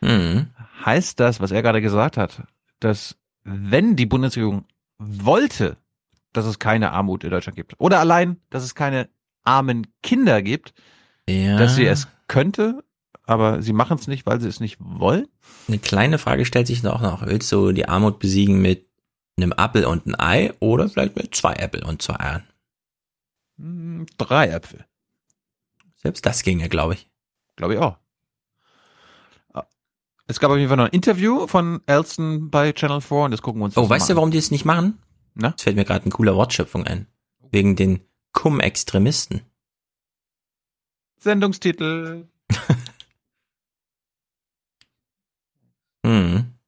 [0.00, 0.48] Mhm.
[0.84, 2.44] Heißt das, was er gerade gesagt hat,
[2.80, 4.64] dass wenn die Bundesregierung
[4.98, 5.76] wollte,
[6.32, 9.08] dass es keine Armut in Deutschland gibt, oder allein, dass es keine
[9.44, 10.72] armen Kinder gibt,
[11.28, 11.56] Ja.
[11.58, 12.84] dass sie es könnte,
[13.24, 15.26] aber sie machen es nicht, weil sie es nicht wollen?
[15.68, 17.24] Eine kleine Frage stellt sich doch noch.
[17.26, 18.88] Willst du die Armut besiegen mit
[19.36, 22.44] einem Apfel und einem Ei oder vielleicht mit zwei Äpfel und zwei Eiern?
[23.58, 24.84] Hm, Drei Äpfel.
[25.96, 27.08] Selbst das ginge, glaube ich.
[27.56, 27.96] Glaube ich auch.
[30.28, 33.42] Es gab auf jeden Fall noch ein Interview von Elson bei Channel 4 und das
[33.42, 34.98] gucken wir uns Oh, weißt du, warum die es nicht machen?
[35.34, 35.54] Na?
[35.56, 37.06] Es fällt mir gerade eine coole Wortschöpfung ein.
[37.50, 38.00] Wegen den
[38.32, 39.42] Cum-Extremisten.
[41.18, 42.28] Sendungstitel.
[46.04, 46.46] Mhm.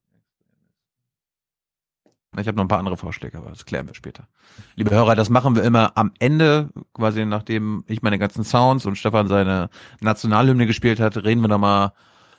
[2.36, 4.26] Ich habe noch ein paar andere Vorschläge, aber das klären wir später.
[4.74, 8.96] Liebe Hörer, das machen wir immer am Ende, quasi nachdem ich meine ganzen Sounds und
[8.96, 9.70] Stefan seine
[10.00, 11.92] Nationalhymne gespielt hat, reden wir nochmal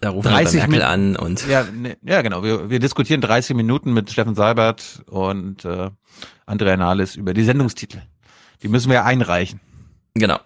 [0.05, 2.43] Da rufen wir bei Merkel an und Ja, ne, ja genau.
[2.43, 5.89] Wir, wir diskutieren 30 Minuten mit Steffen Seibert und äh,
[6.45, 8.03] Andrea Nahles über die Sendungstitel.
[8.61, 9.61] Die müssen wir einreichen.
[10.13, 10.37] Genau.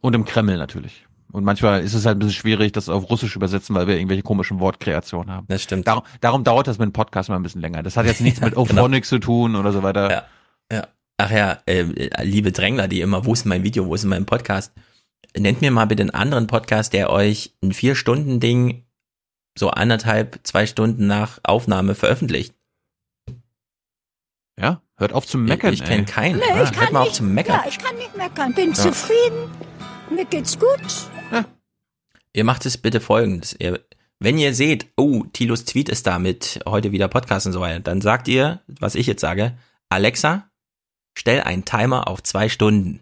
[0.00, 1.04] Und im Kreml natürlich.
[1.30, 4.22] Und manchmal ist es halt ein bisschen schwierig, das auf Russisch übersetzen, weil wir irgendwelche
[4.22, 5.46] komischen Wortkreationen haben.
[5.46, 5.86] Das stimmt.
[5.86, 7.82] Darum, darum dauert das mit dem Podcast mal ein bisschen länger.
[7.82, 10.10] Das hat jetzt nichts mit Ophonics zu tun oder so weiter.
[10.10, 10.24] Ja.
[10.72, 10.88] Ja.
[11.18, 11.84] Ach ja, äh,
[12.22, 14.72] liebe Drängler, die immer, wo ist mein Video, wo ist mein Podcast?
[15.36, 18.86] Nennt mir mal bitte einen anderen Podcast, der euch ein Vier-Stunden-Ding
[19.58, 22.54] so anderthalb, zwei Stunden nach Aufnahme veröffentlicht.
[24.58, 25.72] Ja, hört auf zu meckern.
[25.72, 26.36] Ich, ich kenne keinen.
[26.38, 27.60] Nee, Ah, ich kann hört mal auf nicht, zu meckern.
[27.62, 28.54] Ja, ich kann nicht meckern.
[28.54, 28.74] Bin Ja.
[28.74, 29.50] zufrieden.
[30.10, 30.80] Mir geht's gut.
[32.34, 33.54] Ihr macht es bitte folgendes.
[33.58, 33.84] Ihr,
[34.18, 37.80] wenn ihr seht, oh, Tilos Tweet ist da mit heute wieder Podcast und so weiter,
[37.80, 39.58] dann sagt ihr, was ich jetzt sage,
[39.90, 40.50] Alexa,
[41.18, 43.00] stell einen Timer auf zwei Stunden.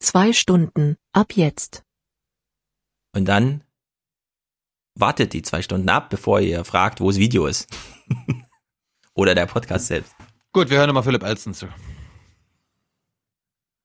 [0.00, 1.84] Zwei Stunden, ab jetzt.
[3.14, 3.63] Und dann
[4.94, 7.68] wartet die zwei Stunden ab, bevor ihr fragt, wo das Video ist.
[9.14, 10.14] Oder der Podcast selbst.
[10.52, 11.66] Gut, wir hören nochmal Philipp Elson zu.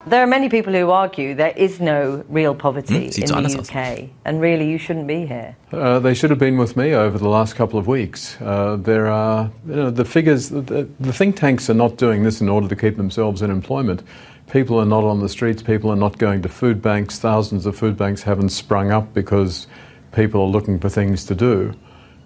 [0.09, 3.33] There are many people who argue there is no real poverty Hm, sieht in so
[3.33, 3.69] the anders aus.
[3.69, 5.55] UK, and really you shouldn't be here.
[5.73, 8.37] Uh, they should have been with me over the last couple of weeks.
[8.39, 12.39] Uh, there are, you know, the figures, the, the think tanks are not doing this
[12.39, 14.01] in order to keep themselves in employment.
[14.49, 17.19] People are not on the streets, people are not going to food banks.
[17.19, 19.67] Thousands of food banks haven't sprung up because
[20.11, 21.73] people are looking for things to do.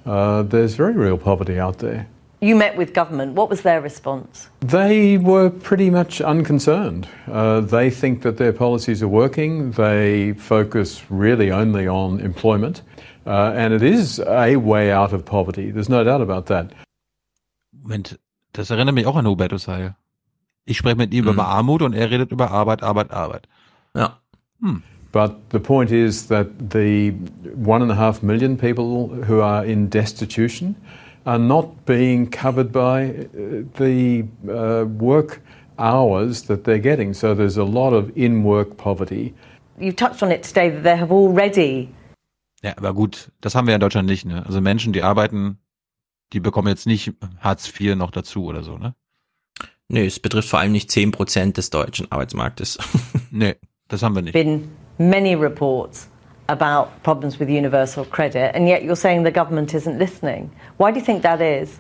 [0.05, 2.07] Uh, there's very real poverty out there.
[2.41, 3.35] You met with government.
[3.35, 4.49] What was their response?
[4.59, 7.07] They were pretty much unconcerned.
[7.31, 9.71] Uh, they think that their policies are working.
[9.71, 12.81] They focus really only on employment.
[13.25, 15.71] Uh, and it is a way out of poverty.
[15.71, 16.73] There's no doubt about that.
[17.71, 18.19] Moment,
[18.51, 19.95] das erinnert mich auch an Hubertus Heil.
[20.65, 23.47] Ich spreche mit ihm über Armut und er redet über Arbeit, Arbeit, Arbeit.
[23.95, 24.19] Ja.
[25.13, 27.11] But the point is that the
[27.55, 30.75] one and a half million people who are in destitution
[31.27, 35.41] are not being covered by uh, the uh, work
[35.77, 37.13] hours that they're getting.
[37.13, 39.35] So there's a lot of in work poverty.
[39.79, 41.89] You touched on it today that they have already
[42.63, 44.25] Ja, aber gut, das haben wir in Deutschland nicht.
[44.25, 44.45] Ne?
[44.45, 45.57] Also Menschen, die arbeiten,
[46.31, 48.95] die bekommen jetzt nicht Hartz IV noch dazu oder so, ne?
[49.89, 52.79] Nö, es betrifft vor allem nicht 10% des deutschen Arbeitsmarktes.
[53.31, 53.55] nee,
[53.89, 54.33] das haben wir nicht.
[54.33, 56.07] been many reports
[56.49, 60.51] about problems with universal credit, and yet you're saying the government isn't listening.
[60.77, 61.79] Why do you think that is?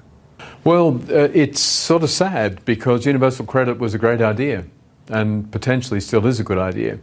[0.63, 4.65] Well, uh, it's sort of sad because universal credit was a great idea
[5.09, 6.99] and potentially still is a good idea.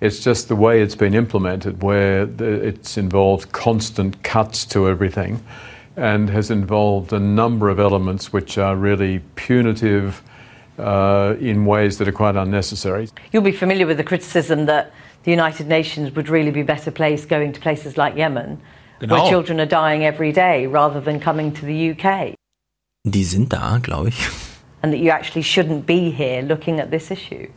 [0.00, 5.42] It's just the way it's been implemented, where the, it's involved constant cuts to everything
[5.96, 10.22] and has involved a number of elements which are really punitive
[10.78, 13.08] uh, in ways that are quite unnecessary.
[13.32, 14.92] You'll be familiar with the criticism that
[15.24, 18.60] the United Nations would really be better placed going to places like Yemen,
[19.06, 22.34] where children are dying every day, rather than coming to the UK,
[23.08, 24.28] Die sind da, glaube ich.
[24.82, 27.48] and that you actually shouldn't be here looking at this issue.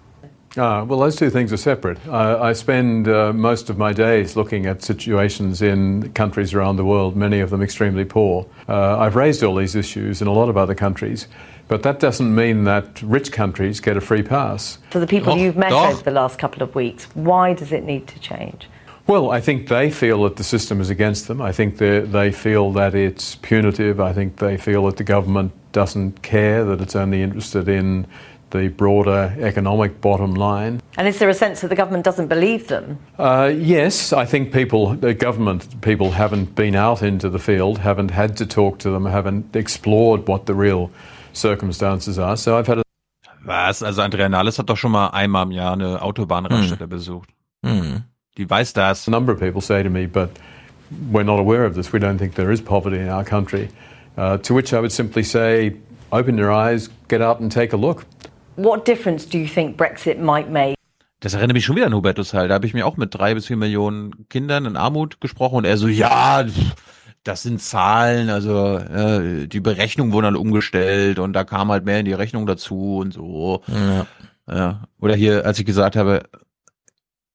[0.55, 1.97] Ah, well, those two things are separate.
[2.07, 6.85] I, I spend uh, most of my days looking at situations in countries around the
[6.85, 8.45] world, many of them extremely poor.
[8.69, 11.27] Uh, I've raised all these issues in a lot of other countries,
[11.67, 14.77] but that doesn't mean that rich countries get a free pass.
[14.89, 15.93] For the people Doch, you've met doch.
[15.93, 18.67] over the last couple of weeks, why does it need to change?
[19.05, 21.41] Well, I think they feel that the system is against them.
[21.41, 23.99] I think they they feel that it's punitive.
[23.99, 28.07] I think they feel that the government doesn't care, that it's only interested in
[28.53, 30.79] the broader economic bottom line.
[30.95, 32.99] And is there a sense that the government doesn't believe them?
[33.17, 38.11] Uh, yes, I think people, the government people haven't been out into the field, haven't
[38.11, 40.91] had to talk to them, haven't explored what the real
[41.33, 42.37] circumstances are.
[42.37, 42.83] So I've had a
[43.45, 43.83] Was?
[43.83, 47.29] Also Andrea Nahles hat doch schon mal einmal im Jahr eine Autobahnraststätte besucht.
[47.65, 48.03] Hm.
[48.37, 49.07] Die weiß das.
[49.07, 50.29] A number of people say to me, but
[51.11, 51.91] we're not aware of this.
[51.91, 53.69] We don't think there is poverty in our country.
[54.17, 55.75] Uh, to which I would simply say,
[56.11, 58.05] open your eyes, get out and take a look.
[58.55, 60.75] What difference do you think Brexit might make?
[61.19, 62.49] Das erinnert mich schon wieder an Hubertus Heil.
[62.49, 65.65] Da habe ich mir auch mit drei bis vier Millionen Kindern in Armut gesprochen und
[65.65, 66.45] er so, ja,
[67.23, 71.99] das sind Zahlen, also äh, die Berechnungen wurden dann umgestellt und da kam halt mehr
[71.99, 73.63] in die Rechnung dazu und so.
[73.67, 74.05] Ja.
[74.47, 74.83] Ja.
[74.99, 76.23] Oder hier, als ich gesagt habe,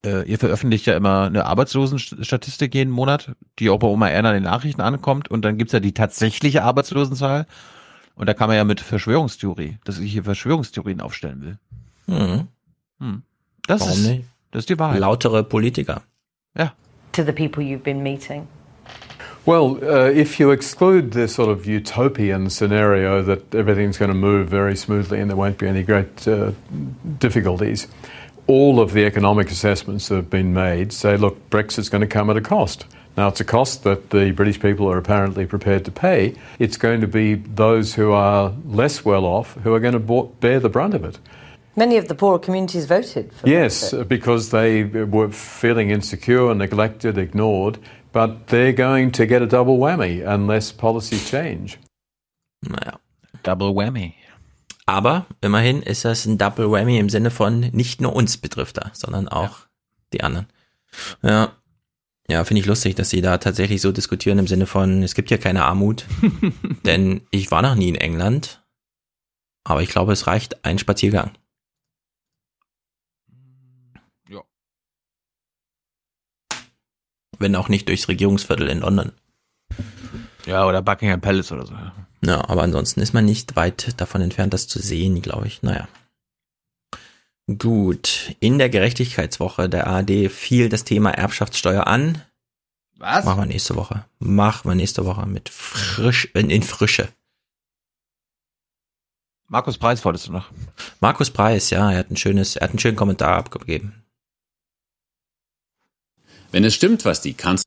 [0.05, 4.43] äh, ihr veröffentlicht ja immer eine Arbeitslosenstatistik jeden Monat, die auch bei Oma Erna in
[4.43, 7.47] den Nachrichten ankommt und dann gibt's ja die tatsächliche Arbeitslosenzahl
[8.15, 11.59] und da kann man ja mit Verschwörungstheorie, dass ich hier Verschwörungstheorien aufstellen will.
[12.07, 12.49] Hm.
[13.01, 13.23] Hm.
[13.67, 14.25] Das Warum ist, nicht?
[14.51, 15.01] das ist die Wahrheit.
[15.01, 16.03] Lautere Politiker.
[16.57, 16.73] Ja.
[17.13, 18.47] To the people you've been meeting?
[19.49, 24.51] Well, uh, if you exclude this sort of utopian scenario that everything's going to move
[24.51, 26.53] very smoothly and there won't be any great uh,
[27.19, 27.89] difficulties,
[28.47, 32.29] all of the economic assessments that have been made say, look, Brexit's going to come
[32.29, 32.85] at a cost.
[33.17, 36.35] Now, it's a cost that the British people are apparently prepared to pay.
[36.59, 40.61] It's going to be those who are less well off who are going to bear
[40.61, 41.19] the brunt of it.
[41.75, 44.09] Many of the poorer communities voted for Yes, Brexit.
[44.09, 47.79] because they were feeling insecure, neglected, ignored,
[48.13, 51.79] but they're going to get a double whammy unless policies change.
[52.63, 52.99] Naja.
[53.43, 54.15] Double whammy.
[54.89, 58.91] Aber immerhin ist das ein Double Whammy im Sinne von nicht nur uns betrifft er,
[58.95, 59.67] sondern auch
[60.15, 60.47] die anderen.
[61.23, 61.53] Ja.
[62.31, 65.31] Ja, finde ich lustig, dass sie da tatsächlich so diskutieren im Sinne von, es gibt
[65.31, 66.07] ja keine Armut.
[66.87, 68.63] denn ich war noch nie in England.
[69.63, 71.33] Aber ich glaube, es reicht ein Spaziergang.
[77.39, 79.13] Wenn auch nicht durchs Regierungsviertel in London.
[80.47, 81.75] Ja, oder Buckingham Palace oder so.
[82.25, 85.63] Ja, aber ansonsten ist man nicht weit davon entfernt, das zu sehen, glaube ich.
[85.63, 85.89] Naja.
[87.59, 92.23] Gut, in der Gerechtigkeitswoche der ARD fiel das Thema Erbschaftssteuer an.
[92.97, 93.25] Was?
[93.25, 94.05] Machen wir nächste Woche.
[94.19, 97.09] Machen wir nächste Woche mit frisch, in, in Frische.
[99.47, 100.51] Markus Preis wolltest du noch.
[101.01, 104.05] Markus Preis, ja, er hat ein schönes, er hat einen schönen Kommentar abgegeben.
[106.51, 107.65] Wenn es stimmt, was die Kanzlerin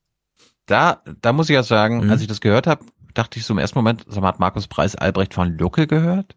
[0.65, 3.59] Da, da muss ich ja sagen, als ich das gehört habe, dachte ich so im
[3.59, 6.35] ersten Moment, sag mal, hat Markus Preis Albrecht von Lucke gehört?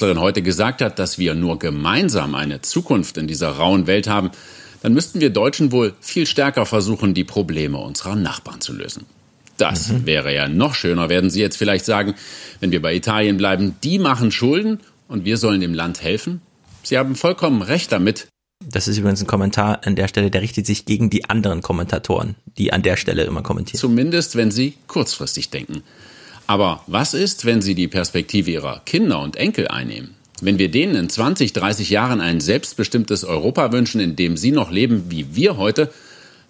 [0.00, 4.30] heute gesagt hat, dass wir nur gemeinsam eine Zukunft in dieser rauen Welt haben,
[4.82, 9.06] dann müssten wir Deutschen wohl viel stärker versuchen, die Probleme unserer Nachbarn zu lösen.
[9.56, 12.14] Das wäre ja noch schöner, werden Sie jetzt vielleicht sagen,
[12.60, 13.76] wenn wir bei Italien bleiben.
[13.84, 16.42] Die machen Schulden und wir sollen dem Land helfen.
[16.82, 18.26] Sie haben vollkommen recht damit.
[18.70, 22.34] Das ist übrigens ein Kommentar an der Stelle, der richtet sich gegen die anderen Kommentatoren,
[22.58, 23.78] die an der Stelle immer kommentieren.
[23.78, 25.82] Zumindest, wenn Sie kurzfristig denken.
[26.46, 30.14] Aber was ist, wenn Sie die Perspektive Ihrer Kinder und Enkel einnehmen?
[30.40, 34.70] Wenn wir denen in 20, 30 Jahren ein selbstbestimmtes Europa wünschen, in dem sie noch
[34.70, 35.92] leben wie wir heute,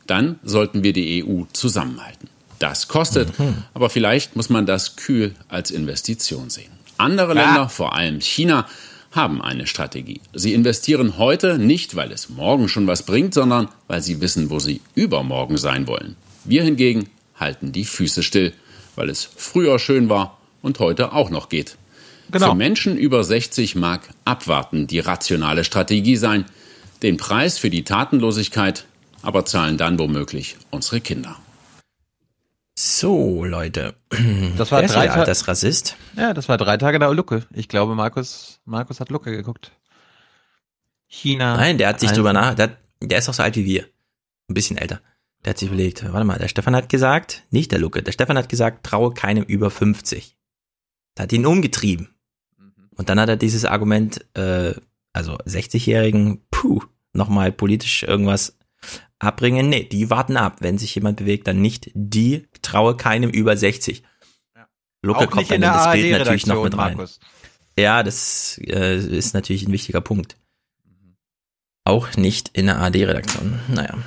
[0.06, 2.28] dann sollten wir die EU zusammenhalten.
[2.58, 3.28] Das kostet,
[3.74, 6.70] aber vielleicht muss man das kühl als Investition sehen.
[6.96, 7.44] Andere Ja.
[7.44, 8.66] Länder, vor allem China,
[9.14, 10.20] haben eine Strategie.
[10.32, 14.58] Sie investieren heute nicht, weil es morgen schon was bringt, sondern weil sie wissen, wo
[14.58, 16.16] sie übermorgen sein wollen.
[16.44, 18.52] Wir hingegen halten die Füße still,
[18.96, 21.76] weil es früher schön war und heute auch noch geht.
[22.30, 22.50] Genau.
[22.50, 26.46] Für Menschen über 60 mag abwarten die rationale Strategie sein,
[27.02, 28.86] den Preis für die Tatenlosigkeit
[29.24, 31.36] aber zahlen dann womöglich unsere Kinder.
[32.86, 33.94] So, Leute.
[34.58, 35.96] Das war drei hier Ta- das Rassist.
[36.16, 37.46] Ja, das war drei Tage nach Lucke.
[37.52, 39.72] Ich glaube, Markus, Markus hat Lucke geguckt.
[41.06, 41.56] China.
[41.56, 43.84] Nein, der hat sich Also- drüber nach, der, der ist auch so alt wie wir.
[44.50, 45.00] Ein bisschen älter.
[45.44, 48.36] Der hat sich überlegt, warte mal, der Stefan hat gesagt, nicht der Lucke, der Stefan
[48.36, 50.36] hat gesagt, traue keinem über 50.
[51.14, 52.10] Das hat ihn umgetrieben.
[52.96, 54.74] Und dann hat er dieses Argument, äh,
[55.14, 56.80] also 60-Jährigen, puh,
[57.14, 58.58] nochmal politisch irgendwas
[59.24, 59.68] abbringen.
[59.68, 60.56] Nee, die warten ab.
[60.60, 64.02] Wenn sich jemand bewegt, dann nicht die, traue keinem über 60.
[65.02, 66.96] Lucke Auch kommt dann in das Bild natürlich noch mit rein.
[66.96, 67.20] Markus.
[67.78, 70.36] Ja, das äh, ist natürlich ein wichtiger Punkt.
[71.84, 73.60] Auch nicht in der AD-Redaktion.
[73.68, 73.98] Naja.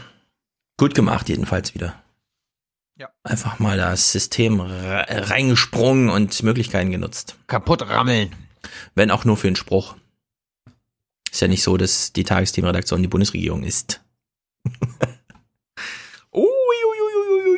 [0.77, 2.01] Gut gemacht, jedenfalls wieder.
[2.97, 3.09] Ja.
[3.23, 7.35] Einfach mal das System re- reingesprungen und Möglichkeiten genutzt.
[7.45, 8.31] Kaputt rammeln.
[8.95, 9.95] Wenn auch nur für einen Spruch.
[11.31, 14.01] Ist ja nicht so, dass die Tagesthemenredaktion die Bundesregierung ist.
[16.33, 16.99] Ui, ui,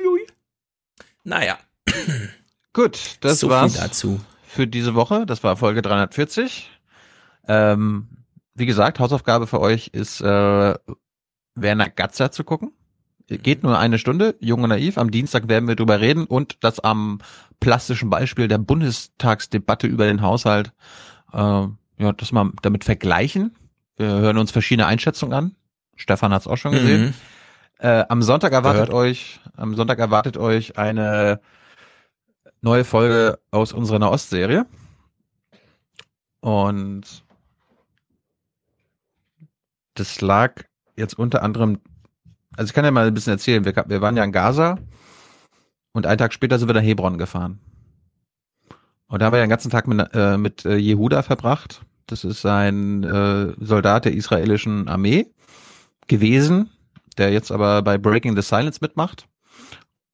[0.04, 0.28] ui, ui.
[1.24, 1.58] Naja.
[2.74, 4.20] Gut, das So war's dazu.
[4.44, 5.26] für diese Woche.
[5.26, 6.70] Das war Folge 340.
[7.48, 8.08] Ähm,
[8.56, 10.76] wie gesagt, Hausaufgabe für euch ist äh,
[11.56, 12.72] Werner Gatzer zu gucken.
[13.28, 14.98] Geht nur eine Stunde, jung und naiv.
[14.98, 17.20] Am Dienstag werden wir drüber reden und das am
[17.60, 20.74] plastischen Beispiel der Bundestagsdebatte über den Haushalt,
[21.34, 23.56] äh, ja, das mal damit vergleichen.
[23.98, 25.56] Wir hören uns verschiedene Einschätzungen an.
[26.00, 27.08] Stefan hat es auch schon gesehen.
[27.08, 27.14] Mhm.
[27.80, 29.06] Äh, am Sonntag erwartet Gehört.
[29.06, 31.40] euch, am Sonntag erwartet euch eine
[32.62, 34.66] neue Folge aus unserer Nahost-Serie.
[36.42, 37.24] Und
[39.94, 40.64] das lag
[40.96, 41.80] jetzt unter anderem,
[42.56, 44.78] also ich kann ja mal ein bisschen erzählen, wir, wir waren ja in Gaza
[45.92, 47.60] und einen Tag später sind wir nach Hebron gefahren.
[49.08, 51.82] Und da haben wir ja den ganzen Tag mit, äh, mit äh, Jehuda verbracht.
[52.08, 55.28] Das ist ein äh, Soldat der israelischen Armee
[56.10, 56.70] gewesen,
[57.18, 59.30] der jetzt aber bei Breaking the Silence mitmacht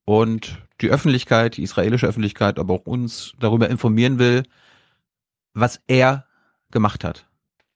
[0.05, 4.43] und die Öffentlichkeit, die israelische Öffentlichkeit, aber auch uns darüber informieren will,
[5.53, 6.25] was er
[6.69, 7.27] gemacht hat,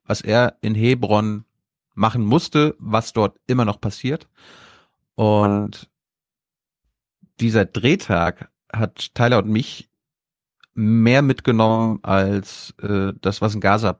[0.04, 1.46] was er in Hebron
[1.96, 4.28] machen musste, was dort immer noch passiert.
[5.16, 5.90] Und
[7.40, 9.90] dieser Drehtag hat Tyler und mich
[10.74, 14.00] mehr mitgenommen als äh, das, was in Gaza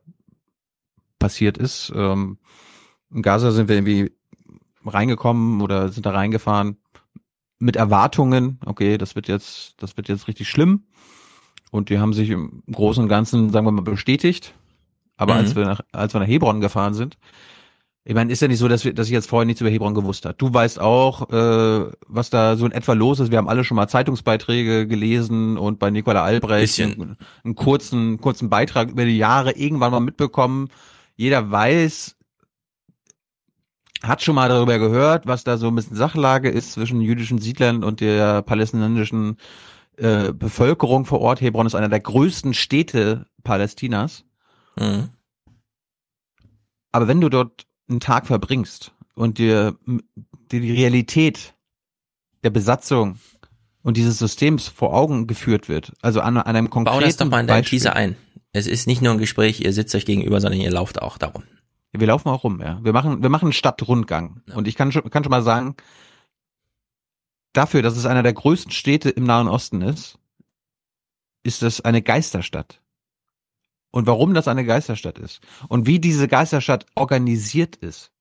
[1.20, 1.92] passiert ist.
[1.96, 2.38] Ähm,
[3.14, 4.12] in Gaza sind wir irgendwie
[4.86, 6.78] reingekommen oder sind da reingefahren
[7.60, 10.84] mit Erwartungen, okay, das wird jetzt, das wird jetzt richtig schlimm.
[11.72, 14.54] Und die haben sich im Großen und Ganzen, sagen wir mal, bestätigt.
[15.18, 15.40] Aber Mhm.
[15.40, 17.18] als wir nach, als wir nach Hebron gefahren sind,
[18.06, 19.94] ich meine, ist ja nicht so, dass wir, dass ich jetzt vorher nichts über Hebron
[19.94, 20.34] gewusst habe.
[20.36, 23.30] Du weißt auch, äh, was da so in etwa los ist.
[23.30, 28.50] Wir haben alle schon mal Zeitungsbeiträge gelesen und bei Nicola Albrecht einen, einen kurzen, kurzen
[28.50, 30.70] Beitrag über die Jahre irgendwann mal mitbekommen.
[31.18, 32.16] Jeder weiß,
[34.04, 37.84] hat schon mal darüber gehört, was da so ein bisschen Sachlage ist zwischen jüdischen Siedlern
[37.84, 39.38] und der palästinensischen
[39.98, 41.42] äh, Bevölkerung vor Ort.
[41.42, 44.24] Hebron ist einer der größten Städte Palästinas.
[44.78, 45.10] Mhm.
[46.92, 49.78] Aber wenn du dort einen Tag verbringst und dir,
[50.52, 51.54] die Realität
[52.44, 53.20] der Besatzung
[53.84, 57.28] und dieses Systems vor Augen geführt wird, also an, an einem konkreten Bau das doch
[57.28, 57.80] mal in deinen Beispiel.
[57.80, 58.16] Teaser ein.
[58.54, 61.44] Es ist nicht nur ein Gespräch, ihr sitzt euch gegenüber, sondern ihr lauft auch darum.
[61.92, 62.80] Wir laufen auch rum, ja.
[62.84, 64.42] Wir machen, wir machen einen Stadtrundgang.
[64.54, 65.76] Und ich kann schon, kann schon mal sagen,
[67.54, 70.20] dafür, dass es einer der größten Städte im Nahen Osten ist,
[71.44, 72.82] ist es eine Geisterstadt.
[73.92, 78.12] Und warum das eine Geisterstadt ist und wie diese Geisterstadt organisiert ist,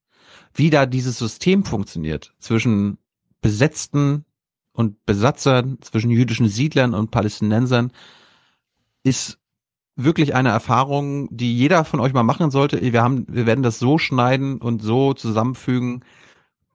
[0.54, 2.96] wie da dieses System funktioniert zwischen
[3.42, 4.24] Besetzten
[4.72, 7.92] und Besatzern, zwischen jüdischen Siedlern und Palästinensern,
[9.02, 9.38] ist
[10.00, 12.80] wirklich eine Erfahrung, die jeder von euch mal machen sollte.
[12.80, 16.04] Wir haben, wir werden das so schneiden und so zusammenfügen,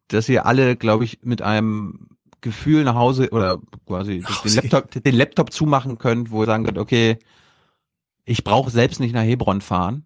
[0.10, 2.10] dass ihr alle, glaube ich, mit einem
[2.42, 6.78] Gefühl nach Hause oder quasi den Laptop, den Laptop zumachen könnt, wo ihr sagen könnt,
[6.78, 7.18] okay,
[8.26, 10.06] ich brauche selbst nicht nach Hebron fahren,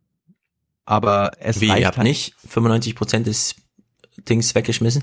[0.85, 3.55] aber es Wie, reicht ihr habt halt- nicht 95% des
[4.29, 5.01] Dings weggeschmissen?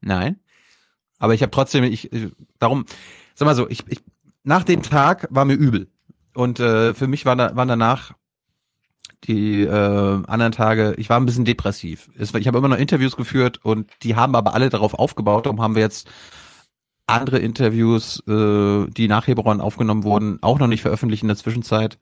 [0.00, 0.40] Nein.
[1.18, 2.86] Aber ich habe trotzdem, ich, ich- darum,
[3.34, 4.00] sag mal so, ich, ich,
[4.42, 5.91] nach dem Tag war mir übel.
[6.34, 8.12] Und äh, für mich waren, da, waren danach
[9.24, 9.68] die äh,
[10.26, 12.10] anderen Tage, ich war ein bisschen depressiv.
[12.18, 15.46] Es, war- ich habe immer noch Interviews geführt und die haben aber alle darauf aufgebaut.
[15.46, 16.08] Darum haben wir jetzt
[17.06, 21.98] andere Interviews, äh, die nach Hebron aufgenommen wurden, auch noch nicht veröffentlicht in der Zwischenzeit,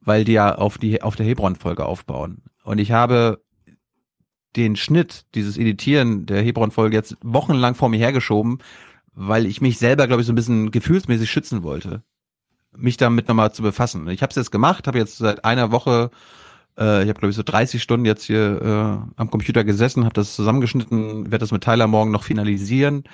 [0.00, 2.42] weil die ja auf die auf der Hebron-Folge aufbauen.
[2.62, 3.42] Und ich habe
[4.56, 8.58] den Schnitt, dieses Editieren der Hebron-Folge jetzt wochenlang vor mir hergeschoben,
[9.12, 12.02] weil ich mich selber, glaube ich, so ein bisschen gefühlsmäßig schützen wollte,
[12.74, 14.08] mich damit nochmal zu befassen.
[14.08, 16.10] Ich habe es jetzt gemacht, habe jetzt seit einer Woche,
[16.78, 20.14] äh, ich habe glaube ich so 30 Stunden jetzt hier äh, am Computer gesessen, habe
[20.14, 23.04] das zusammengeschnitten, werde das mit Tyler morgen noch finalisieren.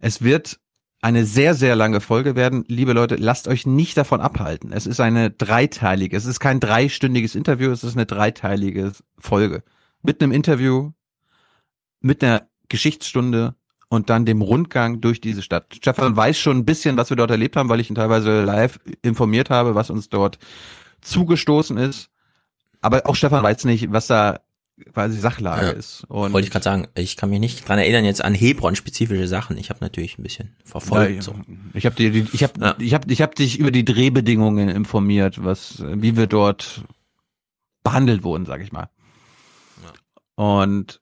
[0.00, 0.58] Es wird
[1.00, 2.64] eine sehr, sehr lange Folge werden.
[2.66, 4.72] Liebe Leute, lasst euch nicht davon abhalten.
[4.72, 9.62] Es ist eine dreiteilige, es ist kein dreistündiges Interview, es ist eine dreiteilige Folge
[10.02, 10.92] mit einem Interview,
[12.00, 13.54] mit einer Geschichtsstunde
[13.94, 15.66] und dann dem Rundgang durch diese Stadt.
[15.74, 18.78] Stefan weiß schon ein bisschen, was wir dort erlebt haben, weil ich ihn teilweise live
[19.02, 20.38] informiert habe, was uns dort
[21.00, 22.10] zugestoßen ist.
[22.80, 24.40] Aber auch Stefan weiß nicht, was da
[24.92, 25.72] quasi Sachlage Ja.
[25.72, 26.04] ist.
[26.08, 29.56] Und Wollte ich gerade sagen, ich kann mich nicht dran erinnern jetzt an Hebron-spezifische Sachen.
[29.56, 31.14] Ich habe natürlich ein bisschen verfolgt.
[31.14, 31.34] Ja, so.
[31.74, 36.16] Ich habe ich habe, ich habe, ich habe dich über die Drehbedingungen informiert, was, wie
[36.16, 36.82] wir dort
[37.84, 38.88] behandelt wurden, sag ich mal.
[40.34, 41.00] Und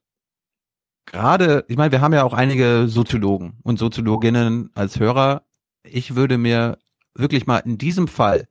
[1.07, 5.43] gerade, ich meine, wir haben ja auch einige Soziologen und Soziologinnen als Hörer.
[5.83, 6.79] Ich würde mir
[7.15, 8.49] wirklich mal in diesem Fall,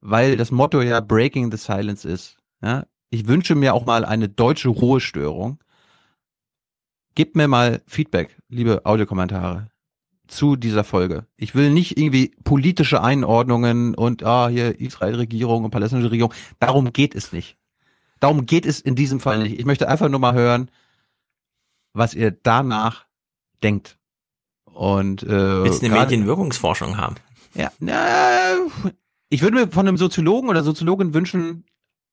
[0.00, 4.28] weil das Motto ja Breaking the Silence ist, ja, ich wünsche mir auch mal eine
[4.28, 5.58] deutsche Ruhestörung.
[7.14, 9.68] Gebt mir mal Feedback, liebe Audiokommentare,
[10.26, 11.26] zu dieser Folge.
[11.36, 16.34] Ich will nicht irgendwie politische Einordnungen und ah, hier Israel-Regierung und palästinensische Regierung.
[16.60, 17.56] Darum geht es nicht.
[18.20, 19.58] Darum geht es in diesem Fall nicht.
[19.58, 20.70] Ich möchte einfach nur mal hören,
[21.98, 23.06] was ihr danach
[23.62, 23.98] denkt.
[24.64, 27.16] Und äh, Willst du eine Medienwirkungsforschung haben?
[27.54, 28.56] ja, na,
[29.28, 31.64] ich würde mir von einem Soziologen oder Soziologin wünschen,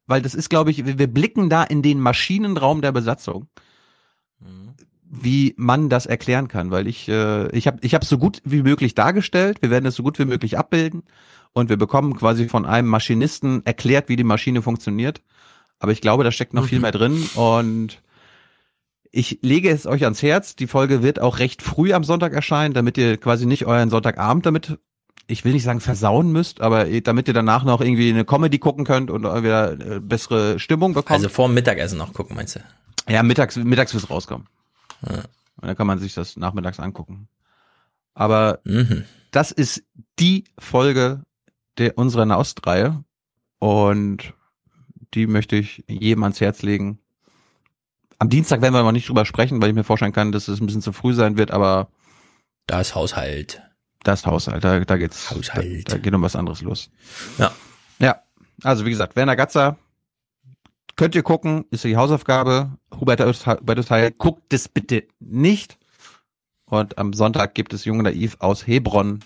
[0.07, 3.47] weil das ist, glaube ich, wir wir blicken da in den Maschinenraum der Besatzung,
[5.03, 8.63] wie man das erklären kann, weil ich äh, ich habe ich habe so gut wie
[8.63, 11.03] möglich dargestellt, wir werden es so gut wie möglich abbilden
[11.53, 15.21] und wir bekommen quasi von einem Maschinisten erklärt, wie die Maschine funktioniert,
[15.79, 18.01] aber ich glaube, da steckt noch viel mehr drin und
[19.15, 20.57] ich lege es euch ans Herz.
[20.57, 24.45] Die Folge wird auch recht früh am Sonntag erscheinen, damit ihr quasi nicht euren Sonntagabend
[24.45, 24.77] damit,
[25.27, 28.83] ich will nicht sagen versauen müsst, aber damit ihr danach noch irgendwie eine Comedy gucken
[28.83, 31.11] könnt und wieder äh, bessere Stimmung bekommt.
[31.11, 32.59] Also vor dem Mittagessen noch gucken, meinst du?
[33.07, 34.47] Ja, mittags, mittags wird's rauskommen.
[35.01, 35.23] Und
[35.61, 37.29] dann kann man sich das nachmittags angucken.
[38.15, 38.59] Aber
[39.31, 39.83] das ist
[40.19, 41.23] die Folge
[41.77, 43.03] der unserer Naust-Reihe
[43.59, 44.33] und
[45.13, 46.99] die möchte ich jedem ans Herz legen.
[48.19, 50.59] Am Dienstag werden wir noch nicht drüber sprechen, weil ich mir vorstellen kann, dass es
[50.59, 51.89] ein bisschen zu früh sein wird, aber
[52.67, 53.61] da ist Haushalt.
[54.03, 55.31] Das ist Haushalt, da, da geht's.
[55.31, 55.89] Haushalt.
[55.89, 56.89] Da, da geht um was anderes los.
[57.37, 57.51] Ja.
[57.99, 58.21] Ja.
[58.63, 59.77] Also wie gesagt, Werner Gatzer,
[60.95, 62.77] könnt ihr gucken, ist die Hausaufgabe.
[62.99, 65.77] Hubertus, Hubertus Heil, guckt das bitte nicht.
[66.65, 69.23] Und am Sonntag gibt es Junge Naiv aus Hebron.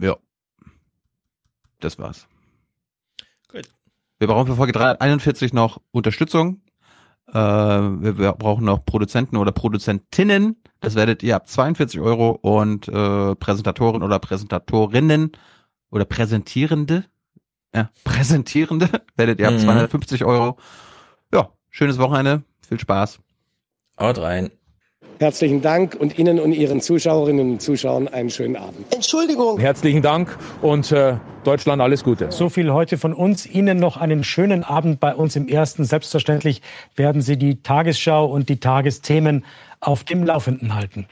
[0.00, 0.16] Ja.
[1.80, 2.28] Das war's.
[4.18, 6.62] Wir brauchen für Folge 341 noch Unterstützung.
[7.28, 10.56] Äh, wir, wir brauchen noch Produzenten oder Produzentinnen.
[10.80, 15.32] Das werdet ihr ab 42 Euro und äh, Präsentatoren oder Präsentatorinnen
[15.90, 17.04] oder Präsentierende.
[17.74, 19.60] Ja, Präsentierende werdet ihr ab Mhm.
[19.60, 20.56] 250 Euro.
[21.32, 22.42] Ja, schönes Wochenende.
[22.66, 23.20] Viel Spaß.
[24.00, 24.50] Haut rein.
[25.18, 28.94] Herzlichen Dank und Ihnen und Ihren Zuschauerinnen und Zuschauern einen schönen Abend.
[28.94, 29.58] Entschuldigung.
[29.58, 32.30] Herzlichen Dank und äh, Deutschland alles Gute.
[32.30, 33.44] So viel heute von uns.
[33.44, 35.84] Ihnen noch einen schönen Abend bei uns im Ersten.
[35.84, 36.62] Selbstverständlich
[36.94, 39.44] werden Sie die Tagesschau und die Tagesthemen
[39.80, 41.06] auf dem Laufenden halten.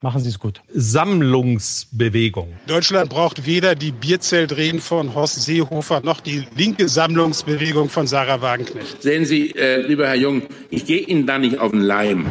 [0.00, 0.62] Machen Sie es gut.
[0.72, 2.54] Sammlungsbewegung.
[2.66, 9.02] Deutschland braucht weder die Bierzeltreden von Horst Seehofer noch die linke Sammlungsbewegung von Sarah Wagenknecht.
[9.02, 12.26] Sehen Sie, äh, lieber Herr Jung, ich gehe Ihnen da nicht auf den Leim.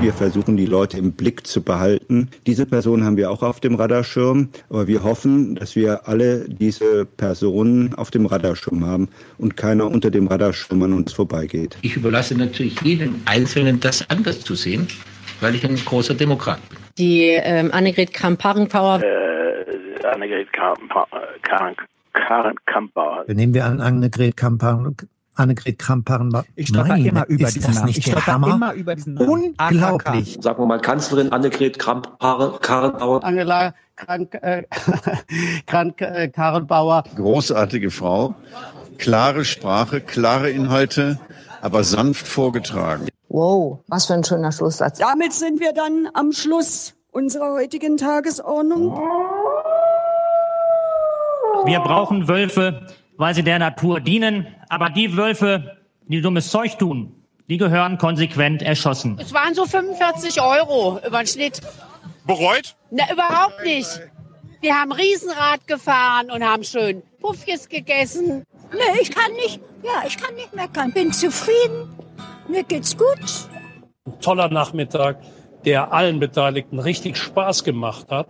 [0.00, 2.30] Wir versuchen, die Leute im Blick zu behalten.
[2.46, 7.04] Diese Person haben wir auch auf dem Radarschirm, aber wir hoffen, dass wir alle diese
[7.04, 11.78] Personen auf dem Radarschirm haben und keiner unter dem Radarschirm an uns vorbeigeht.
[11.82, 14.86] Ich überlasse natürlich jedem Einzelnen, das anders zu sehen,
[15.40, 16.78] weil ich ein großer Demokrat bin.
[16.96, 19.02] Die ähm, Annegret Kramp-Karrenbauer.
[19.02, 23.24] Äh, Annegret Kramp-Karrenbauer.
[23.26, 24.94] Nehmen wir an Annegret Kampan.
[25.38, 26.44] Annegret Kramp-Karrenbauer.
[26.56, 27.88] Ich stolper Nein, immer über diesen Namen.
[27.88, 28.54] Ich stolper Hammer?
[28.54, 29.54] immer über diesen Namen.
[29.58, 30.38] Unglaublich.
[30.40, 33.24] Sagen wir mal Kanzlerin Annegret Kramp-Karrenbauer.
[33.24, 34.64] Angela Krank, äh,
[35.66, 36.28] äh.
[37.16, 38.34] Großartige Frau,
[38.98, 41.18] klare Sprache, klare Inhalte,
[41.60, 43.08] aber sanft vorgetragen.
[43.28, 44.98] Wow, was für ein schöner Schlusssatz.
[44.98, 48.96] Damit sind wir dann am Schluss unserer heutigen Tagesordnung.
[51.64, 52.86] Wir brauchen Wölfe,
[53.18, 54.46] weil sie der Natur dienen.
[54.70, 57.12] Aber die Wölfe, die dummes Zeug tun,
[57.50, 59.18] die gehören konsequent erschossen.
[59.20, 61.60] Es waren so 45 Euro über den Schnitt.
[62.26, 62.76] Bereut?
[62.90, 63.88] Na, überhaupt nicht.
[64.60, 68.44] Wir haben Riesenrad gefahren und haben schön Puffjes gegessen.
[68.72, 70.92] Nee, ich kann nicht, ja, ich kann nicht meckern.
[70.92, 71.88] Bin zufrieden.
[72.48, 73.48] Mir geht's gut.
[74.06, 75.22] Ein toller Nachmittag,
[75.64, 78.28] der allen Beteiligten richtig Spaß gemacht hat.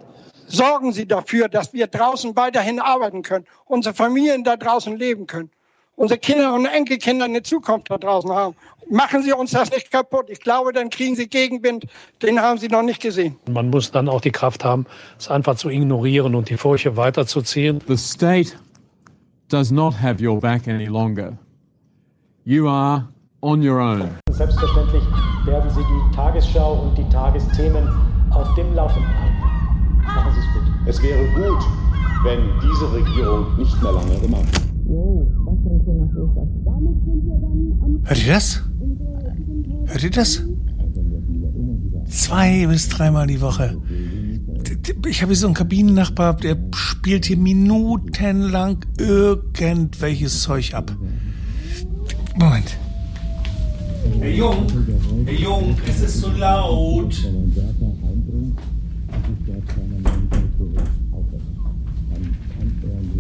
[0.48, 5.50] Sorgen Sie dafür, dass wir draußen weiterhin arbeiten können, unsere Familien da draußen leben können,
[5.94, 8.56] unsere Kinder und Enkelkinder eine Zukunft da draußen haben.
[8.90, 10.30] Machen Sie uns das nicht kaputt.
[10.30, 11.84] Ich glaube, dann kriegen Sie Gegenwind.
[12.22, 13.36] Den haben Sie noch nicht gesehen.
[13.46, 14.86] Man muss dann auch die Kraft haben,
[15.18, 17.82] es einfach zu ignorieren und die Furche weiterzuziehen.
[17.86, 18.52] The state
[19.48, 21.36] does not have your back any longer.
[22.44, 23.06] You are
[23.42, 24.08] on your own.
[24.30, 25.02] Selbstverständlich
[25.44, 27.86] werden Sie die Tagesschau und die Tagesthemen
[28.30, 29.37] auf dem Laufenden halten.
[30.14, 30.62] Machen Sie es gut.
[30.86, 31.64] Es wäre gut,
[32.24, 34.68] wenn diese Regierung nicht mehr lange im Amt
[38.04, 38.62] Hört ihr das?
[39.86, 40.42] Hört ihr das?
[42.06, 43.76] Zwei bis dreimal die Woche.
[45.06, 50.90] Ich habe hier so einen Kabinennachbar, der spielt hier minutenlang irgendwelches Zeug ab.
[52.36, 52.78] Moment.
[54.20, 54.66] Herr Jung,
[55.26, 57.14] Herr Jung, es ist so laut.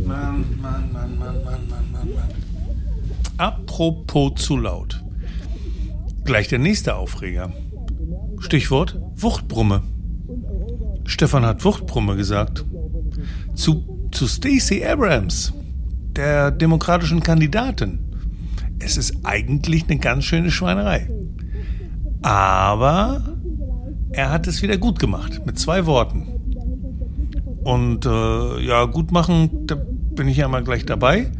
[0.08, 2.28] Mann, Mann, Mann, Mann, Mann, Mann, Mann, Mann.
[3.36, 5.04] Apropos zu laut.
[6.24, 7.52] Gleich der nächste Aufreger.
[8.38, 9.82] Stichwort Wuchtbrumme.
[11.04, 12.64] Stefan hat Wuchtbrumme gesagt.
[13.54, 15.52] Zu, zu Stacey Abrams,
[16.16, 17.98] der demokratischen Kandidatin.
[18.78, 21.10] Es ist eigentlich eine ganz schöne Schweinerei.
[22.22, 23.36] Aber
[24.12, 26.28] er hat es wieder gut gemacht, mit zwei Worten.
[27.62, 29.66] Und äh, ja, gut machen,
[30.18, 31.30] bin ich ja mal gleich dabei.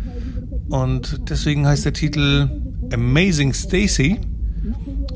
[0.70, 2.48] Und deswegen heißt der Titel
[2.92, 4.18] Amazing Stacy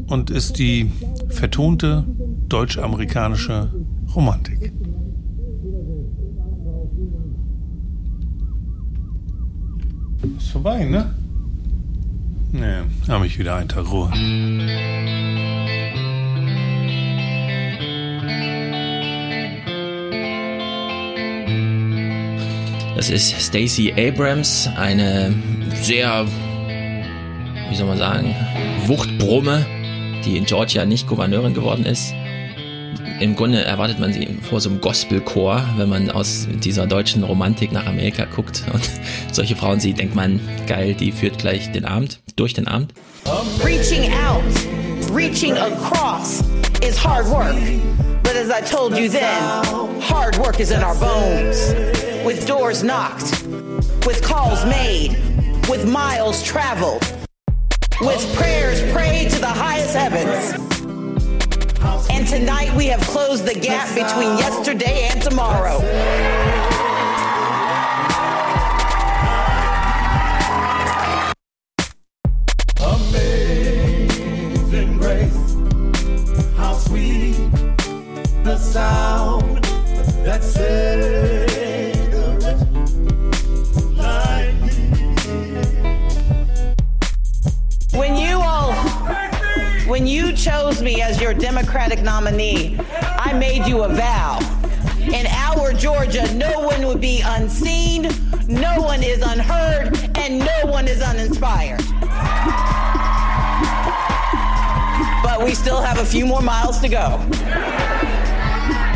[0.09, 0.91] und ist die
[1.29, 2.05] vertonte
[2.49, 3.73] deutsch-amerikanische
[4.15, 4.73] Romantik.
[10.37, 11.15] Ist vorbei, ne?
[12.53, 14.11] Ne, habe ich wieder einen Tag Ruhe.
[23.03, 25.35] Das ist Stacey Abrams, eine
[25.83, 26.25] sehr,
[27.69, 28.33] wie soll man sagen,
[28.87, 29.67] Wuchtbrumme,
[30.25, 32.15] die in Georgia nicht Gouverneurin geworden ist.
[33.19, 37.73] Im Grunde erwartet man sie vor so einem Gospelchor, wenn man aus dieser deutschen Romantik
[37.73, 38.89] nach Amerika guckt und
[39.33, 42.95] solche Frauen sieht, denkt man, geil, die führt gleich den Abend, durch den Abend.
[43.65, 44.45] Reaching out,
[45.13, 46.45] reaching across
[46.89, 47.57] is hard work.
[48.23, 52.12] But as I told you then, hard work is in our bones.
[52.25, 53.43] With doors knocked,
[54.07, 55.17] with calls made,
[55.69, 57.03] with miles traveled,
[58.01, 60.53] with prayers prayed to the highest heavens.
[62.11, 65.81] And tonight we have closed the gap between yesterday and tomorrow.
[90.43, 94.41] Chose me as your Democratic nominee, I made you a vow.
[95.01, 98.09] In our Georgia, no one would be unseen,
[98.49, 101.81] no one is unheard, and no one is uninspired.
[105.23, 107.25] But we still have a few more miles to go.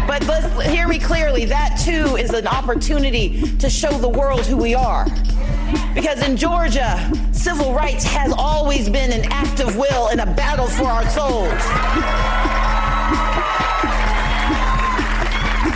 [0.08, 1.44] But let's hear me clearly.
[1.44, 5.06] That too is an opportunity to show the world who we are.
[5.94, 10.66] Because in Georgia, civil rights has always been an act of will and a battle
[10.66, 11.52] for our souls.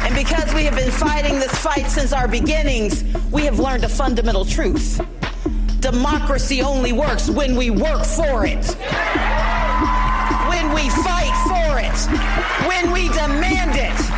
[0.04, 3.88] And because we have been fighting this fight since our beginnings, we have learned a
[3.88, 5.00] fundamental truth.
[5.80, 8.64] Democracy only works when we work for it.
[10.48, 11.98] When we fight for it.
[12.68, 14.10] When we demand it.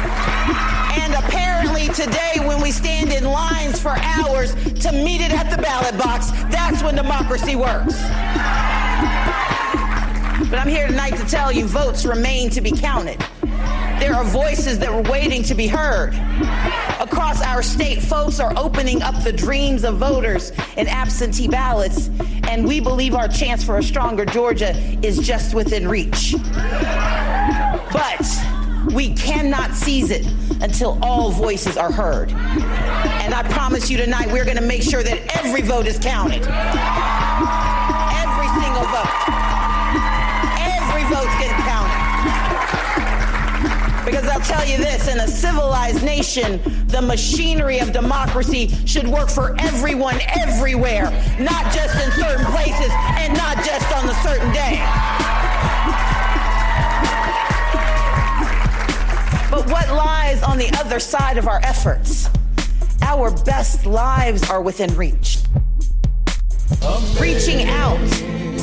[1.01, 1.52] And apparently
[1.89, 6.31] today, when we stand in lines for hours to meet it at the ballot box,
[6.51, 7.95] that's when democracy works.
[10.51, 13.19] But I'm here tonight to tell you votes remain to be counted.
[14.01, 16.15] There are voices that are waiting to be heard.
[17.01, 22.11] Across our state, folks are opening up the dreams of voters in absentee ballots,
[22.49, 26.35] and we believe our chance for a stronger Georgia is just within reach.
[27.93, 28.27] But
[28.91, 30.27] we cannot seize it
[30.61, 32.33] until all voices are heard.
[32.33, 36.43] And I promise you tonight, we're going to make sure that every vote is counted.
[36.43, 36.51] Every
[38.61, 39.09] single vote.
[40.59, 42.03] Every vote's getting counted.
[44.05, 49.31] Because I'll tell you this in a civilized nation, the machinery of democracy should work
[49.31, 55.32] for everyone everywhere, not just in certain places and not just on a certain day.
[59.53, 62.31] But what lies on the other side of our efforts?
[63.03, 65.41] Our best lives are within reach.
[67.21, 68.01] Reaching out,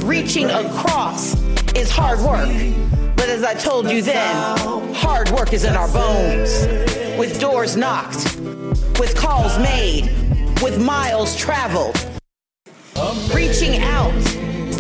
[0.03, 1.39] reaching across
[1.75, 2.49] is hard work.
[3.15, 6.65] But as I told you then, hard work is in our bones.
[7.19, 8.39] With doors knocked,
[8.99, 10.09] with calls made,
[10.63, 12.03] with miles traveled.
[13.31, 14.11] Reaching out,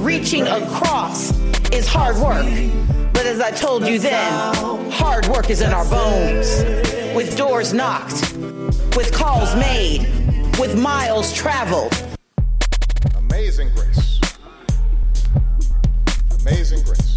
[0.01, 1.37] reaching across
[1.69, 2.47] is hard work.
[3.19, 6.63] But as I told you then, hard work is in our bones.
[7.13, 8.33] With doors knocked,
[8.95, 10.07] with calls made,
[10.57, 11.93] with miles traveled.
[13.15, 14.21] Amazing grace.
[16.39, 17.08] Amazing grace.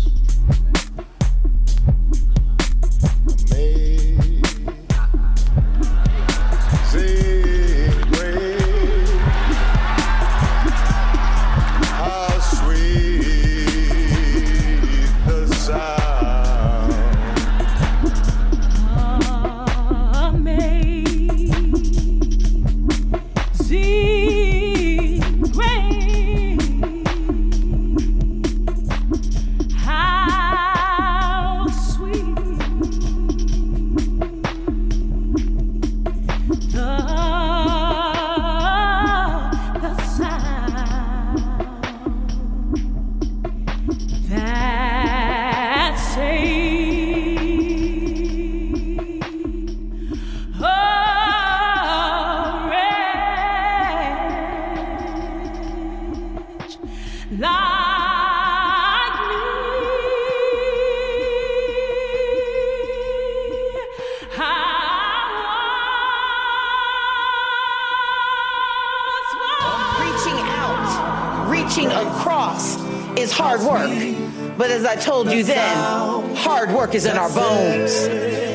[76.92, 78.08] Work is in our bones.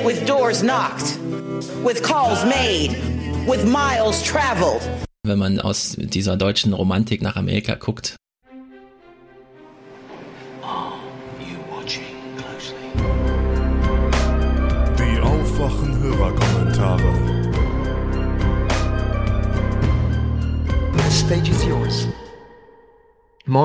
[0.06, 1.17] With doors knocked,
[1.83, 2.91] with calls made,
[3.48, 4.82] with miles traveled.
[5.24, 8.16] Wenn man aus dieser deutschen Romantik nach Amerika guckt.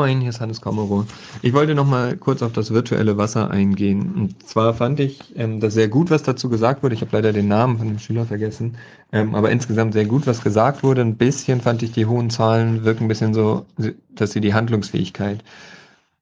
[0.02, 1.06] Moin, hier ist Hannes Kamero.
[1.42, 4.12] Ich wollte noch mal kurz auf das virtuelle Wasser eingehen.
[4.16, 6.97] Und zwar fand ich ähm, das sehr gut, was dazu gesagt wurde.
[6.97, 8.78] Ich habe leider den Namen von dem Schüler vergessen.
[9.12, 11.02] Ähm, aber insgesamt sehr gut, was gesagt wurde.
[11.02, 13.64] Ein bisschen fand ich die hohen Zahlen wirken ein bisschen so,
[14.10, 15.44] dass sie die Handlungsfähigkeit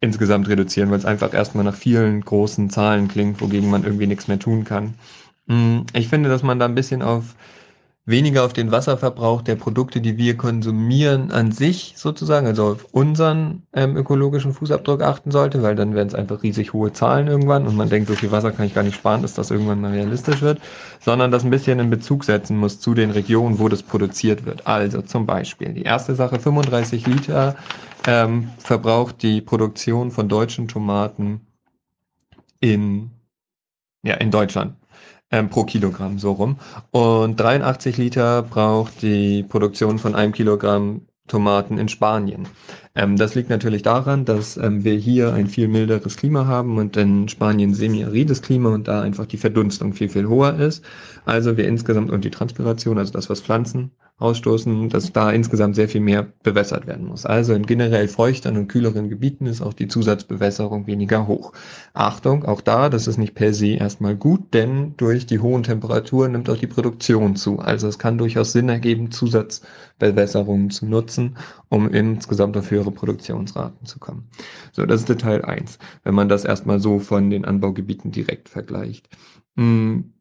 [0.00, 4.28] insgesamt reduzieren, weil es einfach erstmal nach vielen großen Zahlen klingt, wogegen man irgendwie nichts
[4.28, 4.92] mehr tun kann.
[5.46, 7.34] Mm, Ich finde, dass man da ein bisschen auf
[8.06, 13.62] weniger auf den Wasserverbrauch der Produkte, die wir konsumieren, an sich sozusagen, also auf unseren
[13.72, 17.76] ähm, ökologischen Fußabdruck achten sollte, weil dann werden es einfach riesig hohe Zahlen irgendwann und
[17.76, 20.40] man denkt, so viel Wasser kann ich gar nicht sparen, dass das irgendwann mal realistisch
[20.40, 20.60] wird,
[21.00, 24.66] sondern das ein bisschen in Bezug setzen muss zu den Regionen, wo das produziert wird.
[24.66, 27.54] Also zum Beispiel die erste Sache, 35 Liter
[28.06, 31.42] ähm, verbraucht die Produktion von deutschen Tomaten
[32.60, 33.10] in,
[34.02, 34.79] ja, in Deutschland
[35.30, 36.56] ähm, pro Kilogramm, so rum.
[36.90, 42.48] Und 83 Liter braucht die Produktion von einem Kilogramm Tomaten in Spanien.
[42.94, 46.96] Ähm, das liegt natürlich daran, dass ähm, wir hier ein viel milderes Klima haben und
[46.96, 50.84] in Spanien semi-arides Klima und da einfach die Verdunstung viel, viel hoher ist.
[51.24, 55.88] Also wir insgesamt und die Transpiration, also das, was Pflanzen ausstoßen, dass da insgesamt sehr
[55.88, 57.24] viel mehr bewässert werden muss.
[57.24, 61.52] Also in generell feuchteren und kühleren Gebieten ist auch die Zusatzbewässerung weniger hoch.
[61.94, 66.32] Achtung, auch da, das ist nicht per se erstmal gut, denn durch die hohen Temperaturen
[66.32, 67.58] nimmt auch die Produktion zu.
[67.58, 71.36] Also es kann durchaus Sinn ergeben, Zusatzbewässerungen zu nutzen,
[71.70, 74.28] um insgesamt auf höhere Produktionsraten zu kommen.
[74.72, 79.08] So, das ist Detail 1, wenn man das erstmal so von den Anbaugebieten direkt vergleicht.
[79.56, 80.12] Hm,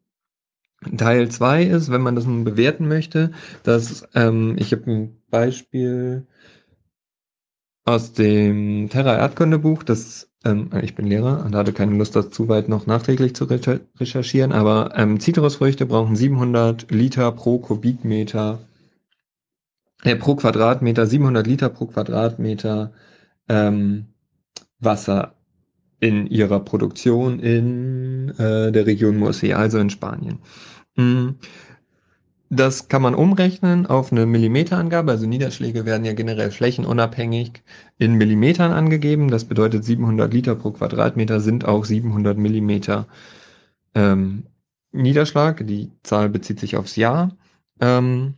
[0.96, 6.26] Teil 2 ist, wenn man das nun bewerten möchte, dass ähm, ich habe ein Beispiel
[7.84, 12.48] aus dem Terra Erdkundebuch, das ähm, ich bin Lehrer und hatte keine Lust, das zu
[12.48, 18.60] weit noch nachträglich zu recher- recherchieren, aber ähm, Zitrusfrüchte brauchen 700 Liter pro Kubikmeter,
[20.04, 22.92] äh, pro Quadratmeter, 700 Liter pro Quadratmeter
[23.48, 24.06] ähm,
[24.80, 25.34] Wasser
[26.00, 30.40] in ihrer Produktion in äh, der Region Murcia, also in Spanien.
[30.96, 31.30] Mm,
[32.52, 35.12] Das kann man umrechnen auf eine Millimeterangabe.
[35.12, 37.62] Also Niederschläge werden ja generell flächenunabhängig
[37.98, 39.30] in Millimetern angegeben.
[39.30, 43.06] Das bedeutet 700 Liter pro Quadratmeter sind auch 700 Millimeter
[43.94, 44.46] ähm,
[44.92, 45.66] Niederschlag.
[45.66, 47.36] Die Zahl bezieht sich aufs Jahr.
[47.80, 48.36] Ähm,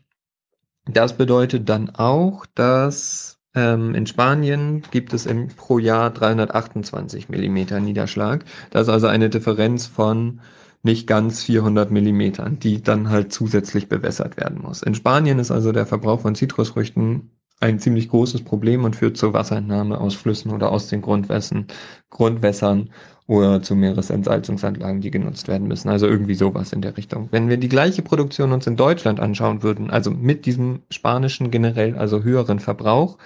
[0.87, 7.81] das bedeutet dann auch, dass ähm, in Spanien gibt es im, pro Jahr 328 Millimeter
[7.81, 8.45] Niederschlag.
[8.71, 10.41] Das ist also eine Differenz von
[10.83, 14.83] nicht ganz 400 Millimetern, die dann halt zusätzlich bewässert werden muss.
[14.83, 19.33] In Spanien ist also der Verbrauch von Zitrusfrüchten ein ziemlich großes Problem und führt zur
[19.33, 21.69] Wasserentnahme aus Flüssen oder aus den Grundwässern,
[22.11, 22.91] Grundwässern
[23.33, 25.89] oder zu Meeresentsalzungsanlagen, die genutzt werden müssen.
[25.89, 27.29] Also irgendwie sowas in der Richtung.
[27.31, 31.97] Wenn wir die gleiche Produktion uns in Deutschland anschauen würden, also mit diesem spanischen generell,
[31.97, 33.17] also höheren Verbrauch,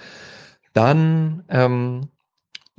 [0.71, 2.07] dann ähm,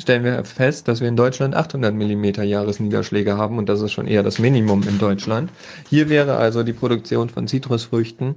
[0.01, 4.07] stellen wir fest, dass wir in Deutschland 800 Millimeter Jahresniederschläge haben und das ist schon
[4.07, 5.51] eher das Minimum in Deutschland.
[5.91, 8.37] Hier wäre also die Produktion von Zitrusfrüchten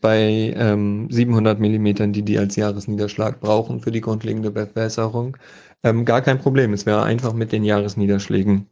[0.00, 5.36] bei ähm, 700 Millimetern, die die als Jahresniederschlag brauchen für die grundlegende Bewässerung,
[5.82, 6.72] ähm, gar kein Problem.
[6.72, 8.66] Es wäre einfach mit den Jahresniederschlägen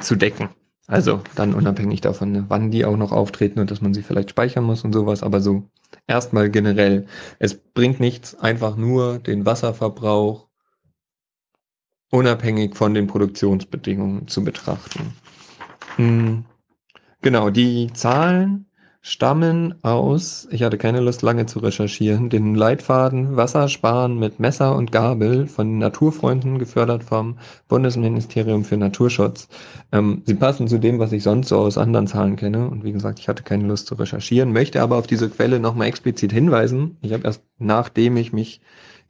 [0.00, 0.50] zu decken.
[0.86, 4.30] Also dann unabhängig davon, ne, wann die auch noch auftreten und dass man sie vielleicht
[4.30, 5.68] speichern muss und sowas, aber so
[6.06, 7.06] erstmal generell.
[7.38, 10.48] Es bringt nichts, einfach nur den Wasserverbrauch
[12.10, 15.14] unabhängig von den Produktionsbedingungen zu betrachten.
[15.96, 16.44] Hm.
[17.22, 18.66] Genau, die Zahlen
[19.04, 24.92] stammen aus, ich hatte keine Lust lange zu recherchieren, den Leitfaden Wassersparen mit Messer und
[24.92, 29.48] Gabel von Naturfreunden, gefördert vom Bundesministerium für Naturschutz.
[29.90, 32.68] Ähm, sie passen zu dem, was ich sonst so aus anderen Zahlen kenne.
[32.68, 35.88] Und wie gesagt, ich hatte keine Lust zu recherchieren, möchte aber auf diese Quelle nochmal
[35.88, 36.96] explizit hinweisen.
[37.02, 38.60] Ich habe erst nachdem ich mich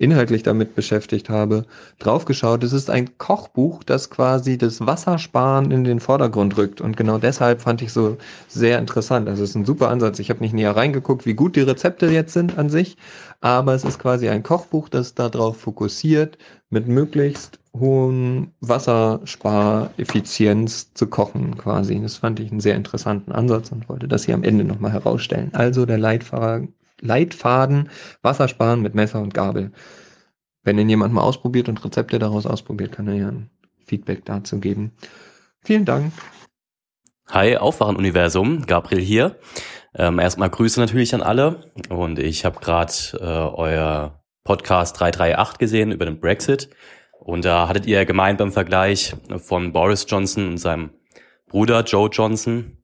[0.02, 1.64] inhaltlich damit beschäftigt habe,
[2.00, 2.64] draufgeschaut.
[2.64, 6.80] Es ist ein Kochbuch, das quasi das Wassersparen in den Vordergrund rückt.
[6.80, 8.16] Und genau deshalb fand ich so
[8.48, 9.28] sehr interessant.
[9.28, 10.18] Also es ist ein super Ansatz.
[10.18, 12.96] Ich habe nicht näher reingeguckt, wie gut die Rezepte jetzt sind an sich,
[13.40, 16.36] aber es ist quasi ein Kochbuch, das darauf fokussiert,
[16.70, 22.00] mit möglichst hohem Wasserspareffizienz zu kochen quasi.
[22.00, 25.50] Das fand ich einen sehr interessanten Ansatz und wollte das hier am Ende nochmal herausstellen.
[25.54, 27.90] Also der Leitfaden Leitfaden
[28.22, 29.72] Wassersparen mit Messer und Gabel.
[30.62, 33.50] Wenn ihn jemand mal ausprobiert und Rezepte daraus ausprobiert, kann er ja ein
[33.84, 34.92] Feedback dazu geben.
[35.64, 36.12] Vielen Dank.
[37.28, 39.38] Hi, Aufwachen-Universum, Gabriel hier.
[39.94, 41.72] Ähm, erstmal Grüße natürlich an alle.
[41.88, 46.70] Und ich habe gerade äh, euer Podcast 338 gesehen über den Brexit.
[47.18, 50.90] Und da hattet ihr gemeint beim Vergleich von Boris Johnson und seinem
[51.46, 52.78] Bruder Joe Johnson,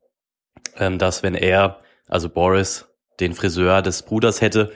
[0.77, 2.88] ähm, dass wenn er, also Boris,
[3.21, 4.73] den Friseur des Bruders hätte,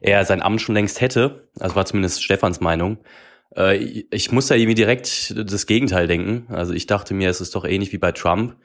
[0.00, 1.48] er sein Amt schon längst hätte.
[1.58, 2.98] Also war zumindest Stefans Meinung.
[3.56, 6.46] Äh, ich muss da irgendwie direkt das Gegenteil denken.
[6.52, 8.56] Also ich dachte mir, es ist doch ähnlich wie bei Trump,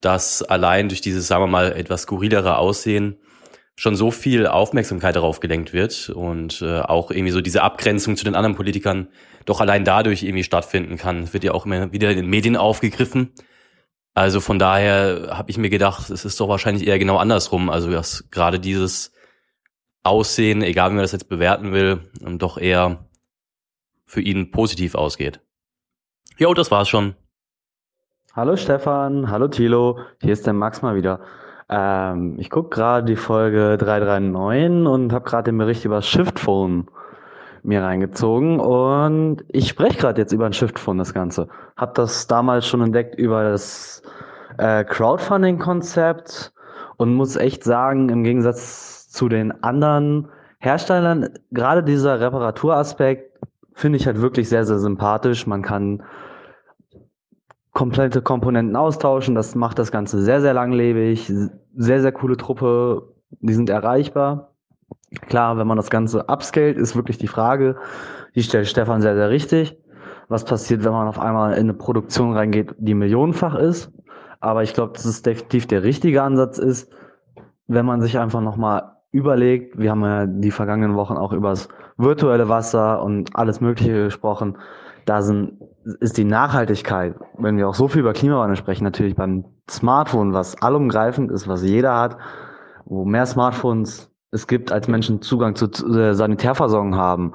[0.00, 3.16] dass allein durch dieses, sagen wir mal, etwas skurrilere Aussehen
[3.74, 8.24] schon so viel Aufmerksamkeit darauf gelenkt wird und äh, auch irgendwie so diese Abgrenzung zu
[8.24, 9.08] den anderen Politikern
[9.46, 11.32] doch allein dadurch irgendwie stattfinden kann.
[11.32, 13.32] wird ja auch immer wieder in den Medien aufgegriffen.
[14.14, 17.70] Also von daher habe ich mir gedacht, es ist doch wahrscheinlich eher genau andersrum.
[17.70, 19.12] Also dass gerade dieses
[20.02, 23.06] Aussehen, egal wie man das jetzt bewerten will, doch eher
[24.04, 25.40] für ihn positiv ausgeht.
[26.36, 27.14] Jo, das war's schon.
[28.34, 31.20] Hallo Stefan, hallo Thilo, hier ist der Max mal wieder.
[31.68, 36.88] Ähm, ich gucke gerade die Folge 339 und habe gerade den Bericht über Shiftphone
[37.62, 41.48] mir reingezogen und ich spreche gerade jetzt über ein Shiftphone das Ganze.
[41.76, 44.02] Hab das damals schon entdeckt über das
[44.58, 46.52] äh, Crowdfunding-Konzept
[46.96, 53.38] und muss echt sagen, im Gegensatz zu den anderen Herstellern, gerade dieser Reparaturaspekt
[53.74, 55.46] finde ich halt wirklich sehr, sehr sympathisch.
[55.46, 56.02] Man kann
[57.72, 61.32] komplette Komponenten austauschen, das macht das Ganze sehr, sehr langlebig,
[61.74, 64.51] sehr, sehr coole Truppe, die sind erreichbar.
[65.28, 67.76] Klar, wenn man das Ganze upscalt, ist wirklich die Frage,
[68.34, 69.76] die stellt Stefan sehr, sehr richtig.
[70.28, 73.92] Was passiert, wenn man auf einmal in eine Produktion reingeht, die millionenfach ist?
[74.40, 76.90] Aber ich glaube, dass es definitiv der richtige Ansatz ist,
[77.66, 81.68] wenn man sich einfach nochmal überlegt, wir haben ja die vergangenen Wochen auch über das
[81.96, 84.56] virtuelle Wasser und alles Mögliche gesprochen.
[85.04, 85.60] Da sind,
[86.00, 90.60] ist die Nachhaltigkeit, wenn wir auch so viel über Klimawandel sprechen, natürlich beim Smartphone, was
[90.62, 92.16] allumgreifend ist, was jeder hat,
[92.84, 97.34] wo mehr Smartphones es gibt, als Menschen Zugang zu äh, Sanitärversorgung haben.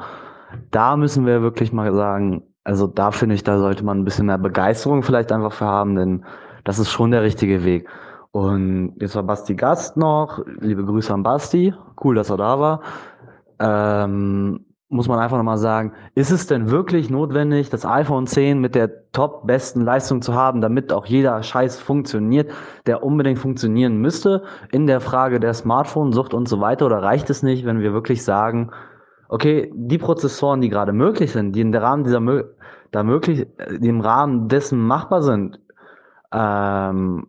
[0.71, 4.25] Da müssen wir wirklich mal sagen, also da finde ich, da sollte man ein bisschen
[4.25, 6.25] mehr Begeisterung vielleicht einfach für haben, denn
[6.63, 7.87] das ist schon der richtige Weg.
[8.31, 10.43] Und jetzt war Basti Gast noch.
[10.59, 11.73] Liebe Grüße an Basti.
[12.03, 12.81] Cool, dass er da war.
[13.59, 18.73] Ähm, muss man einfach nochmal sagen, ist es denn wirklich notwendig, das iPhone 10 mit
[18.73, 22.51] der top besten Leistung zu haben, damit auch jeder Scheiß funktioniert,
[22.85, 26.85] der unbedingt funktionieren müsste in der Frage der Smartphone-Sucht und so weiter?
[26.85, 28.71] Oder reicht es nicht, wenn wir wirklich sagen,
[29.27, 32.21] okay, die Prozessoren, die gerade möglich sind, die in der Rahmen dieser,
[32.91, 33.45] da möglich,
[33.79, 35.59] die im Rahmen dessen machbar sind,
[36.31, 37.27] ähm,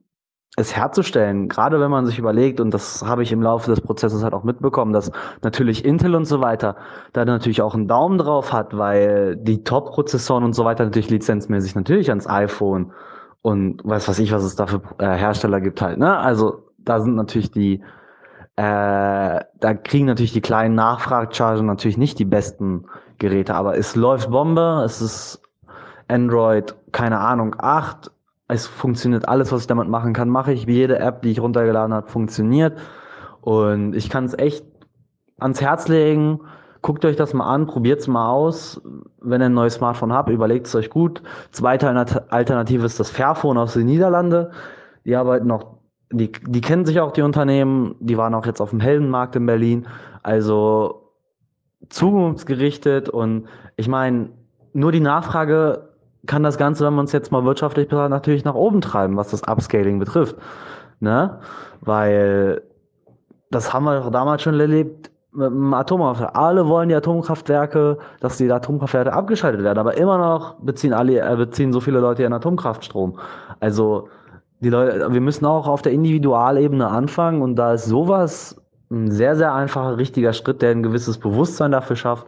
[0.59, 4.23] es herzustellen, gerade wenn man sich überlegt, und das habe ich im Laufe des Prozesses
[4.23, 5.13] halt auch mitbekommen, dass
[5.43, 6.77] natürlich Intel und so weiter
[7.13, 11.75] da natürlich auch einen Daumen drauf hat, weil die Top-Prozessoren und so weiter natürlich lizenzmäßig
[11.75, 12.93] natürlich ans iPhone
[13.43, 16.19] und weiß was ich, was es da für äh, Hersteller gibt halt, ne?
[16.19, 17.83] Also da sind natürlich die,
[18.57, 22.87] äh, da kriegen natürlich die kleinen Nachfragchargen natürlich nicht die besten
[23.19, 25.43] Geräte, aber es läuft Bombe, es ist
[26.09, 28.11] Android, keine Ahnung, 8,
[28.49, 30.65] es funktioniert alles, was ich damit machen kann, mache ich.
[30.65, 32.79] Jede App, die ich runtergeladen habe, funktioniert.
[33.43, 34.65] Und ich kann es echt
[35.39, 36.41] ans Herz legen.
[36.81, 38.81] Guckt euch das mal an, probiert es mal aus.
[39.21, 41.23] Wenn ihr ein neues Smartphone habt, überlegt es euch gut.
[41.51, 41.89] Zweite
[42.31, 44.47] Alternative ist das Fairphone aus den Niederlanden.
[45.05, 45.79] Die arbeiten auch,
[46.11, 49.45] die, die kennen sich auch die Unternehmen, die waren auch jetzt auf dem Heldenmarkt in
[49.45, 49.87] Berlin.
[50.23, 51.13] Also
[51.91, 54.31] zukunftsgerichtet und ich meine,
[54.73, 55.88] nur die Nachfrage
[56.27, 59.31] kann das Ganze, wenn man es jetzt mal wirtschaftlich betrachtet, natürlich nach oben treiben, was
[59.31, 60.37] das Upscaling betrifft.
[61.01, 61.39] Ne?
[61.81, 62.63] Weil
[63.51, 66.37] das haben wir damals schon erlebt mit dem Atomkraftwerk.
[66.37, 71.37] Alle wollen die Atomkraftwerke, dass die Atomkraftwerke abgeschaltet werden, aber immer noch beziehen alle, äh,
[71.37, 73.19] beziehen so viele Leute ihren Atomkraftstrom.
[73.61, 74.09] Also
[74.61, 79.37] die Leute, wir müssen auch auf der Individualebene anfangen und da ist sowas ein sehr,
[79.37, 82.27] sehr einfacher, richtiger Schritt, der ein gewisses Bewusstsein dafür schafft,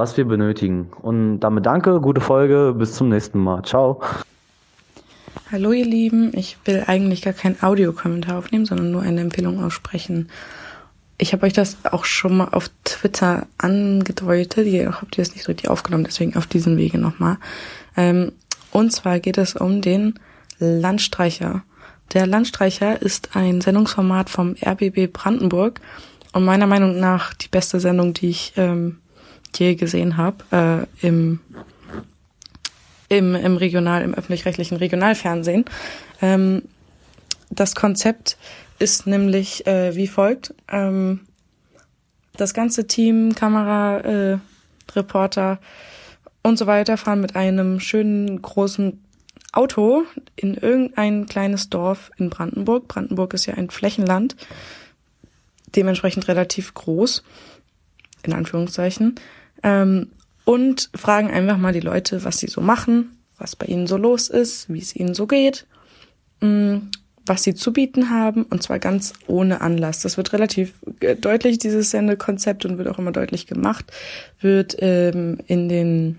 [0.00, 0.88] was wir benötigen.
[1.02, 3.62] Und damit danke, gute Folge, bis zum nächsten Mal.
[3.64, 4.00] Ciao.
[5.52, 10.30] Hallo ihr Lieben, ich will eigentlich gar keinen Audiokommentar aufnehmen, sondern nur eine Empfehlung aussprechen.
[11.18, 15.48] Ich habe euch das auch schon mal auf Twitter angedeutet, ihr habt ihr es nicht
[15.48, 17.36] richtig aufgenommen, deswegen auf diesem Wege nochmal.
[17.94, 18.32] Ähm,
[18.72, 20.14] und zwar geht es um den
[20.58, 21.62] Landstreicher.
[22.14, 25.78] Der Landstreicher ist ein Sendungsformat vom RBB Brandenburg
[26.32, 28.99] und meiner Meinung nach die beste Sendung, die ich ähm,
[29.56, 31.40] je gesehen habe äh, im
[33.10, 35.64] im, im Regional, im öffentlich-rechtlichen Regionalfernsehen.
[36.22, 36.62] Ähm,
[37.50, 38.38] das Konzept
[38.78, 40.54] ist nämlich äh, wie folgt.
[40.68, 41.20] Ähm,
[42.36, 44.38] das ganze Team, Kamera, äh,
[44.94, 45.58] Reporter
[46.42, 49.04] und so weiter fahren mit einem schönen großen
[49.52, 50.04] Auto
[50.36, 52.86] in irgendein kleines Dorf in Brandenburg.
[52.86, 54.36] Brandenburg ist ja ein Flächenland,
[55.74, 57.24] dementsprechend relativ groß,
[58.22, 59.16] in Anführungszeichen
[59.62, 60.10] ähm,
[60.44, 64.28] und fragen einfach mal die Leute, was sie so machen, was bei ihnen so los
[64.28, 65.66] ist, wie es ihnen so geht,
[66.40, 66.90] mh, mm,
[67.26, 70.00] was sie zu bieten haben und zwar ganz ohne Anlass.
[70.00, 73.92] Das wird relativ äh, deutlich, dieses Sendekonzept und wird auch immer deutlich gemacht,
[74.40, 76.18] wird ähm, in den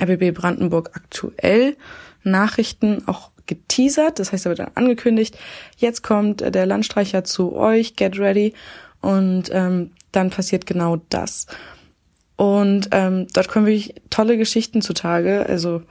[0.00, 1.76] RBB Brandenburg aktuell
[2.24, 5.36] Nachrichten auch geteasert, das heißt, da wird dann angekündigt,
[5.76, 8.54] jetzt kommt der Landstreicher zu euch, get ready
[9.00, 11.46] und ähm, dann passiert genau das.
[12.42, 15.46] Und ähm, dort kommen wirklich tolle Geschichten zutage.
[15.48, 15.82] Also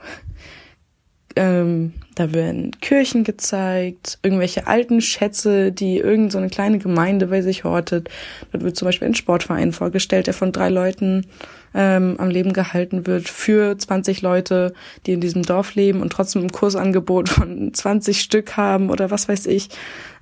[1.34, 7.40] ähm, da werden Kirchen gezeigt, irgendwelche alten Schätze, die irgend so eine kleine Gemeinde bei
[7.40, 8.10] sich hortet.
[8.50, 11.24] Dort wird zum Beispiel ein Sportverein vorgestellt, der von drei Leuten
[11.72, 14.74] ähm, am Leben gehalten wird für 20 Leute,
[15.06, 19.26] die in diesem Dorf leben und trotzdem ein Kursangebot von 20 Stück haben oder was
[19.26, 19.70] weiß ich.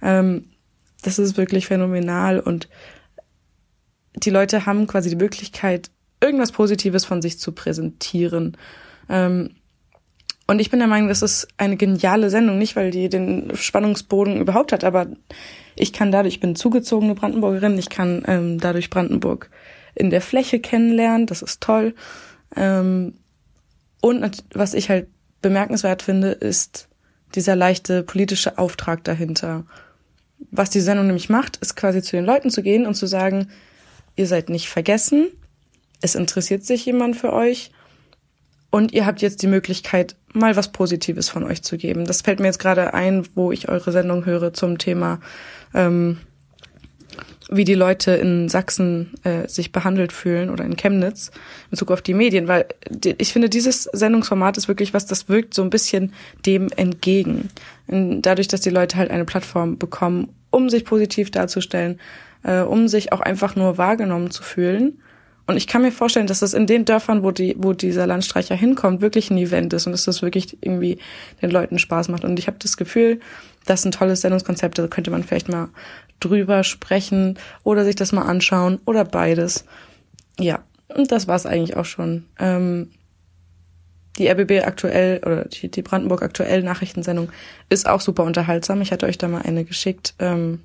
[0.01, 0.45] Ähm,
[1.03, 2.69] das ist wirklich phänomenal und
[4.15, 8.57] die Leute haben quasi die Möglichkeit, irgendwas Positives von sich zu präsentieren.
[9.09, 9.51] Ähm,
[10.47, 14.41] und ich bin der Meinung, das ist eine geniale Sendung, nicht weil die den Spannungsboden
[14.41, 15.07] überhaupt hat, aber
[15.77, 19.51] ich kann dadurch, ich bin zugezogene Brandenburgerin, ich kann ähm, dadurch Brandenburg
[19.95, 21.95] in der Fläche kennenlernen, das ist toll.
[22.57, 23.15] Ähm,
[24.01, 25.09] und was ich halt
[25.41, 26.89] bemerkenswert finde, ist
[27.35, 29.65] dieser leichte politische Auftrag dahinter.
[30.51, 33.49] Was die Sendung nämlich macht, ist quasi zu den Leuten zu gehen und zu sagen,
[34.17, 35.29] ihr seid nicht vergessen,
[36.01, 37.71] es interessiert sich jemand für euch
[38.71, 42.05] und ihr habt jetzt die Möglichkeit, mal was Positives von euch zu geben.
[42.05, 45.21] Das fällt mir jetzt gerade ein, wo ich eure Sendung höre zum Thema,
[45.75, 46.19] ähm,
[47.49, 51.29] wie die Leute in Sachsen äh, sich behandelt fühlen oder in Chemnitz
[51.65, 52.67] in Bezug auf die Medien, weil
[53.19, 56.13] ich finde, dieses Sendungsformat ist wirklich was, das wirkt so ein bisschen
[56.47, 57.51] dem entgegen.
[57.89, 61.99] Dadurch, dass die Leute halt eine Plattform bekommen, um sich positiv darzustellen,
[62.45, 65.01] äh, um sich auch einfach nur wahrgenommen zu fühlen
[65.47, 68.55] und ich kann mir vorstellen, dass das in den Dörfern, wo die, wo dieser Landstreicher
[68.55, 70.99] hinkommt, wirklich ein Event ist und dass das wirklich irgendwie
[71.43, 72.25] den Leuten Spaß macht.
[72.25, 73.21] Und ich habe das Gefühl,
[73.67, 75.69] das ist ein tolles Sendungskonzept, da könnte man vielleicht mal
[76.21, 79.65] drüber sprechen oder sich das mal anschauen oder beides.
[80.39, 82.27] Ja, und das war's eigentlich auch schon.
[82.39, 82.91] Ähm,
[84.19, 87.31] die RBB aktuell oder die, die Brandenburg aktuell Nachrichtensendung
[87.69, 88.83] ist auch super unterhaltsam.
[88.83, 90.15] Ich hatte euch da mal eine geschickt.
[90.19, 90.61] Ähm,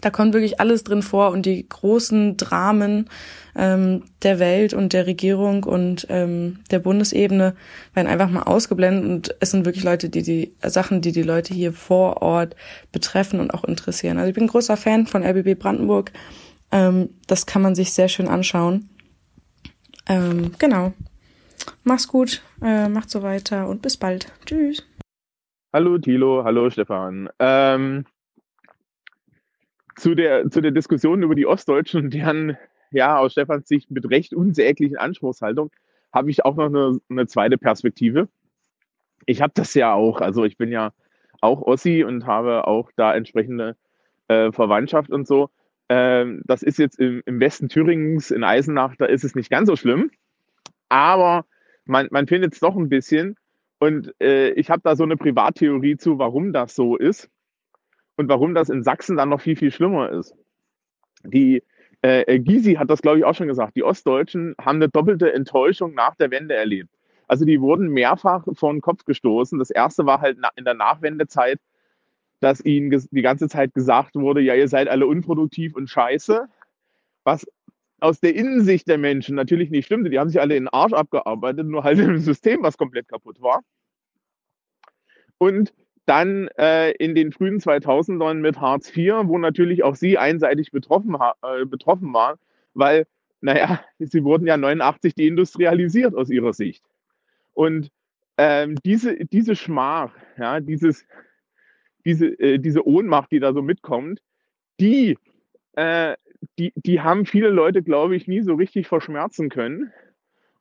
[0.00, 3.08] Da kommt wirklich alles drin vor und die großen Dramen
[3.56, 7.54] ähm, der Welt und der Regierung und ähm, der Bundesebene
[7.94, 11.54] werden einfach mal ausgeblendet und es sind wirklich Leute, die die Sachen, die die Leute
[11.54, 12.56] hier vor Ort
[12.92, 14.18] betreffen und auch interessieren.
[14.18, 16.12] Also ich bin ein großer Fan von RBB Brandenburg.
[16.72, 18.88] Ähm, das kann man sich sehr schön anschauen.
[20.06, 20.92] Ähm, genau.
[21.84, 24.32] Mach's gut, äh, macht so weiter und bis bald.
[24.44, 24.84] Tschüss.
[25.72, 27.28] Hallo Thilo, hallo Stefan.
[27.38, 28.04] Ähm,
[29.96, 32.56] zu, der, zu der Diskussion über die Ostdeutschen und deren,
[32.90, 35.70] ja, aus Stefans Sicht mit recht unsäglichen Anspruchshaltung,
[36.12, 38.28] habe ich auch noch eine, eine zweite Perspektive.
[39.26, 40.92] Ich habe das ja auch, also ich bin ja
[41.40, 43.76] auch Ossi und habe auch da entsprechende
[44.28, 45.50] äh, Verwandtschaft und so.
[45.88, 49.68] Ähm, das ist jetzt im, im Westen Thüringens, in Eisenach, da ist es nicht ganz
[49.68, 50.10] so schlimm.
[50.88, 51.44] Aber
[51.84, 53.36] man, man findet es doch ein bisschen.
[53.78, 57.28] Und äh, ich habe da so eine Privattheorie zu, warum das so ist
[58.16, 60.34] und warum das in Sachsen dann noch viel, viel schlimmer ist.
[61.24, 61.62] Die
[62.02, 63.76] äh, Gysi hat das, glaube ich, auch schon gesagt.
[63.76, 66.90] Die Ostdeutschen haben eine doppelte Enttäuschung nach der Wende erlebt.
[67.26, 69.58] Also die wurden mehrfach vor den Kopf gestoßen.
[69.58, 71.58] Das erste war halt in der Nachwendezeit,
[72.40, 76.46] dass ihnen die ganze Zeit gesagt wurde, ja, ihr seid alle unproduktiv und scheiße.
[77.24, 77.46] Was
[78.00, 80.10] aus der Innensicht der Menschen natürlich nicht stimmte.
[80.10, 83.40] Die haben sich alle in den Arsch abgearbeitet, nur halt im System, was komplett kaputt
[83.40, 83.62] war.
[85.38, 85.72] Und
[86.06, 91.16] dann äh, in den frühen 2000ern mit Hartz IV, wo natürlich auch sie einseitig betroffen,
[91.42, 92.38] äh, betroffen waren,
[92.74, 93.06] weil,
[93.40, 96.84] naja, sie wurden ja 89 deindustrialisiert aus ihrer Sicht.
[97.52, 97.90] Und
[98.36, 101.06] ähm, diese, diese Schmach, ja, dieses,
[102.04, 104.20] diese, äh, diese Ohnmacht, die da so mitkommt,
[104.80, 105.16] die
[105.74, 106.16] äh,
[106.58, 109.92] die, die haben viele Leute, glaube ich, nie so richtig verschmerzen können.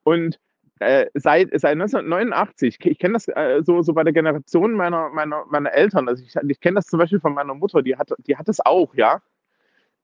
[0.04, 0.40] Und
[0.84, 5.46] äh, seit, seit 1989, ich kenne das äh, so, so bei der Generation meiner, meiner,
[5.50, 8.38] meiner Eltern, also ich, ich kenne das zum Beispiel von meiner Mutter, die hat, die
[8.38, 9.22] hat es auch, ja.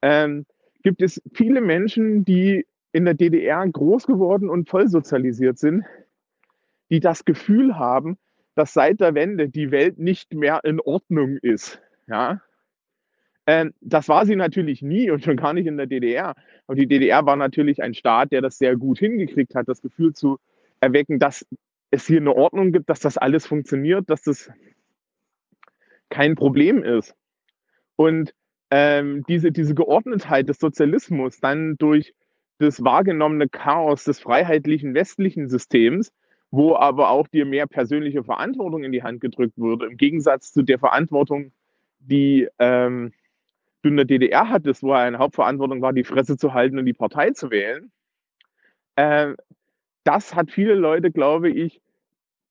[0.01, 0.45] Ähm,
[0.83, 5.85] gibt es viele Menschen, die in der DDR groß geworden und voll sozialisiert sind,
[6.89, 8.17] die das Gefühl haben,
[8.55, 11.81] dass seit der Wende die Welt nicht mehr in Ordnung ist.
[12.07, 12.41] Ja,
[13.49, 16.35] ähm, das war sie natürlich nie und schon gar nicht in der DDR.
[16.67, 20.13] Aber die DDR war natürlich ein Staat, der das sehr gut hingekriegt hat, das Gefühl
[20.13, 20.37] zu
[20.79, 21.45] erwecken, dass
[21.91, 24.51] es hier eine Ordnung gibt, dass das alles funktioniert, dass das
[26.09, 27.15] kein Problem ist.
[27.95, 28.33] Und
[28.71, 32.13] ähm, diese, diese Geordnetheit des Sozialismus dann durch
[32.59, 36.11] das wahrgenommene Chaos des freiheitlichen westlichen Systems,
[36.51, 40.63] wo aber auch dir mehr persönliche Verantwortung in die Hand gedrückt wurde, im Gegensatz zu
[40.63, 41.51] der Verantwortung,
[41.99, 43.13] die ähm,
[43.81, 46.93] du in der DDR hattest, wo eine Hauptverantwortung war, die Fresse zu halten und die
[46.93, 47.91] Partei zu wählen,
[48.95, 49.33] äh,
[50.09, 51.81] das hat viele Leute, glaube ich,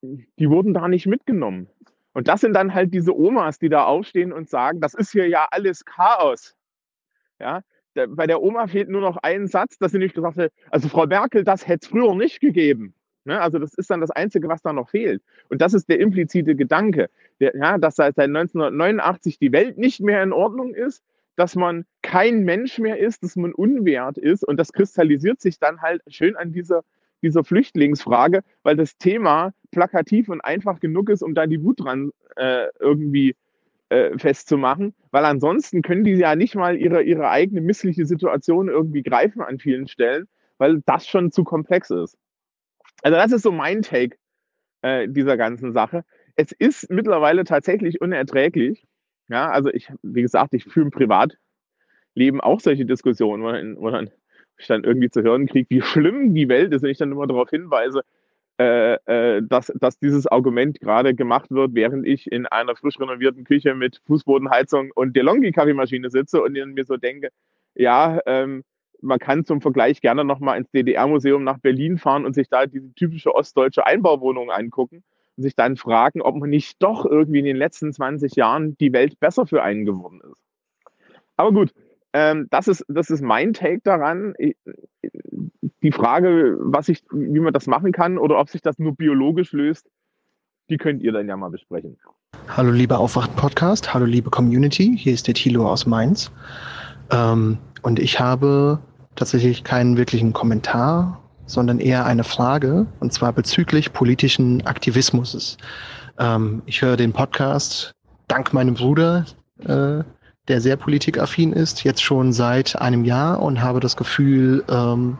[0.00, 1.66] die wurden da nicht mitgenommen.
[2.12, 5.26] Und das sind dann halt diese Omas, die da aufstehen und sagen, das ist hier
[5.26, 6.54] ja alles Chaos.
[7.40, 7.62] Ja,
[7.94, 11.06] bei der Oma fehlt nur noch ein Satz, dass sie nicht gesagt hat, also Frau
[11.06, 12.94] Merkel, das hätte es früher nicht gegeben.
[13.24, 13.40] Ne?
[13.40, 15.20] Also das ist dann das Einzige, was da noch fehlt.
[15.48, 20.22] Und das ist der implizite Gedanke, der, ja, dass seit 1989 die Welt nicht mehr
[20.22, 21.02] in Ordnung ist,
[21.34, 24.44] dass man kein Mensch mehr ist, dass man unwert ist.
[24.44, 26.84] Und das kristallisiert sich dann halt schön an dieser,
[27.22, 32.10] dieser Flüchtlingsfrage, weil das Thema plakativ und einfach genug ist, um da die Wut dran
[32.36, 33.34] äh, irgendwie
[33.88, 34.94] äh, festzumachen.
[35.10, 39.58] Weil ansonsten können die ja nicht mal ihre, ihre eigene missliche Situation irgendwie greifen an
[39.58, 40.26] vielen Stellen,
[40.58, 42.16] weil das schon zu komplex ist.
[43.02, 44.16] Also das ist so mein Take
[44.82, 46.04] äh, dieser ganzen Sache.
[46.36, 48.86] Es ist mittlerweile tatsächlich unerträglich.
[49.28, 53.90] Ja, also ich, wie gesagt, ich führe im Privatleben auch solche Diskussionen, wo, dann, wo
[53.90, 54.10] dann
[54.58, 57.26] ich dann irgendwie zu hören kriege, wie schlimm die Welt ist, und ich dann immer
[57.26, 58.02] darauf hinweise,
[58.60, 63.44] äh, äh, dass, dass dieses Argument gerade gemacht wird, während ich in einer frisch renovierten
[63.44, 67.30] Küche mit Fußbodenheizung und DeLonghi-Kaffeemaschine sitze und mir so denke,
[67.76, 68.64] ja, ähm,
[69.00, 72.92] man kann zum Vergleich gerne nochmal ins DDR-Museum nach Berlin fahren und sich da diese
[72.94, 75.04] typische ostdeutsche Einbauwohnung angucken
[75.36, 78.92] und sich dann fragen, ob man nicht doch irgendwie in den letzten 20 Jahren die
[78.92, 80.42] Welt besser für einen geworden ist.
[81.36, 81.72] Aber gut,
[82.12, 84.34] ähm, das, ist, das ist mein Take daran.
[85.82, 89.52] Die Frage, was ich, wie man das machen kann oder ob sich das nur biologisch
[89.52, 89.88] löst,
[90.70, 91.96] die könnt ihr dann ja mal besprechen.
[92.48, 96.30] Hallo lieber Aufwacht-Podcast, hallo liebe Community, hier ist der Thilo aus Mainz.
[97.10, 98.78] Ähm, und ich habe
[99.16, 105.56] tatsächlich keinen wirklichen Kommentar sondern eher eine Frage, und zwar bezüglich politischen Aktivismus.
[106.18, 107.92] Ähm, ich höre den Podcast
[108.28, 109.24] dank meinem Bruder,
[109.60, 110.04] äh,
[110.48, 115.18] der sehr politikaffin ist, jetzt schon seit einem Jahr und habe das Gefühl, ähm,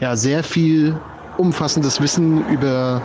[0.00, 0.96] ja, sehr viel
[1.36, 3.02] umfassendes Wissen über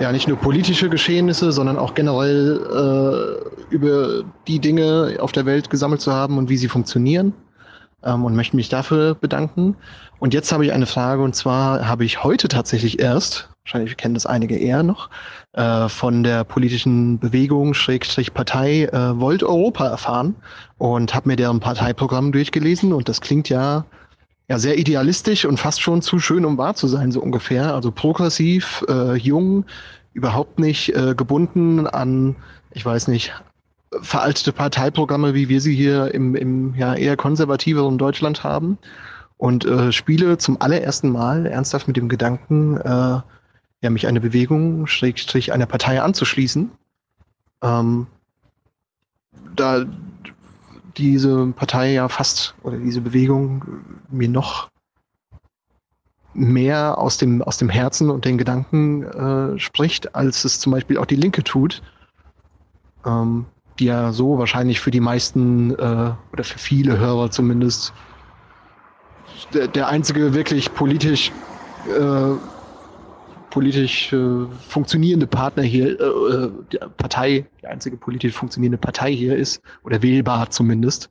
[0.00, 3.40] ja nicht nur politische Geschehnisse, sondern auch generell
[3.70, 7.34] äh, über die Dinge auf der Welt gesammelt zu haben und wie sie funktionieren.
[8.04, 9.76] Ähm, und möchte mich dafür bedanken.
[10.18, 14.14] Und jetzt habe ich eine Frage und zwar habe ich heute tatsächlich erst, wahrscheinlich kennen
[14.14, 15.10] das einige eher noch,
[15.52, 20.34] äh, von der politischen Bewegung Schrägstrich Partei äh, Volt Europa erfahren
[20.78, 23.84] und habe mir deren Parteiprogramm durchgelesen und das klingt ja
[24.50, 27.72] ja sehr idealistisch und fast schon zu schön, um wahr zu sein, so ungefähr.
[27.72, 29.64] Also progressiv, äh, jung,
[30.12, 32.34] überhaupt nicht äh, gebunden an,
[32.72, 33.32] ich weiß nicht,
[34.00, 38.78] veraltete Parteiprogramme, wie wir sie hier im, im ja, eher konservativeren Deutschland haben.
[39.36, 43.20] Und äh, spiele zum allerersten Mal ernsthaft mit dem Gedanken, äh,
[43.82, 46.70] ja, mich einer Bewegung, Schrägstrich einer Partei anzuschließen.
[47.62, 48.06] Ähm,
[49.56, 49.86] da
[50.96, 53.64] diese Partei ja fast oder diese Bewegung
[54.10, 54.70] mir noch
[56.34, 60.98] mehr aus dem, aus dem Herzen und den Gedanken äh, spricht, als es zum Beispiel
[60.98, 61.82] auch die Linke tut,
[63.04, 63.46] ähm,
[63.80, 67.92] die ja so wahrscheinlich für die meisten äh, oder für viele Hörer zumindest
[69.54, 71.32] der, der einzige wirklich politisch
[71.88, 72.34] äh,
[73.50, 79.36] politisch äh, funktionierende Partner hier, äh, äh, die Partei, die einzige politisch funktionierende Partei hier
[79.36, 81.10] ist, oder wählbar zumindest.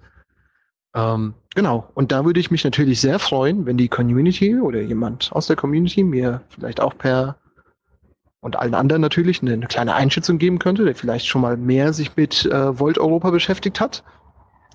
[0.95, 5.31] Ähm, genau, und da würde ich mich natürlich sehr freuen, wenn die Community oder jemand
[5.33, 7.35] aus der Community mir vielleicht auch per
[8.41, 11.93] und allen anderen natürlich eine, eine kleine Einschätzung geben könnte, der vielleicht schon mal mehr
[11.93, 14.03] sich mit äh, Volt Europa beschäftigt hat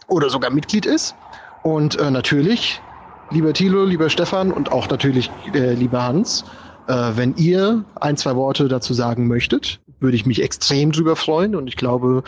[0.06, 1.14] oder sogar Mitglied ist.
[1.62, 2.82] Und äh, natürlich,
[3.30, 6.44] lieber Thilo, lieber Stefan und auch natürlich äh, lieber Hans,
[6.88, 11.54] äh, wenn ihr ein, zwei Worte dazu sagen möchtet, würde ich mich extrem drüber freuen
[11.56, 12.22] und ich glaube,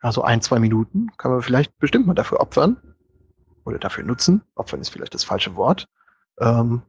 [0.00, 2.76] also ein, zwei Minuten kann man vielleicht bestimmt mal dafür opfern
[3.64, 4.42] oder dafür nutzen.
[4.54, 5.86] Opfern ist vielleicht das falsche Wort.
[6.40, 6.82] Ähm,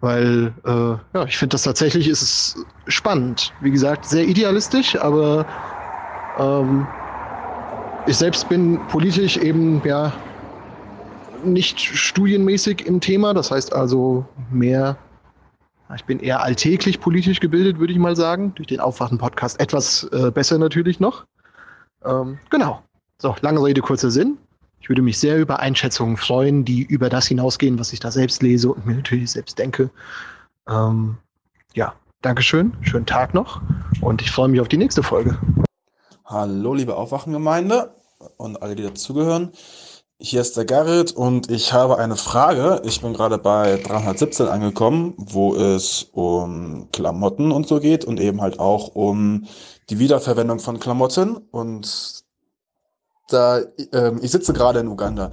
[0.00, 3.52] weil, äh, ja, ich finde das tatsächlich ist es spannend.
[3.60, 5.46] Wie gesagt, sehr idealistisch, aber
[6.38, 6.86] ähm,
[8.06, 10.12] ich selbst bin politisch eben, ja,
[11.44, 13.32] nicht studienmäßig im Thema.
[13.34, 14.96] Das heißt also mehr
[15.94, 18.54] ich bin eher alltäglich politisch gebildet, würde ich mal sagen.
[18.54, 21.24] Durch den Aufwachen-Podcast etwas äh, besser natürlich noch.
[22.04, 22.82] Ähm, genau.
[23.18, 24.38] So, lange Rede, kurzer Sinn.
[24.80, 28.42] Ich würde mich sehr über Einschätzungen freuen, die über das hinausgehen, was ich da selbst
[28.42, 29.90] lese und mir natürlich selbst denke.
[30.68, 31.18] Ähm,
[31.74, 33.62] ja, Dankeschön, schönen Tag noch
[34.02, 35.38] und ich freue mich auf die nächste Folge.
[36.26, 37.94] Hallo, liebe Aufwachengemeinde
[38.36, 39.52] und alle, die dazugehören.
[40.22, 42.82] Hier ist der Gerrit und ich habe eine Frage.
[42.84, 48.42] Ich bin gerade bei 317 angekommen, wo es um Klamotten und so geht und eben
[48.42, 49.46] halt auch um
[49.88, 51.38] die Wiederverwendung von Klamotten.
[51.38, 52.19] Und
[53.32, 53.60] da,
[53.92, 55.30] ähm, ich sitze gerade in Uganda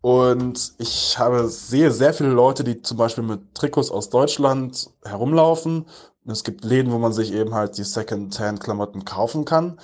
[0.00, 5.86] und ich habe, sehe sehr viele Leute, die zum Beispiel mit Trikots aus Deutschland herumlaufen.
[6.24, 9.80] Und es gibt Läden, wo man sich eben halt die Second-Hand-Klamotten kaufen kann.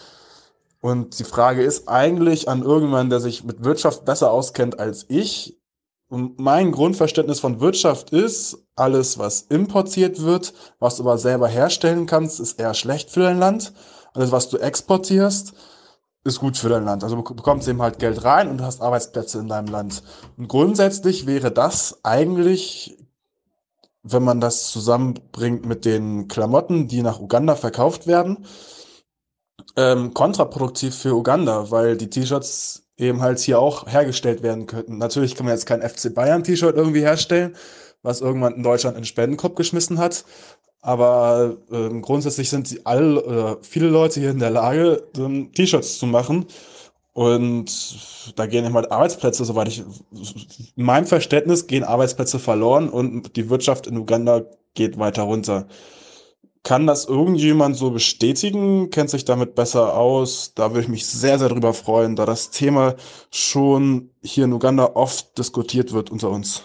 [0.80, 5.58] Und die Frage ist eigentlich an irgendjemanden, der sich mit Wirtschaft besser auskennt als ich.
[6.08, 12.06] Und mein Grundverständnis von Wirtschaft ist, alles, was importiert wird, was du aber selber herstellen
[12.06, 13.72] kannst, ist eher schlecht für dein Land.
[14.12, 15.54] Alles, was du exportierst,
[16.24, 17.04] ist gut für dein Land.
[17.04, 20.02] Also bekommst eben halt Geld rein und du hast Arbeitsplätze in deinem Land.
[20.36, 22.96] Und grundsätzlich wäre das eigentlich,
[24.02, 28.46] wenn man das zusammenbringt mit den Klamotten, die nach Uganda verkauft werden,
[29.76, 34.98] ähm, kontraproduktiv für Uganda, weil die T-Shirts eben halt hier auch hergestellt werden könnten.
[34.98, 37.56] Natürlich kann man jetzt kein FC Bayern T-Shirt irgendwie herstellen,
[38.04, 40.24] was irgendwann in Deutschland in den Spendenkopf geschmissen hat.
[40.80, 45.98] Aber ähm, grundsätzlich sind sie alle, äh, viele Leute hier in der Lage, ähm, T-Shirts
[45.98, 46.46] zu machen.
[47.14, 49.84] Und da gehen halt Arbeitsplätze, soweit ich,
[50.76, 54.42] in meinem Verständnis gehen Arbeitsplätze verloren und die Wirtschaft in Uganda
[54.74, 55.66] geht weiter runter.
[56.64, 58.90] Kann das irgendjemand so bestätigen?
[58.90, 60.52] Kennt sich damit besser aus?
[60.54, 62.96] Da würde ich mich sehr, sehr drüber freuen, da das Thema
[63.30, 66.64] schon hier in Uganda oft diskutiert wird unter uns.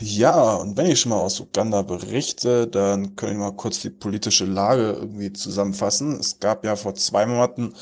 [0.00, 3.90] Ja, und wenn ich schon mal aus Uganda berichte, dann können wir mal kurz die
[3.90, 6.18] politische Lage irgendwie zusammenfassen.
[6.18, 7.74] Es gab ja vor zwei Monaten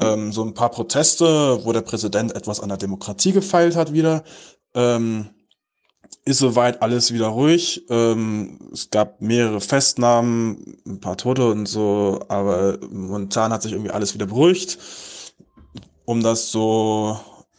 [0.00, 4.24] ähm, so ein paar Proteste, wo der Präsident etwas an der Demokratie gefeilt hat wieder.
[4.74, 5.30] Ähm,
[6.24, 7.84] ist soweit alles wieder ruhig.
[7.90, 13.92] Ähm, es gab mehrere Festnahmen, ein paar Tote und so, aber momentan hat sich irgendwie
[13.92, 14.78] alles wieder beruhigt.
[16.04, 17.18] Um das so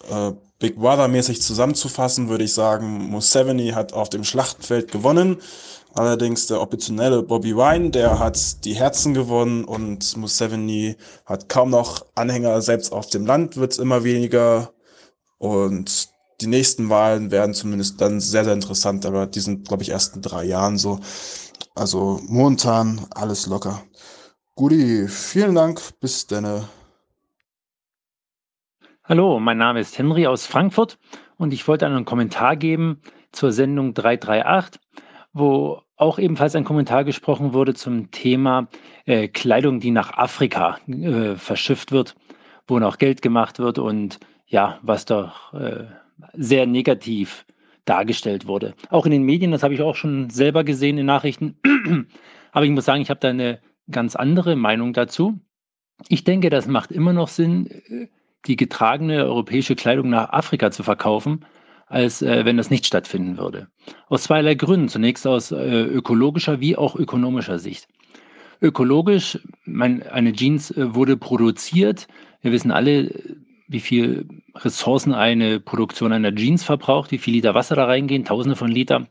[0.10, 0.32] äh,
[0.62, 5.38] Big Brother-mäßig zusammenzufassen, würde ich sagen, Museveni hat auf dem Schlachtfeld gewonnen.
[5.96, 12.06] Allerdings der optionelle Bobby Wine, der hat die Herzen gewonnen und Museveni hat kaum noch
[12.14, 14.72] Anhänger, selbst auf dem Land wird es immer weniger.
[15.40, 16.10] Und
[16.42, 20.16] die nächsten Wahlen werden zumindest dann sehr, sehr interessant, aber die sind, glaube ich, erst
[20.16, 21.00] in drei Jahren so.
[21.74, 23.84] Also momentan alles locker.
[24.56, 25.82] Guti, vielen Dank.
[26.00, 26.68] Bis denne.
[29.12, 30.98] Hallo, mein Name ist Henry aus Frankfurt
[31.36, 33.02] und ich wollte einen Kommentar geben
[33.34, 34.80] zur Sendung 338,
[35.34, 38.70] wo auch ebenfalls ein Kommentar gesprochen wurde zum Thema
[39.04, 42.16] äh, Kleidung, die nach Afrika äh, verschifft wird,
[42.68, 45.88] wo noch Geld gemacht wird und ja, was doch äh,
[46.32, 47.46] sehr negativ
[47.84, 48.76] dargestellt wurde.
[48.92, 51.58] Auch in den Medien, das habe ich auch schon selber gesehen in Nachrichten.
[52.54, 53.60] Aber ich muss sagen, ich habe da eine
[53.90, 55.38] ganz andere Meinung dazu.
[56.08, 58.08] Ich denke, das macht immer noch Sinn, äh,
[58.48, 61.46] die getragene europäische Kleidung nach Afrika zu verkaufen,
[61.88, 63.68] als äh, wenn das nicht stattfinden würde.
[64.08, 64.88] Aus zweierlei Gründen.
[64.88, 67.88] Zunächst aus äh, ökologischer wie auch ökonomischer Sicht.
[68.62, 72.08] Ökologisch, mein, eine Jeans äh, wurde produziert.
[72.42, 73.12] Wir wissen alle,
[73.68, 78.56] wie viel Ressourcen eine Produktion einer Jeans verbraucht, wie viel Liter Wasser da reingehen, tausende
[78.56, 79.08] von Liter.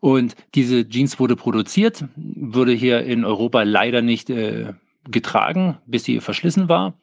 [0.00, 4.72] Und diese Jeans wurde produziert, wurde hier in Europa leider nicht äh,
[5.08, 6.94] getragen, bis sie verschlissen war.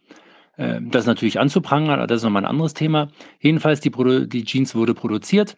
[0.58, 3.10] Äh, das natürlich anzuprangern, aber das ist nochmal ein anderes Thema.
[3.40, 3.92] Jedenfalls, die,
[4.28, 5.58] die Jeans wurde produziert.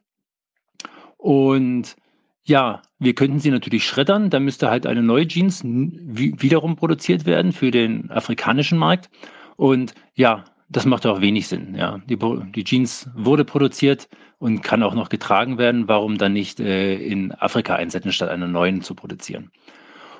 [1.17, 1.95] Und
[2.43, 4.29] ja, wir könnten sie natürlich schreddern.
[4.29, 9.09] Da müsste halt eine neue Jeans wiederum produziert werden für den afrikanischen Markt.
[9.57, 11.75] Und ja, das macht auch wenig Sinn.
[11.75, 11.99] Ja.
[12.09, 14.07] Die, die, Jeans wurde produziert
[14.39, 15.87] und kann auch noch getragen werden.
[15.87, 19.51] Warum dann nicht äh, in Afrika einsetzen, statt einer neuen zu produzieren?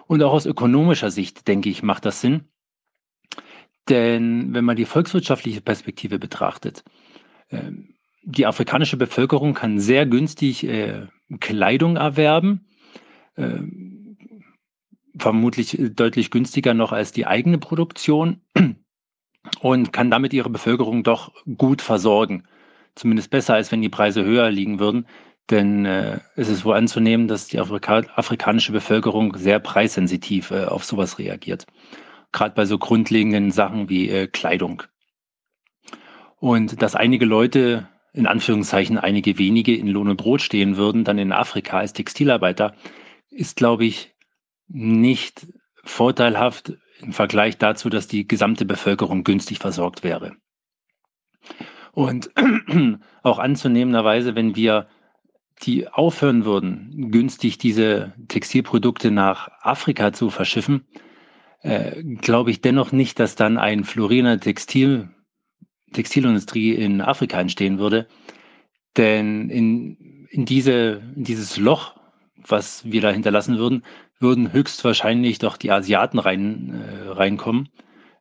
[0.08, 2.46] Und auch aus ökonomischer Sicht, denke ich, macht das Sinn.
[3.90, 6.84] Denn wenn man die volkswirtschaftliche Perspektive betrachtet,
[7.50, 7.72] äh,
[8.24, 11.08] die afrikanische Bevölkerung kann sehr günstig äh,
[11.40, 12.68] Kleidung erwerben,
[13.36, 13.60] äh,
[15.18, 18.42] vermutlich deutlich günstiger noch als die eigene Produktion
[19.62, 22.44] und kann damit ihre Bevölkerung doch gut versorgen.
[22.96, 25.08] Zumindest besser, als wenn die Preise höher liegen würden.
[25.50, 30.84] Denn äh, es ist wohl anzunehmen, dass die Afrika afrikanische Bevölkerung sehr preissensitiv äh, auf
[30.84, 31.66] sowas reagiert.
[32.32, 34.84] Gerade bei so grundlegenden Sachen wie äh, Kleidung.
[36.40, 41.18] Und dass einige Leute, in Anführungszeichen einige wenige, in Lohn und Brot stehen würden, dann
[41.18, 42.76] in Afrika als Textilarbeiter,
[43.30, 44.14] ist, glaube ich,
[44.68, 45.48] nicht
[45.84, 50.36] vorteilhaft im Vergleich dazu, dass die gesamte Bevölkerung günstig versorgt wäre.
[51.92, 52.30] Und
[53.24, 54.88] auch anzunehmenderweise, wenn wir
[55.64, 60.86] die aufhören würden, günstig diese Textilprodukte nach Afrika zu verschiffen,
[61.68, 65.10] äh, glaube ich dennoch nicht, dass dann ein florierender Textil,
[65.92, 68.08] Textilindustrie in Afrika entstehen würde.
[68.96, 72.00] Denn in, in, diese, in dieses Loch,
[72.38, 73.84] was wir da hinterlassen würden,
[74.20, 77.70] würden höchstwahrscheinlich doch die Asiaten rein, äh, reinkommen,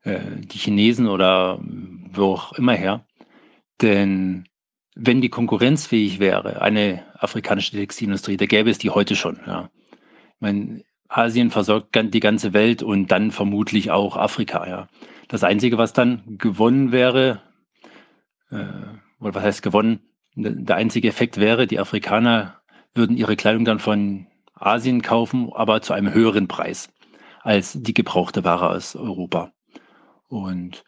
[0.02, 1.60] äh, die Chinesen oder
[2.12, 3.06] wo auch immer her.
[3.80, 4.48] Denn
[4.96, 9.38] wenn die konkurrenzfähig wäre, eine afrikanische Textilindustrie, da gäbe es die heute schon.
[9.46, 9.70] Ja.
[9.92, 14.66] Ich meine, Asien versorgt die ganze Welt und dann vermutlich auch Afrika.
[14.66, 14.88] Ja.
[15.28, 17.42] Das Einzige, was dann gewonnen wäre,
[18.50, 18.64] äh,
[19.20, 20.00] oder was heißt gewonnen,
[20.34, 22.60] der einzige Effekt wäre, die Afrikaner
[22.94, 26.90] würden ihre Kleidung dann von Asien kaufen, aber zu einem höheren Preis
[27.42, 29.52] als die gebrauchte Ware aus Europa.
[30.28, 30.84] Und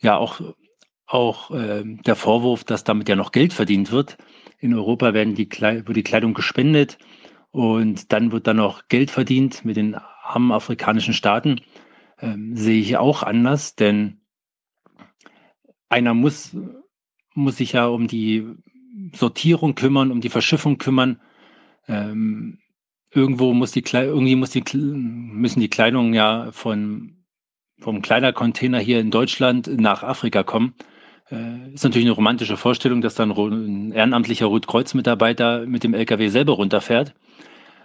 [0.00, 0.40] ja, auch,
[1.06, 4.18] auch äh, der Vorwurf, dass damit ja noch Geld verdient wird.
[4.58, 6.98] In Europa werden die wird die Kleidung gespendet
[7.50, 11.60] und dann wird dann noch Geld verdient mit den armen afrikanischen Staaten,
[12.20, 14.20] ähm, sehe ich auch anders, denn
[15.88, 16.56] einer muss,
[17.34, 18.46] muss sich ja um die
[19.14, 21.20] Sortierung kümmern, um die Verschiffung kümmern.
[21.88, 22.58] Ähm,
[23.12, 27.16] irgendwo muss die irgendwie muss die müssen die Kleidung ja von
[27.80, 30.74] vom Kleidercontainer hier in Deutschland nach Afrika kommen.
[31.30, 36.54] Äh, ist natürlich eine romantische Vorstellung, dass dann ein ehrenamtlicher Rotkreuz-Mitarbeiter mit dem LKW selber
[36.54, 37.14] runterfährt.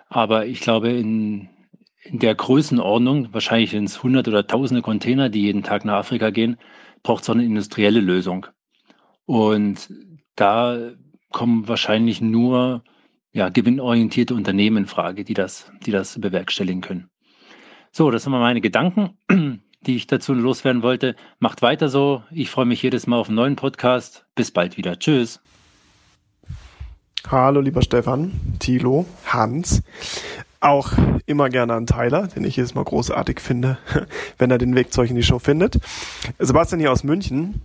[0.08, 1.50] Aber ich glaube, in,
[2.04, 6.30] in der Größenordnung, wahrscheinlich sind es hundert oder tausende Container, die jeden Tag nach Afrika
[6.30, 6.58] gehen,
[7.04, 8.48] braucht es eine industrielle Lösung.
[9.26, 9.90] Und
[10.36, 10.92] da
[11.32, 12.84] kommen wahrscheinlich nur
[13.34, 17.10] ja, gewinnorientierte Unternehmen in Frage, die das, die das bewerkstelligen können.
[17.92, 19.18] So, das sind mal meine Gedanken,
[19.82, 21.16] die ich dazu loswerden wollte.
[21.40, 22.24] Macht weiter so.
[22.32, 24.26] Ich freue mich jedes Mal auf einen neuen Podcast.
[24.36, 24.98] Bis bald wieder.
[25.00, 25.42] Tschüss.
[27.32, 29.82] Hallo, lieber Stefan, Thilo, Hans.
[30.60, 30.92] Auch
[31.26, 33.80] immer gerne an Tyler, den ich jedes Mal großartig finde,
[34.38, 35.80] wenn er den Weg zu euch in die Show findet.
[36.38, 37.62] Sebastian hier aus München.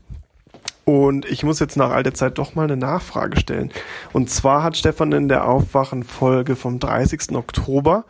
[0.87, 3.71] Und ich muss jetzt nach alter Zeit doch mal eine Nachfrage stellen.
[4.15, 7.37] Und zwar hat Stefan in der Aufwachen-Folge vom 30.
[7.37, 8.07] Oktober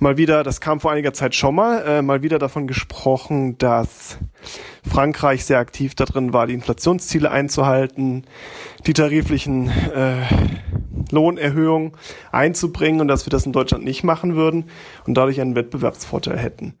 [0.00, 4.18] mal wieder, das kam vor einiger Zeit schon mal, äh, mal wieder davon gesprochen, dass
[4.88, 8.24] Frankreich sehr aktiv darin war, die Inflationsziele einzuhalten,
[8.86, 10.22] die tariflichen äh,
[11.10, 11.96] Lohnerhöhung
[12.32, 14.66] einzubringen und dass wir das in Deutschland nicht machen würden
[15.06, 16.78] und dadurch einen Wettbewerbsvorteil hätten.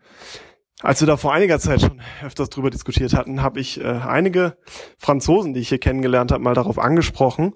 [0.82, 4.56] Als wir da vor einiger Zeit schon öfters drüber diskutiert hatten, habe ich äh, einige
[4.96, 7.52] Franzosen, die ich hier kennengelernt habe, mal darauf angesprochen.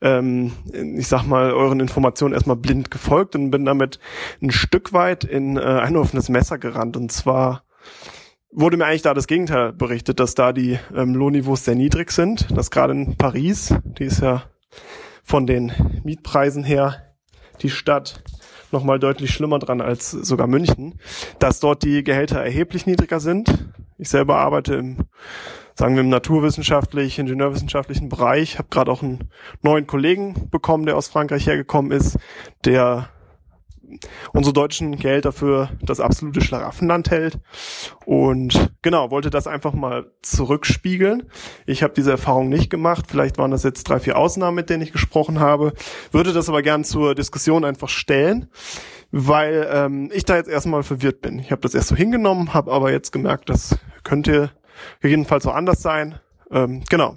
[0.00, 3.98] Ähm, ich sag mal, euren Informationen erstmal blind gefolgt und bin damit
[4.40, 6.96] ein Stück weit in äh, ein offenes Messer gerannt.
[6.96, 7.64] Und zwar
[8.54, 12.56] wurde mir eigentlich da das Gegenteil berichtet, dass da die ähm, Lohnniveaus sehr niedrig sind.
[12.56, 14.44] Dass gerade in Paris, die ist ja
[15.22, 15.72] von den
[16.04, 17.14] Mietpreisen her
[17.62, 18.22] die Stadt
[18.70, 20.98] nochmal deutlich schlimmer dran als sogar München,
[21.38, 23.68] dass dort die Gehälter erheblich niedriger sind.
[23.98, 24.98] Ich selber arbeite im,
[25.74, 29.30] sagen wir, im naturwissenschaftlich, ingenieurwissenschaftlichen Bereich, habe gerade auch einen
[29.62, 32.18] neuen Kollegen bekommen, der aus Frankreich hergekommen ist,
[32.64, 33.08] der
[34.32, 37.38] unsere deutschen Gehälter für das absolute Schlaraffenland hält.
[38.04, 41.24] Und genau, wollte das einfach mal zurückspiegeln.
[41.66, 43.06] Ich habe diese Erfahrung nicht gemacht.
[43.08, 45.72] Vielleicht waren das jetzt drei, vier Ausnahmen, mit denen ich gesprochen habe.
[46.12, 48.48] Würde das aber gern zur Diskussion einfach stellen,
[49.10, 51.38] weil ähm, ich da jetzt erstmal verwirrt bin.
[51.38, 54.50] Ich habe das erst so hingenommen, habe aber jetzt gemerkt, das könnte
[55.02, 56.20] jedenfalls so anders sein.
[56.50, 57.16] Ähm, genau.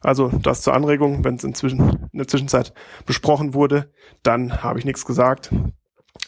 [0.00, 2.72] Also das zur Anregung, wenn es inzwischen in der Zwischenzeit
[3.04, 3.90] besprochen wurde,
[4.22, 5.50] dann habe ich nichts gesagt.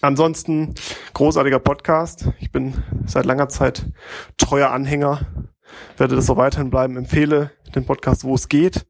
[0.02, 0.74] Ansonsten
[1.14, 2.28] großartiger Podcast.
[2.40, 2.74] Ich bin
[3.06, 3.86] seit langer Zeit
[4.36, 5.20] treuer Anhänger,
[5.96, 8.84] werde das so weiterhin bleiben, empfehle den Podcast, wo es geht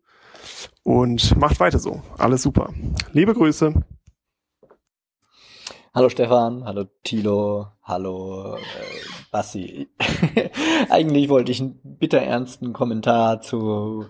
[0.82, 2.02] und macht weiter so.
[2.16, 2.72] Alles super.
[3.12, 3.74] Liebe Grüße.
[5.94, 8.60] Hallo Stefan, hallo Tilo, hallo äh,
[9.30, 9.90] Bassi.
[10.88, 14.06] Eigentlich wollte ich einen bitterernsten Kommentar zu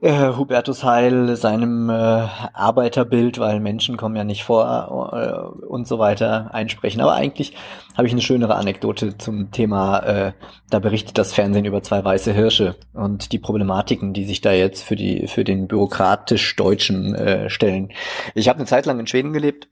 [0.00, 6.00] äh, Hubertus Heil, seinem äh, Arbeiterbild, weil Menschen kommen ja nicht vor äh, und so
[6.00, 7.00] weiter einsprechen.
[7.00, 7.54] Aber eigentlich
[7.96, 10.32] habe ich eine schönere Anekdote zum Thema, äh,
[10.70, 14.82] da berichtet das Fernsehen über zwei weiße Hirsche und die Problematiken, die sich da jetzt
[14.82, 17.92] für die für den bürokratisch Deutschen äh, stellen.
[18.34, 19.68] Ich habe eine Zeit lang in Schweden gelebt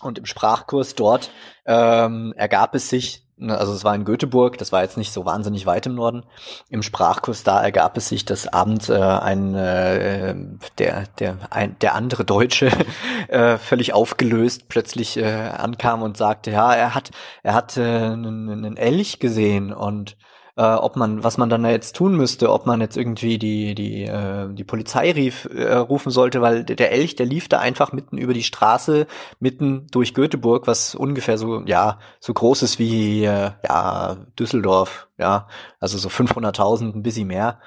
[0.00, 1.30] und im Sprachkurs dort
[1.66, 5.24] ähm, ergab es sich, ne, also es war in Göteborg, das war jetzt nicht so
[5.24, 6.24] wahnsinnig weit im Norden,
[6.68, 10.34] im Sprachkurs da ergab es sich, dass abends äh, ein äh,
[10.78, 12.70] der der ein, der andere Deutsche
[13.28, 17.10] äh, völlig aufgelöst plötzlich äh, ankam und sagte, ja, er hat
[17.42, 20.16] er hat äh, einen, einen Elch gesehen und
[20.56, 24.04] äh, ob man, was man dann jetzt tun müsste, ob man jetzt irgendwie die die
[24.04, 28.18] äh, die Polizei rief, äh, rufen sollte, weil der Elch, der lief da einfach mitten
[28.18, 29.06] über die Straße,
[29.38, 35.48] mitten durch Göteborg, was ungefähr so ja so groß ist wie äh, ja Düsseldorf, ja,
[35.78, 37.60] also so 500.000, ein bisschen mehr.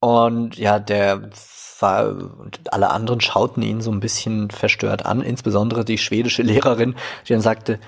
[0.00, 1.30] Und ja, der
[1.82, 6.94] war, und alle anderen schauten ihn so ein bisschen verstört an, insbesondere die schwedische Lehrerin,
[7.28, 7.78] die dann sagte,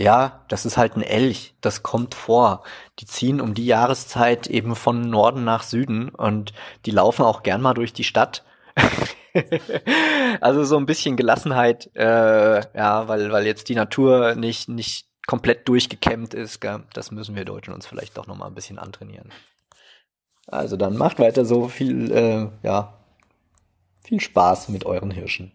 [0.00, 2.62] ja, das ist halt ein Elch, das kommt vor.
[3.00, 6.54] Die ziehen um die Jahreszeit eben von Norden nach Süden und
[6.86, 8.42] die laufen auch gern mal durch die Stadt.
[10.40, 15.68] also so ein bisschen Gelassenheit, äh, ja, weil, weil jetzt die Natur nicht, nicht komplett
[15.68, 16.82] durchgekämmt ist, gell?
[16.94, 19.30] das müssen wir Deutschen uns vielleicht doch nochmal ein bisschen antrainieren.
[20.46, 22.94] Also dann macht weiter so viel, äh, ja,
[24.02, 25.52] viel Spaß mit euren Hirschen.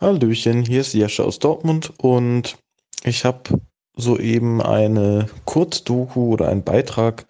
[0.00, 2.56] Hallöchen, hier ist Jascha aus Dortmund und
[3.04, 3.60] ich habe
[3.96, 7.26] soeben eine Kurzdoku oder einen Beitrag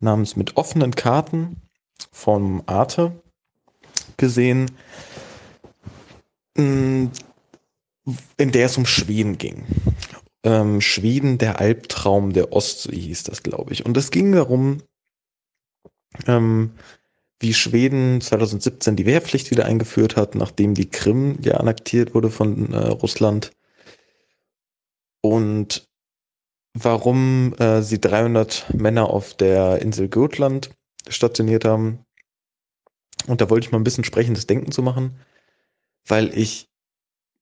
[0.00, 1.62] namens Mit offenen Karten
[2.10, 3.12] vom Arte
[4.16, 4.70] gesehen,
[6.56, 7.12] in
[8.38, 9.64] der es um Schweden ging.
[10.42, 13.86] Ähm, Schweden, der Albtraum der Ostsee hieß das, glaube ich.
[13.86, 14.82] Und es ging darum,
[16.26, 16.72] ähm,
[17.40, 22.72] wie Schweden 2017 die Wehrpflicht wieder eingeführt hat, nachdem die Krim ja annektiert wurde von
[22.72, 23.52] äh, Russland
[25.20, 25.88] und
[26.74, 30.70] warum äh, sie 300 Männer auf der Insel Gotland
[31.08, 32.04] stationiert haben.
[33.26, 35.18] Und da wollte ich mal ein bisschen sprechendes Denken zu machen,
[36.06, 36.68] weil ich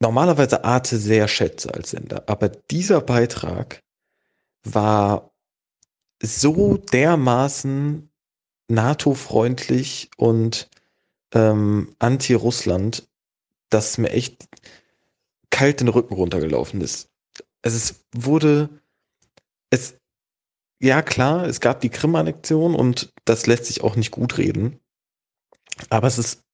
[0.01, 2.25] normalerweise Arte sehr schätze als Sender.
[2.29, 3.83] Aber dieser Beitrag
[4.65, 5.33] war
[6.23, 8.11] so dermaßen
[8.69, 10.69] NATO-freundlich und
[11.35, 13.09] ähm, anti-Russland,
[13.71, 14.49] dass mir echt
[15.51, 17.11] kalt den Rücken runtergelaufen ist
[17.67, 18.69] also es wurde,
[19.71, 19.99] es,
[20.81, 24.79] ja klar, es gab die Krim-Annexion und das lässt sich auch nicht gut reden.
[25.91, 26.45] Aber es ist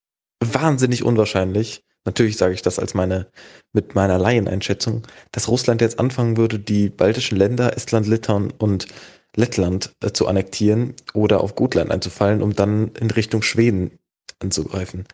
[0.42, 3.30] wahnsinnig unwahrscheinlich, natürlich sage ich das als meine,
[3.74, 8.88] mit meiner Laieneinschätzung, dass Russland jetzt anfangen würde, die baltischen Länder, Estland, Litauen und
[9.36, 13.98] Lettland äh, zu annektieren oder auf Gotland einzufallen, um dann in Richtung Schweden
[14.38, 15.04] anzugreifen.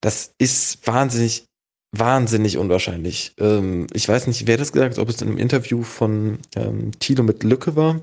[0.00, 1.49] Das ist wahnsinnig
[1.92, 3.34] wahnsinnig unwahrscheinlich.
[3.38, 6.92] Ähm, ich weiß nicht, wer das gesagt hat, ob es in einem Interview von ähm,
[6.98, 8.00] Thilo mit Lücke war.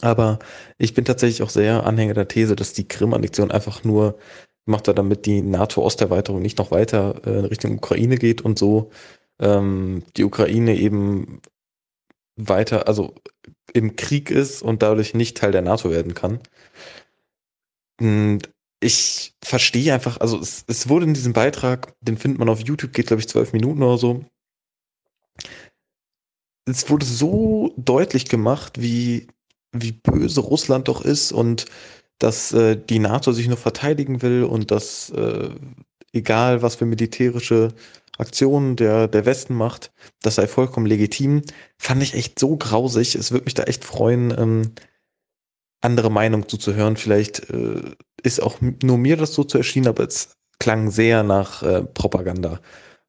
[0.00, 0.38] Aber
[0.78, 4.18] ich bin tatsächlich auch sehr Anhänger der These, dass die Krim-Annexion einfach nur
[4.64, 8.90] gemacht hat, damit die NATO-Osterweiterung nicht noch weiter äh, in Richtung Ukraine geht und so
[9.40, 11.40] ähm, die Ukraine eben
[12.36, 13.14] weiter, also
[13.74, 16.40] im Krieg ist und dadurch nicht Teil der NATO werden kann.
[18.00, 18.51] Und
[18.82, 22.92] ich verstehe einfach, also es, es wurde in diesem Beitrag, den findet man auf YouTube,
[22.92, 24.24] geht glaube ich zwölf Minuten oder so.
[26.64, 29.28] Es wurde so deutlich gemacht, wie,
[29.72, 31.66] wie böse Russland doch ist und
[32.18, 35.50] dass äh, die NATO sich nur verteidigen will und dass äh,
[36.12, 37.68] egal was für militärische
[38.18, 41.42] Aktionen der, der Westen macht, das sei vollkommen legitim,
[41.78, 43.14] fand ich echt so grausig.
[43.14, 44.72] Es würde mich da echt freuen, ähm,
[45.80, 46.96] andere Meinung zuzuhören.
[46.96, 47.82] Vielleicht äh,
[48.22, 52.60] ist auch nur mir das so zu erschienen, aber es klang sehr nach äh, Propaganda.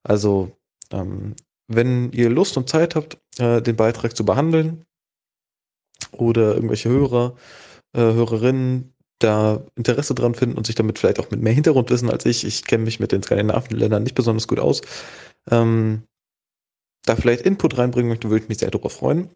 [0.04, 0.58] Also,
[0.92, 1.36] ähm,
[1.68, 4.86] wenn ihr Lust und Zeit habt, äh, den Beitrag zu behandeln
[6.12, 7.36] oder irgendwelche Hörer,
[7.94, 12.26] äh, Hörerinnen da Interesse dran finden und sich damit vielleicht auch mit mehr Hintergrundwissen als
[12.26, 14.82] ich, ich kenne mich mit den skandinavischen Ländern nicht besonders gut aus,
[15.50, 16.04] ähm,
[17.06, 19.30] da vielleicht Input reinbringen möchte, würde ich mich sehr darüber freuen.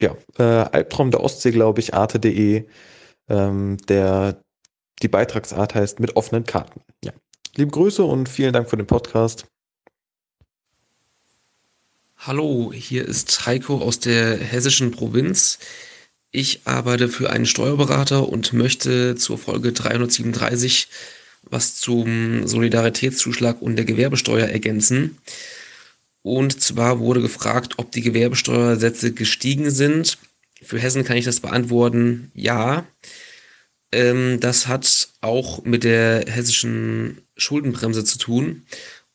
[0.00, 2.66] Ja, äh, Albtraum der Ostsee, glaube ich, arte.de,
[3.28, 4.42] ähm, der,
[5.04, 6.80] die Beitragsart heißt mit offenen Karten.
[7.04, 7.12] Ja.
[7.54, 9.46] Liebe Grüße und vielen Dank für den Podcast.
[12.16, 15.58] Hallo, hier ist Heiko aus der hessischen Provinz.
[16.30, 20.88] Ich arbeite für einen Steuerberater und möchte zur Folge 337
[21.50, 25.18] was zum Solidaritätszuschlag und der Gewerbesteuer ergänzen.
[26.22, 30.16] Und zwar wurde gefragt, ob die Gewerbesteuersätze gestiegen sind.
[30.62, 32.86] Für Hessen kann ich das beantworten, ja.
[33.92, 38.62] Ähm, das hat auch mit der hessischen Schuldenbremse zu tun.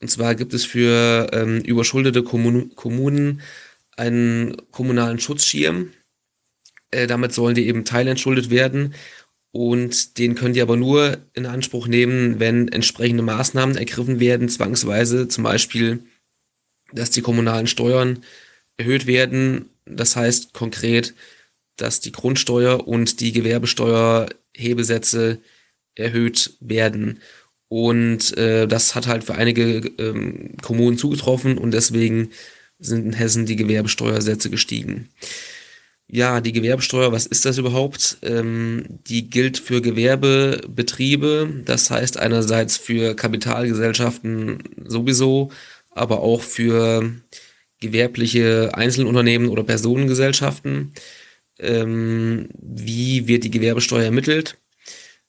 [0.02, 3.42] Und zwar gibt es für ähm, überschuldete Kommun Kommunen
[3.98, 5.92] einen kommunalen Schutzschirm.
[6.92, 8.94] Äh, damit sollen die eben teilentschuldet werden.
[9.52, 15.28] Und den können die aber nur in Anspruch nehmen, wenn entsprechende Maßnahmen ergriffen werden, zwangsweise
[15.28, 16.04] zum Beispiel,
[16.94, 18.24] dass die kommunalen Steuern
[18.78, 19.70] erhöht werden.
[19.86, 21.16] Das heißt konkret,
[21.78, 23.32] dass die Grundsteuer und die
[24.60, 25.40] Gewerbesteuerhebesätze
[25.96, 27.20] erhöht werden.
[27.68, 32.30] Und äh, das hat halt für einige ähm, Kommunen zugetroffen und deswegen
[32.80, 35.10] sind in Hessen die Gewerbesteuersätze gestiegen.
[36.08, 38.18] Ja, die Gewerbesteuer, was ist das überhaupt?
[38.24, 45.52] Ähm, die gilt für Gewerbebetriebe, das heißt einerseits für Kapitalgesellschaften sowieso,
[45.92, 47.12] aber auch für
[47.80, 50.94] gewerbliche Einzelunternehmen oder Personengesellschaften.
[51.60, 54.58] Ähm, wie wird die Gewerbesteuer ermittelt?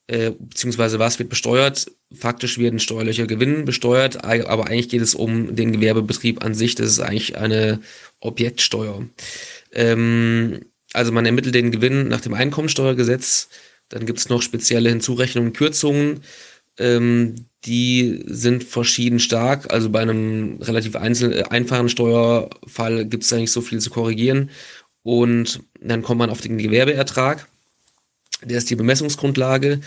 [0.06, 1.90] Äh, beziehungsweise was wird besteuert?
[2.12, 6.74] Faktisch werden steuerlicher Gewinn besteuert, aber eigentlich geht es um den Gewerbebetrieb an sich.
[6.74, 7.80] Das ist eigentlich eine
[8.18, 9.06] Objektsteuer.
[9.72, 13.48] Ähm, also man ermittelt den Gewinn nach dem Einkommensteuergesetz.
[13.88, 16.22] Dann gibt es noch spezielle Hinzurechnungen Kürzungen.
[16.78, 19.72] Ähm, die sind verschieden stark.
[19.72, 23.90] Also bei einem relativ einzel äh, einfachen Steuerfall gibt es da nicht so viel zu
[23.90, 24.50] korrigieren.
[25.02, 27.48] Und dann kommt man auf den Gewerbeertrag.
[28.42, 29.80] Der ist die Bemessungsgrundlage.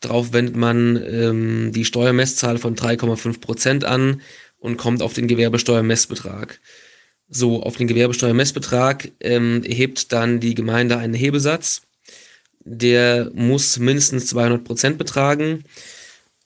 [0.00, 4.20] Darauf wendet man ähm, die Steuermesszahl von 3,5 Prozent an
[4.58, 6.60] und kommt auf den Gewerbesteuermessbetrag.
[7.28, 11.82] So, auf den Gewerbesteuermessbetrag ähm, erhebt dann die Gemeinde einen Hebesatz.
[12.60, 15.64] Der muss mindestens 200 Prozent betragen.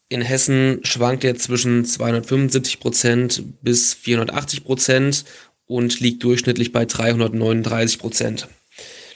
[0.09, 5.25] In Hessen schwankt er zwischen 275 Prozent bis 480 Prozent
[5.71, 8.49] und liegt durchschnittlich bei 339 Prozent.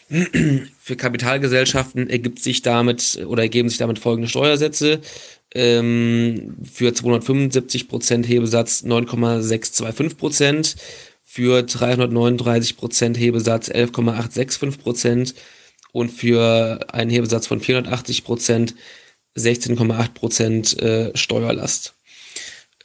[0.79, 5.01] Für Kapitalgesellschaften ergibt sich damit oder ergeben sich damit folgende Steuersätze.
[5.53, 10.77] Ähm, für 275 Prozent Hebesatz 9,625 Prozent
[11.25, 15.35] für 339 Prozent Hebesatz 11,865 Prozent
[15.93, 18.75] und für einen Hebesatz von 480 Prozent
[19.37, 21.95] 16,8 Prozent äh, Steuerlast.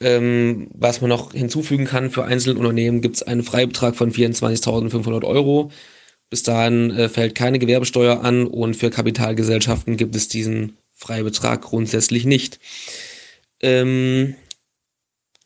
[0.02, 5.70] Ähm, was man noch hinzufügen kann, für Einzelunternehmen gibt es einen Freibetrag von 24.500 Euro.
[6.30, 12.24] Bis dahin äh, fällt keine Gewerbesteuer an und für Kapitalgesellschaften gibt es diesen Freibetrag grundsätzlich
[12.24, 12.60] nicht.
[13.60, 14.36] Ähm,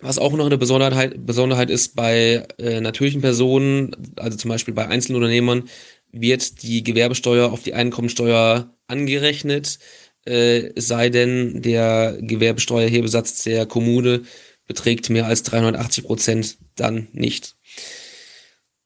[0.01, 4.87] was auch noch eine Besonderheit, Besonderheit ist bei äh, natürlichen Personen, also zum Beispiel bei
[4.87, 5.69] Einzelunternehmern,
[6.13, 9.79] wird die Gewerbesteuer auf die Einkommensteuer angerechnet,
[10.27, 14.23] äh, sei denn, der Gewerbesteuerhebesatz der Kommune
[14.67, 17.57] beträgt mehr als 380 Prozent, dann nicht.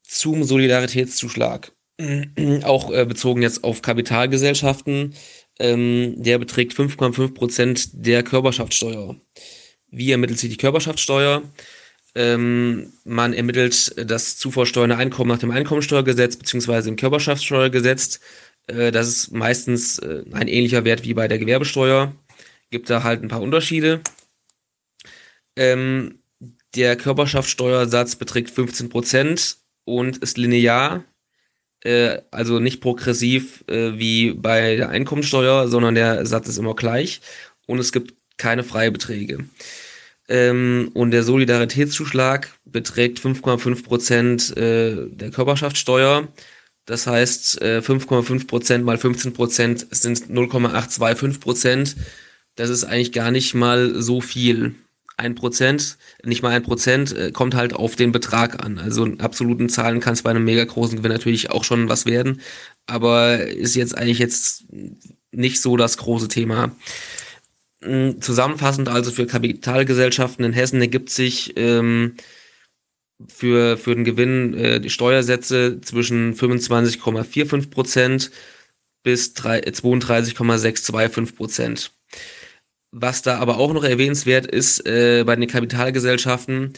[0.03, 1.73] Zum Solidaritätszuschlag,
[2.63, 5.15] auch äh, bezogen jetzt auf Kapitalgesellschaften,
[5.59, 9.17] ähm, der beträgt 5,5 Prozent der Körperschaftssteuer.
[9.91, 11.43] Wie ermittelt sich die Körperschaftssteuer?
[12.15, 18.21] Ähm, man ermittelt das zuvorsteuernde Einkommen nach dem Einkommensteuergesetz beziehungsweise im Körperschaftssteuergesetz.
[18.67, 22.15] Äh, das ist meistens äh, ein ähnlicher Wert wie bei der Gewerbesteuer.
[22.71, 24.01] gibt da halt ein paar Unterschiede.
[25.59, 26.21] Ähm,
[26.77, 31.05] der Körperschaftssteuersatz beträgt 15% und ist linear,
[31.83, 37.21] äh, also nicht progressiv äh, wie bei der Einkommensteuer, sondern der Satz ist immer gleich
[37.67, 39.47] und es gibt keine Freibeträge.
[40.29, 46.29] Ähm, und der Solidaritätszuschlag beträgt 5,5 Prozent äh, der Körperschaftssteuer.
[46.85, 51.97] Das heißt, äh, 5,5 Prozent mal 15 Prozent sind 0,825 Prozent.
[52.55, 54.77] Das ist eigentlich gar nicht mal so viel.
[55.19, 58.79] Ein Prozent, nicht mal ein Prozent, äh, kommt halt auf den Betrag an.
[58.79, 62.07] Also in absoluten Zahlen kann es bei einem mega großen Gewinn natürlich auch schon was
[62.07, 62.41] werden,
[62.87, 64.65] aber ist jetzt eigentlich jetzt
[65.33, 66.71] nicht so das große Thema.
[67.81, 72.15] Mm, Zusammenfassend also für Kapitalgesellschaften in Hessen ergibt sich ähm,
[73.27, 78.31] für, für den Gewinn äh, die Steuersätze zwischen 25,45 Prozent
[79.03, 81.93] bis 3 32,625 Prozent.
[82.91, 86.73] Was da aber auch noch erwähnenswert ist äh, bei den Kapitalgesellschaften,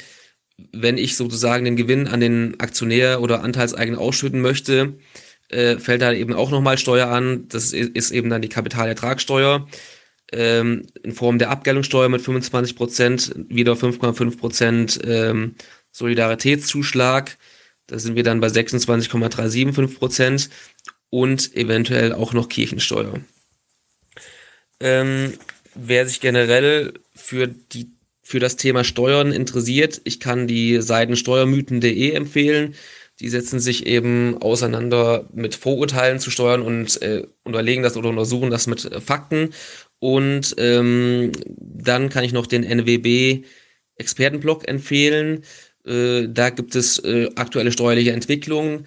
[0.72, 4.94] wenn ich sozusagen den Gewinn an den Aktionär oder Anteilseigner ausschütten möchte,
[5.50, 7.48] äh, fällt da eben auch nochmal Steuer an.
[7.48, 9.68] Das ist, eben dann die Kapitalertragssteuer
[10.32, 15.55] ähm, in Form der Abgeltungssteuer mit 25 Prozent, wieder 5,5 Prozent ähm,
[15.92, 17.36] Solidaritätszuschlag.
[17.86, 20.50] Da sind wir dann bei 26,375 Prozent
[21.10, 23.20] und eventuell auch noch Kirchensteuer.
[24.78, 25.34] Ähm,
[25.81, 27.91] wer sich generell für die
[28.23, 32.76] für das Thema Steuern interessiert, ich kann die Seiten steuermythen.de empfehlen.
[33.18, 38.50] Die setzen sich eben auseinander mit Vorurteilen zu Steuern und äh, unterlegen das oder untersuchen
[38.50, 39.52] das mit äh, Fakten.
[39.99, 43.44] Und ähm, dann kann ich noch den NWB
[43.97, 45.42] Expertenblog empfehlen.
[45.84, 48.86] Äh, da gibt es äh, aktuelle steuerliche Entwicklungen.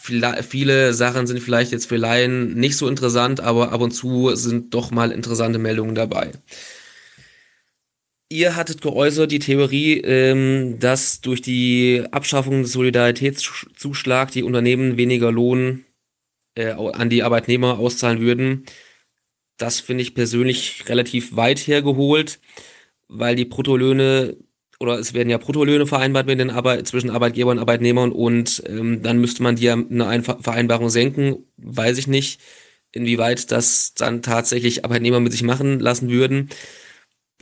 [0.00, 4.72] Viele, Sachen sind vielleicht jetzt für Laien nicht so interessant, aber ab und zu sind
[4.72, 6.32] doch mal interessante Meldungen dabei.
[8.30, 15.30] Ihr hattet geäußert die Theorie, ähm, dass durch die Abschaffung des Solidaritätszuschlags die Unternehmen weniger
[15.30, 15.84] Lohn
[16.54, 18.64] äh, an die Arbeitnehmer auszahlen würden.
[19.58, 22.40] Das finde ich persönlich relativ weit hergeholt,
[23.08, 24.38] weil die Bruttolöhne
[24.82, 29.02] oder es werden ja Bruttolöhne vereinbart mit den Arbeit, zwischen Arbeitgebern und Arbeitnehmern und ähm,
[29.02, 31.46] dann müsste man die ja eine Einver Vereinbarung senken.
[31.56, 32.40] Weiß ich nicht,
[32.90, 36.50] inwieweit das dann tatsächlich Arbeitnehmer mit sich machen lassen würden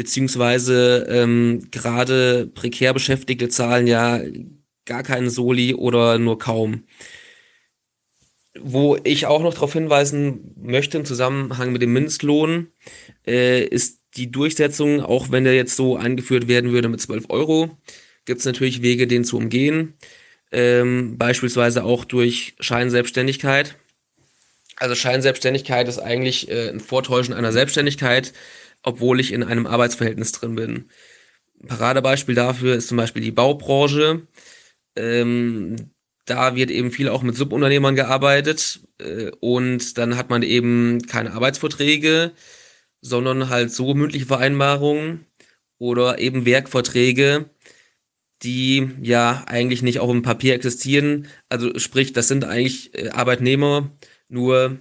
[0.00, 4.22] beziehungsweise ähm, gerade prekär Beschäftigte zahlen ja
[4.86, 6.84] gar keinen Soli oder nur kaum.
[8.58, 12.68] Wo ich auch noch darauf hinweisen möchte im Zusammenhang mit dem Mindestlohn,
[13.26, 17.76] äh, ist die Durchsetzung, auch wenn der jetzt so eingeführt werden würde mit 12 Euro,
[18.24, 19.94] gibt es natürlich Wege, den zu umgehen.
[20.52, 23.76] Ähm, beispielsweise auch durch Scheinselbstständigkeit.
[24.76, 28.32] Also Scheinselbstständigkeit ist eigentlich äh, ein Vortäuschen einer Selbstständigkeit
[28.82, 30.90] obwohl ich in einem Arbeitsverhältnis drin bin.
[31.62, 34.26] Ein Paradebeispiel dafür ist zum Beispiel die Baubranche.
[34.96, 35.76] Ähm,
[36.26, 41.32] da wird eben viel auch mit Subunternehmern gearbeitet äh, und dann hat man eben keine
[41.32, 42.32] Arbeitsverträge,
[43.00, 45.26] sondern halt so mündliche Vereinbarungen
[45.78, 47.50] oder eben Werkverträge,
[48.42, 51.28] die ja eigentlich nicht auch im Papier existieren.
[51.48, 53.90] Also sprich, das sind eigentlich äh, Arbeitnehmer,
[54.28, 54.78] nur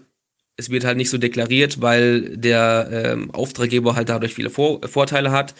[0.57, 5.31] es wird halt nicht so deklariert, weil der ähm, Auftraggeber halt dadurch viele Vor Vorteile
[5.31, 5.55] hat.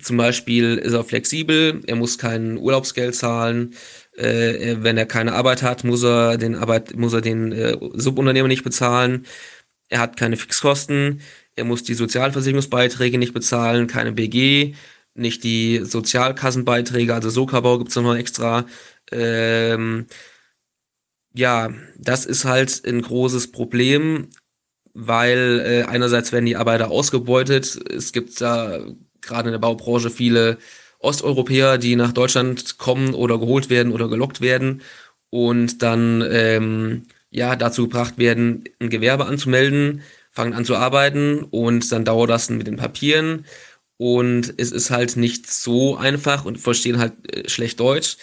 [0.00, 3.74] Zum Beispiel ist er flexibel, er muss kein Urlaubsgeld zahlen.
[4.16, 8.48] Äh, wenn er keine Arbeit hat, muss er den Arbeit, muss er den äh, Subunternehmer
[8.48, 9.26] nicht bezahlen.
[9.88, 11.20] Er hat keine Fixkosten.
[11.60, 14.74] Er muss die Sozialversicherungsbeiträge nicht bezahlen, keine BG,
[15.14, 18.64] nicht die Sozialkassenbeiträge, also Sokabau gibt's noch extra.
[19.12, 20.06] Ähm,
[21.34, 24.30] ja, das ist halt ein großes Problem,
[24.94, 27.78] weil äh, einerseits werden die Arbeiter ausgebeutet.
[27.92, 28.80] Es gibt da
[29.20, 30.56] gerade in der Baubranche viele
[31.00, 34.80] Osteuropäer, die nach Deutschland kommen oder geholt werden oder gelockt werden
[35.28, 41.90] und dann ähm, ja dazu gebracht werden, ein Gewerbe anzumelden, fangen an zu arbeiten und
[41.92, 43.44] dann dauert das mit den Papieren
[44.00, 48.16] und es ist halt nicht so einfach und verstehen halt äh, schlecht Deutsch.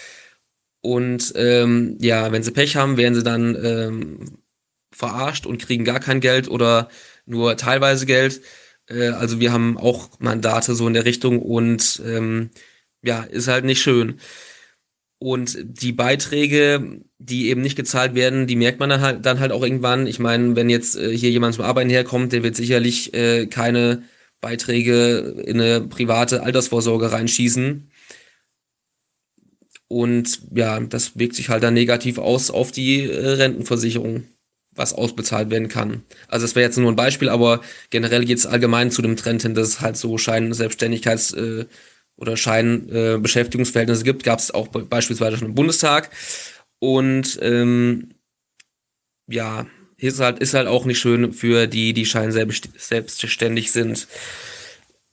[0.82, 4.40] Und ähm, ja, wenn sie Pech haben, werden sie dann ähm,
[4.92, 6.90] verarscht und kriegen gar kein Geld oder
[7.28, 8.42] nur teilweise Geld.
[8.90, 12.50] Äh, also wir haben auch Mandate so in der Richtung und ähm,
[13.04, 14.20] ja, ist halt nicht schön.
[15.20, 19.52] Und die Beiträge, die eben nicht gezahlt werden, die merkt man dann halt, dann halt
[19.52, 20.06] auch irgendwann.
[20.06, 24.04] Ich meine, wenn jetzt äh, hier jemand zum Arbeiten herkommt, der wird sicherlich äh, keine
[24.42, 27.90] Beiträge in eine private Altersvorsorge reinschießen.
[29.88, 34.26] Und ja, das wirkt sich halt dann negativ aus auf die äh, Rentenversicherung.
[34.76, 36.04] was ausbezahlt werden kann.
[36.30, 39.44] Also das wäre jetzt nur ein Beispiel, aber generell geht es allgemein zu dem Trend
[39.44, 41.68] hin, dass es halt so Scheinselbstständigkeits- äh,
[42.18, 44.24] oder Scheinbeschäftigungsverhältnisse äh, gibt.
[44.24, 46.12] Gab es auch beispielsweise schon im Bundestag.
[46.80, 48.10] Und ähm,
[49.28, 54.08] ja, ist halt, ist halt auch nicht schön für die, die scheinselbstständig sind.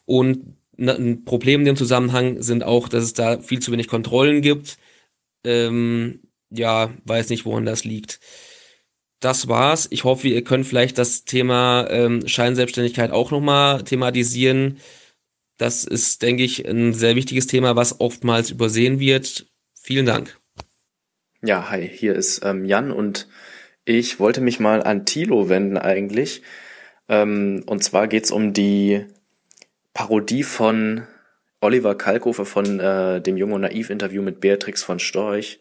[0.07, 4.42] Und ein Problem in dem Zusammenhang sind auch, dass es da viel zu wenig Kontrollen
[4.42, 4.76] gibt.
[5.44, 8.20] Ähm, ja, weiß nicht, woran das liegt.
[9.20, 9.86] Das war's.
[9.91, 14.78] Ich hoffe, ihr könnt vielleicht das Thema ähm, Scheinselbstständigkeit auch nochmal thematisieren.
[15.57, 19.47] Das ist, denke ich, ein sehr wichtiges Thema, was oftmals übersehen wird.
[19.74, 20.39] Vielen Dank.
[21.42, 23.28] Ja, hi, hier ist ähm, Jan und
[23.84, 26.42] ich wollte mich mal an Thilo wenden eigentlich.
[27.08, 29.05] Ähm, und zwar geht's um die
[29.92, 31.07] Parodie von
[31.60, 35.60] Oliver Kalkofe von äh, dem Jung und Naiv-Interview mit Beatrix von Storch,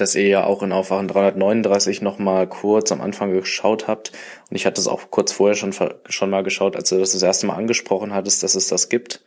[0.00, 4.12] das ihr ja auch in Aufwachen 339 nochmal kurz am Anfang geschaut habt.
[4.48, 5.74] Und ich hatte es auch kurz vorher schon,
[6.08, 9.22] schon mal geschaut, als du das das erste Mal angesprochen hattest, dass es das gibt.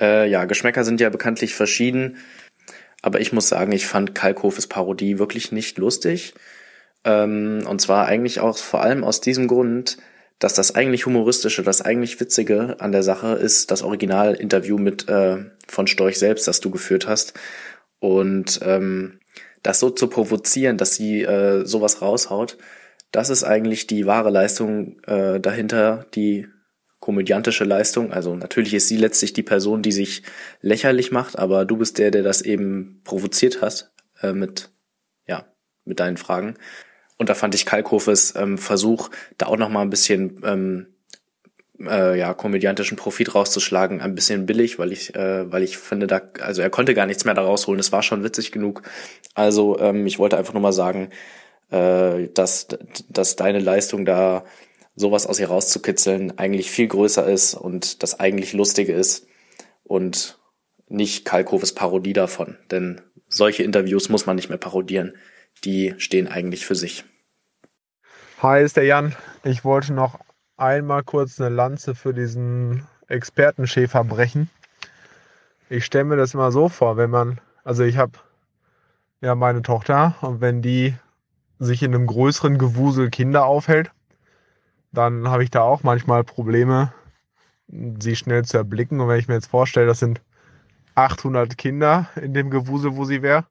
[0.00, 2.18] Äh, ja, Geschmäcker sind ja bekanntlich verschieden.
[3.02, 6.34] Aber ich muss sagen, ich fand Kalkhofes Parodie wirklich nicht lustig.
[7.04, 9.98] Ähm, und zwar eigentlich auch vor allem aus diesem Grund,
[10.38, 15.38] dass das eigentlich humoristische, das eigentlich witzige an der Sache ist das Originalinterview mit äh,
[15.66, 17.34] von Storch selbst, das du geführt hast
[18.00, 19.18] und ähm,
[19.62, 22.58] das so zu provozieren, dass sie äh, sowas raushaut,
[23.10, 26.46] das ist eigentlich die wahre Leistung äh, dahinter, die
[27.00, 28.12] komödiantische Leistung.
[28.12, 30.22] Also natürlich ist sie letztlich die Person, die sich
[30.60, 34.70] lächerlich macht, aber du bist der, der das eben provoziert hat äh, mit
[35.26, 35.46] ja
[35.84, 36.54] mit deinen Fragen.
[37.16, 40.86] Und da fand ich Kalkhofes ähm, Versuch, da auch noch mal ein bisschen ähm,
[41.80, 46.20] äh, ja komödiantischen Profit rauszuschlagen, ein bisschen billig, weil ich äh, weil ich finde, da
[46.40, 47.80] also er konnte gar nichts mehr da rausholen.
[47.80, 48.82] Es war schon witzig genug.
[49.34, 51.10] Also ähm, ich wollte einfach nur mal sagen,
[51.70, 52.68] äh, dass
[53.08, 54.44] dass deine Leistung da
[54.96, 59.26] sowas aus ihr rauszukitzeln eigentlich viel größer ist und das eigentlich lustige ist
[59.84, 60.38] und
[60.88, 65.12] nicht Kalkhofes Parodie davon, denn solche Interviews muss man nicht mehr parodieren
[65.64, 67.04] die stehen eigentlich für sich.
[68.42, 69.16] Hi, ist der Jan.
[69.44, 70.20] Ich wollte noch
[70.58, 74.50] einmal kurz eine Lanze für diesen Expertenschäfer brechen.
[75.70, 78.12] Ich stelle mir das immer so vor, wenn man, also ich habe
[79.20, 80.94] ja meine Tochter und wenn die
[81.58, 83.90] sich in einem größeren Gewusel Kinder aufhält,
[84.92, 86.92] dann habe ich da auch manchmal Probleme,
[87.68, 89.00] sie schnell zu erblicken.
[89.00, 90.20] Und wenn ich mir jetzt vorstelle, das sind
[90.94, 93.44] 800 Kinder in dem Gewusel, wo sie wäre,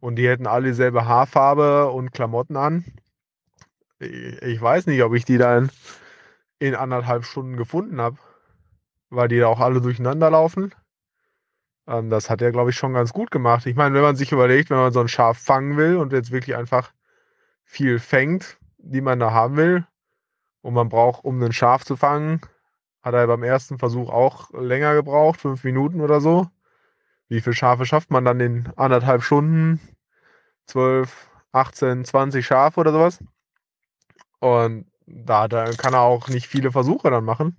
[0.00, 2.84] und die hätten alle dieselbe Haarfarbe und Klamotten an.
[3.98, 5.70] Ich weiß nicht, ob ich die dann
[6.60, 8.18] in anderthalb Stunden gefunden habe,
[9.08, 10.72] weil die da auch alle durcheinander laufen.
[11.88, 13.66] Ähm, das hat er, glaube ich, schon ganz gut gemacht.
[13.66, 16.30] Ich meine, wenn man sich überlegt, wenn man so ein Schaf fangen will und jetzt
[16.30, 16.92] wirklich einfach
[17.64, 19.84] viel fängt, die man da haben will,
[20.62, 22.40] und man braucht, um ein Schaf zu fangen,
[23.02, 26.48] hat er beim ersten Versuch auch länger gebraucht, fünf Minuten oder so.
[27.28, 29.80] Wie viele Schafe schafft man dann in anderthalb Stunden?
[30.66, 33.24] 12, 18, 20 Schafe oder sowas.
[34.40, 37.56] Und da, da kann er auch nicht viele Versuche dann machen,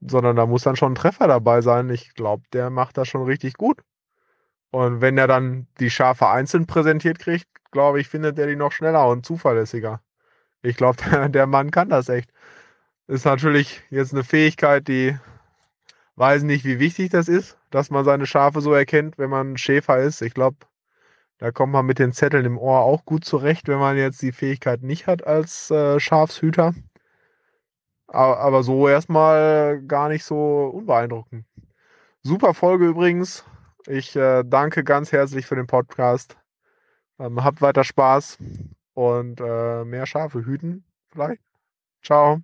[0.00, 1.90] sondern da muss dann schon ein Treffer dabei sein.
[1.90, 3.82] Ich glaube, der macht das schon richtig gut.
[4.70, 8.72] Und wenn er dann die Schafe einzeln präsentiert kriegt, glaube ich, findet er die noch
[8.72, 10.00] schneller und zuverlässiger.
[10.62, 12.30] Ich glaube, der, der Mann kann das echt.
[13.08, 15.18] Ist natürlich jetzt eine Fähigkeit, die
[16.16, 19.98] weiß nicht, wie wichtig das ist, dass man seine Schafe so erkennt, wenn man Schäfer
[19.98, 20.22] ist.
[20.22, 20.56] Ich glaube,
[21.42, 24.30] da kommt man mit den Zetteln im Ohr auch gut zurecht, wenn man jetzt die
[24.30, 26.72] Fähigkeit nicht hat als äh, Schafshüter.
[28.06, 31.44] Aber, aber so erstmal gar nicht so unbeeindruckend.
[32.22, 33.44] Super Folge übrigens.
[33.88, 36.36] Ich äh, danke ganz herzlich für den Podcast.
[37.18, 38.38] Ähm, habt weiter Spaß
[38.94, 41.42] und äh, mehr Schafe hüten vielleicht.
[42.04, 42.40] Ciao.